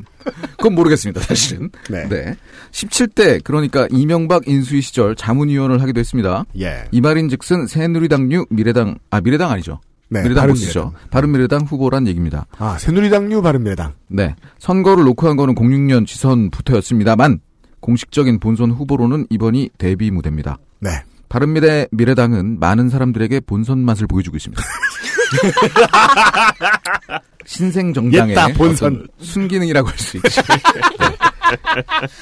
[0.59, 1.71] 그건 모르겠습니다, 사실은.
[1.89, 2.07] 네.
[2.09, 2.37] 네.
[2.73, 6.45] 17대, 그러니까 이명박 인수위 시절 자문위원을 하기도 했습니다.
[6.61, 6.85] 예.
[6.91, 9.81] 이 말인 즉슨 새누리당류 미래당, 아, 미래당 아니죠.
[10.11, 10.23] 네.
[10.23, 10.93] 미래당 바른 보시죠.
[11.11, 12.47] 바른미래당 후보란 얘기입니다.
[12.59, 13.95] 아, 새누리당류 바른미래당.
[14.09, 14.35] 네.
[14.59, 17.41] 선거를 놓고 한 거는 06년 지선부터였습니다만,
[17.81, 20.59] 공식적인 본선 후보로는 이번이 데뷔 무대입니다.
[20.81, 20.91] 네.
[21.29, 24.63] 바른미래 미래당은 많은 사람들에게 본선 맛을 보여주고 있습니다.
[27.45, 29.07] 신생 정당의 옛다, 본선.
[29.21, 30.41] 순기능이라고 할 수 있죠.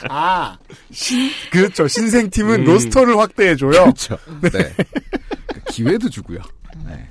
[0.09, 0.57] 아,
[0.91, 1.87] 신, 그렇죠.
[1.89, 2.65] 신생팀은 음.
[2.65, 3.71] 로스터를 확대해줘요.
[3.71, 4.17] 그렇죠.
[4.43, 4.73] 네.
[5.71, 6.39] 기회도 주고요.
[6.87, 7.09] 네.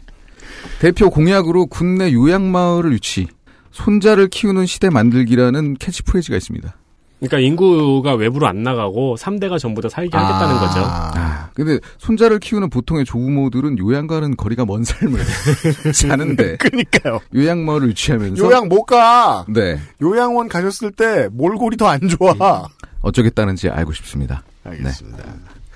[0.80, 3.28] 대표 공약으로 군내 요양마을을 유치,
[3.72, 6.76] 손자를 키우는 시대 만들기라는 캐치프레이즈가 있습니다.
[7.20, 10.80] 그러니까 인구가 외부로 안 나가고 3대가 전부 다 살게 하겠다는 거죠.
[10.86, 15.20] 아, 근데 손자를 키우는 보통의 조부모들은 요양과는 거리가 먼 삶을
[15.94, 17.20] 사는데 그러니까요.
[17.34, 19.46] 요양마을을 유치하면서 요양 못 가.
[19.48, 19.80] 네.
[20.02, 22.68] 요양원 가셨을 때 몰골이 더 안 좋아.
[23.02, 24.44] 어쩌겠다는지 알고 싶습니다.
[24.66, 25.24] 알겠습니다.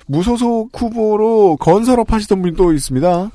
[0.06, 3.30] 무소속 후보로 건설업 하시던 분이 또 있습니다.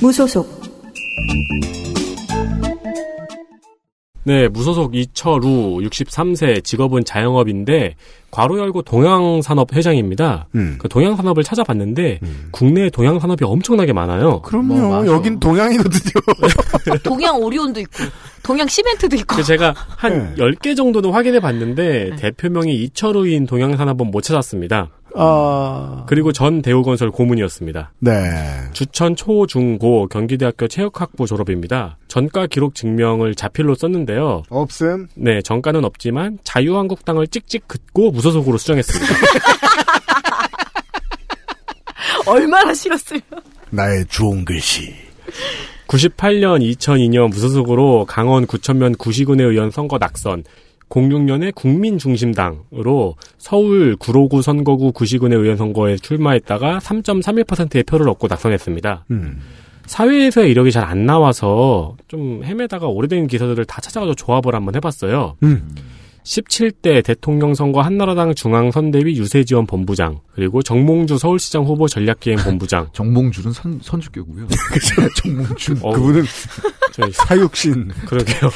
[0.00, 0.60] 무소속
[4.24, 7.96] 네, 무소속 이철우 63세 직업은 자영업인데
[8.30, 10.46] 괄호 열고 동양산업 회장입니다.
[10.54, 10.76] 음.
[10.78, 12.20] 그 동양산업을 찾아봤는데
[12.52, 14.40] 국내 동양산업이 엄청나게 많아요.
[14.42, 15.06] 그럼요.
[15.06, 16.12] 여긴 동양이거든요.
[17.02, 18.04] 동양 오리온도 있고,
[18.42, 19.36] 동양 시멘트도 있고.
[19.36, 24.90] 그 제가 한 10개 정도는 확인해 봤는데 대표명이 이철우인 동양산업은 못 찾았습니다.
[25.14, 26.04] 아.
[26.06, 27.92] 그리고 전 대우건설 고문이었습니다.
[28.00, 28.12] 네.
[28.72, 31.98] 주천 초, 중, 고 경기대학교 체육학부 졸업입니다.
[32.08, 34.42] 전과 기록 증명을 자필로 썼는데요.
[34.48, 35.08] 없음.
[35.14, 39.14] 네, 전과는 없지만 자유한국당을 찍찍 긋고 무소속으로 수정했습니다.
[42.26, 43.20] 얼마나 싫었어요.
[43.70, 44.94] 나의 좋은 글씨.
[45.86, 50.44] 98년, 2002년 무소속으로 강원 구천면 구시군의 의원 선거 낙선,
[50.90, 59.06] 06년에 국민중심당으로 서울 구로구 선거구 구시군의 의원 선거에 출마했다가 3.31%의 표를 얻고 낙선했습니다.
[59.12, 59.40] 음.
[59.86, 65.36] 사회에서의 이력이 잘 안 나와서 좀 헤매다가 오래된 기사들을 다 찾아가지고 조합을 한번 해봤어요.
[65.42, 65.74] 음.
[66.24, 73.80] 17대 대통령 선거 한나라당 중앙선대위 유세지원 본부장 그리고 정몽주 서울시장 후보 전략기획 본부장 정몽주는 선,
[73.82, 74.46] 선주교고요.
[75.16, 75.76] 정몽주.
[75.82, 76.24] 어, 그분은
[76.92, 77.88] 저희 사육신.
[78.06, 78.50] 그러게요.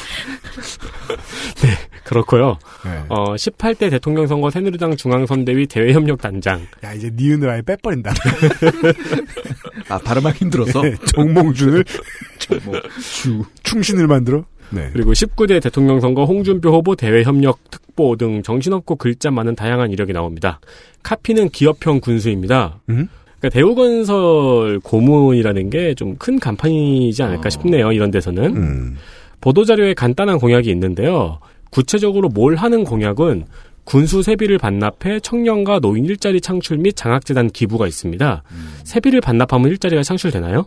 [1.63, 1.69] 네,
[2.03, 2.57] 그렇고요.
[2.83, 3.03] 네.
[3.09, 6.67] 어, 18대 대통령 선거 새누리당 중앙선대위 대외협력단장.
[6.83, 8.13] 야 이제 니은을 아예 빼버린다.
[9.89, 11.85] 아 발음하기 힘들어서 네, 정몽준을
[12.99, 14.45] 주 충신을 만들어.
[14.75, 14.89] 네.
[14.93, 20.11] 그리고 19대 대통령 선거 홍준표 후보 대외 협력 특보 등 정신없고 글자 많은 다양한 이력이
[20.13, 20.59] 나옵니다.
[21.03, 22.79] 카피는 기업형 군수입니다.
[22.89, 23.07] 음?
[23.39, 27.91] 그러니까 대우건설 고문이라는 게 좀 큰 간판이지 않을까 싶네요.
[27.91, 28.55] 이런 데서는.
[28.55, 28.97] 음.
[29.41, 31.39] 보도 자료에 간단한 공약이 있는데요.
[31.69, 33.45] 구체적으로 뭘 하는 공약은
[33.83, 38.43] 군수 세비를 반납해 청년과 노인 일자리 창출 및 장학재단 기부가 있습니다.
[38.83, 40.65] 세비를 반납하면 일자리가 창출되나요?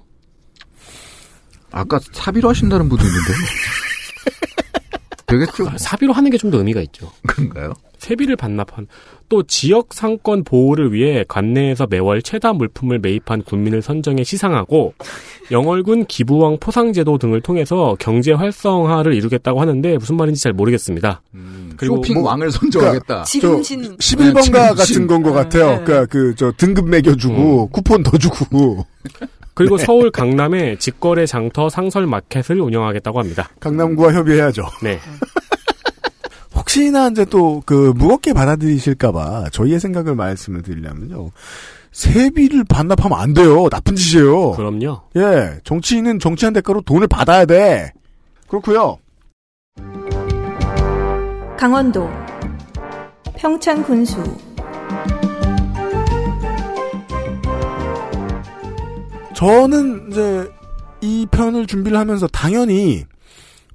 [1.73, 3.33] 아까 사비로 하신다는 분도 있는데.
[5.29, 5.69] 되겠죠?
[5.77, 7.11] 사비로 하는 게 좀 더 의미가 있죠.
[7.27, 7.75] 그런가요?
[7.99, 8.87] 세비를 반납한
[9.29, 14.95] 또 지역 상권 보호를 위해 관내에서 매월 최다 물품을 매입한 군민을 선정해 시상하고
[15.51, 21.21] 영월군 기부왕 포상제도 등을 통해서 경제 활성화를 이루겠다고 하는데 무슨 말인지 잘 모르겠습니다.
[21.77, 23.05] 그리고 쇼핑 뭐- 왕을 선정하겠다.
[23.05, 25.79] 그러니까 지금 신 11번가 네, 같은 건 것 같아요.
[25.79, 25.85] 네.
[25.85, 28.87] 그러니까 그 저 등급 매겨주고 쿠폰 더 주고
[29.59, 33.49] 그리고 서울 강남에 직거래 장터 상설 마켓을 운영하겠다고 합니다.
[33.61, 34.65] 강남구와 협의해야죠.
[34.83, 34.99] 네.
[36.55, 41.31] 혹시나 이제 또 그 무겁게 받아들이실까봐 저희의 생각을 말씀을 드리려면요.
[41.93, 43.69] 세비를 반납하면 안 돼요.
[43.69, 44.53] 나쁜 짓이에요.
[44.53, 45.01] 그럼요.
[45.17, 47.93] 예, 정치인은 정치한 대가로 돈을 받아야 돼.
[48.47, 48.99] 그렇고요.
[51.59, 52.09] 강원도
[53.37, 54.23] 평창 군수
[59.39, 60.51] 저는 이제
[61.01, 63.05] 이 편을 준비를 하면서 당연히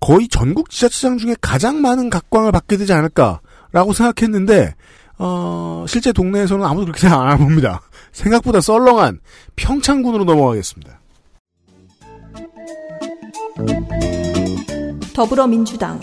[0.02, 4.76] 거의 전국 지자체장 중에 가장 많은 각광을 받게 되지 않을까라고 생각했는데
[5.20, 7.80] 어, 실제 동네에서는 아무도 그렇게 생각 안 해봅니다.
[8.12, 9.22] 생각보다 썰렁한
[9.56, 11.00] 평창군으로 넘어가겠습니다.
[15.14, 16.02] 더불어민주당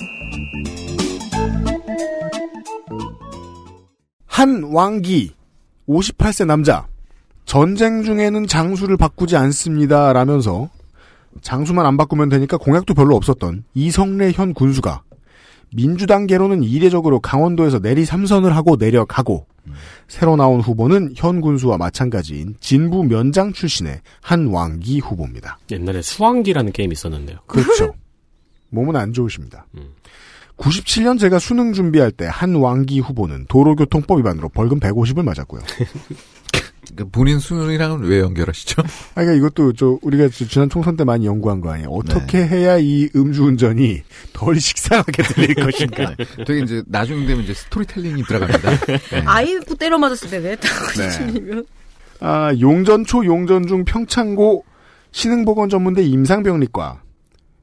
[4.25, 5.35] 한왕기
[5.87, 6.87] 58세 남자
[7.51, 10.71] 전쟁 중에는 장수를 바꾸지 않습니다 라면서
[11.43, 15.03] 장수만 안 바꾸면 되니까 공약도 별로 없었던 이성래 현 군수가
[15.75, 19.49] 민주당계로는 이례적으로 강원도에서 내리 삼선을 하고 내려가고
[20.07, 25.59] 새로 나온 후보는 현 군수와 마찬가지인 진부 면장 출신의 한왕기 후보입니다.
[25.73, 27.39] 옛날에 수왕기라는 게임이 있었는데요.
[27.49, 27.95] 그렇죠.
[28.69, 29.67] 몸은 안 좋으십니다.
[29.75, 29.89] 음.
[30.57, 35.63] 97년 제가 수능 준비할 때 한왕기 후보는 도로교통법 위반으로 벌금 150을 맞았고요.
[36.95, 38.83] 그러니까 본인 수능이랑은 왜 연결하시죠?
[38.83, 41.89] 아, 그러니까 이것도 저 우리가 저 지난 총선 때 많이 연구한 거 아니에요.
[41.91, 44.03] 어떻게 해야 이 음주운전이
[44.33, 46.15] 덜 식상하게 들릴 것인가.
[46.47, 48.71] 되게 이제 나중 되면 이제 스토리텔링이 들어갑니다.
[48.87, 49.23] 네.
[49.27, 51.63] 아이프 때려 맞았을 때왜 네.
[52.21, 54.65] 아, 용전초 용전중 평창고
[55.13, 57.03] 신흥보건 전문대 임상병리과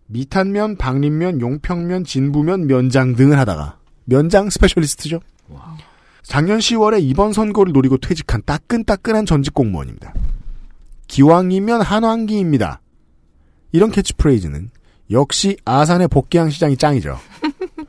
[0.07, 5.19] 미탄면, 박림면, 용평면, 진부면, 면장 등을 하다가 면장 스페셜리스트죠.
[6.27, 10.13] 작년 10월에 이번 선거를 노리고 퇴직한 따끈따끈한 전직 공무원입니다.
[11.07, 12.81] 기왕이면 한왕기입니다.
[13.71, 14.69] 이런 캐치프레이즈는
[15.09, 17.17] 역시 아산의 복귀항 시장이 짱이죠.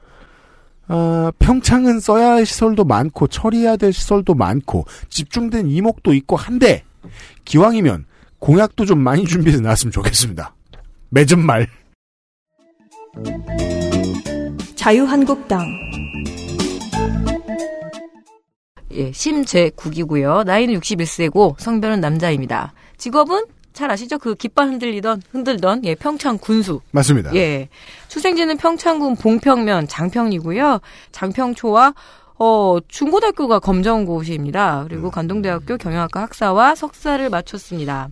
[0.87, 6.85] 아, 평창은 써야 할 시설도 많고 처리해야 될 시설도 많고 집중된 이목도 있고 한데
[7.45, 8.07] 기왕이면
[8.39, 10.55] 공약도 좀 많이 준비해서 나왔으면 좋겠습니다.
[11.11, 11.67] 매점 말.
[14.77, 15.67] 자유한국당
[18.93, 20.45] 예, 심재국이고요.
[20.45, 22.73] 나이는 61세고 성별은 남자입니다.
[22.97, 24.19] 직업은 잘 아시죠?
[24.19, 26.81] 그 깃발 흔들리던 흔들던 예, 평창 군수.
[26.91, 27.35] 맞습니다.
[27.35, 27.69] 예.
[28.09, 30.81] 출생지는 평창군 봉평면 장평이고요.
[31.13, 31.95] 장평초와
[32.41, 34.87] 어, 중고등학교가 검정고시입니다.
[34.89, 38.09] 그리고 관동대학교 경영학과 학사와 석사를 마쳤습니다.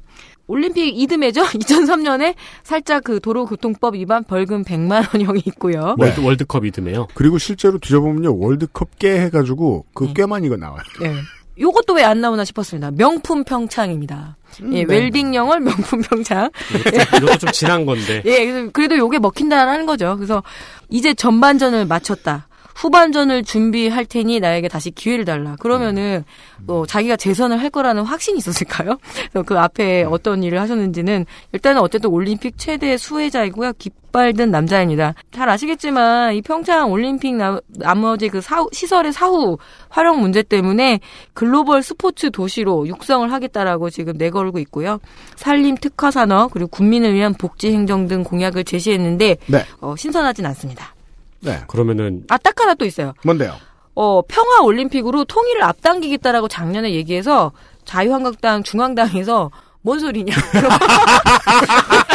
[0.49, 1.43] 올림픽 이듬해죠?
[1.57, 5.97] 2003년에 살짝 그 도로교통법 위반 벌금 100만 원형이 있고요.
[5.99, 7.09] 월드, 월드 컵 이듬해요.
[7.15, 10.83] 그리고 실제로 뒤져보면요 월드컵 때 해가지고 그꽤 많이 이거 나와요.
[11.01, 11.15] 네.
[11.59, 12.91] 요것도 왜 안 나오나 싶었습니다.
[12.93, 14.37] 명품 평창입니다.
[14.73, 14.95] 예, 네.
[14.95, 16.51] 웰빙 영월 명품 평창.
[16.79, 18.23] 이것도, 이것도 좀 지난 건데.
[18.27, 20.17] 예, 그래서 그래도 요게 먹힌다라는 거죠.
[20.17, 20.43] 그래서
[20.91, 22.47] 이제 전반전을 마쳤다.
[22.77, 25.57] 후반전을 준비할 테니 나에게 다시 기회를 달라.
[25.59, 26.25] 그러면은
[26.67, 28.99] 뭐 자기가 재선을 할 거라는 확신이 있었을까요?
[29.47, 33.73] 그 앞에 어떤 일을 하셨는지는 일단은 어쨌든 올림픽 최대 수혜자이고요.
[33.79, 35.15] 깃발 든 남자입니다.
[35.33, 39.57] 잘 아시겠지만 이 평창 올림픽 나, 나머지 그 사후, 시설의 사후
[39.89, 41.01] 활용 문제 때문에
[41.33, 45.01] 글로벌 스포츠 도시로 육성을 하겠다라고 지금 내걸고 있고요.
[45.37, 49.65] 산림 특화 산업 그리고 국민을 위한 복지 행정 등 공약을 제시했는데 네.
[49.81, 50.96] 어, 신선하진 않습니다.
[51.41, 51.61] 네.
[51.69, 53.13] 그러면은 아, 딱 하나 또 있어요.
[53.25, 53.55] 뭔데요?
[53.95, 57.53] 어, 평화 올림픽으로 통일을 앞당기겠다라고 작년에 얘기해서
[57.85, 59.51] 자유한국당 중앙당에서
[59.83, 60.35] 뭔 소리냐.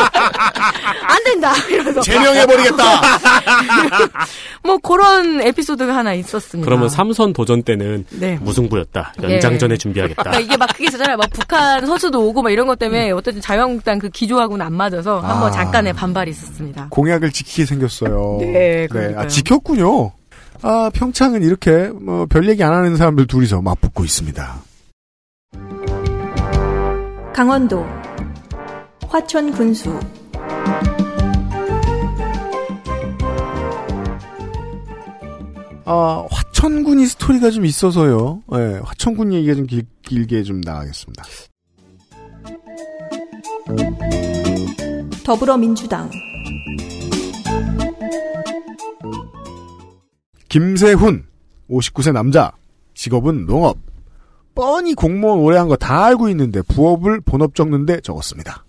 [0.41, 1.53] 안 된다.
[1.69, 2.01] 이러면서.
[2.01, 2.83] 제명해버리겠다.
[4.63, 6.65] 뭐 그런 에피소드가 하나 있었습니다.
[6.65, 8.37] 그러면 삼선 도전 때는 네.
[8.41, 9.13] 무승부였다.
[9.23, 9.33] 예.
[9.35, 10.21] 연장전에 준비하겠다.
[10.23, 11.17] 그러니까 이게 막 그게 있었잖아요.
[11.17, 15.49] 막 북한 선수도 오고 막 이런 것 때문에 어쨌든 자유한국당 그 기조하고는 안 맞아서 한번
[15.49, 15.51] 아.
[15.51, 16.87] 잠깐의 반발이 있었습니다.
[16.89, 18.37] 공약을 지키게 생겼어요.
[18.41, 19.19] 네, 그러니까요.
[19.19, 20.11] 아, 지켰군요.
[20.63, 24.61] 아, 평창은 이렇게, 뭐, 별 얘기 안 하는 사람들 둘이서 맞붙고 있습니다.
[27.33, 27.83] 강원도
[29.07, 29.99] 화천 군수
[35.93, 38.41] 아, 화천군이 스토리가 좀 있어서요.
[38.53, 41.21] 예, 화천군 얘기가 좀 길, 길게 좀 나가겠습니다.
[45.25, 46.09] 더불어민주당
[50.47, 51.25] 김세훈,
[51.69, 52.51] 59세 남자,
[52.93, 53.77] 직업은 농업.
[54.55, 58.65] 뻔히 공무원 오래 한 거 다 알고 있는데 부업을 본업 적는데 적었습니다.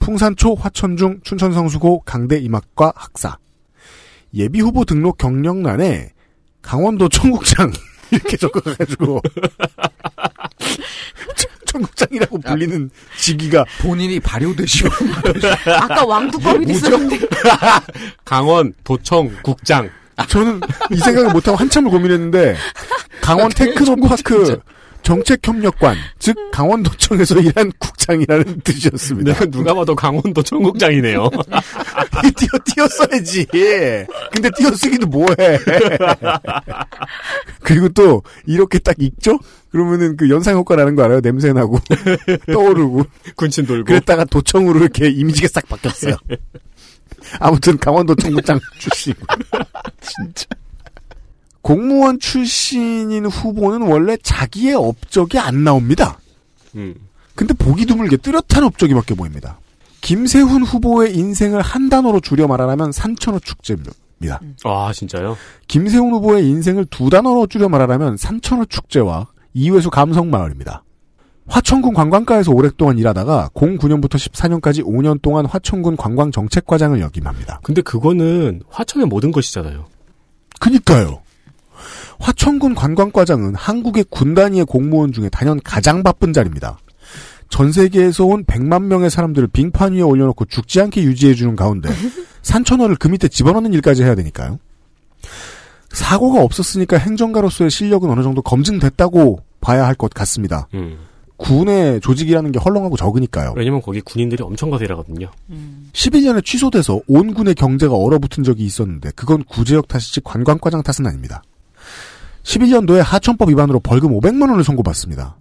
[0.00, 3.38] 풍산초 화천중 춘천성수고 강대 임학과 학사.
[4.34, 6.10] 예비 후보 등록 경력란에
[6.62, 7.72] 강원도 청국장
[8.10, 9.22] 이렇게 적어가지고
[11.66, 14.88] 청국장이라고 불리는 직위가 본인이 발효되시오.
[15.80, 16.72] 아까 뭐죠?
[16.72, 17.26] 있었는데.
[18.24, 19.88] 강원 도청 국장.
[20.28, 22.56] 저는 이 생각을 못하고 한참을 고민했는데
[23.20, 24.60] 강원 테크노파크
[25.02, 29.32] 정책협력관 즉 강원도청에서 일한 국장이라는 뜻이었습니다.
[29.32, 31.28] 내가 누가 봐도 강원도 청 국장이네요.
[32.36, 33.46] 띄어 띄어 써야지.
[34.32, 35.34] 근데 띄어 쓰기도 뭐해.
[37.62, 39.38] 그리고 또 이렇게 딱 읽죠?
[39.70, 41.20] 그러면은 그 연상 효과라는 거 알아요?
[41.20, 41.78] 냄새 나고
[42.52, 43.04] 떠오르고
[43.36, 43.84] 군침 돌고.
[43.84, 46.16] 그랬다가 도청으로 이렇게 이미지가 싹 바뀌었어요.
[47.38, 49.14] 아무튼 강원도 청 국장 출신.
[50.00, 50.46] 진짜.
[51.62, 56.18] 공무원 출신인 후보는 원래 자기의 업적이 안 나옵니다.
[56.74, 56.94] 음.
[57.34, 59.58] 근데 보기 드물게 뚜렷한 업적이 밖에 보입니다.
[60.00, 63.92] 김세훈 후보의 인생을 한 단어로 줄여 말하라면 산천어 축제입니다.
[64.64, 65.36] 아 진짜요?
[65.68, 70.84] 김세훈 후보의 인생을 두 단어로 줄여 말하라면 산천어 축제와 이회수 감성마을입니다.
[71.46, 77.60] 화천군 관광가에서 오랫동안 일하다가 09년부터 14년까지 5년 동안 화천군 관광정책과장을 역임합니다.
[77.62, 79.86] 근데 그거는 화천의 모든 것이잖아요.
[80.60, 81.22] 그니까요.
[82.20, 86.78] 화천군 관광과장은 한국의 군 단위의 공무원 중에 단연 가장 바쁜 자리입니다.
[87.48, 91.90] 전 세계에서 온 100만 명의 사람들을 빙판 위에 올려놓고 죽지 않게 유지해주는 가운데
[92.42, 94.58] 산천어를 그 밑에 집어넣는 일까지 해야 되니까요.
[95.90, 100.68] 사고가 없었으니까 행정가로서의 실력은 어느 정도 검증됐다고 봐야 할 것 같습니다.
[100.74, 100.98] 음.
[101.36, 103.54] 군의 조직이라는 게 헐렁하고 적으니까요.
[103.56, 105.30] 왜냐면 거기 군인들이 엄청 가서 일하거든요.
[105.94, 111.42] 11년에 취소돼서 온 군의 경제가 얼어붙은 적이 있었는데 그건 구제역 탓이지 관광과장 탓은 아닙니다.
[112.42, 115.36] 11년도에 하천법 위반으로 벌금 500만 원을 선고받습니다.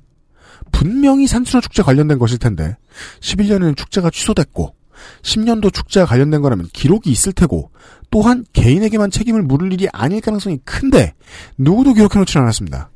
[0.72, 2.76] 분명히 산천어 축제 관련된 것일 텐데
[3.22, 4.76] 11년에는 축제가 취소됐고
[5.22, 7.72] 10년도 축제와 관련된 거라면 기록이 있을 테고
[8.12, 11.14] 또한 개인에게만 책임을 물을 일이 아닐 가능성이 큰데
[11.58, 12.92] 누구도 기록해놓지 않았습니다.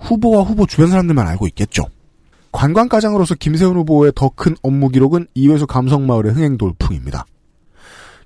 [0.00, 1.84] 후보와 후보 주변 사람들만 알고 있겠죠.
[2.52, 7.26] 관광과장으로서 김세훈 후보의 더 큰 업무 기록은 이회수 감성마을의 흥행 돌풍입니다.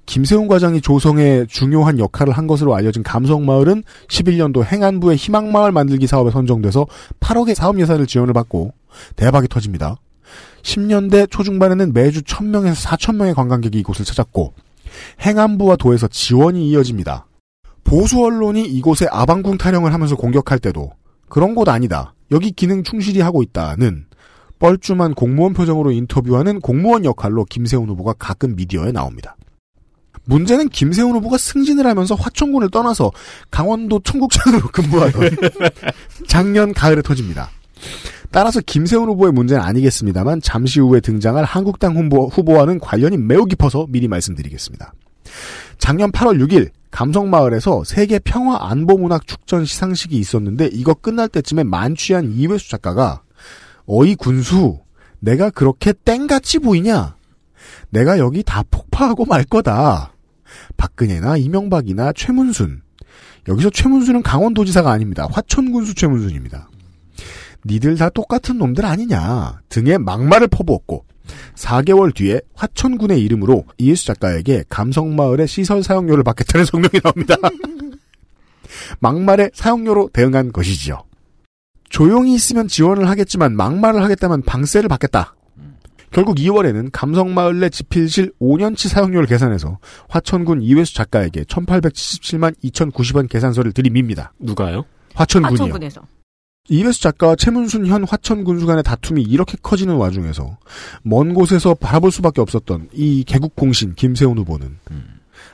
[0.06, 6.86] 김세훈 과장이 조성에 중요한 역할을 한 것으로 알려진 감성마을은 11년도 행안부의 희망마을 만들기 사업에 선정돼서
[7.20, 8.72] 8억의 사업 예산을 지원을 받고
[9.16, 9.96] 대박이 터집니다.
[10.62, 14.54] 10년대 초중반에는 매주 1000명에서 4000명의 관광객이 이곳을 찾았고
[15.20, 17.26] 행안부와 도에서 지원이 이어집니다.
[17.84, 20.92] 보수 언론이 이곳에 아방궁 타령을 하면서 공격할 때도
[21.28, 22.14] 그런 곳 아니다.
[22.30, 24.06] 여기 기능 충실히 하고 있다는
[24.58, 29.36] 뻘쭘한 공무원 표정으로 인터뷰하는 공무원 역할로 김세훈 후보가 가끔 미디어에 나옵니다.
[30.24, 33.10] 문제는 김세훈 후보가 승진을 하면서 화천군을 떠나서
[33.50, 35.30] 강원도 청국장으로 근무하던
[36.28, 37.50] 작년 가을에 터집니다.
[38.30, 44.08] 따라서 김세훈 후보의 문제는 아니겠습니다만 잠시 후에 등장할 한국당 후보, 후보와는 관련이 매우 깊어서 미리
[44.08, 44.94] 말씀드리겠습니다.
[45.78, 52.32] 작년 8월 6일 감성마을에서 세계 평화 안보 문학 축전 시상식이 있었는데 이거 끝날 때쯤에 만취한
[52.32, 53.22] 이회수 작가가
[53.86, 54.78] 어이 군수
[55.18, 57.16] 내가 그렇게 땡같이 보이냐?
[57.92, 60.14] 내가 여기 다 폭파하고 말 거다.
[60.76, 62.80] 박근혜나 이명박이나 최문순.
[63.48, 65.28] 여기서 최문순은 강원도지사가 아닙니다.
[65.30, 66.68] 화천군수 최문순입니다.
[67.66, 71.04] 니들 다 똑같은 놈들 아니냐 등의 막말을 퍼부었고
[71.54, 77.36] 4개월 뒤에 화천군의 이름으로 이예수 작가에게 감성마을의 시설 사용료를 받겠다는 성명이 나옵니다.
[79.00, 81.04] 막말의 사용료로 대응한 것이지요.
[81.90, 85.34] 조용히 있으면 지원을 하겠지만 막말을 하겠다면 방세를 받겠다.
[86.12, 94.32] 결국 2월에는 감성마을 내 집필실 5년치 사용료를 계산해서 화천군 이회수 작가에게 1877만 2090원 계산서를 들이밉니다.
[94.38, 94.84] 누가요?
[95.14, 95.64] 화천군이요.
[95.64, 96.02] 화천군에서.
[96.68, 100.58] 이회수 작가와 최문순 현 화천군수 간의 다툼이 이렇게 커지는 와중에서
[101.02, 104.78] 먼 곳에서 바라볼 수밖에 없었던 이 개국 공신 김세훈 후보는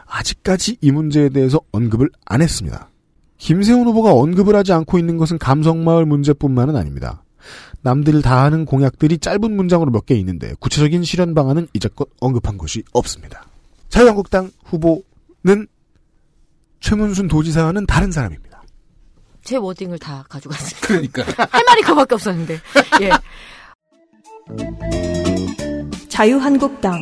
[0.06, 2.90] 아직까지 이 문제에 대해서 언급을 안 했습니다.
[3.38, 7.22] 김세훈 후보가 언급을 하지 않고 있는 것은 감성마을 문제뿐만은 아닙니다.
[7.82, 12.82] 남들 다 하는 공약들이 짧은 문장으로 몇 개 있는데 구체적인 실현 방안은 이제껏 언급한 것이
[12.92, 13.46] 없습니다.
[13.88, 15.66] 자유한국당 후보는
[16.80, 18.62] 최문순 도지사와는 다른 사람입니다.
[19.44, 20.86] 제 워딩을 다 가져갔습니다.
[20.86, 21.22] 그러니까.
[21.50, 22.60] 할 말이 그밖에 없었는데.
[23.02, 23.10] 예.
[26.08, 26.98] 자유한국당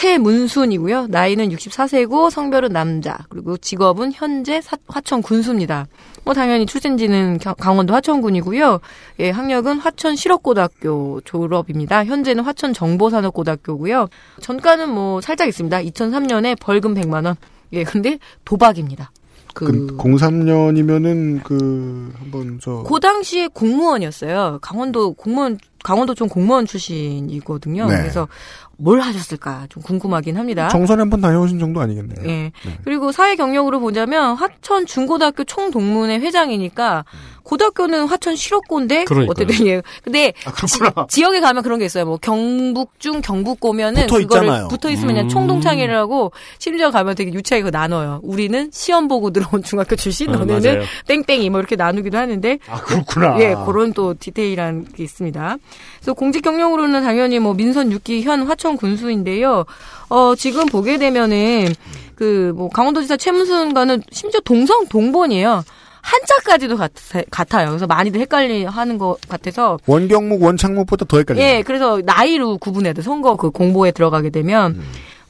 [0.00, 1.08] 최문순이고요.
[1.08, 3.18] 나이는 64세고 성별은 남자.
[3.28, 5.86] 그리고 직업은 현재 사, 화천 군수입니다.
[6.24, 8.80] 뭐 당연히 출생지는 겨- 강원도 화천군이고요.
[9.20, 12.04] 예, 학력은 화천 실업고등학교 졸업입니다.
[12.06, 14.08] 현재는 화천 정보산업고등학교고요.
[14.40, 15.82] 전과는 뭐 살짝 있습니다.
[15.82, 17.36] 2003년에 벌금 100만 원.
[17.74, 19.10] 예, 근데 도박입니다.
[19.52, 24.60] 그, 그 03년이면은 그 한번 저 그 당시에 공무원이었어요.
[24.62, 27.86] 강원도 공무원 강원도 좀 공무원 출신이거든요.
[27.86, 27.96] 네.
[27.96, 28.28] 그래서
[28.76, 30.68] 뭘 하셨을까 좀 궁금하긴 합니다.
[30.68, 32.26] 정선에 한번 다녀오신 정도 아니겠네요.
[32.26, 32.52] 예.
[32.82, 37.04] 그리고 사회 경력으로 보자면 화천 중고등학교 총동문회 회장이니까
[37.42, 39.04] 고등학교는 화천 실업고인데.
[39.28, 39.82] 어쨌든 예.
[40.02, 41.06] 근데 그렇구나.
[41.08, 42.06] 지, 역에 가면 그런 게 있어요.
[42.06, 44.68] 뭐 경북중 경북고면은 붙어 그거를 있잖아요.
[44.68, 45.14] 붙어 있으면 음.
[45.14, 48.20] 그냥 총동창회를 하고 심지어 가면 되게 유치하게 나눠요.
[48.22, 50.86] 우리는 시험 보고 들어온 중학교 출신, 아, 너네는 맞아요.
[51.06, 53.38] 땡땡이 뭐 이렇게 나누기도 하는데 아 그렇구나.
[53.40, 55.58] 예, 그런 또 디테일한 게 있습니다.
[55.98, 59.64] 그래서 공직 경력으로는 당연히 뭐 민선 6기 현 화천 군수인데요.
[60.08, 61.74] 어, 지금 보게 되면은
[62.14, 65.64] 그 뭐 강원도지사 최문순과는 심지어 동성 동본이에요.
[66.02, 66.90] 한자까지도 같,
[67.30, 67.68] 같아요.
[67.68, 71.44] 그래서 많이들 헷갈리 하는 것 같아서 원경목 원창목보다 더 헷갈려요.
[71.44, 73.02] 예, 그래서 나이로 구분해야 돼.
[73.02, 74.72] 선거 그 공보에 들어가게 되면.
[74.76, 74.82] 음.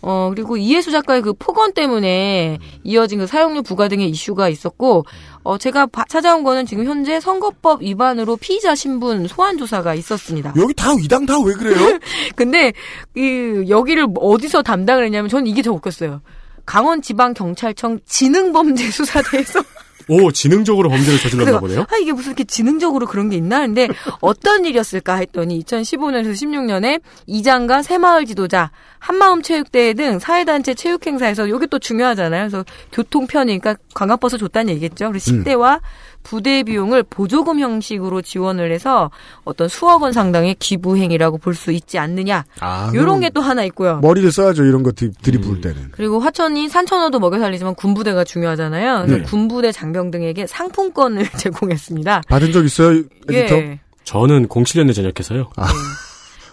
[0.02, 5.04] 어, 그리고 이해수 작가의 그 폭언 때문에 이어진 그 사용료 부과 등의 이슈가 있었고,
[5.42, 10.54] 어, 제가 바- 찾아온 거는 지금 현재 선거법 위반으로 피의자 신분 소환 조사가 있었습니다.
[10.56, 11.76] 여기 다 이 당 다 왜 그래요?
[12.36, 12.72] 근데,
[13.14, 16.20] 이, 여기를 어디서 담당을 했냐면 저는 이게 더 웃겼어요.
[16.66, 19.60] 강원지방경찰청 지능범죄수사대에서
[20.10, 21.82] 오, 지능적으로 범죄를 저질렀나 보네요.
[21.82, 23.60] 아, 이게 무슨 이렇게 지능적으로 그런 게 있나?
[23.60, 23.88] 근데
[24.20, 31.78] 어떤 일이었을까 했더니 2015년에서 16년에 이장과 새마을 지도자, 한마음 체육대회 등 사회단체 체육행사에서 이게 또
[31.78, 32.42] 중요하잖아요.
[32.42, 35.08] 그래서 교통편이, 그러니까 관광버스 줬다는 얘기겠죠.
[35.08, 35.80] 그래서 식대와
[36.22, 39.10] 부대 비용을 보조금 형식으로 지원을 해서
[39.44, 42.44] 어떤 수억 원 상당의 기부 행위라고 볼 수 있지 않느냐.
[42.60, 43.98] 아, 요런 게 또 하나 있고요.
[44.00, 45.60] 머리를 써야죠 이런 거 들- 들이부을 음.
[45.60, 45.88] 때는.
[45.92, 49.02] 그리고 화천이 산천어도 먹여 살리지만 군부대가 중요하잖아요.
[49.06, 49.22] 그래서 네.
[49.22, 52.22] 군부대 장병 등에게 상품권을 제공했습니다.
[52.28, 53.54] 받은 적 있어요 에디터?
[53.56, 53.80] 예.
[54.04, 55.50] 저는 07년에 전역해서요.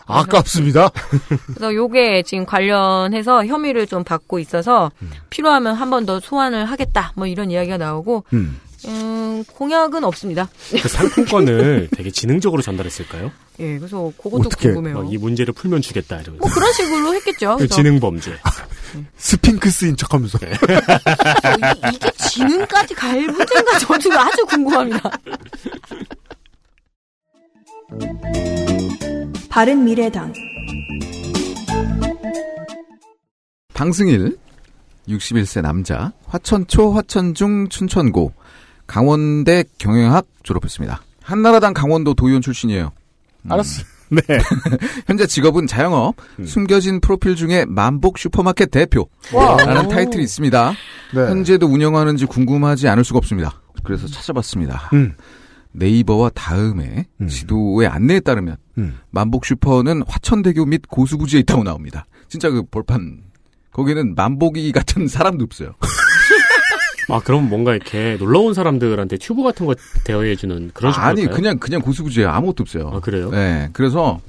[0.05, 0.89] 아깝습니다.
[1.47, 4.91] 그래서 요게 지금 관련해서 혐의를 좀 받고 있어서
[5.29, 7.11] 필요하면 한 번 더 소환을 하겠다.
[7.15, 8.59] 뭐 이런 이야기가 나오고 음.
[8.85, 10.49] 음, 공약은 없습니다.
[10.81, 13.31] 그 상품권을 되게 지능적으로 전달했을까요?
[13.59, 15.03] 예, 그래서 그것도 어떻게, 궁금해요.
[15.03, 16.45] 막이 문제를 풀면 주겠다 이러면서.
[16.45, 17.57] 뭐 그런 식으로 했겠죠.
[17.57, 18.37] 그 지능 범죄.
[19.17, 20.37] 스핑크스인 척하면서.
[20.45, 25.11] 이, 이게 지능까지 갈 문제인가 저도 아주 궁금합니다.
[29.49, 30.33] 바른 미래당
[33.73, 34.37] 방승일
[35.07, 38.33] 61세 남자 화천초 화천중 춘천고
[38.87, 41.01] 강원대 경영학 졸업했습니다.
[41.21, 42.91] 한나라당 강원도 도의원 출신이에요.
[43.43, 43.51] 음.
[43.51, 43.83] 알았어.
[44.09, 44.21] 네.
[45.05, 49.09] 현재 직업은 자영업, 숨겨진 프로필 중에 만복 슈퍼마켓 대표.
[49.33, 49.57] 와.
[49.57, 50.73] 라는 타이틀이 있습니다.
[51.13, 51.21] 네.
[51.21, 53.61] 현재도 운영하는지 궁금하지 않을 수가 없습니다.
[53.83, 54.89] 그래서 찾아봤습니다.
[54.93, 55.13] 음.
[55.73, 58.97] 네이버와 다음에 지도의 안내에 따르면 음.
[59.11, 62.05] 만복 슈퍼는 화천대교 및 고수부지에 있다고 나옵니다.
[62.29, 63.23] 진짜 그 벌판
[63.71, 65.73] 거기는 만복이 같은 사람도 없어요.
[67.09, 71.25] 아, 그럼 뭔가 이렇게 놀러 온 사람들한테 튜브 같은 거 대여해 주는 그런 식으로 아니?
[71.27, 72.89] 그냥 그냥 고수부지에 아무것도 없어요.
[72.93, 73.29] 아, 그래요?
[73.31, 74.19] 네, 그래서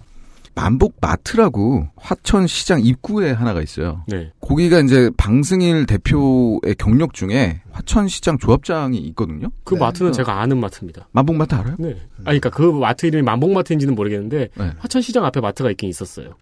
[0.54, 4.02] 만복 마트라고 화천 시장 입구에 하나가 있어요.
[4.08, 4.32] 네.
[4.40, 9.50] 거기가 이제 방승일 대표의 경력 중에 화천 시장 조합장이 있거든요.
[9.62, 11.08] 그 마트는 제가 아는 마트입니다.
[11.12, 11.76] 만복 마트 알아요?
[11.78, 11.90] 네.
[12.24, 14.72] 아니, 그니까 그 마트 이름이 만복 마트인지는 모르겠는데, 네.
[14.78, 16.34] 화천 시장 앞에 마트가 있긴 있었어요.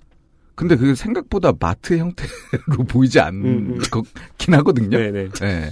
[0.55, 2.31] 근데 그게 생각보다 마트 형태로
[2.89, 3.81] 보이지 않긴
[4.55, 4.97] 하거든요.
[4.97, 5.29] 음, 네네.
[5.29, 5.71] 네.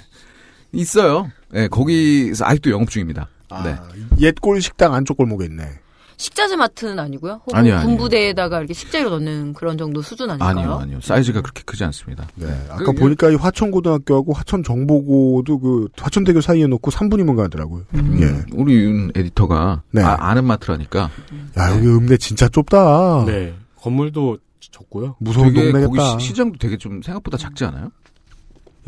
[0.74, 1.30] 있어요.
[1.50, 3.28] 네, 거기서 아직도 영업 중입니다.
[3.64, 3.76] 네.
[4.20, 5.80] 옛골 식당 안쪽 골목에 있네.
[6.16, 7.40] 식자재 마트는 아니고요.
[7.44, 7.86] 혹은 아니요, 아니요.
[7.88, 10.48] 군부대에다가 이렇게 식재료 넣는 그런 정도 수준 아닌가요?
[10.48, 11.00] 아니요, 아니요.
[11.00, 12.26] 사이즈가 그렇게 크지 않습니다.
[12.36, 12.46] 네.
[12.70, 17.84] 아까 보니까 이 화천고등학교하고 화천정보고도 그 화천대교 사이에 놓고 3분이면 가더라고요.
[17.94, 18.54] 음, 예.
[18.56, 20.02] 우리 윤 에디터가 네.
[20.02, 21.10] 아, 는 마트라니까
[21.58, 23.24] 야, 여기 읍내 진짜 좁다.
[23.26, 23.54] 네.
[23.76, 24.38] 건물도
[24.70, 25.16] 적고요.
[25.18, 25.88] 무서운 동네겠다.
[25.88, 27.90] 거기 시, 시장도 되게 좀 생각보다 작지 않아요?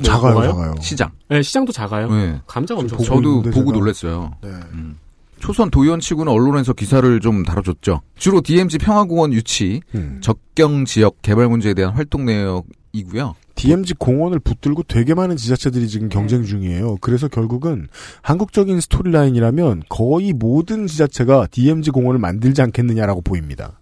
[0.02, 0.52] 작아요, 뭐가요?
[0.52, 0.74] 작아요.
[0.80, 1.10] 시장.
[1.28, 2.10] 네, 시장도 작아요.
[2.10, 2.40] 네.
[2.46, 3.78] 감자가 엄청 저도 있는데 보고 제가.
[3.78, 4.32] 놀랐어요.
[4.42, 4.50] 네.
[4.72, 4.98] 음.
[5.38, 8.00] 초선 도의원 치고는 언론에서 기사를 좀 다뤄줬죠.
[8.16, 10.18] 주로 DMZ 평화공원 유치, 음.
[10.22, 13.34] 적경 지역 개발 문제에 대한 활동 내역이고요.
[13.54, 16.96] DMZ 공원을 붙들고 되게 많은 지자체들이 지금 경쟁 중이에요.
[17.00, 17.88] 그래서 결국은
[18.22, 23.80] 한국적인 스토리라인이라면 거의 모든 지자체가 DMZ 공원을 만들지 않겠느냐라고 보입니다.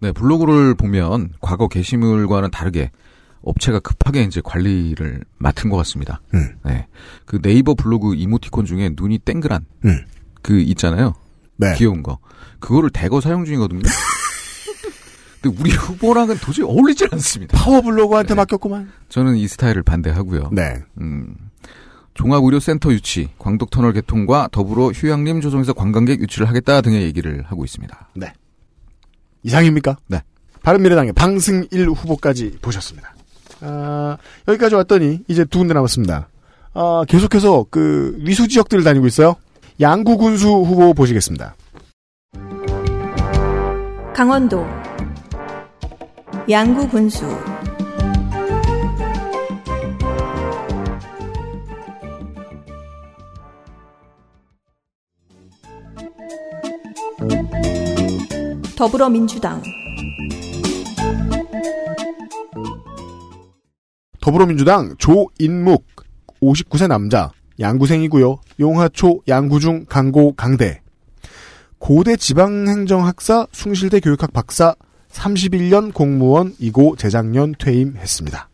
[0.00, 2.90] 네, 블로그를 보면 과거 게시물과는 다르게
[3.42, 6.20] 업체가 급하게 이제 관리를 맡은 것 같습니다.
[6.34, 6.56] 음.
[6.64, 6.86] 네.
[7.24, 10.04] 그 네이버 블로그 이모티콘 중에 눈이 땡그란 음.
[10.42, 11.14] 그 있잖아요.
[11.56, 11.74] 네.
[11.76, 12.18] 귀여운 거.
[12.58, 13.82] 그거를 대거 사용 중이거든요.
[15.40, 17.56] 근데 우리 후보랑은 도저히 어울리질 않습니다.
[17.56, 18.92] 파워 블로그한테 맡겼구만.
[19.08, 20.50] 저는 이 스타일을 반대하고요.
[20.52, 20.82] 네.
[21.00, 21.34] 음,
[22.12, 28.08] 종합의료센터 유치, 광덕터널 개통과 더불어 휴양림 조성에서 관광객 유치를 하겠다 등의 얘기를 하고 있습니다.
[28.16, 28.32] 네.
[29.42, 29.96] 이상입니까?
[30.08, 30.22] 네.
[30.62, 33.14] 바른미래당의 방승일 후보까지 보셨습니다.
[33.62, 34.16] 아,
[34.48, 36.28] 여기까지 왔더니 이제 두 군데 남았습니다.
[36.74, 39.36] 아, 계속해서 그 위수 지역들을 다니고 있어요.
[39.80, 41.54] 양구 군수 후보 보시겠습니다.
[44.14, 44.66] 강원도
[46.48, 47.26] 양구 군수
[58.76, 59.62] 더불어민주당
[64.20, 65.84] 더불어민주당 조인묵
[66.42, 68.38] 59세 남자 양구생이고요.
[68.60, 70.80] 용하초 양구중 강고 강대
[71.78, 74.74] 고대 지방행정학사 숭실대 교육학 박사
[75.10, 78.48] 31년 공무원 이고 재작년 퇴임했습니다.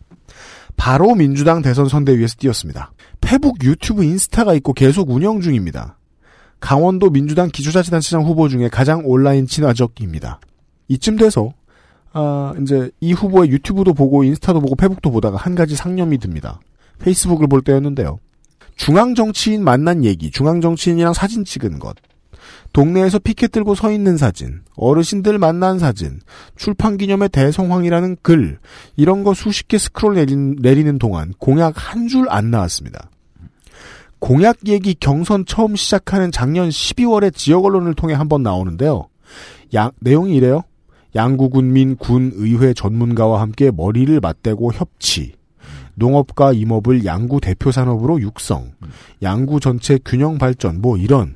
[0.76, 2.92] 바로 민주당 대선 선대위에서 뛰었습니다.
[3.20, 5.98] 페북 유튜브 인스타가 있고 계속 운영 중입니다.
[6.60, 10.40] 강원도 민주당 기초자치단체장 후보 중에 가장 온라인 친화적입니다.
[10.88, 11.52] 이쯤 돼서
[12.18, 16.60] 아, 이제 이 후보의 유튜브도 보고 인스타도 보고 페북도 보다가 한 가지 상념이 듭니다.
[16.98, 18.18] 페이스북을 볼 때였는데요.
[18.76, 21.94] 중앙 정치인 만난 얘기, 중앙 정치인이랑 사진 찍은 것,
[22.72, 26.20] 동네에서 피켓 들고 서 있는 사진, 어르신들 만난 사진,
[26.56, 28.58] 출판 기념의 대성황이라는 글,
[28.96, 33.10] 이런 거 수십 개 스크롤 내린, 내리는 동안 공약 한 줄 안 나왔습니다.
[34.18, 39.08] 공약 얘기 경선 처음 시작하는 작년 12월에 지역 언론을 통해 한 번 나오는데요.
[39.74, 40.62] 양, 내용이 이래요.
[41.16, 45.32] 양구군민 군 의회 전문가와 함께 머리를 맞대고 협치.
[45.94, 48.72] 농업과 임업을 양구 대표 산업으로 육성.
[49.22, 51.34] 양구 전체 균형 발전 뭐 이런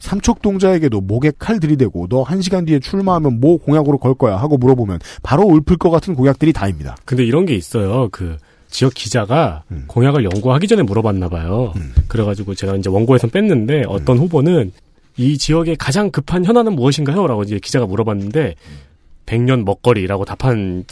[0.00, 4.98] 삼척동자에게도 목에 칼 들이대고 너 한 시간 뒤에 출마하면 뭐 공약으로 걸 거야 하고 물어보면
[5.22, 6.96] 바로 읊을 것 같은 공약들이 다입니다.
[7.04, 8.08] 근데 이런 게 있어요.
[8.10, 8.36] 그
[8.68, 9.84] 지역 기자가 음.
[9.86, 11.72] 공약을 연구하기 전에 물어봤나 봐요.
[12.08, 14.22] 그래가지고 제가 이제 원고에서 뺐는데 어떤 음.
[14.22, 14.72] 후보는
[15.16, 17.26] 이 지역의 가장 급한 현안은 무엇인가요?
[17.26, 18.89] 라고 이제 기자가 물어봤는데 음.
[19.30, 20.84] 100년 먹거리라고 답한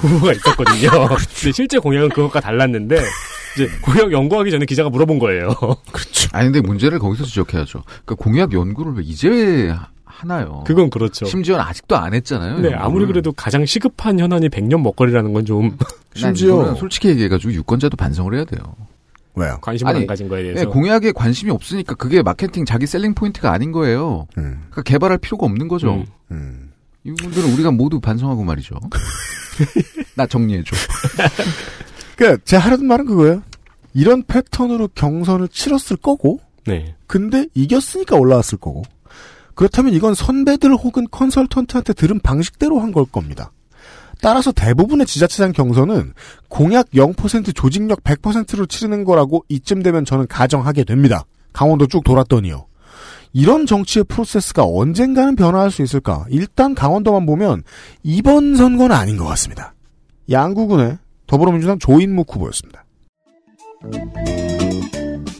[0.00, 0.90] 그 후보가 있었거든요.
[1.36, 2.96] 근데 실제 공약은 그것과 달랐는데
[3.54, 5.48] 이제 공약 연구하기 전에 기자가 물어본 거예요.
[5.92, 6.28] 그렇죠.
[6.32, 7.82] 아니 근데 문제를 거기서 지적해야죠.
[8.04, 10.62] 그러니까 공약 연구를 왜 이제 하- 하나요?
[10.66, 11.24] 그건 그렇죠.
[11.24, 12.50] 심지어는 아직도 안 했잖아요.
[12.58, 12.78] 네, 연구를.
[12.78, 15.76] 아무리 그래도 가장 시급한 현안이 100년 먹거리라는 건좀난
[16.36, 18.60] 이거는 솔직히 얘기해가지고 유권자도 반성을 해야 돼요.
[19.34, 19.56] 왜요?
[19.62, 20.60] 관심을 안 가진 거에 대해서.
[20.60, 24.26] 네, 공약에 관심이 없으니까 그게 마케팅 자기 셀링 포인트가 아닌 거예요.
[24.36, 24.64] 음.
[24.70, 26.04] 그러니까 개발할 필요가 없는 거죠.
[26.30, 26.71] 음.
[27.04, 28.76] 이분들은 우리가 모두 반성하고 말이죠.
[30.14, 30.76] 나 정리해줘.
[32.16, 33.42] 그니까, 제가 하려던 말은 그거예요.
[33.94, 36.94] 이런 패턴으로 경선을 치렀을 거고, 네.
[37.06, 38.82] 근데 이겼으니까 올라왔을 거고.
[39.54, 43.52] 그렇다면 이건 선배들 혹은 컨설턴트한테 들은 방식대로 한 걸 겁니다.
[44.22, 46.14] 따라서 대부분의 지자체장 경선은
[46.48, 51.24] 공약 0% 조직력 100%로 치르는 거라고 이쯤 되면 저는 가정하게 됩니다.
[51.52, 52.66] 강원도 쭉 돌았더니요.
[53.32, 56.26] 이런 정치의 프로세스가 언젠가는 변화할 수 있을까?
[56.28, 57.62] 일단 강원도만 보면
[58.02, 59.74] 이번 선거는 아닌 것 같습니다.
[60.30, 62.84] 양구군의 더불어민주당 조인묵 후보였습니다.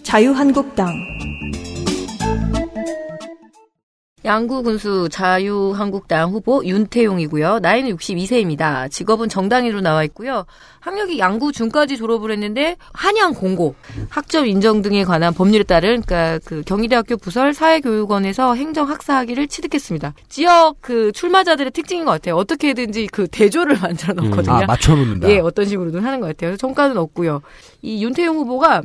[0.03, 0.93] 자유한국당
[4.25, 7.59] 양구 군수 자유한국당 후보 윤태용이고요.
[7.59, 8.91] 나이는 62세입니다.
[8.91, 10.47] 직업은 정당인으로 나와 있고요.
[10.81, 13.75] 학력이 양구 중까지 졸업을 했는데 한양 공고,
[14.09, 20.15] 학점 인정 등에 관한 법률에 따른 그러니까 그 경희대학교 부설 사회교육원에서 행정학사 학위를 취득했습니다.
[20.29, 22.37] 지역 그 출마자들의 특징인 것 같아요.
[22.37, 24.55] 어떻게든지 그 대조를 만들어 놓거든요.
[24.55, 25.29] 아, 맞춰 놓는다.
[25.31, 26.51] 예, 어떤 식으로든 하는 것 같아요.
[26.51, 27.43] 그래서 정가는 없고요.
[27.83, 28.83] 이 윤태용 후보가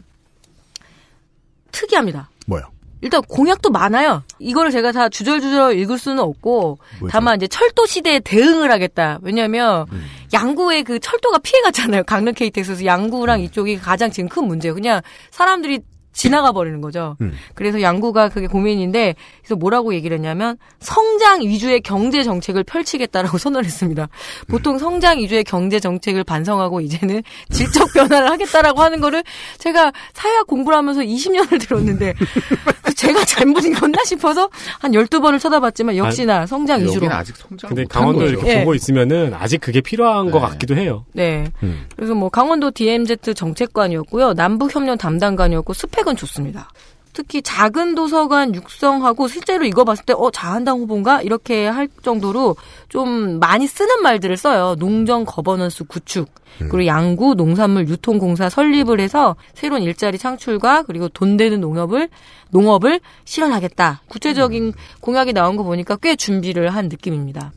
[1.71, 2.29] 특이합니다.
[2.47, 2.63] 뭐요?
[3.01, 4.23] 일단 공약도 많아요.
[4.39, 7.11] 이거를 제가 다 주절주절 읽을 수는 없고 뭐죠?
[7.11, 9.19] 다만 이제 철도 시대에 대응을 하겠다.
[9.21, 10.05] 왜냐하면 음.
[10.33, 12.03] 양구의 그 철도가 피해갔잖아요.
[12.03, 14.73] 강릉 KTX에서 양구랑 이쪽이 가장 지금 큰 문제예요.
[14.73, 15.01] 그냥
[15.31, 15.81] 사람들이
[16.17, 17.15] 지나가 버리는 거죠.
[17.21, 17.33] 음.
[17.53, 24.09] 그래서 양구가 그게 고민인데 그래서 뭐라고 얘기를 했냐면 성장 위주의 경제 정책을 펼치겠다라고 선언을 했습니다.
[24.47, 27.21] 보통 성장 위주의 경제 정책을 반성하고 이제는
[27.53, 29.23] 질적 변화를 하겠다라고 하는 거를
[29.59, 32.15] 제가 사회학 공부를 하면서 20년을 들었는데
[32.97, 37.07] 제가 잘못인 건가 싶어서 한 12번을 쳐다봤지만 역시나 성장 위주로.
[37.11, 38.31] 아직 성장 근데 강원도 거죠.
[38.31, 38.59] 이렇게 예.
[38.61, 40.47] 보고 있으면은 아직 그게 필요한 것 네.
[40.47, 41.05] 같기도 해요.
[41.13, 41.45] 네.
[41.61, 41.85] 음.
[41.95, 44.33] 그래서 뭐 강원도 DMZ 정책관이었고요.
[44.33, 46.69] 남북 협력 담당관이었고 스펙 은 좋습니다.
[47.13, 52.55] 특히 작은 도서관 육성하고 실제로 이거 봤을 때 어 자한당 후보인가 이렇게 할 정도로
[52.89, 54.75] 좀 많이 쓰는 말들을 써요.
[54.77, 56.29] 농정 거버넌스 구축
[56.59, 62.09] 그리고 양구 농산물 유통공사 설립을 해서 새로운 일자리 창출과 그리고 돈 되는 농업을
[62.51, 64.03] 농업을 실현하겠다.
[64.07, 67.51] 구체적인 공약이 나온 거 보니까 꽤 준비를 한 느낌입니다.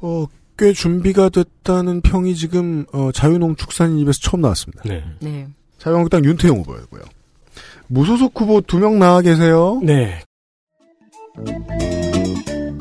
[0.00, 0.26] 어,
[0.58, 4.82] 꽤 준비가 됐다는 평이 지금 어, 자유농축산인 입에서 처음 나왔습니다.
[4.86, 5.04] 네.
[5.20, 5.46] 네.
[5.78, 7.02] 자유한국당 윤태용 후보였고요.
[7.88, 9.80] 무소속 후보 두 명 나와 계세요.
[9.82, 10.20] 네.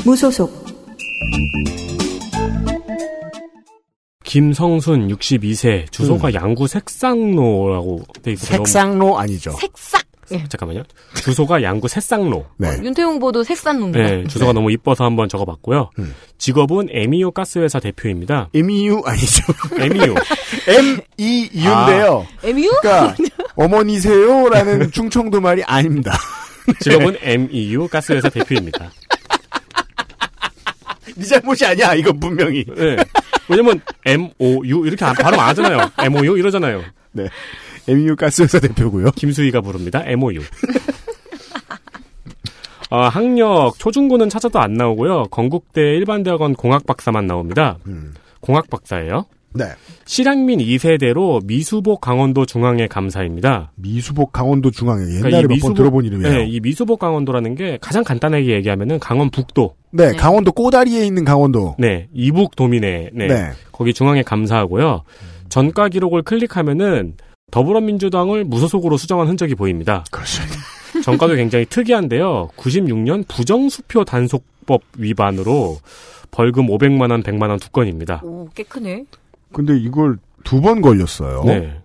[0.06, 0.66] 무소속
[4.24, 8.58] 김성순 62세 주소가 양구 색상로라고 돼 있어요.
[8.58, 9.51] 색상로 아니죠.
[9.51, 10.05] 색싹.
[10.32, 10.44] 예.
[10.50, 10.84] 잠깐만요.
[11.16, 12.45] 주소가 양구 새쌍로.
[12.58, 12.70] 네.
[12.84, 14.00] 윤태용 후보도 색산농가.
[14.00, 15.92] 네, 주소가 너무 이뻐서 한번 적어봤고요.
[16.00, 16.16] 음.
[16.38, 18.50] 직업은 에미오 가스회사 대표입니다.
[18.54, 19.44] MEU 아니죠.
[19.80, 20.16] 에미오.
[20.68, 22.28] MEU인데요.
[22.44, 22.70] MU?
[22.82, 23.16] 그러니까
[23.56, 26.18] 어머니세요라는 충청도 말이 아닙니다.
[26.82, 28.92] 직업은 MEU 가스회사 대표입니다.
[31.16, 31.94] 네 잘못이 아니야.
[31.94, 32.66] 이건 분명히.
[32.76, 32.98] 네.
[33.48, 35.92] 왜냐면 MOU 이렇게 안- 발음 안 하잖아요.
[36.00, 36.84] MOU 이러잖아요.
[37.12, 37.28] 네.
[37.88, 39.12] MEU 가스회사 대표고요.
[39.12, 40.04] 김수희가 부릅니다.
[40.06, 40.40] MOU.
[42.92, 45.24] 어, 학력 초중고는 찾아도 안 나오고요.
[45.32, 47.78] 건국대 일반대학원 공학 박사만 나옵니다.
[47.88, 48.14] 음.
[48.42, 49.26] 공학 박사예요.
[49.54, 49.66] 네.
[50.06, 53.72] 실향민 2세대로 미수복 강원도 중앙회 감사입니다.
[53.76, 56.34] 미수복 강원도 중앙에 옛날에 그러니까 이몇번 미수복- 들어본 이름이에요.
[56.38, 61.76] 네, 이 미수복 강원도라는 게 가장 간단하게 얘기하면은 강원 북도, 네, 강원도 꼬다리에 있는 강원도.
[61.80, 63.52] 네, 이북 도민회, 네, 네.
[63.72, 65.04] 거기 중앙에 감사하고요.
[65.48, 67.14] 전가 기록을 클릭하면은
[67.51, 70.03] 더불어민주당을 무소속으로 수정한 흔적이 보입니다.
[70.11, 70.56] 그렇습니다.
[71.03, 72.49] 전가도 굉장히 특이한데요.
[72.57, 75.80] 96년 부정수표 단속법 위반으로
[76.32, 78.22] 벌금 500만 원, 100만 원 두 건입니다.
[78.24, 79.06] 오, 꽤 크네.
[79.53, 81.43] 근데 이걸 두 번 걸렸어요.
[81.45, 81.82] 네.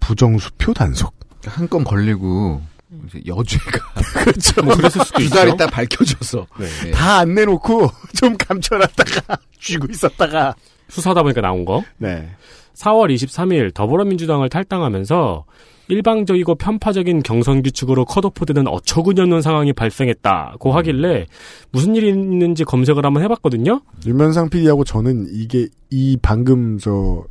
[0.00, 1.14] 부정수표 단속.
[1.44, 2.62] 한 건 걸리고
[3.08, 3.78] 이제 여죄가
[4.24, 4.62] 그렇죠.
[4.62, 5.34] 뭐 그랬을 수도 두 있죠.
[5.34, 6.66] 달 있다 밝혀져서 네.
[6.84, 6.90] 네.
[6.92, 10.54] 다안 내놓고 좀 감춰놨다가 쥐고 있었다가.
[10.88, 11.82] 수사하다 보니까 나온 거.
[11.98, 12.28] 네.
[12.74, 15.44] 4월 23일 더불어민주당을 탈당하면서
[15.88, 21.26] 일방적이고 편파적인 경선 규칙으로 컷오프되는 어처구니없는 상황이 발생했다고 하길래
[21.70, 23.82] 무슨 일이 있는지 검색을 한번 해봤거든요.
[24.06, 27.24] 윤면상 PD하고 저는 이게 이 방금 저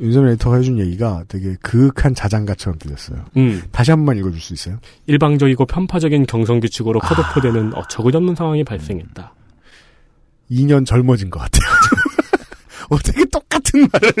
[0.00, 3.24] 윤석열 에디터가 해준 얘기가 되게 그윽한 자장가처럼 들렸어요.
[3.36, 4.78] 음, 다시 한 번만 읽어줄 수 있어요?
[5.06, 9.34] 일방적이고 편파적인 경선 규칙으로 컷오프되는 어처구니없는 상황이 발생했다.
[10.50, 11.68] 2년 젊어진 것 같아요.
[12.88, 14.12] 어떻게 똑같은 말을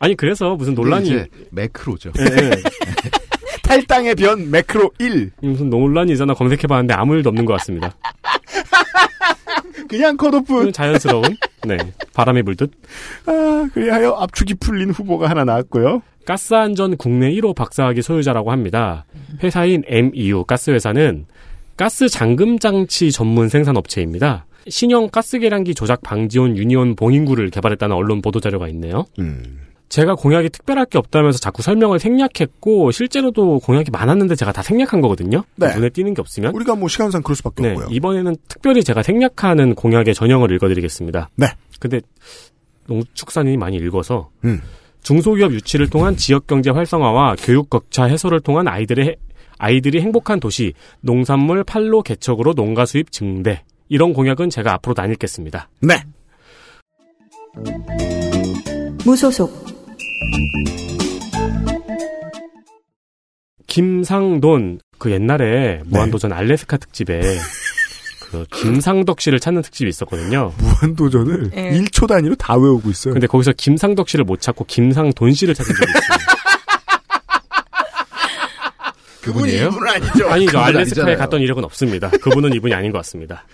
[0.00, 2.12] 아니 그래서 무슨 논란이 매크로죠.
[2.18, 2.50] 예, 예.
[3.62, 7.94] 탈당의 변 매크로 1 무슨 논란이 있었나 검색해봤는데 아무 일도 없는 것 같습니다.
[9.88, 11.22] 그냥 컷오프 자연스러운
[11.66, 11.76] 네
[12.14, 12.70] 바람이 불듯
[13.26, 16.02] 아, 그리하여 압축이 풀린 후보가 하나 나왔고요.
[16.24, 19.04] 가스안전 국내 1호 박사학위 소유자라고 합니다.
[19.42, 21.26] 회사인 MEU 가스회사는
[21.76, 24.46] 가스 잠금 장치 전문 생산 업체입니다.
[24.68, 29.04] 신형 가스 계량기 조작 방지온 유니온 봉인구를 개발했다는 언론 보도 자료가 있네요.
[29.18, 29.69] 음.
[29.90, 35.42] 제가 공약이 특별할 게 없다면서 자꾸 설명을 생략했고 실제로도 공약이 많았는데 제가 다 생략한 거거든요.
[35.56, 35.74] 네.
[35.74, 36.54] 눈에 띄는 게 없으면.
[36.54, 37.88] 우리가 뭐 시간상 그럴 수밖에 네, 없고요.
[37.90, 41.30] 이번에는 특별히 제가 생략하는 공약의 전형을 읽어드리겠습니다.
[41.34, 41.46] 네.
[41.80, 42.00] 근데
[42.86, 44.62] 농축산인이 많이 읽어서 음.
[45.02, 49.16] 중소기업 유치를 통한 지역 경제 활성화와 교육 격차 해소를 통한 아이들의 해-
[49.58, 55.68] 아이들이 행복한 도시, 농산물 판로 개척으로 농가 수입 증대 이런 공약은 제가 앞으로도 안 읽겠습니다.
[55.80, 55.94] 네.
[59.04, 59.69] 무소속
[63.66, 67.20] 김상돈 그 옛날에 무한도전 알래스카 특집에
[68.30, 70.52] 그 김상덕 씨를 찾는 특집이 있었거든요.
[70.58, 71.70] 무한도전을 예.
[71.72, 73.14] 1초 단위로 다 외우고 있어요.
[73.14, 76.18] 근데 거기서 김상덕 씨를 못 찾고 김상돈 씨를 찾은 적이 있어요.
[79.22, 79.68] 그분이에요?
[79.68, 80.28] 이분 아니죠?
[80.28, 80.58] 아니죠.
[80.58, 81.18] 알래스카에 아니잖아요.
[81.18, 82.08] 갔던 이력은 없습니다.
[82.10, 83.44] 그분은 이분이 아닌 것 같습니다.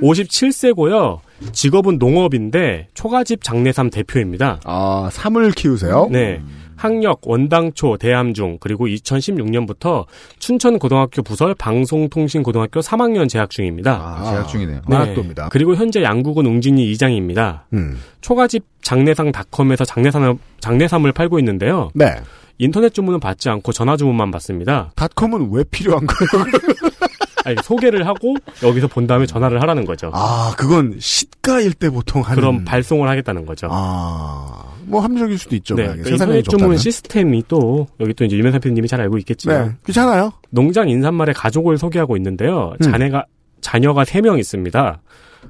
[0.00, 1.20] 57세고요.
[1.52, 4.60] 직업은 농업인데 초가집 장내삼 대표입니다.
[4.64, 6.08] 아, 삼을 키우세요?
[6.10, 6.40] 네.
[6.76, 10.06] 학력, 원당초, 대암중, 그리고 2016년부터
[10.38, 13.92] 춘천고등학교 부설 방송통신고등학교 3학년 재학 중입니다.
[13.92, 14.82] 아, 재학 중이네요.
[14.88, 15.48] 만학도입니다.
[15.50, 17.66] 그리고 현재 양국은 웅진이 이장입니다.
[17.72, 17.98] 음.
[18.20, 21.90] 초가집 장내상닷컴에서 장내삼을, 장내삼을 팔고 있는데요.
[21.94, 22.16] 네.
[22.58, 24.92] 인터넷 주문은 받지 않고 전화 주문만 받습니다.
[24.96, 26.46] 닷컴은 왜 필요한 거예요?
[27.44, 30.10] 아니, 소개를 하고 여기서 본 다음에 전화를 하라는 거죠.
[30.12, 32.34] 아, 그건 시가일 때 보통 하는.
[32.36, 33.68] 그럼 발송을 하겠다는 거죠.
[33.70, 35.74] 아, 뭐 합리적일 수도 있죠.
[35.74, 36.76] 네, 그러니까 주문 적다면.
[36.78, 40.32] 시스템이 또 여기 또 이제 유명한 PD님이 잘 알고 있겠지만 네, 귀찮아요.
[40.50, 42.74] 농장 인삼말의 가족을 소개하고 있는데요.
[42.82, 42.90] 음.
[42.90, 43.24] 자네가
[43.60, 45.00] 자녀가 3명 있습니다.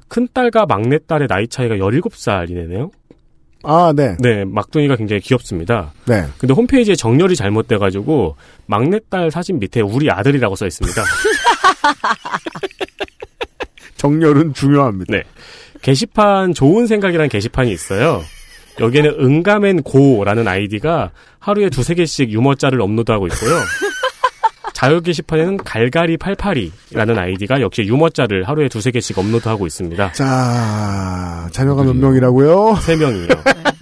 [0.07, 2.91] 큰딸과 막내딸의 나이 차이가 17살이네요.
[3.67, 4.15] 아, 네.
[4.19, 5.91] 네, 막둥이가 굉장히 귀엽습니다.
[6.05, 6.23] 네.
[6.37, 8.35] 근데 홈페이지에 정렬이 잘못돼가지고
[8.67, 11.01] 막내딸 사진 밑에 우리 아들이라고 써 있습니다.
[13.97, 15.11] 정렬은 중요합니다.
[15.11, 15.23] 네.
[15.81, 18.23] 게시판 좋은 생각이라는 게시판이 있어요.
[18.79, 23.59] 여기에는 응가맨 고라는 아이디가 하루에 두세 개씩 유머짤을 업로드하고 있고요.
[24.73, 30.11] 자유 게시판에는 갈갈이 88이라는 아이디가 역시 유머짤을 하루에 두세 개씩 업로드하고 있습니다.
[30.11, 32.75] 자, 자녀가 몇 명이라고요?
[32.81, 33.27] 세 명이요.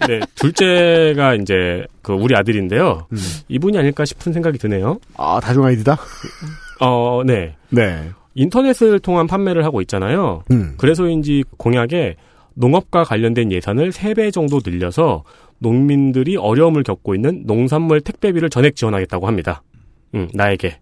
[0.07, 3.07] 네, 둘째가 이제 그 우리 아들인데요.
[3.48, 4.99] 이분이 아닐까 싶은 생각이 드네요.
[5.17, 5.98] 아, 다중 아이디다?
[6.85, 7.55] 어, 네.
[7.69, 8.09] 네.
[8.35, 10.43] 인터넷을 통한 판매를 하고 있잖아요.
[10.51, 10.73] 음.
[10.77, 12.15] 그래서인지 공약에
[12.55, 15.23] 농업과 관련된 예산을 3배 정도 늘려서
[15.59, 19.63] 농민들이 어려움을 겪고 있는 농산물 택배비를 전액 지원하겠다고 합니다.
[20.13, 20.79] 음, 나에게.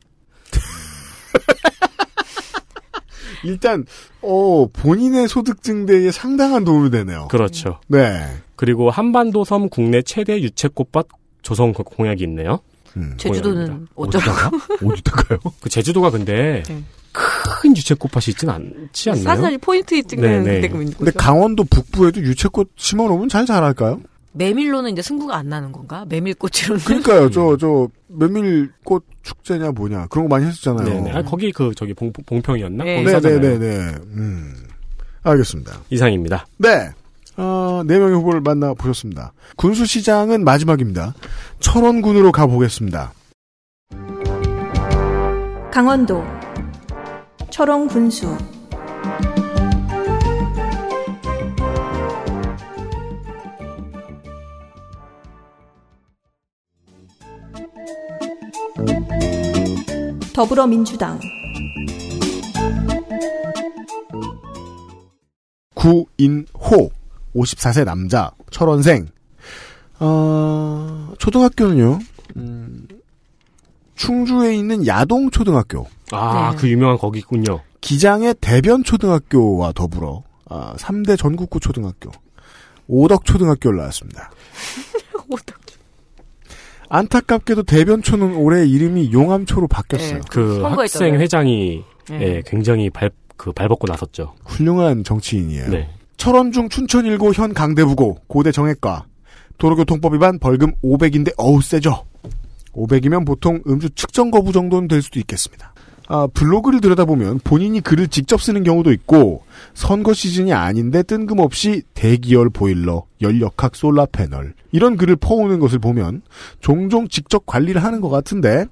[3.43, 3.85] 일단,
[4.21, 7.27] 어, 본인의 소득 증대에 상당한 도움이 되네요.
[7.29, 7.79] 그렇죠.
[7.87, 8.21] 네.
[8.55, 11.07] 그리고 한반도 섬 국내 최대 유채꽃밭
[11.41, 12.59] 조성 그 공약이 있네요.
[13.17, 14.57] 제주도는 어쩌라고?
[14.89, 15.39] 어디다가요?
[15.61, 16.83] 그 제주도가 근데 네.
[17.11, 19.23] 큰 유채꽃밭이 있진 않지 않나요?
[19.23, 20.61] 사실 포인트 찍는 네네.
[20.61, 21.17] 데가 있는 근데 거죠.
[21.17, 24.01] 강원도 북부에도 유채꽃 심어놓으면 잘 자랄까요?
[24.33, 26.05] 메밀로는 이제 승부가 안 나는 건가?
[26.07, 26.83] 메밀꽃으로는.
[26.85, 27.29] 그러니까요.
[27.31, 30.07] 저, 저, 메밀꽃 축제냐 뭐냐.
[30.07, 30.87] 그런 거 많이 했었잖아요.
[30.87, 31.11] 네네.
[31.11, 32.83] 아, 거기 그 저기 봉, 봉평이었나?
[32.83, 32.95] 네.
[33.03, 33.41] 거기 사잖아요.
[33.41, 33.95] 네네 네 네.
[34.15, 34.55] 음.
[35.23, 35.81] 알겠습니다.
[35.89, 36.47] 이상입니다.
[36.57, 36.91] 네.
[37.37, 39.33] 어, 네 명의 후보를 만나보셨습니다.
[39.57, 41.13] 군수시장은 마지막입니다.
[41.59, 43.13] 철원군으로 가보겠습니다.
[45.71, 46.23] 강원도
[47.49, 48.37] 철원 군수
[60.33, 61.19] 더불어민주당
[65.75, 66.91] 구인호
[67.35, 69.07] 54세 남자 철원생
[69.99, 71.99] 어, 초등학교는요
[72.37, 72.87] 음,
[73.95, 76.57] 충주에 있는 야동초등학교 아, 네.
[76.57, 77.61] 그 유명한 거기 있군요.
[77.79, 82.11] 기장의 대변초등학교와 더불어 아, 3대 전국구 초등학교
[82.87, 84.31] 오덕초등학교를 나왔습니다.
[86.91, 90.15] 안타깝게도 대변초는 올해 이름이 용암초로 바뀌었어요.
[90.15, 90.21] 네.
[90.29, 90.61] 그.
[90.61, 92.21] 학생 회장이 네.
[92.21, 94.35] 예, 굉장히 발, 그 발벗고 나섰죠.
[94.43, 95.69] 훌륭한 정치인이에요.
[95.69, 95.89] 네.
[96.21, 99.05] 철원중 춘천일고 현 강대부고 고대 정액과
[99.57, 102.05] 도로교통법 위반 벌금 500인데 어우 세죠.
[102.73, 105.73] 500이면 보통 음주 측정 거부 정도는 될 수도 있겠습니다.
[106.09, 109.41] 아, 블로그를 들여다보면 본인이 글을 직접 쓰는 경우도 있고
[109.73, 116.21] 선거 시즌이 아닌데 뜬금없이 대기열 보일러, 연력학 솔라 패널 이런 글을 퍼오는 것을 보면
[116.59, 118.67] 종종 직접 관리를 하는 것 같은데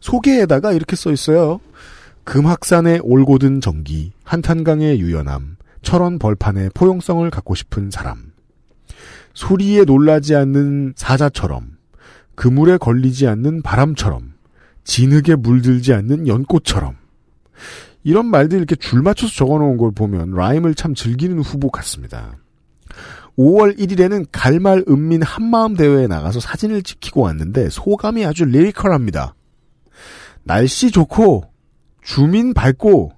[0.00, 1.58] 소개에다가 이렇게 써 있어요.
[2.24, 8.32] 금학산의 올곧은 전기, 한탄강의 유연함, 철원 벌판의 포용성을 갖고 싶은 사람.
[9.34, 11.76] 소리에 놀라지 않는 사자처럼,
[12.34, 14.34] 그물에 걸리지 않는 바람처럼,
[14.84, 16.96] 진흙에 물들지 않는 연꽃처럼.
[18.04, 22.36] 이런 말들 이렇게 줄 맞춰서 적어놓은 걸 보면 라임을 참 즐기는 후보 같습니다.
[23.38, 29.34] 5월 1일에는 갈말 은민 한마음 대회에 나가서 사진을 찍히고 왔는데 소감이 아주 리리컬합니다.
[30.42, 31.44] 날씨 좋고
[32.02, 33.12] 주민 밝고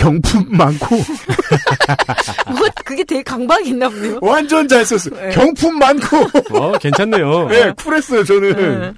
[0.00, 0.96] 경품 많고
[2.48, 4.18] 뭐 그게 되게 강박이 있나 보네요.
[4.22, 5.14] 완전 잘 썼어.
[5.14, 5.30] 네.
[5.30, 6.16] 경품 많고.
[6.58, 7.48] 어, 괜찮네요.
[7.48, 8.80] 네, 쿨했어요, 저는.
[8.80, 8.92] 네.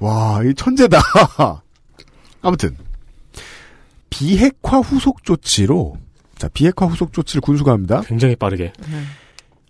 [0.00, 1.00] 와, 이 천재다.
[2.42, 2.76] 아무튼
[4.10, 5.96] 비핵화 후속 조치로
[6.36, 8.02] 자, 비핵화 후속 조치를 군수가 합니다.
[8.06, 8.72] 굉장히 빠르게.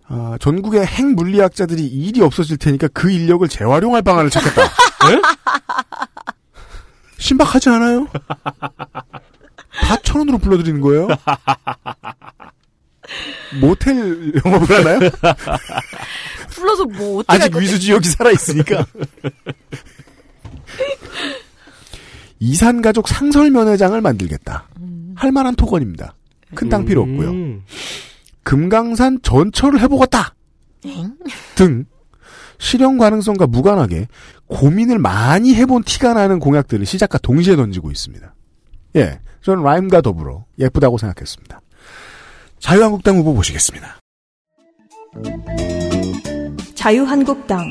[0.09, 4.62] 아, 전국의 핵 물리학자들이 일이 없어질 테니까 그 인력을 재활용할 방안을 찾겠다.
[4.62, 5.23] 네?
[7.19, 8.09] 신박하지 않아요?
[10.15, 11.09] 다천 원으로 불러드리는 거예요?
[13.60, 15.01] 모텔 영업을 하나요?
[16.51, 17.57] 불러서 뭐 어떻게 할 아직?
[17.57, 18.86] 위수지역이 살아있으니까.
[22.39, 24.68] 이산가족 상설면회장을 만들겠다.
[25.17, 26.15] 할 만한 토건입니다.
[26.55, 27.31] 큰 땅 필요 없고요.
[27.31, 27.62] 음.
[28.44, 30.34] 금강산 전철을 해보겠다.
[31.57, 31.86] 등
[32.59, 34.07] 실현 가능성과 무관하게
[34.47, 38.33] 고민을 많이 해본 티가 나는 공약들을 시작과 동시에 던지고 있습니다.
[38.97, 41.60] 예, 저는 라임과 더불어 예쁘다고 생각했습니다.
[42.58, 43.98] 자유한국당 후보 보시겠습니다.
[46.74, 47.64] 자유한국당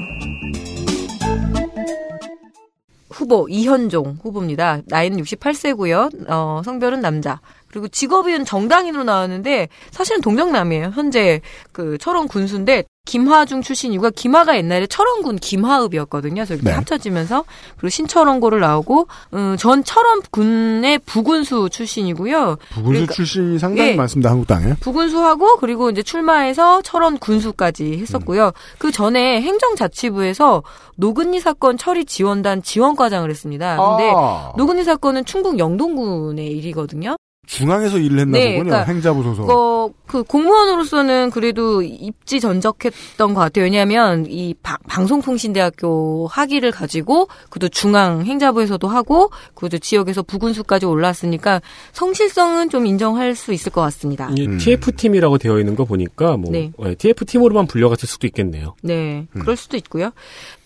[3.10, 4.82] 후보 이현종 후보입니다.
[4.86, 6.30] 나이는 68세고요.
[6.30, 7.40] 어, 성별은 남자.
[7.68, 10.92] 그리고 직업은 정당인으로 나왔는데 사실은 동정남이에요.
[10.94, 12.84] 현재 그 철원 군수인데
[13.14, 16.36] 김하중 출신이고 김하가 옛날에 철원군 김하읍이었거든요.
[16.36, 16.76] 그래서 이렇게 네.
[16.76, 17.44] 합쳐지면서
[17.76, 22.58] 그리고 신철원고를 나오고 음, 전 철원군의 부군수 출신이고요.
[22.70, 23.96] 부군수 그러니까- 출신이 상당히 예.
[23.96, 24.30] 많습니다.
[24.30, 24.76] 한국당에.
[24.80, 28.52] 부군수하고 그리고 이제 출마해서 철원 군수까지 했었고요.
[28.78, 30.64] 그 전에 행정자치부에서
[30.96, 33.76] 노근리 사건 처리 지원단 지원과장을 했습니다.
[33.78, 34.54] 근데 아.
[34.58, 37.18] 노근리 사건은 충북 영동군의 일이거든요.
[37.46, 38.70] 중앙에서 일을 했나 네, 보군요.
[38.70, 39.50] 그러니까 행자부 소속.
[39.50, 43.66] 어, 그 공무원으로서는 그래도 입지 전적했던 것 같아요.
[43.66, 52.70] 왜냐하면 이 바- 방송통신대학교 학위를 가지고 그도 중앙 행자부에서도 하고 그도 지역에서 부군수까지 올랐으니까 성실성은
[52.70, 54.30] 좀 인정할 수 있을 것 같습니다.
[54.38, 56.72] 이 TF팀이라고 되어 있는 거 보니까 뭐 네.
[56.98, 58.76] TF팀으로만 불려갔을 수도 있겠네요.
[58.82, 60.12] 네, 그럴 수도 있고요.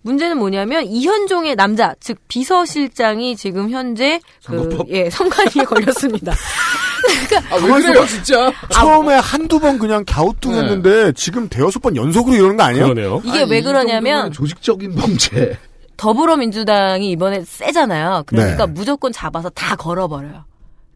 [0.08, 4.90] 문제는 뭐냐면 이현종의 남자, 즉 비서실장이 지금 현재 그 선거법?
[4.90, 6.34] 예, 성관위에 걸렸습니다.
[7.30, 8.52] 그러니까 아, 왜 그래요, 진짜?
[8.70, 12.86] 처음에 한두 번 그냥 갸우뚱했는데 지금 대여섯 번 연속으로 이러는 거 아니에요?
[12.86, 13.22] 그러네요.
[13.26, 15.58] 이게 왜 그러냐면 조직적인 범죄.
[15.98, 18.24] 더불어민주당이 이번에 세잖아요.
[18.28, 18.72] 그러니까 네.
[18.72, 20.46] 무조건 잡아서 다 걸어버려요.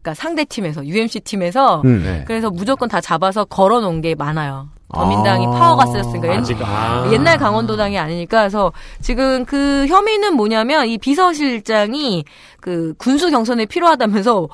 [0.02, 2.24] 그러니까 상대 팀에서 UMC 팀에서 음, 네.
[2.26, 4.68] 그래서 무조건 다 잡아서 걸어놓은 게 많아요.
[4.92, 5.50] 더민당이 아.
[5.50, 7.08] 파워가 세졌으니까 옛- 아직, 아.
[7.12, 12.24] 옛날 강원도당이 아니니까 그래서 지금 그 혐의는 뭐냐면 이 비서실장이
[12.60, 14.48] 그 군수 경선에 필요하다면서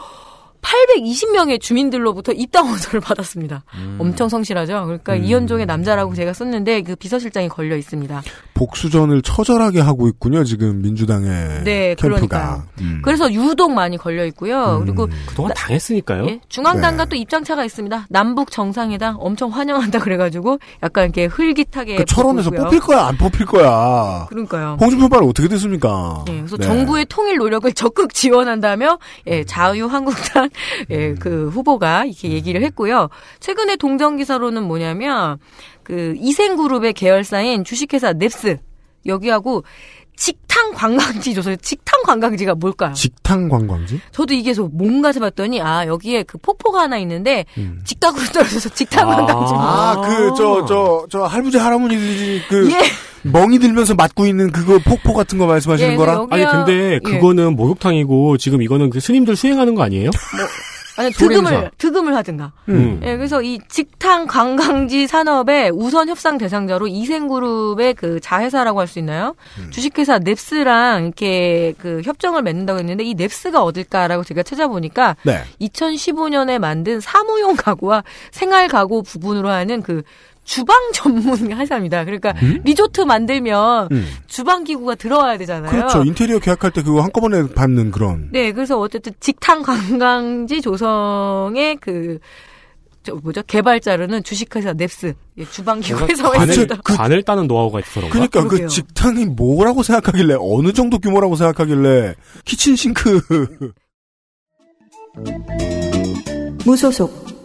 [0.62, 3.64] 820명의 주민들로부터 입당 원서를 받았습니다.
[3.74, 3.96] 음.
[4.00, 4.84] 엄청 성실하죠.
[4.84, 8.22] 그러니까 이현종의 남자라고 제가 썼는데 그 비서실장이 걸려 있습니다.
[8.54, 10.42] 복수전을 처절하게 하고 있군요.
[10.44, 12.64] 지금 민주당의 네, 캠프가.
[12.80, 13.00] 음.
[13.04, 14.80] 그래서 유독 많이 걸려 있고요.
[14.80, 16.26] 그리고 그동안 당했으니까요.
[16.26, 17.08] 예, 중앙당과 네.
[17.10, 18.06] 또 입장차가 있습니다.
[18.10, 22.50] 남북 정상회담 엄청 환영한다 그래가지고 약간 이렇게 흘깃하게 그 철원에서.
[22.50, 24.26] 뽑힐 거야, 안 뽑힐 거야.
[24.28, 24.76] 그러니까요.
[24.80, 26.24] 홍준표 발 어떻게 됐습니까?
[26.28, 26.66] 예, 그래서 네.
[26.66, 30.47] 정부의 통일 노력을 적극 지원한다며 예, 자유한국당
[30.90, 33.08] 예, 그 후보가 이렇게 얘기를 했고요.
[33.40, 35.38] 최근에 동정 기사로는 뭐냐면
[35.82, 38.58] 그 이생그룹의 계열사인 주식회사 넵스
[39.06, 39.64] 여기하고
[40.18, 42.92] 직탕 관광지 조서 직탕 관광지가 뭘까요?
[42.92, 44.00] 직탕 관광지?
[44.10, 47.80] 저도 이게 서 뭔가 해봤더니 아 여기에 그 폭포가 하나 있는데 음.
[47.84, 49.54] 직각으로 떨어져서 직탕 관광지.
[49.56, 52.80] 아, 그, 저, 저, 저, 할부지 할아버지들이 그, 예.
[53.22, 56.26] 멍이 들면서 맞고 있는 그거 폭포 같은 거 말씀하시는 예, 거라?
[56.30, 56.98] 아니 근데 예.
[56.98, 60.10] 그거는 목욕탕이고 지금 이거는 그 스님들 수행하는 거 아니에요?
[60.96, 61.42] 아니 소림사.
[61.50, 62.50] 득음을 득음을 하든가.
[62.70, 63.00] 음.
[63.04, 69.36] 예, 그래서 이 직탕 관광지 산업의 우선 협상 대상자로 이생그룹의 그 자회사라고 할 수 있나요?
[69.70, 75.42] 주식회사 넵스랑 이렇게 그 협정을 맺는다고 했는데 이 넵스가 어딜까라고 제가 찾아보니까 네.
[75.60, 80.02] 2015년에 만든 사무용 가구와 생활 가구 부분으로 하는 그
[80.48, 82.04] 주방 전문 회사입니다.
[82.04, 82.32] 그러니까
[82.64, 84.06] 리조트 만들면 음.
[84.26, 85.70] 주방 기구가 들어와야 되잖아요.
[85.70, 86.02] 그렇죠.
[86.02, 88.30] 인테리어 계약할 때 그거 한꺼번에 받는 그런.
[88.32, 92.18] 네, 그래서 어쨌든 직탕 관광지 조성의 그,
[93.02, 93.42] 저 뭐죠?
[93.42, 96.76] 개발자로는 주식회사 넵스, 예, 주방기구에서 관을, 있습니다.
[96.82, 98.08] 관을 따는 노하우가 있어서?
[98.08, 98.66] 그러니까 그.
[98.68, 102.14] 직탕이 뭐라고 생각하길래, 어느 정도 규모라고 생각하길래,
[102.46, 103.20] 키친 싱크.
[106.64, 107.38] 무소속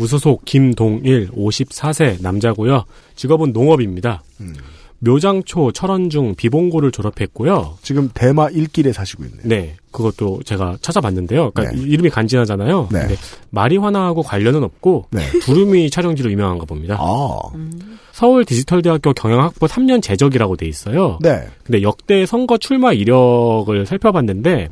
[0.00, 2.84] 무소속 김동일 54세 남자고요.
[3.16, 4.22] 직업은 농업입니다.
[5.00, 7.78] 묘장초, 철원중, 비봉고를 졸업했고요.
[7.82, 9.42] 지금 대마 1길에 사시고 있네요.
[9.44, 9.76] 네.
[9.90, 11.50] 그것도 제가 찾아봤는데요.
[11.50, 11.82] 그러니까 네.
[11.82, 12.88] 이름이 간지나잖아요.
[12.92, 13.00] 네.
[13.00, 13.16] 근데
[13.50, 15.22] 마리화나하고 관련은 없고 네.
[15.40, 16.98] 두루미 촬영지로 유명한가 봅니다.
[17.00, 17.38] 아.
[18.12, 21.18] 서울 디지털대학교 경영학부 3년 재적이라고 돼 있어요.
[21.22, 21.46] 네.
[21.64, 24.68] 근데 역대 선거 출마 이력을 살펴봤는데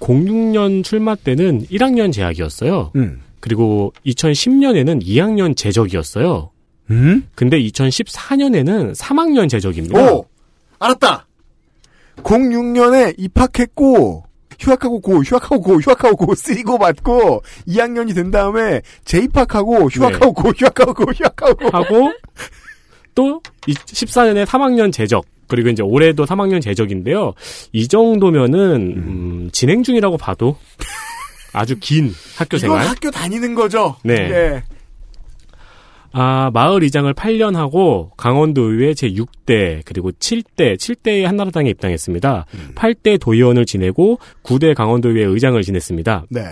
[0.00, 2.92] 06년 출마 때는 1학년 재학이었어요.
[2.96, 3.20] 음.
[3.46, 6.50] 그리고 2010년에는 2학년 재적이었어요.
[6.90, 7.28] 음?
[7.36, 10.00] 근데 2014년에는 3학년 재적입니다.
[10.00, 10.26] 오!
[10.80, 11.28] 알았다!
[12.24, 14.24] 06년에 입학했고,
[14.58, 20.94] 휴학하고 고, 휴학하고 고, 휴학하고 고, 쓰리고 맞고, 2학년이 된 다음에 재입학하고, 휴학하고 고, 휴학하고
[20.94, 21.68] 고, 휴학하고 고.
[21.68, 22.12] 하고
[23.14, 27.32] 또 14년에 3학년 재적 그리고 이제 올해도 3학년 재적인데요.
[27.72, 30.56] 이 정도면은 음, 진행 중이라고 봐도
[31.56, 32.86] 아주 긴 학교 이건 생활.
[32.86, 33.96] 학교 다니는 거죠?
[34.04, 34.14] 네.
[34.14, 34.62] 예.
[36.12, 42.46] 아, 마을 이장을 8년 하고 강원도의회 제6대 그리고 7대, 7대의 한나라당에 입당했습니다.
[42.74, 46.26] 8대 도의원을 지내고 9대 강원도의회 의장을 지냈습니다.
[46.30, 46.42] 네.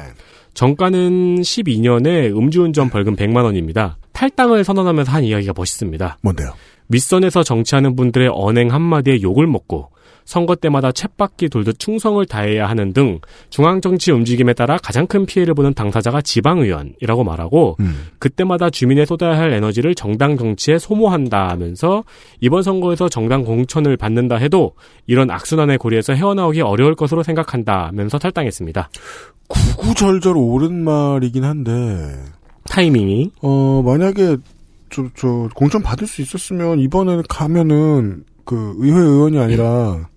[0.54, 3.98] 정가는 12년에 음주운전 벌금 100만 원입니다.
[4.12, 6.18] 탈당을 선언하면서 한 이야기가 멋있습니다.
[6.22, 6.52] 뭔데요?
[6.88, 9.90] 윗선에서 정치하는 분들의 언행 한마디에 욕을 먹고
[10.24, 13.20] 선거 때마다 챗바퀴 돌듯 충성을 다해야 하는 등
[13.50, 18.08] 중앙 정치 움직임에 따라 가장 큰 피해를 보는 당사자가 지방 의원이라고 말하고 음.
[18.18, 22.04] 그때마다 주민에 쏟아야 할 에너지를 정당 정치에 소모한다 하면서
[22.40, 24.72] 이번 선거에서 정당 공천을 받는다 해도
[25.06, 28.88] 이런 악순환의 고리에서 헤어나오기 어려울 것으로 생각한다 하면서 탈당했습니다.
[29.48, 31.72] 구구절절 옳은 말이긴 한데,
[32.64, 34.36] 타이밍이 어, 만약에,
[34.90, 40.08] 저, 저, 공천 받을 수 있었으면, 이번에 가면은, 그, 의회 의원이 아니라,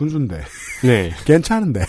[0.00, 0.40] 군수인데.
[0.82, 1.12] 네.
[1.26, 1.84] 괜찮은데.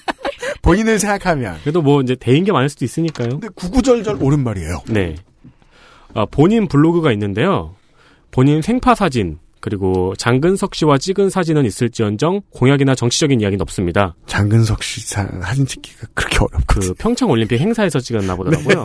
[0.62, 1.58] 본인을 생각하면.
[1.62, 3.28] 그래도 뭐 이제 대인 게 많을 수도 있으니까요.
[3.28, 4.82] 근데 구구절절 옳은 말이에요.
[4.88, 5.16] 네.
[6.14, 7.74] 아, 본인 블로그가 있는데요.
[8.30, 14.16] 본인 생파 사진 그리고 장근석 씨와 찍은 사진은 있을지언정 공약이나 정치적인 이야기는 없습니다.
[14.26, 16.64] 장근석 씨 사, 사진 찍기가 그렇게 어렵고.
[16.66, 18.84] 그 평창 올림픽 행사에서 찍었나 보더라고요.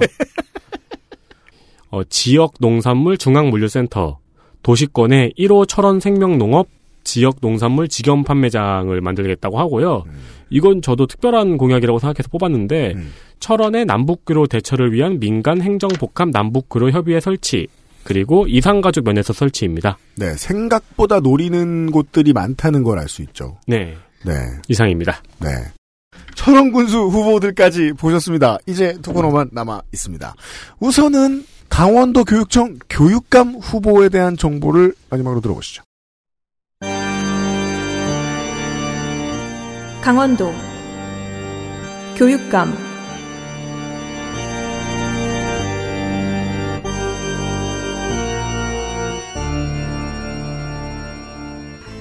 [1.90, 4.20] 어, 지역 농산물 중앙물류센터
[4.62, 6.68] 도시권에 1호 철원 생명농업
[7.08, 10.04] 지역 농산물 직영 판매장을 만들겠다고 하고요.
[10.50, 12.96] 이건 저도 특별한 공약이라고 생각해서 뽑았는데
[13.40, 17.68] 철원의 남북교로 대처를 위한 민간 행정 복합 남북교로 협의회 설치
[18.04, 19.98] 그리고 이상가족 면에서 설치입니다.
[20.16, 23.58] 네, 생각보다 노리는 곳들이 많다는 걸 알 수 있죠.
[23.68, 23.96] 네.
[24.26, 24.34] 네.
[24.68, 25.22] 이상입니다.
[25.40, 25.48] 네.
[26.36, 28.58] 철원군수 후보들까지 보셨습니다.
[28.68, 30.36] 이제 두 번호만 남아 있습니다.
[30.82, 35.84] 우선은 강원도 교육청 교육감 후보에 대한 정보를 마지막으로 들어보시죠.
[40.02, 40.54] 강원도
[42.16, 42.97] 교육감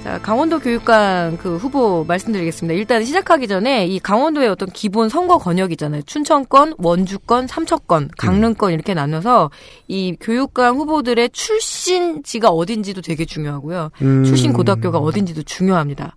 [0.07, 2.79] 자, 강원도 교육감 그 후보 말씀드리겠습니다.
[2.79, 6.03] 일단 시작하기 전에 이 강원도의 어떤 기본 선거 권역 있잖아요.
[6.03, 9.51] 춘천권, 원주권, 삼척권, 강릉권 이렇게 나눠서
[9.89, 13.91] 이 교육감 후보들의 출신지가 어딘지도 되게 중요하고요.
[14.03, 14.23] 음.
[14.23, 16.15] 출신 고등학교가 어딘지도 중요합니다.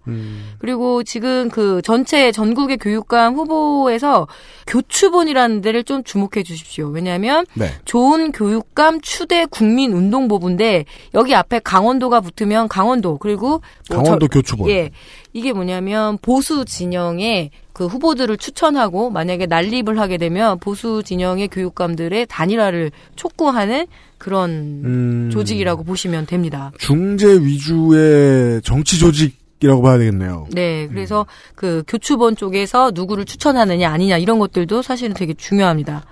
[0.59, 4.27] 그리고 지금 그 전체 전국의 교육감 후보에서
[4.67, 6.89] 교추본이라는 데를 좀 주목해 주십시오.
[6.89, 7.71] 왜냐하면 네.
[7.85, 10.85] 좋은 교육감 추대 국민운동보부인데
[11.15, 13.61] 여기 앞에 강원도가 붙으면 강원도 그리고 뭐
[13.95, 14.69] 강원도 저- 교추본.
[14.69, 14.91] 예.
[15.33, 22.91] 이게 뭐냐면 보수 진영의 그 후보들을 추천하고 만약에 난립을 하게 되면 보수 진영의 교육감들의 단일화를
[23.15, 23.87] 촉구하는
[24.17, 24.49] 그런
[24.83, 25.29] 음.
[25.31, 26.71] 조직이라고 보시면 됩니다.
[26.77, 30.47] 중재 위주의 정치 조직 이라고 봐야 되겠네요.
[30.51, 36.05] 네, 그래서 그 교추본 쪽에서 누구를 추천하느냐 아니냐 이런 것들도 사실은 되게 중요합니다.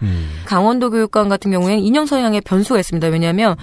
[0.46, 3.08] 강원도 교육감 같은 경우에는 이념 성향의 변수가 있습니다.
[3.08, 3.56] 왜냐하면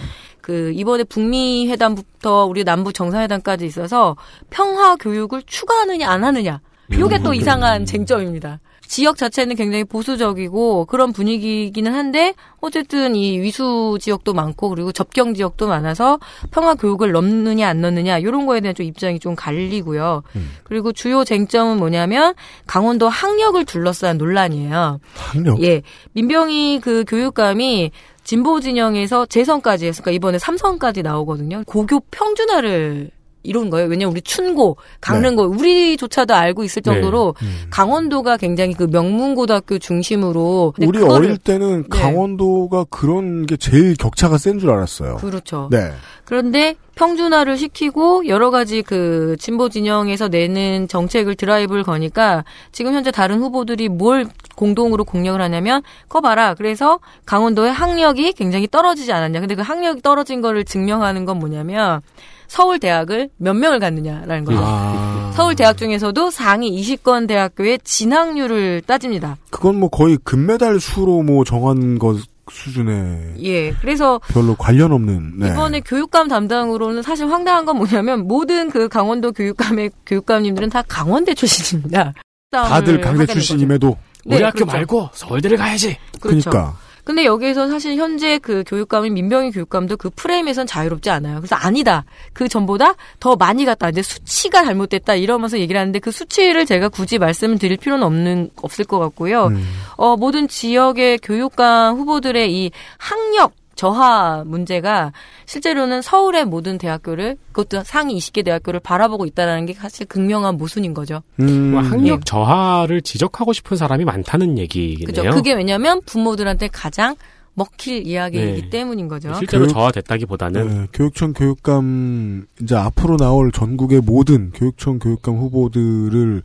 [0.44, 4.14] 그 이번에 북미 회담부터 우리 남북 정상회담까지 있어서
[4.50, 6.60] 평화 교육을 추가하느냐 안 하느냐
[6.92, 8.60] 이게 또 이상한 쟁점입니다.
[8.86, 15.66] 지역 자체는 굉장히 보수적이고 그런 분위기이기는 한데 어쨌든 이 위수 지역도 많고 그리고 접경 지역도
[15.66, 16.18] 많아서
[16.50, 20.24] 평화 교육을 넣느냐 안 넣느냐 이런 거에 대한 좀 입장이 좀 갈리고요.
[20.64, 22.34] 그리고 주요 쟁점은 뭐냐면
[22.66, 25.00] 강원도 학력을 둘러싼 논란이에요.
[25.14, 25.62] 학력?
[25.62, 25.80] 예.
[26.12, 27.90] 민병희 그 교육감이
[28.24, 31.62] 진보 진영에서 재선까지 했으니까 이번에 삼선까지 나오거든요.
[31.66, 33.10] 고교 평준화를
[33.44, 33.88] 이룬 거예요.
[33.88, 37.34] 왜냐면 우리 춘고, 강릉고, 우리조차도 알고 있을 정도로
[37.70, 41.88] 강원도가 굉장히 그 명문고등학교 중심으로 우리 그거를- 어릴 때는 네.
[42.00, 45.16] 강원도가 그런 게 제일 격차가 센 줄 알았어요.
[45.16, 45.68] 그렇죠.
[45.70, 45.92] 네.
[46.24, 53.40] 그런데 평준화를 시키고 여러 가지 그 진보 진영에서 내는 정책을 드라이브를 거니까 지금 현재 다른
[53.40, 56.54] 후보들이 뭘 공동으로 공략을 하냐면 커봐라.
[56.54, 59.40] 그래서 강원도의 학력이 굉장히 떨어지지 않았냐.
[59.40, 62.00] 근데 그 학력이 떨어진 거를 증명하는 건 뭐냐면
[62.46, 64.60] 서울 대학을 몇 명을 갔느냐라는 거죠.
[64.62, 65.32] 아.
[65.34, 69.36] 서울 대학 중에서도 상위 20권 대학교의 진학률을 따집니다.
[69.50, 72.18] 그건 뭐 거의 금메달 수로 뭐 정한 것
[72.50, 73.72] 수준의 예.
[73.80, 75.48] 그래서 별로 관련 없는 네.
[75.48, 82.12] 이번에 교육감 담당으로는 사실 황당한 건 뭐냐면 모든 그 강원도 교육감의 교육감님들은 다 강원대 출신입니다.
[82.50, 84.72] 다들 강대 출신임에도 네, 우리 학교 그렇죠.
[84.72, 85.96] 말고 서울대를 가야지.
[86.20, 86.50] 그렇죠.
[86.50, 91.36] 그러니까 근데 여기에서 사실 현재 그 교육감인 민병희 교육감도 그 프레임에선 자유롭지 않아요.
[91.36, 92.04] 그래서 아니다.
[92.32, 93.90] 그 전보다 더 많이 갔다.
[93.90, 98.84] 이제 수치가 잘못됐다 이러면서 얘기를 하는데 그 수치를 제가 굳이 말씀을 드릴 필요는 없는 없을
[98.84, 99.48] 것 같고요.
[99.48, 99.64] 음.
[99.96, 105.12] 어 모든 지역의 교육감 후보들의 이 학력 저하 문제가
[105.46, 111.22] 실제로는 서울의 모든 대학교를 그것도 상위 20개 대학교를 바라보고 있다라는 게 사실 극명한 모순인 거죠.
[111.40, 111.72] 음.
[111.72, 112.20] 뭐 학력 예.
[112.24, 115.06] 저하를 지적하고 싶은 사람이 많다는 얘기겠네요.
[115.06, 115.36] 그죠?
[115.36, 117.14] 그게 왜냐면 부모들한테 가장
[117.56, 118.68] 먹힐 이야기이기 네.
[118.70, 119.32] 때문인 거죠.
[119.34, 126.42] 실제로 교육- 저하됐다기보다는 네, 교육청 교육감 이제 앞으로 나올 전국의 모든 교육청 교육감 후보들을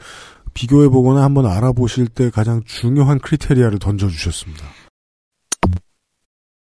[0.53, 4.66] 비교해 보거나 한번 알아보실 때 가장 중요한 크리테리아를 던져 주셨습니다.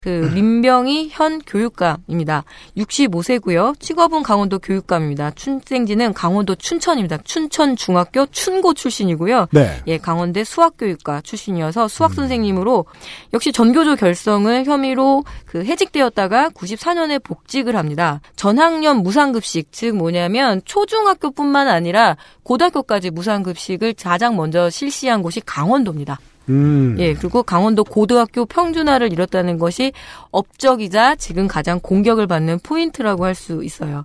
[0.02, 2.42] 그 민병희 현 교육감입니다.
[2.76, 3.78] 65세고요.
[3.78, 5.30] 직업은 강원도 교육감입니다.
[5.30, 7.18] 출생지는 강원도 춘천입니다.
[7.22, 9.46] 춘천 중학교 춘고 출신이고요.
[9.52, 9.80] 네.
[9.86, 12.84] 예, 강원대 수학교육과 출신이어서 수학 선생님으로
[13.32, 18.20] 역시 전교조 결성을 혐의로 그 해직되었다가 94년에 복직을 합니다.
[18.34, 26.18] 전학년 무상급식 즉 뭐냐면 초중학교뿐만 아니라 고등학교까지 무상급식을 가장 먼저 실시한 곳이 강원도입니다.
[26.48, 26.96] 음.
[26.98, 29.92] 예, 그리고 강원도 고등학교 평준화를 이뤘다는 것이
[30.30, 34.04] 업적이자 지금 가장 공격을 받는 포인트라고 할 수 있어요.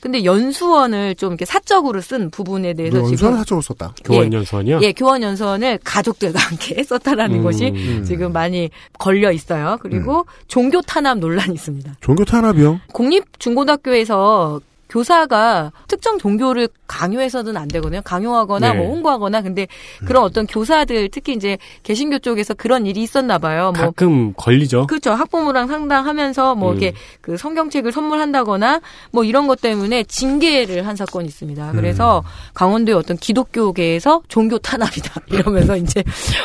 [0.00, 3.94] 근데 연수원을 좀 이렇게 사적으로 쓴 부분에 대해서 연수원 지금 사적으로 썼다.
[4.04, 4.80] 교원 연수원이요.
[4.82, 7.42] 예, 교원 연수원을 가족들과 함께 썼다라는 음.
[7.42, 8.04] 것이 음.
[8.06, 9.78] 지금 많이 걸려 있어요.
[9.80, 11.94] 그리고 종교 탄압 논란이 있습니다.
[12.02, 12.80] 종교 탄압이요?
[12.92, 14.60] 공립 중고등학교에서
[14.94, 18.00] 교사가 특정 종교를 강요해서는 안 되거든요.
[18.04, 18.78] 강요하거나 네.
[18.78, 19.66] 뭐 홍보하거나 근데
[20.06, 23.72] 그런 어떤 교사들 특히 이제 개신교 쪽에서 그런 일이 있었나 봐요.
[23.74, 24.86] 뭐 가끔 걸리죠.
[24.86, 25.10] 그렇죠.
[25.10, 26.76] 학부모랑 상담하면서 뭐 음.
[26.78, 31.72] 이렇게 그 성경책을 선물한다거나 뭐 이런 것 때문에 징계를 한 사건이 있습니다.
[31.72, 32.22] 그래서
[32.54, 36.04] 강원도의 어떤 기독교계에서 종교 탄압이다 이러면서 이제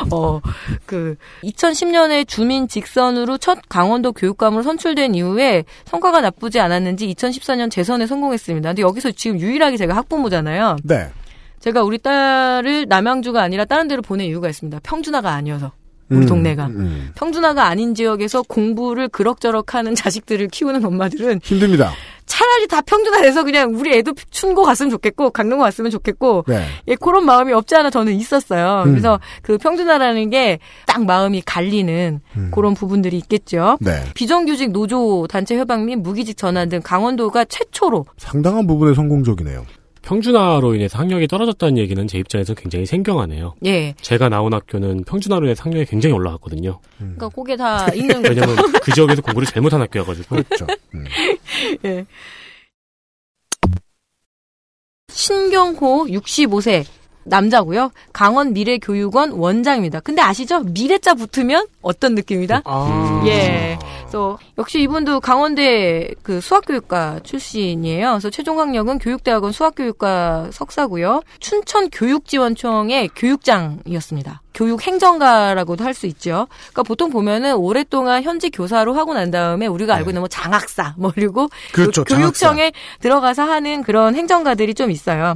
[0.10, 0.42] 어
[0.86, 8.39] 그 2010년에 주민 직선으로 첫 강원도 교육감으로 선출된 이후에 성과가 나쁘지 않았는지 2014년 재선에 성공했
[8.40, 8.70] 습니다.
[8.70, 10.78] 근데 여기서 지금 유일하게 제가 학부모잖아요.
[10.84, 11.10] 네.
[11.60, 14.80] 제가 우리 딸을 남양주가 아니라 다른 데로 보낸 이유가 있습니다.
[14.84, 15.72] 평준화가 아니어서.
[16.10, 16.68] 우리 음, 동네가.
[16.68, 17.12] 음.
[17.16, 21.92] 평준화가 아닌 지역에서 공부를 그럭저럭 하는 자식들을 키우는 엄마들은 힘듭니다.
[22.30, 26.64] 차라리 다 평준화돼서 그냥 우리 애도 춘고 갔으면 좋겠고 강릉고 갔으면 좋겠고 네.
[26.88, 28.84] 예, 그런 마음이 없지 않아 저는 있었어요.
[28.86, 28.92] 음.
[28.92, 32.52] 그래서 그 평준화라는 게 딱 마음이 갈리는 음.
[32.54, 33.78] 그런 부분들이 있겠죠.
[33.82, 34.04] 네.
[34.16, 39.66] 비정규직 노조 단체 협약 및 무기직 전환 등 강원도가 최초로 상당한 부분에 성공적이네요.
[40.10, 43.54] 평준화로 인해서 학력이 떨어졌다는 얘기는 제 입장에서 굉장히 생경하네요.
[43.66, 46.80] 예, 제가 나온 학교는 평준화로 인해서 학력이 굉장히 올라갔거든요.
[46.98, 48.42] 그러니까 그게 다 있는 거죠.
[48.42, 50.36] 왜냐면 그 지역에서 공부를 잘못한 학교여가지고.
[50.36, 50.66] 그렇죠.
[50.96, 51.06] 음.
[51.86, 52.06] 예.
[55.12, 56.86] 신경호 65세
[57.24, 57.92] 남자고요.
[58.12, 60.00] 강원 미래교육원 원장입니다.
[60.00, 60.62] 근데 아시죠?
[60.62, 62.64] 미래자 붙으면 어떤 느낌이다?
[62.66, 63.24] 아.
[63.28, 63.78] 예.
[64.10, 68.10] 그래서 역시 이분도 강원대 그 수학교육과 출신이에요.
[68.14, 71.22] 그래서 최종 학력은 교육대학원 수학교육과 석사고요.
[71.40, 74.42] 춘천 교육지원청의 교육장이었습니다.
[74.56, 76.48] 교육 행정가라고도 할 수 있죠.
[76.72, 81.12] 그러니까 보통 보면은 오랫동안 현직 교사로 하고 난 다음에 우리가 알고 있는 뭐 장학사, 뭐
[81.14, 82.72] 그리고 그렇죠, 교- 교육청에
[83.02, 85.36] 들어가서 하는 그런 행정가들이 좀 있어요.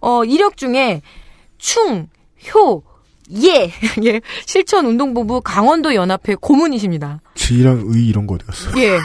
[0.00, 1.02] 어, 이력 중에
[1.58, 2.06] 충,
[2.54, 2.82] 효,
[3.42, 3.70] 예,
[4.04, 7.20] 예, 실천 운동본부 강원도 연합회 고문이십니다.
[7.34, 8.74] 지랑 의 이런 거 어디 갔어요?
[8.82, 8.98] 예.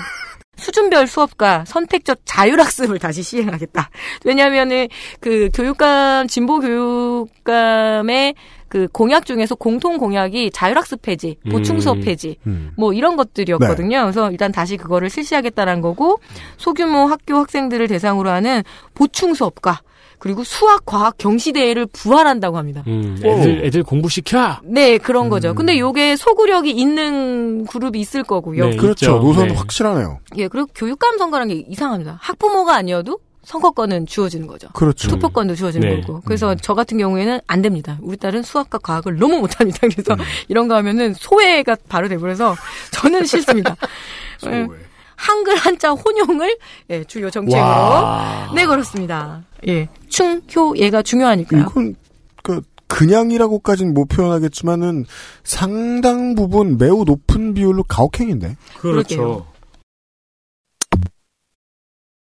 [0.56, 3.90] 수준별 수업과 선택적 자율학습을 다시 시행하겠다.
[4.24, 4.88] 왜냐면은
[5.19, 8.35] 그 교육감 진보 교육감의
[8.69, 12.02] 그 공약 중에서 공통 공약이 자율학습 폐지, 보충 수업 음.
[12.02, 12.72] 폐지, 음.
[12.76, 14.02] 뭐 이런 것들이었거든요.
[14.02, 16.19] 그래서 일단 다시 그거를 실시하겠다는 거고
[16.58, 18.64] 소규모 학교 학생들을 대상으로 하는
[18.95, 19.82] 보충 수업과
[20.24, 22.82] 그리고 수학, 과학 경시대회를 부활한다고 합니다.
[22.88, 24.56] 음, 애들, 애들 공부시켜!
[24.64, 25.50] 네, 그런 거죠.
[25.50, 25.56] 음.
[25.56, 28.69] 근데 요게 소구력이 있는 그룹이 있을 거고요.
[28.69, 28.77] 네.
[28.77, 29.06] 그렇죠.
[29.06, 29.19] 있죠.
[29.19, 29.53] 노선 네.
[29.53, 30.19] 확실하네요.
[30.38, 32.19] 예, 그리고 교육감 선거라는 게 이상합니다.
[32.22, 34.69] 학부모가 아니어도 선거권은 주어지는 거죠.
[34.72, 35.10] 그렇죠.
[35.10, 36.00] 투표권도 주어지는 네.
[36.00, 36.22] 거고.
[36.22, 37.98] 그래서 저 같은 경우에는 안 됩니다.
[38.02, 39.80] 우리 딸은 수학과 과학을 너무 못합니다.
[39.82, 40.16] 그래서
[40.48, 42.56] 이런 거 하면은 소외가 바로 돼버려서
[42.92, 43.76] 저는 싫습니다.
[44.48, 44.68] 예.
[45.16, 46.58] 한글 한자 혼용을
[46.90, 48.51] 예, 주요 정책으로 와.
[48.56, 49.43] 내걸었습니다.
[49.67, 51.61] 예, 충효 얘가 중요하니까요.
[51.61, 51.95] 이건
[52.42, 55.06] 그 그냥이라고까지는 못 표현하겠지만은
[55.43, 58.56] 상당 부분 매우 높은 비율로 가혹행인데.
[58.77, 59.48] 그렇죠.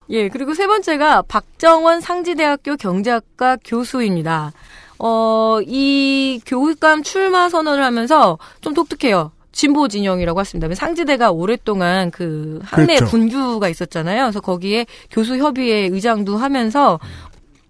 [0.10, 4.54] 예, 그리고 세 번째가 박정원 상지대학교 경제학과 교수입니다.
[5.00, 9.32] 어, 이 교육감 출마 선언을 하면서 좀 독특해요.
[9.56, 10.76] 진보 진영이라고 했습니다.
[10.76, 13.06] 상지대가 오랫동안 그 학내 그렇죠.
[13.10, 14.24] 분규가 있었잖아요.
[14.24, 17.00] 그래서 거기에 교수 협의회 의장도 하면서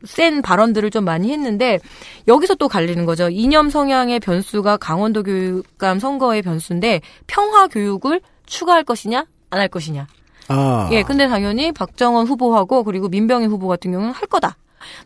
[0.03, 1.79] 센 발언들을 좀 많이 했는데
[2.27, 3.29] 여기서 또 갈리는 거죠.
[3.29, 10.07] 이념 성향의 변수가 강원도 교육감 선거의 변수인데 평화 교육을 추가할 것이냐 안 할 것이냐.
[10.47, 10.89] 아.
[10.91, 14.57] 예, 근데 당연히 박정원 후보하고 그리고 민병희 후보 같은 경우는 할 거다.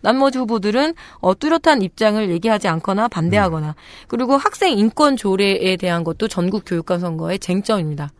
[0.01, 3.75] 나머지 후보들은 어, 뚜렷한 입장을 얘기하지 않거나 반대하거나
[4.07, 8.11] 그리고 학생 인권 조례에 대한 것도 전국 교육감 선거의 쟁점입니다.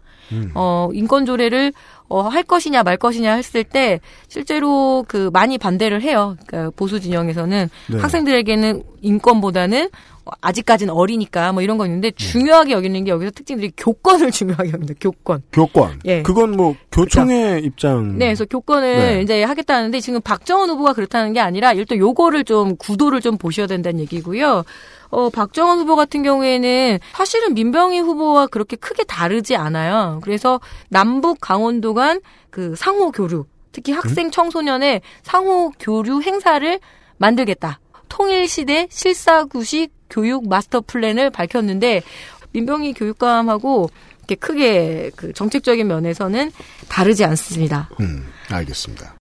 [0.54, 1.74] 어, 인권 조례를
[2.08, 6.36] 어, 할 것이냐 말 것이냐 했을 때 실제로 그 많이 반대를 해요.
[6.48, 7.98] 그러니까 보수 진영에서는 네.
[7.98, 14.32] 학생들에게는 인권보다는 어, 아직까지는 어리니까 뭐 이런 거 있는데 중요하게 여기는 게 여기서 특징들이 교권을
[14.32, 14.94] 중요하게 합니다.
[15.00, 15.44] 교권.
[15.52, 16.00] 교권.
[16.06, 16.22] 예.
[16.24, 18.18] 그건 뭐 교총의 입장.
[18.18, 19.22] 네, 그래서 교권을 네.
[19.22, 24.00] 이제 하겠다는데 지금 박정원 후보가 그렇다는 게 아니라 일단 요거를 좀 구도를 좀 보셔야 된다는
[24.02, 24.64] 얘기고요.
[25.12, 30.20] 어, 박정원 후보 같은 경우에는 사실은 민병희 후보와 그렇게 크게 다르지 않아요.
[30.24, 30.60] 그래서
[30.90, 36.80] 남북 강원도 간 그 상호 교류, 특히 학생 청소년의 상호 교류 행사를
[37.18, 37.80] 만들겠다.
[38.10, 42.04] 통일시대 실사구식 교육 마스터 플랜을 밝혔는데
[42.52, 43.90] 민병희 교육감하고
[44.20, 46.52] 이렇게 크게 그 정책적인 면에서는
[46.88, 47.90] 다르지 않습니다.
[48.00, 49.19] 음, 알겠습니다.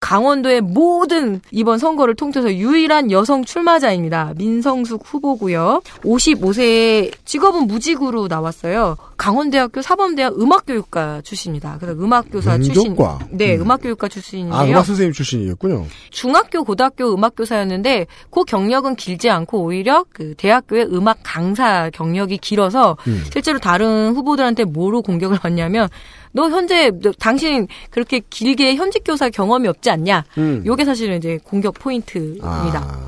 [0.00, 4.34] 강원도의 모든 이번 선거를 통틀어서 유일한 여성 출마자입니다.
[4.36, 5.82] 민성숙 후보고요.
[6.02, 8.96] 55세에 직업은 무직으로 나왔어요.
[9.16, 11.78] 강원대학교 사범대학 음악교육과 출신입니다.
[11.80, 12.92] 그래서 음악교사 출신.
[12.92, 13.18] 음교과?
[13.32, 13.62] 네, 음.
[13.62, 14.54] 음악교육과 출신인데요.
[14.54, 15.86] 아, 음악 선생님 출신이었군요.
[16.10, 23.24] 중학교, 고등학교 음악교사였는데 그 경력은 길지 않고 오히려 그 대학교의 음악 강사 경력이 길어서 음.
[23.32, 25.88] 실제로 다른 후보들한테 뭐로 공격을 받냐면
[26.32, 30.24] 너 현재 너 당신 그렇게 길게 현직 교사 경험이 없지 않냐?
[30.38, 30.62] 음.
[30.66, 32.80] 요게 사실은 이제 공격 포인트입니다.
[32.82, 33.06] 아.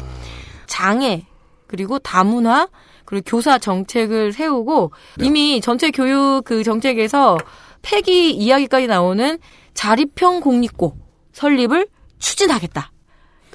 [0.66, 1.26] 장애
[1.66, 2.68] 그리고 다문화
[3.04, 5.26] 그리고 교사 정책을 세우고 네.
[5.26, 7.38] 이미 전체 교육 그 정책에서
[7.82, 9.38] 폐기 이야기까지 나오는
[9.74, 10.96] 자립형 공립고
[11.32, 11.86] 설립을
[12.18, 12.92] 추진하겠다.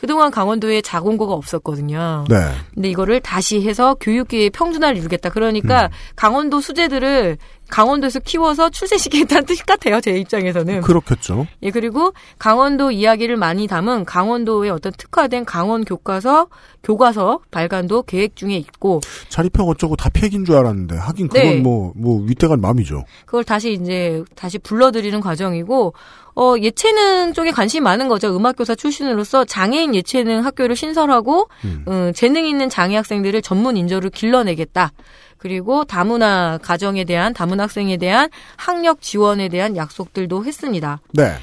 [0.06, 2.26] 그동안 강원도에 자공고가 없었거든요.
[2.30, 2.36] 네.
[2.76, 5.30] 근데 이거를 다시 해서 교육계의 평준화를 이루겠다.
[5.30, 5.32] 음.
[5.32, 10.00] 그러니까 강원도 수재들을 강원도에서 키워서 출세시키겠다는 뜻 같아요.
[10.02, 10.82] 제 입장에서는.
[10.82, 11.48] 그렇겠죠.
[11.64, 16.50] 예, 그리고 강원도 이야기를 많이 담은 강원도의 어떤 특화된 강원 교과서,
[16.84, 21.60] 교과서 발간도 계획 중에 있고, 자립형 어쩌고 다 폐기인 줄 알았는데 하긴 그건 네.
[21.62, 23.04] 뭐뭐 윗대간 마음이죠.
[23.26, 25.96] 그걸 다시 이제 다시 불러들이는 과정이고,
[26.36, 28.36] 어, 예체능 쪽에 관심이 많은 거죠.
[28.36, 31.48] 음악교사 출신으로서 장애인 예체능 학교를 신설하고,
[31.88, 34.92] 음, 재능 있는 장애 학생들을 전문 인조를 길러내겠다.
[35.38, 41.00] 그리고 다문화 가정에 대한, 다문화 학생에 대한 학력 지원에 대한 약속들도 했습니다.
[41.14, 41.36] 네.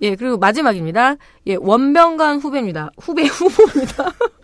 [0.00, 1.16] 예, 그리고 마지막입니다.
[1.46, 2.90] 예, 원병관 후배입니다.
[2.98, 4.12] 후배 후보입니다.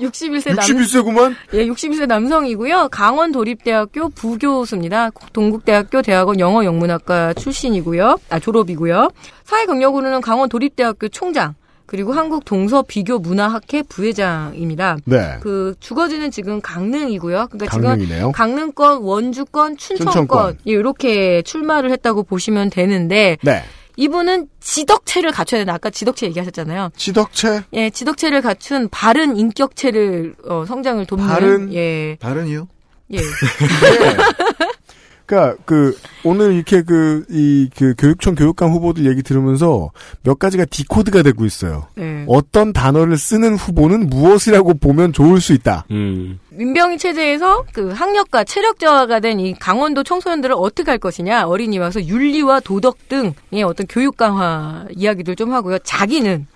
[0.00, 1.34] 61세 남 61세구만?
[1.54, 2.88] 예, 61세 남성이고요.
[2.90, 5.10] 강원 도립대학교 부교수입니다.
[5.32, 8.18] 동국대학교 대학원 영어 영문학과 출신이고요.
[8.30, 9.10] 아, 졸업이고요.
[9.44, 11.54] 사회 경력으로는 강원 도립대학교 총장
[11.86, 14.96] 그리고 한국 동서 비교 문화학회 부회장입니다.
[15.04, 15.36] 네.
[15.40, 17.48] 그 주거지는 지금 강릉이고요.
[17.50, 18.18] 그러니까 강릉이네요.
[18.18, 20.58] 지금 강릉권, 원주권, 춘천권, 춘천권.
[20.66, 23.62] 예, 이렇게 출마를 했다고 보시면 되는데 네.
[23.96, 25.74] 이분은 지덕체를 갖춰야 된다.
[25.74, 26.90] 아까 지덕체 얘기하셨잖아요.
[26.96, 27.62] 지덕체?
[27.74, 31.72] 예, 지덕체를 갖춘 바른 인격체를 어, 성장을 돕는 바른?
[31.72, 32.16] 예.
[32.20, 32.68] 다른이요?
[33.12, 33.18] 예.
[35.26, 39.90] 그러니까 그 오늘 이렇게 그이그 교육청 교육감 후보들 얘기 들으면서
[40.22, 41.88] 몇 가지가 디코드가 되고 있어요.
[41.96, 42.24] 네.
[42.28, 45.86] 어떤 단어를 쓰는 후보는 무엇이라고 보면 좋을 수 있다.
[45.90, 46.38] 음.
[46.50, 52.00] 민병희 체제에서 그 학력과 체력 저하가 된 이 강원도 청소년들을 어떻게 할 것이냐 어린이 와서
[52.04, 55.78] 윤리와 도덕 등의 어떤 교육 강화 이야기들 좀 하고요.
[55.80, 56.46] 자기는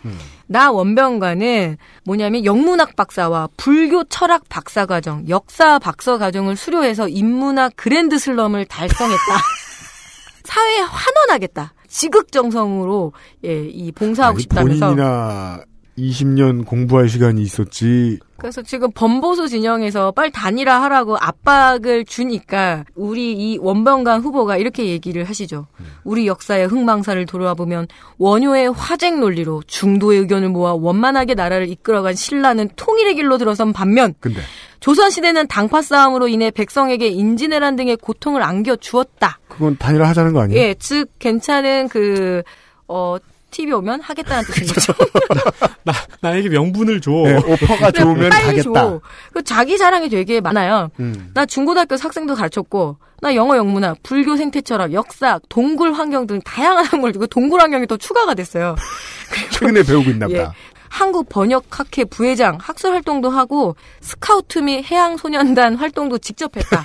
[0.49, 8.18] 나 원병관은 뭐냐면 영문학 박사와 불교 철학 박사 과정, 역사 박사 과정을 수료해서 인문학 그랜드
[8.18, 9.18] 슬럼을 달성했다.
[10.44, 11.75] 사회에 환원하겠다.
[11.86, 13.12] 지극정성으로
[13.44, 14.86] 예, 이 봉사하고 아니, 싶다면서.
[14.86, 15.60] 본인이나
[15.99, 18.18] 20년 공부할 시간이 있었지.
[18.36, 25.25] 그래서 지금 범보수 진영에서 빨리 단일화 하라고 압박을 주니까 우리 이 원병관 후보가 이렇게 얘기를
[25.25, 25.67] 하시죠.
[26.05, 33.17] 우리 역사의 흥망사를 돌아보면 원효의 화쟁 논리로 중도의 의견을 모아 원만하게 나라를 이끌어간 신라는 통일의
[33.17, 34.41] 길로 들어선 반면 근데
[34.78, 39.41] 조선시대는 당파 싸움으로 인해 백성에게 인지내란 등의 고통을 안겨주었다.
[39.49, 40.60] 그건 단일화 하자는 거 아니에요?
[40.60, 42.43] 예, 즉 괜찮은 그
[42.86, 43.17] 어.
[43.51, 44.93] TV 오면 하겠다는 뜻인 거죠.
[45.85, 47.10] 나, 나에게 명분을 줘.
[47.10, 48.62] 네, 오퍼가 좋으면 빨리 가겠다.
[48.62, 49.01] 줘.
[49.33, 50.91] 그 자기 자랑이 되게 많아요.
[51.01, 51.31] 음.
[51.35, 57.12] 나 중고등학교 학생도 가르쳤고, 나 영어 영문학, 불교 생태철학, 역사, 동굴 환경 등 다양한 학문을
[57.12, 58.77] 두고 동굴 환경이 또 추가가 됐어요.
[59.51, 60.39] 최근에 배우고 있나 보다.
[60.39, 60.49] 예.
[60.91, 66.83] 한국 번역학회 부회장, 학술 활동도 하고 스카우트 및 해양 소년단 활동도 직접 했다.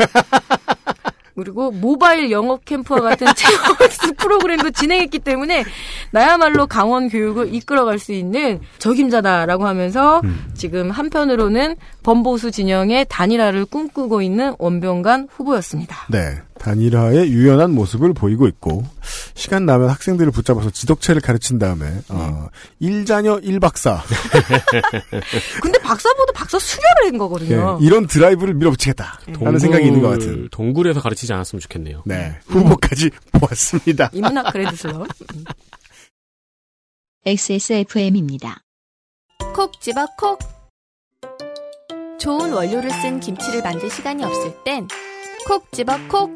[1.35, 5.63] 그리고 모바일 영어 캠프와 같은 체험학습 프로그램도 진행했기 때문에
[6.11, 10.51] 나야말로 강원 교육을 이끌어갈 수 있는 적임자다라고 하면서 음.
[10.53, 15.95] 지금 한편으로는 범보수 진영의 단일화를 꿈꾸고 있는 원병관 후보였습니다.
[16.09, 16.41] 네.
[16.63, 18.85] 단일화의 유연한 모습을 보이고 있고,
[19.35, 22.47] 시간 나면 학생들을 붙잡아서 지덕체를 가르친 다음에, 어,
[22.81, 23.99] 1자녀 1박사.
[25.61, 27.79] 근데 박사보다 박사 수료를 한 거거든요.
[27.81, 29.19] 예, 이런 드라이브를 밀어붙이겠다.
[29.41, 30.47] 라는 생각이 있는 것 같은.
[30.51, 32.03] 동굴에서 가르치지 않았으면 좋겠네요.
[32.05, 32.39] 네.
[32.47, 34.09] 후보까지 보았습니다.
[34.13, 35.05] 인문학 그래드슬러.
[37.25, 38.61] XSFM입니다.
[39.53, 40.39] 콕 집어 콕.
[42.19, 44.87] 좋은 원료를 쓴 김치를 만들 시간이 없을 땐
[45.45, 46.33] 콕 집어 콕.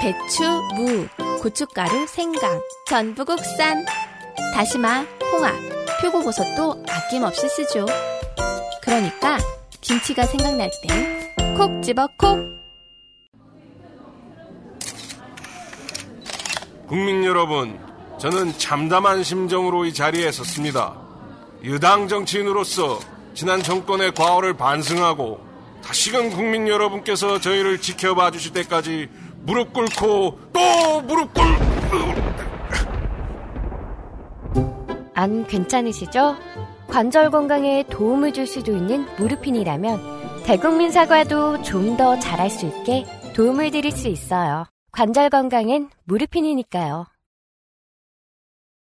[0.00, 0.42] 배추,
[0.74, 1.06] 무,
[1.42, 3.84] 고춧가루, 생강, 전부 국산.
[4.54, 5.54] 다시마, 홍합,
[6.00, 7.86] 표고버섯도 아낌없이 쓰죠.
[8.82, 9.38] 그러니까
[9.80, 11.20] 김치가 생각날 땐
[11.56, 12.38] 콕 집어 콕.
[16.88, 17.78] 국민 여러분,
[18.18, 20.96] 저는 참담한 심정으로 이 자리에 섰습니다.
[21.66, 23.00] 여당 정치인으로서
[23.34, 25.49] 지난 정권의 과오를 반성하고
[25.82, 29.08] 다시금 국민 여러분께서 저희를 지켜봐 주실 때까지
[29.42, 31.42] 무릎 꿇고 또 무릎 꿇...
[35.14, 36.36] 안 괜찮으시죠?
[36.88, 43.70] 관절 건강에 도움을 줄 수도 있는 무르핀이라면 대국민 사과도 좀 더 잘할 수 있게 도움을
[43.70, 44.64] 드릴 수 있어요.
[44.92, 47.06] 관절 건강엔 무르핀이니까요.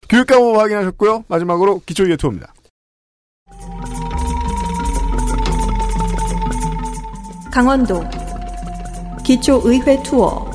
[0.08, 1.24] 교육 과목 확인하셨고요.
[1.28, 2.52] 마지막으로 기초의회 투어입니다.
[7.54, 8.02] 강원도
[9.22, 10.50] 기초의회 투어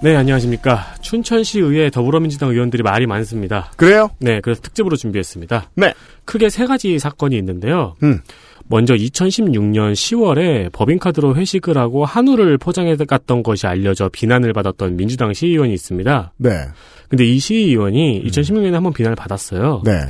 [0.00, 0.94] 네, 안녕하십니까.
[1.00, 3.72] 춘천시 의회 더불어민주당 의원들이 말이 많습니다.
[3.76, 4.10] 그래요?
[4.20, 5.70] 네, 그래서 특집으로 준비했습니다.
[5.74, 5.92] 네.
[6.24, 7.96] 크게 세 가지 사건이 있는데요.
[8.04, 8.20] 음.
[8.68, 15.72] 먼저 2016년 10월에 법인카드로 회식을 하고 한우를 포장해 갔던 것이 알려져 비난을 받았던 민주당 시의원이
[15.74, 16.32] 있습니다.
[16.38, 16.50] 네.
[17.08, 19.82] 근데 이 시의원이 2016년에 한번 비난을 받았어요.
[19.84, 20.00] 네.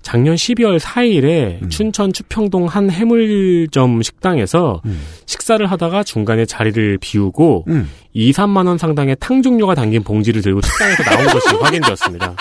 [0.00, 4.80] 작년 12월 4일에 춘천 추평동 한 해물점 식당에서
[5.26, 7.90] 식사를 하다가 중간에 자리를 비우고 음.
[8.14, 12.36] 2, 3만 원 상당의 탕 종류가 담긴 봉지를 들고 식당에서 나온 것이 확인되었습니다.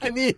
[0.00, 0.32] 아니,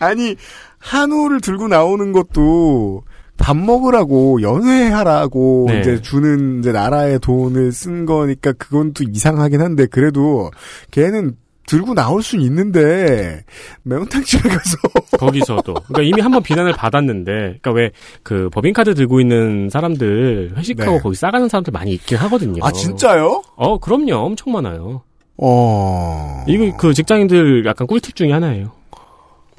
[0.00, 0.34] 아니,
[0.78, 3.04] 한우를 들고 나오는 것도
[3.38, 5.80] 밥 먹으라고 연회하라고 네.
[5.80, 10.50] 이제 주는 이제 나라의 돈을 쓴 거니까 그건 또 이상하긴 한데 그래도
[10.92, 11.36] 걔는
[11.66, 13.44] 들고 나올 수 있는데
[13.84, 14.76] 매운탕 집에 가서
[15.18, 15.74] 거기서도.
[15.74, 17.90] 그러니까 이미 한번 비난을 받았는데, 그러니까 왜
[18.24, 20.98] 그 법인카드 들고 있는 사람들 회식하고 네.
[21.00, 22.64] 거기 싸가는 사람들 많이 있긴 하거든요.
[22.64, 23.42] 아 진짜요?
[23.56, 24.14] 어, 그럼요.
[24.16, 25.02] 엄청 많아요.
[25.38, 26.44] 어.
[26.48, 28.72] 이거 그 직장인들 약간 꿀팁 중에 하나예요.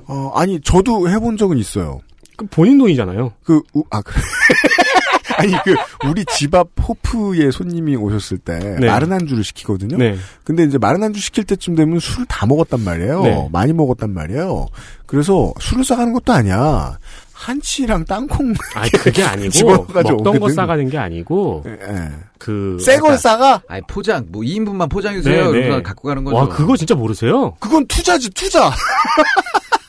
[0.08, 2.00] 어, 아니 저도 해본 적은 있어요.
[2.44, 3.34] 그 본인 돈이잖아요.
[3.44, 4.22] 그, 우- 아, 그래.
[5.38, 5.76] 아니, 그,
[6.08, 8.86] 우리 집 앞 호프에 손님이 오셨을 때, 네.
[8.88, 9.98] 마른 안주를 시키거든요?
[9.98, 10.16] 네.
[10.44, 13.22] 근데 이제 마른 안주 시킬 때쯤 되면 술을 다 먹었단 말이에요.
[13.24, 13.50] 네.
[13.52, 14.68] 많이 먹었단 말이에요.
[15.08, 16.98] 그래서 술을 싸가는 것도 아니야.
[17.34, 18.54] 한치랑 땅콩.
[18.76, 20.54] 아니, 그게 아니고, 먹던 거 오거든.
[20.56, 22.10] 싸가는 게 아니고, 예.
[22.38, 22.78] 그.
[22.80, 23.64] 새걸 싸가?
[23.68, 25.36] 아니, 포장, 뭐 2인분만 포장해 주세요.
[25.52, 25.84] 네, 이러면서 네.
[25.84, 26.38] 갖고 가는 거죠.
[26.38, 27.56] 와, 그거 진짜 모르세요?
[27.60, 28.72] 그건 투자지, 투자.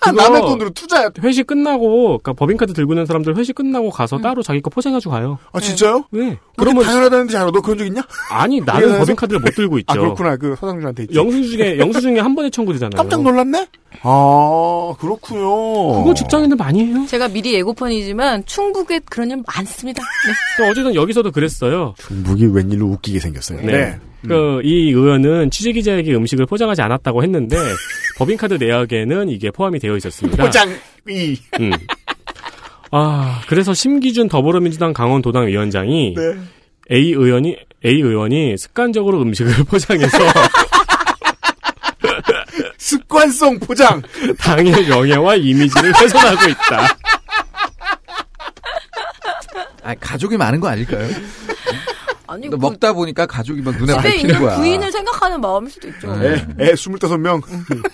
[0.05, 1.11] 그거 남의 돈으로 투자야.
[1.23, 5.39] 회식 끝나고, 그러니까 법인카드 들고 있는 사람들 회식 끝나고 가서 따로 자기 거 포장해가지고 가요.
[5.53, 6.05] 아, 진짜요?
[6.11, 6.39] 네.
[6.57, 7.51] 그러면 그러면, 당연하다는데 잘 알아.
[7.51, 8.03] 너 그런 적 있냐?
[8.31, 9.93] 아니, 나는 법인카드를 못 들고 있죠.
[9.93, 10.37] 아, 그렇구나.
[10.37, 11.15] 그 서장준한테 있지.
[11.15, 12.97] 영수증에, 영수증에 한 번에 청구되잖아요.
[12.97, 13.67] 깜짝 놀랐네?
[14.03, 15.99] 아, 그렇군요.
[15.99, 17.05] 그거 직장인들 많이 해요.
[17.09, 20.03] 제가 미리 예고편이지만 충북에 그런 일 많습니다.
[20.03, 20.33] 네.
[20.57, 21.95] 그 어쨌든 여기서도 그랬어요.
[21.99, 23.61] 중북이 웬일로 웃기게 생겼어요.
[23.63, 23.99] 네.
[24.27, 27.57] 그, 이 의원은 취재기자에게 음식을 포장하지 않았다고 했는데,
[28.19, 30.43] 법인카드 내역에는 이게 포함이 되어 있었습니다.
[30.45, 30.73] 포장이.
[31.61, 31.71] 음.
[32.91, 36.23] 아, 그래서 심기준 더불어민주당 강원도당 위원장이 네.
[36.93, 40.17] A 의원이 A 의원이 습관적으로 음식을 포장해서
[42.79, 44.01] 습관성 포장.
[44.39, 46.97] 당의 명예와 이미지를 훼손하고 있다.
[49.83, 51.09] 아, 가족이 많은 거 아닐까요?
[52.35, 54.57] 아니, 또그 먹다 보니까 가족이 막 눈에 집에 밟히는 있는 거야.
[54.57, 56.15] 부인을 생각하는 마음일 수도 있죠.
[56.17, 56.47] 네.
[56.61, 57.43] 애, 애 25명.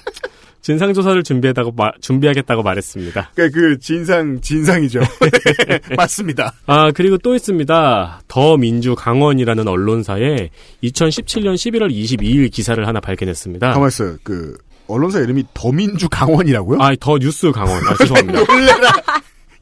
[0.62, 3.30] 진상조사를 준비하다고 마, 준비하겠다고 말했습니다.
[3.34, 5.00] 그러니까 그 진상 진상이죠.
[5.96, 6.52] 맞습니다.
[6.66, 8.20] 아 그리고 또 있습니다.
[8.28, 10.50] 더 민주 강원이라는 언론사에
[10.84, 13.72] 2017년 11월 22일 기사를 하나 발견했습니다.
[13.72, 14.16] 가만 있어요.
[14.22, 14.54] 그
[14.86, 16.78] 언론사 이름이 더민주 강원이라고요?
[16.82, 17.82] 아 더 뉴스 강원.
[17.86, 18.44] 아, 죄송합니다.
[18.52, 18.92] 놀래라.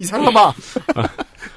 [0.01, 0.41] 이 사람아.
[0.94, 1.09] 아,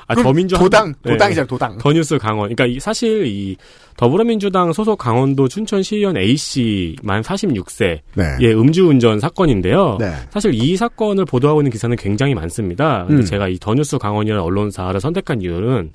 [0.08, 1.78] 아 더민주 도당 도당이잖아 도당.
[1.78, 2.54] 더 뉴스 강원.
[2.54, 3.56] 그러니까 이, 사실 이
[3.96, 8.24] 더불어민주당 소속 강원도 춘천시의원 A 씨만 46세 네.
[8.42, 9.98] 의 음주운전 사건인데요.
[10.00, 10.12] 네.
[10.30, 13.06] 사실 이 사건을 보도하고 있는 기사는 굉장히 많습니다.
[13.08, 13.26] 근데 음.
[13.26, 15.94] 제가 이 더 뉴스 강원이라는 언론사를 선택한 이유는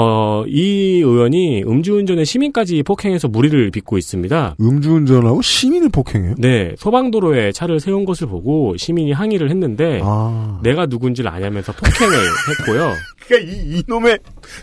[0.00, 4.54] 어, 이 의원이 음주운전에 시민까지 폭행해서 무리를 빚고 있습니다.
[4.60, 6.36] 음주운전하고 시민을 폭행해요?
[6.38, 10.60] 네, 소방도로에 차를 세운 것을 보고 시민이 항의를 했는데 아.
[10.62, 12.16] 내가 누군지를 아냐면서 폭행을
[12.60, 12.92] 했고요.
[13.26, 14.18] 그러니까 이 이놈의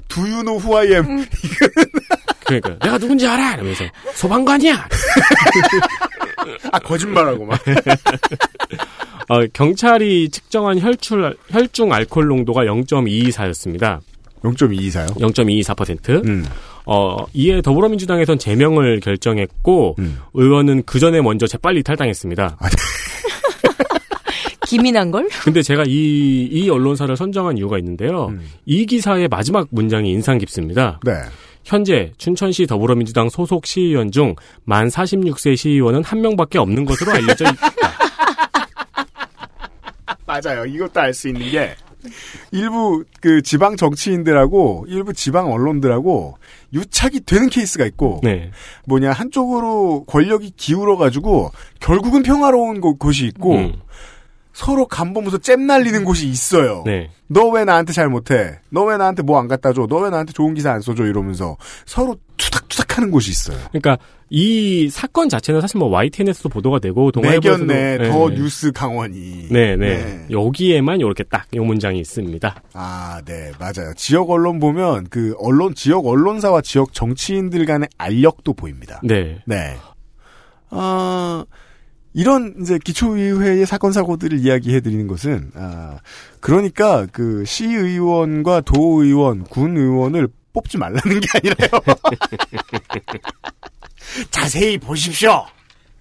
[0.08, 1.26] Do you know who I am?
[2.46, 3.84] 그러니까 내가 누군지 알아 이러면서
[4.14, 4.88] 소방관이야.
[6.72, 7.60] 아 거짓말하고 막.
[9.28, 14.00] 어, 경찰이 측정한 혈출 혈중 알코올 농도가 0.224였습니다.
[14.54, 15.08] 0.224요?
[15.18, 16.26] 0.224%.
[16.28, 16.46] 음.
[16.86, 20.20] 어, 이에 더불어민주당에선 제명을 결정했고 음.
[20.34, 22.58] 의원은 그 전에 먼저 재빨리 탈당했습니다.
[22.60, 22.70] 아,
[24.68, 25.28] 기민한 걸?
[25.44, 28.34] 근데 제가 이, 이 언론사를 선정한 이유가 있는데요.
[28.66, 31.00] 이 기사의 마지막 문장이 인상 깊습니다.
[31.04, 31.12] 네.
[31.64, 37.72] 현재 춘천시 더불어민주당 소속 시의원 중 만 46세 시의원은 한 명밖에 없는 것으로 알려져 있다.
[40.26, 40.66] 맞아요.
[40.66, 41.76] 이것도 알 수 있는 게
[42.52, 46.38] 일부 그 지방 정치인들하고 일부 지방 언론들하고
[46.74, 48.52] 유착이 되는 케이스가 있고 네.
[48.86, 53.74] 뭐냐 한쪽으로 권력이 기울어 가지고 결국은 평화로운 곳, 곳이 있고 음.
[54.56, 56.82] 서로 간보면서 잽 날리는 곳이 있어요.
[56.86, 57.10] 네.
[57.28, 58.58] 너 왜 나한테 잘 못해?
[58.70, 59.86] 너 왜 나한테 뭐 안 갖다 줘?
[59.86, 61.04] 너 왜 나한테 좋은 기사 안 써줘?
[61.06, 63.58] 이러면서 서로 투닥투닥 하는 곳이 있어요.
[63.74, 63.98] 그러니까
[64.30, 69.48] 이 사건 자체는 사실 뭐 YTN에서도 보도가 되고 동아일보에서도 내견내 더 뉴스 강원이.
[69.52, 69.98] 네, 네.
[69.98, 70.26] 네.
[70.32, 72.56] 여기에만 이렇게 딱 이 문장이 있습니다.
[72.74, 73.94] 아, 네, 맞아요.
[73.98, 79.02] 지역 언론 보면 그 언론 지역 언론사와 지역 정치인들 간의 알력도 보입니다.
[79.04, 79.40] 네.
[79.46, 79.76] 네.
[80.70, 81.44] 아,
[82.16, 86.00] 이런 이제 기초의회의 사건 사고들을 이야기해 드리는 것은 아,
[86.40, 91.82] 그러니까 그 시의원과 도의원, 군의원을 뽑지 말라는 게 아니라요.
[94.32, 95.46] 자세히 보십시오.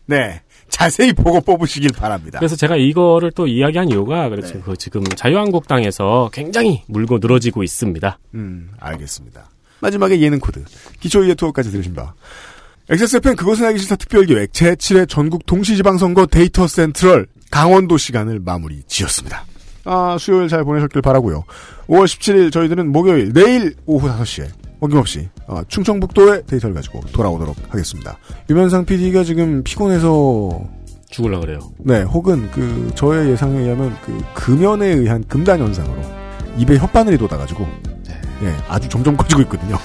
[0.06, 0.40] 네.
[0.68, 2.38] 자세히 보고 뽑으시길 바랍니다.
[2.38, 4.60] 그래서 제가 이거를 또 이야기한 이유가 그렇죠.
[4.60, 8.18] 그 지금 자유한국당에서 굉장히 물고 늘어지고 있습니다.
[8.34, 9.50] 음, 알겠습니다.
[9.80, 10.64] 마지막에 예능 코드.
[11.00, 12.14] 기초의회 투어까지 들으신 바.
[12.88, 19.44] XSFM 그것은 알기 싫다 특별기획 제7회 전국 동시지방선거 데이터 센트럴 강원도 시간을 마무리 지었습니다.
[19.86, 21.44] 아, 수요일 잘 보내셨길 바라고요
[21.88, 24.48] 5월 17일 저희들은 목요일 내일 오후 5시에
[24.80, 28.18] 어김없이 어, 충청북도의 데이터를 가지고 돌아오도록 하겠습니다.
[28.50, 30.68] 유면상 PD가 지금 피곤해서
[31.08, 31.60] 죽을라 그래요.
[31.78, 36.02] 네, 혹은 그 저의 예상에 의하면 그 금연에 의한 금단 현상으로
[36.58, 37.66] 입에 혓바늘이 돋아가지고
[38.42, 39.78] 예, 아주 점점 커지고 있거든요.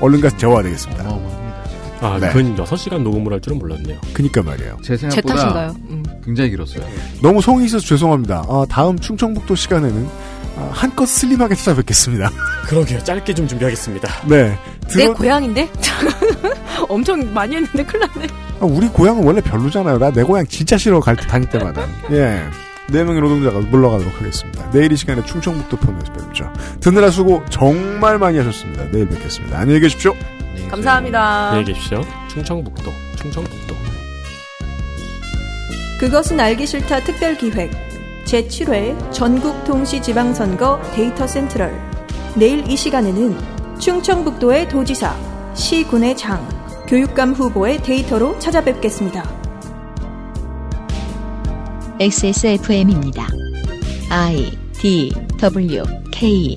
[0.00, 1.43] 얼른 가서 재워야 되겠습니다.
[2.06, 2.30] 아, 네.
[2.32, 3.98] 근 6시간 녹음을 할 줄은 몰랐네요.
[4.12, 4.78] 그니까 말이에요.
[4.82, 5.74] 제제 탓인가요?
[5.88, 6.02] 음.
[6.24, 6.84] 굉장히 길었어요.
[7.22, 8.44] 너무 성의 있어서 죄송합니다.
[8.48, 10.06] 아, 다음 충청북도 시간에는
[10.56, 12.30] 아, 한껏 슬림하게 찾아뵙겠습니다.
[12.68, 13.02] 그러게요.
[13.02, 14.26] 짧게 좀 준비하겠습니다.
[14.28, 14.56] 네.
[14.88, 15.68] 내 들어- 고향인데?
[16.88, 18.26] 엄청 많이 했는데 큰일 났네.
[18.60, 19.98] 아, 우리 고향은 원래 별로잖아요.
[19.98, 21.86] 나 내 고향 진짜 싫어 갈 때 다닐 때마다.
[22.12, 22.42] 예.
[22.90, 24.70] 네 명의 노동자가 물러가도록 하겠습니다.
[24.70, 26.52] 내일 이 시간에 충청북도 편에서 뵙죠.
[26.80, 28.84] 듣느라 수고 정말 많이 하셨습니다.
[28.92, 29.58] 내일 뵙겠습니다.
[29.58, 30.14] 안녕히 계십시오.
[30.70, 31.50] 감사합니다.
[31.50, 32.02] 안녕히 계십시오.
[32.28, 33.74] 충청북도, 충청북도.
[36.00, 37.70] 그것은 알기 싫다 특별기획
[38.24, 41.80] 제7회 전국 동시 지방선거 데이터 센트럴
[42.34, 43.38] 내일 이 시간에는
[43.78, 45.14] 충청북도의 도지사,
[45.54, 46.46] 시군의 장,
[46.88, 49.22] 교육감 후보의 데이터로 찾아뵙겠습니다.
[52.00, 53.28] XSFM입니다.
[54.10, 56.56] I D W K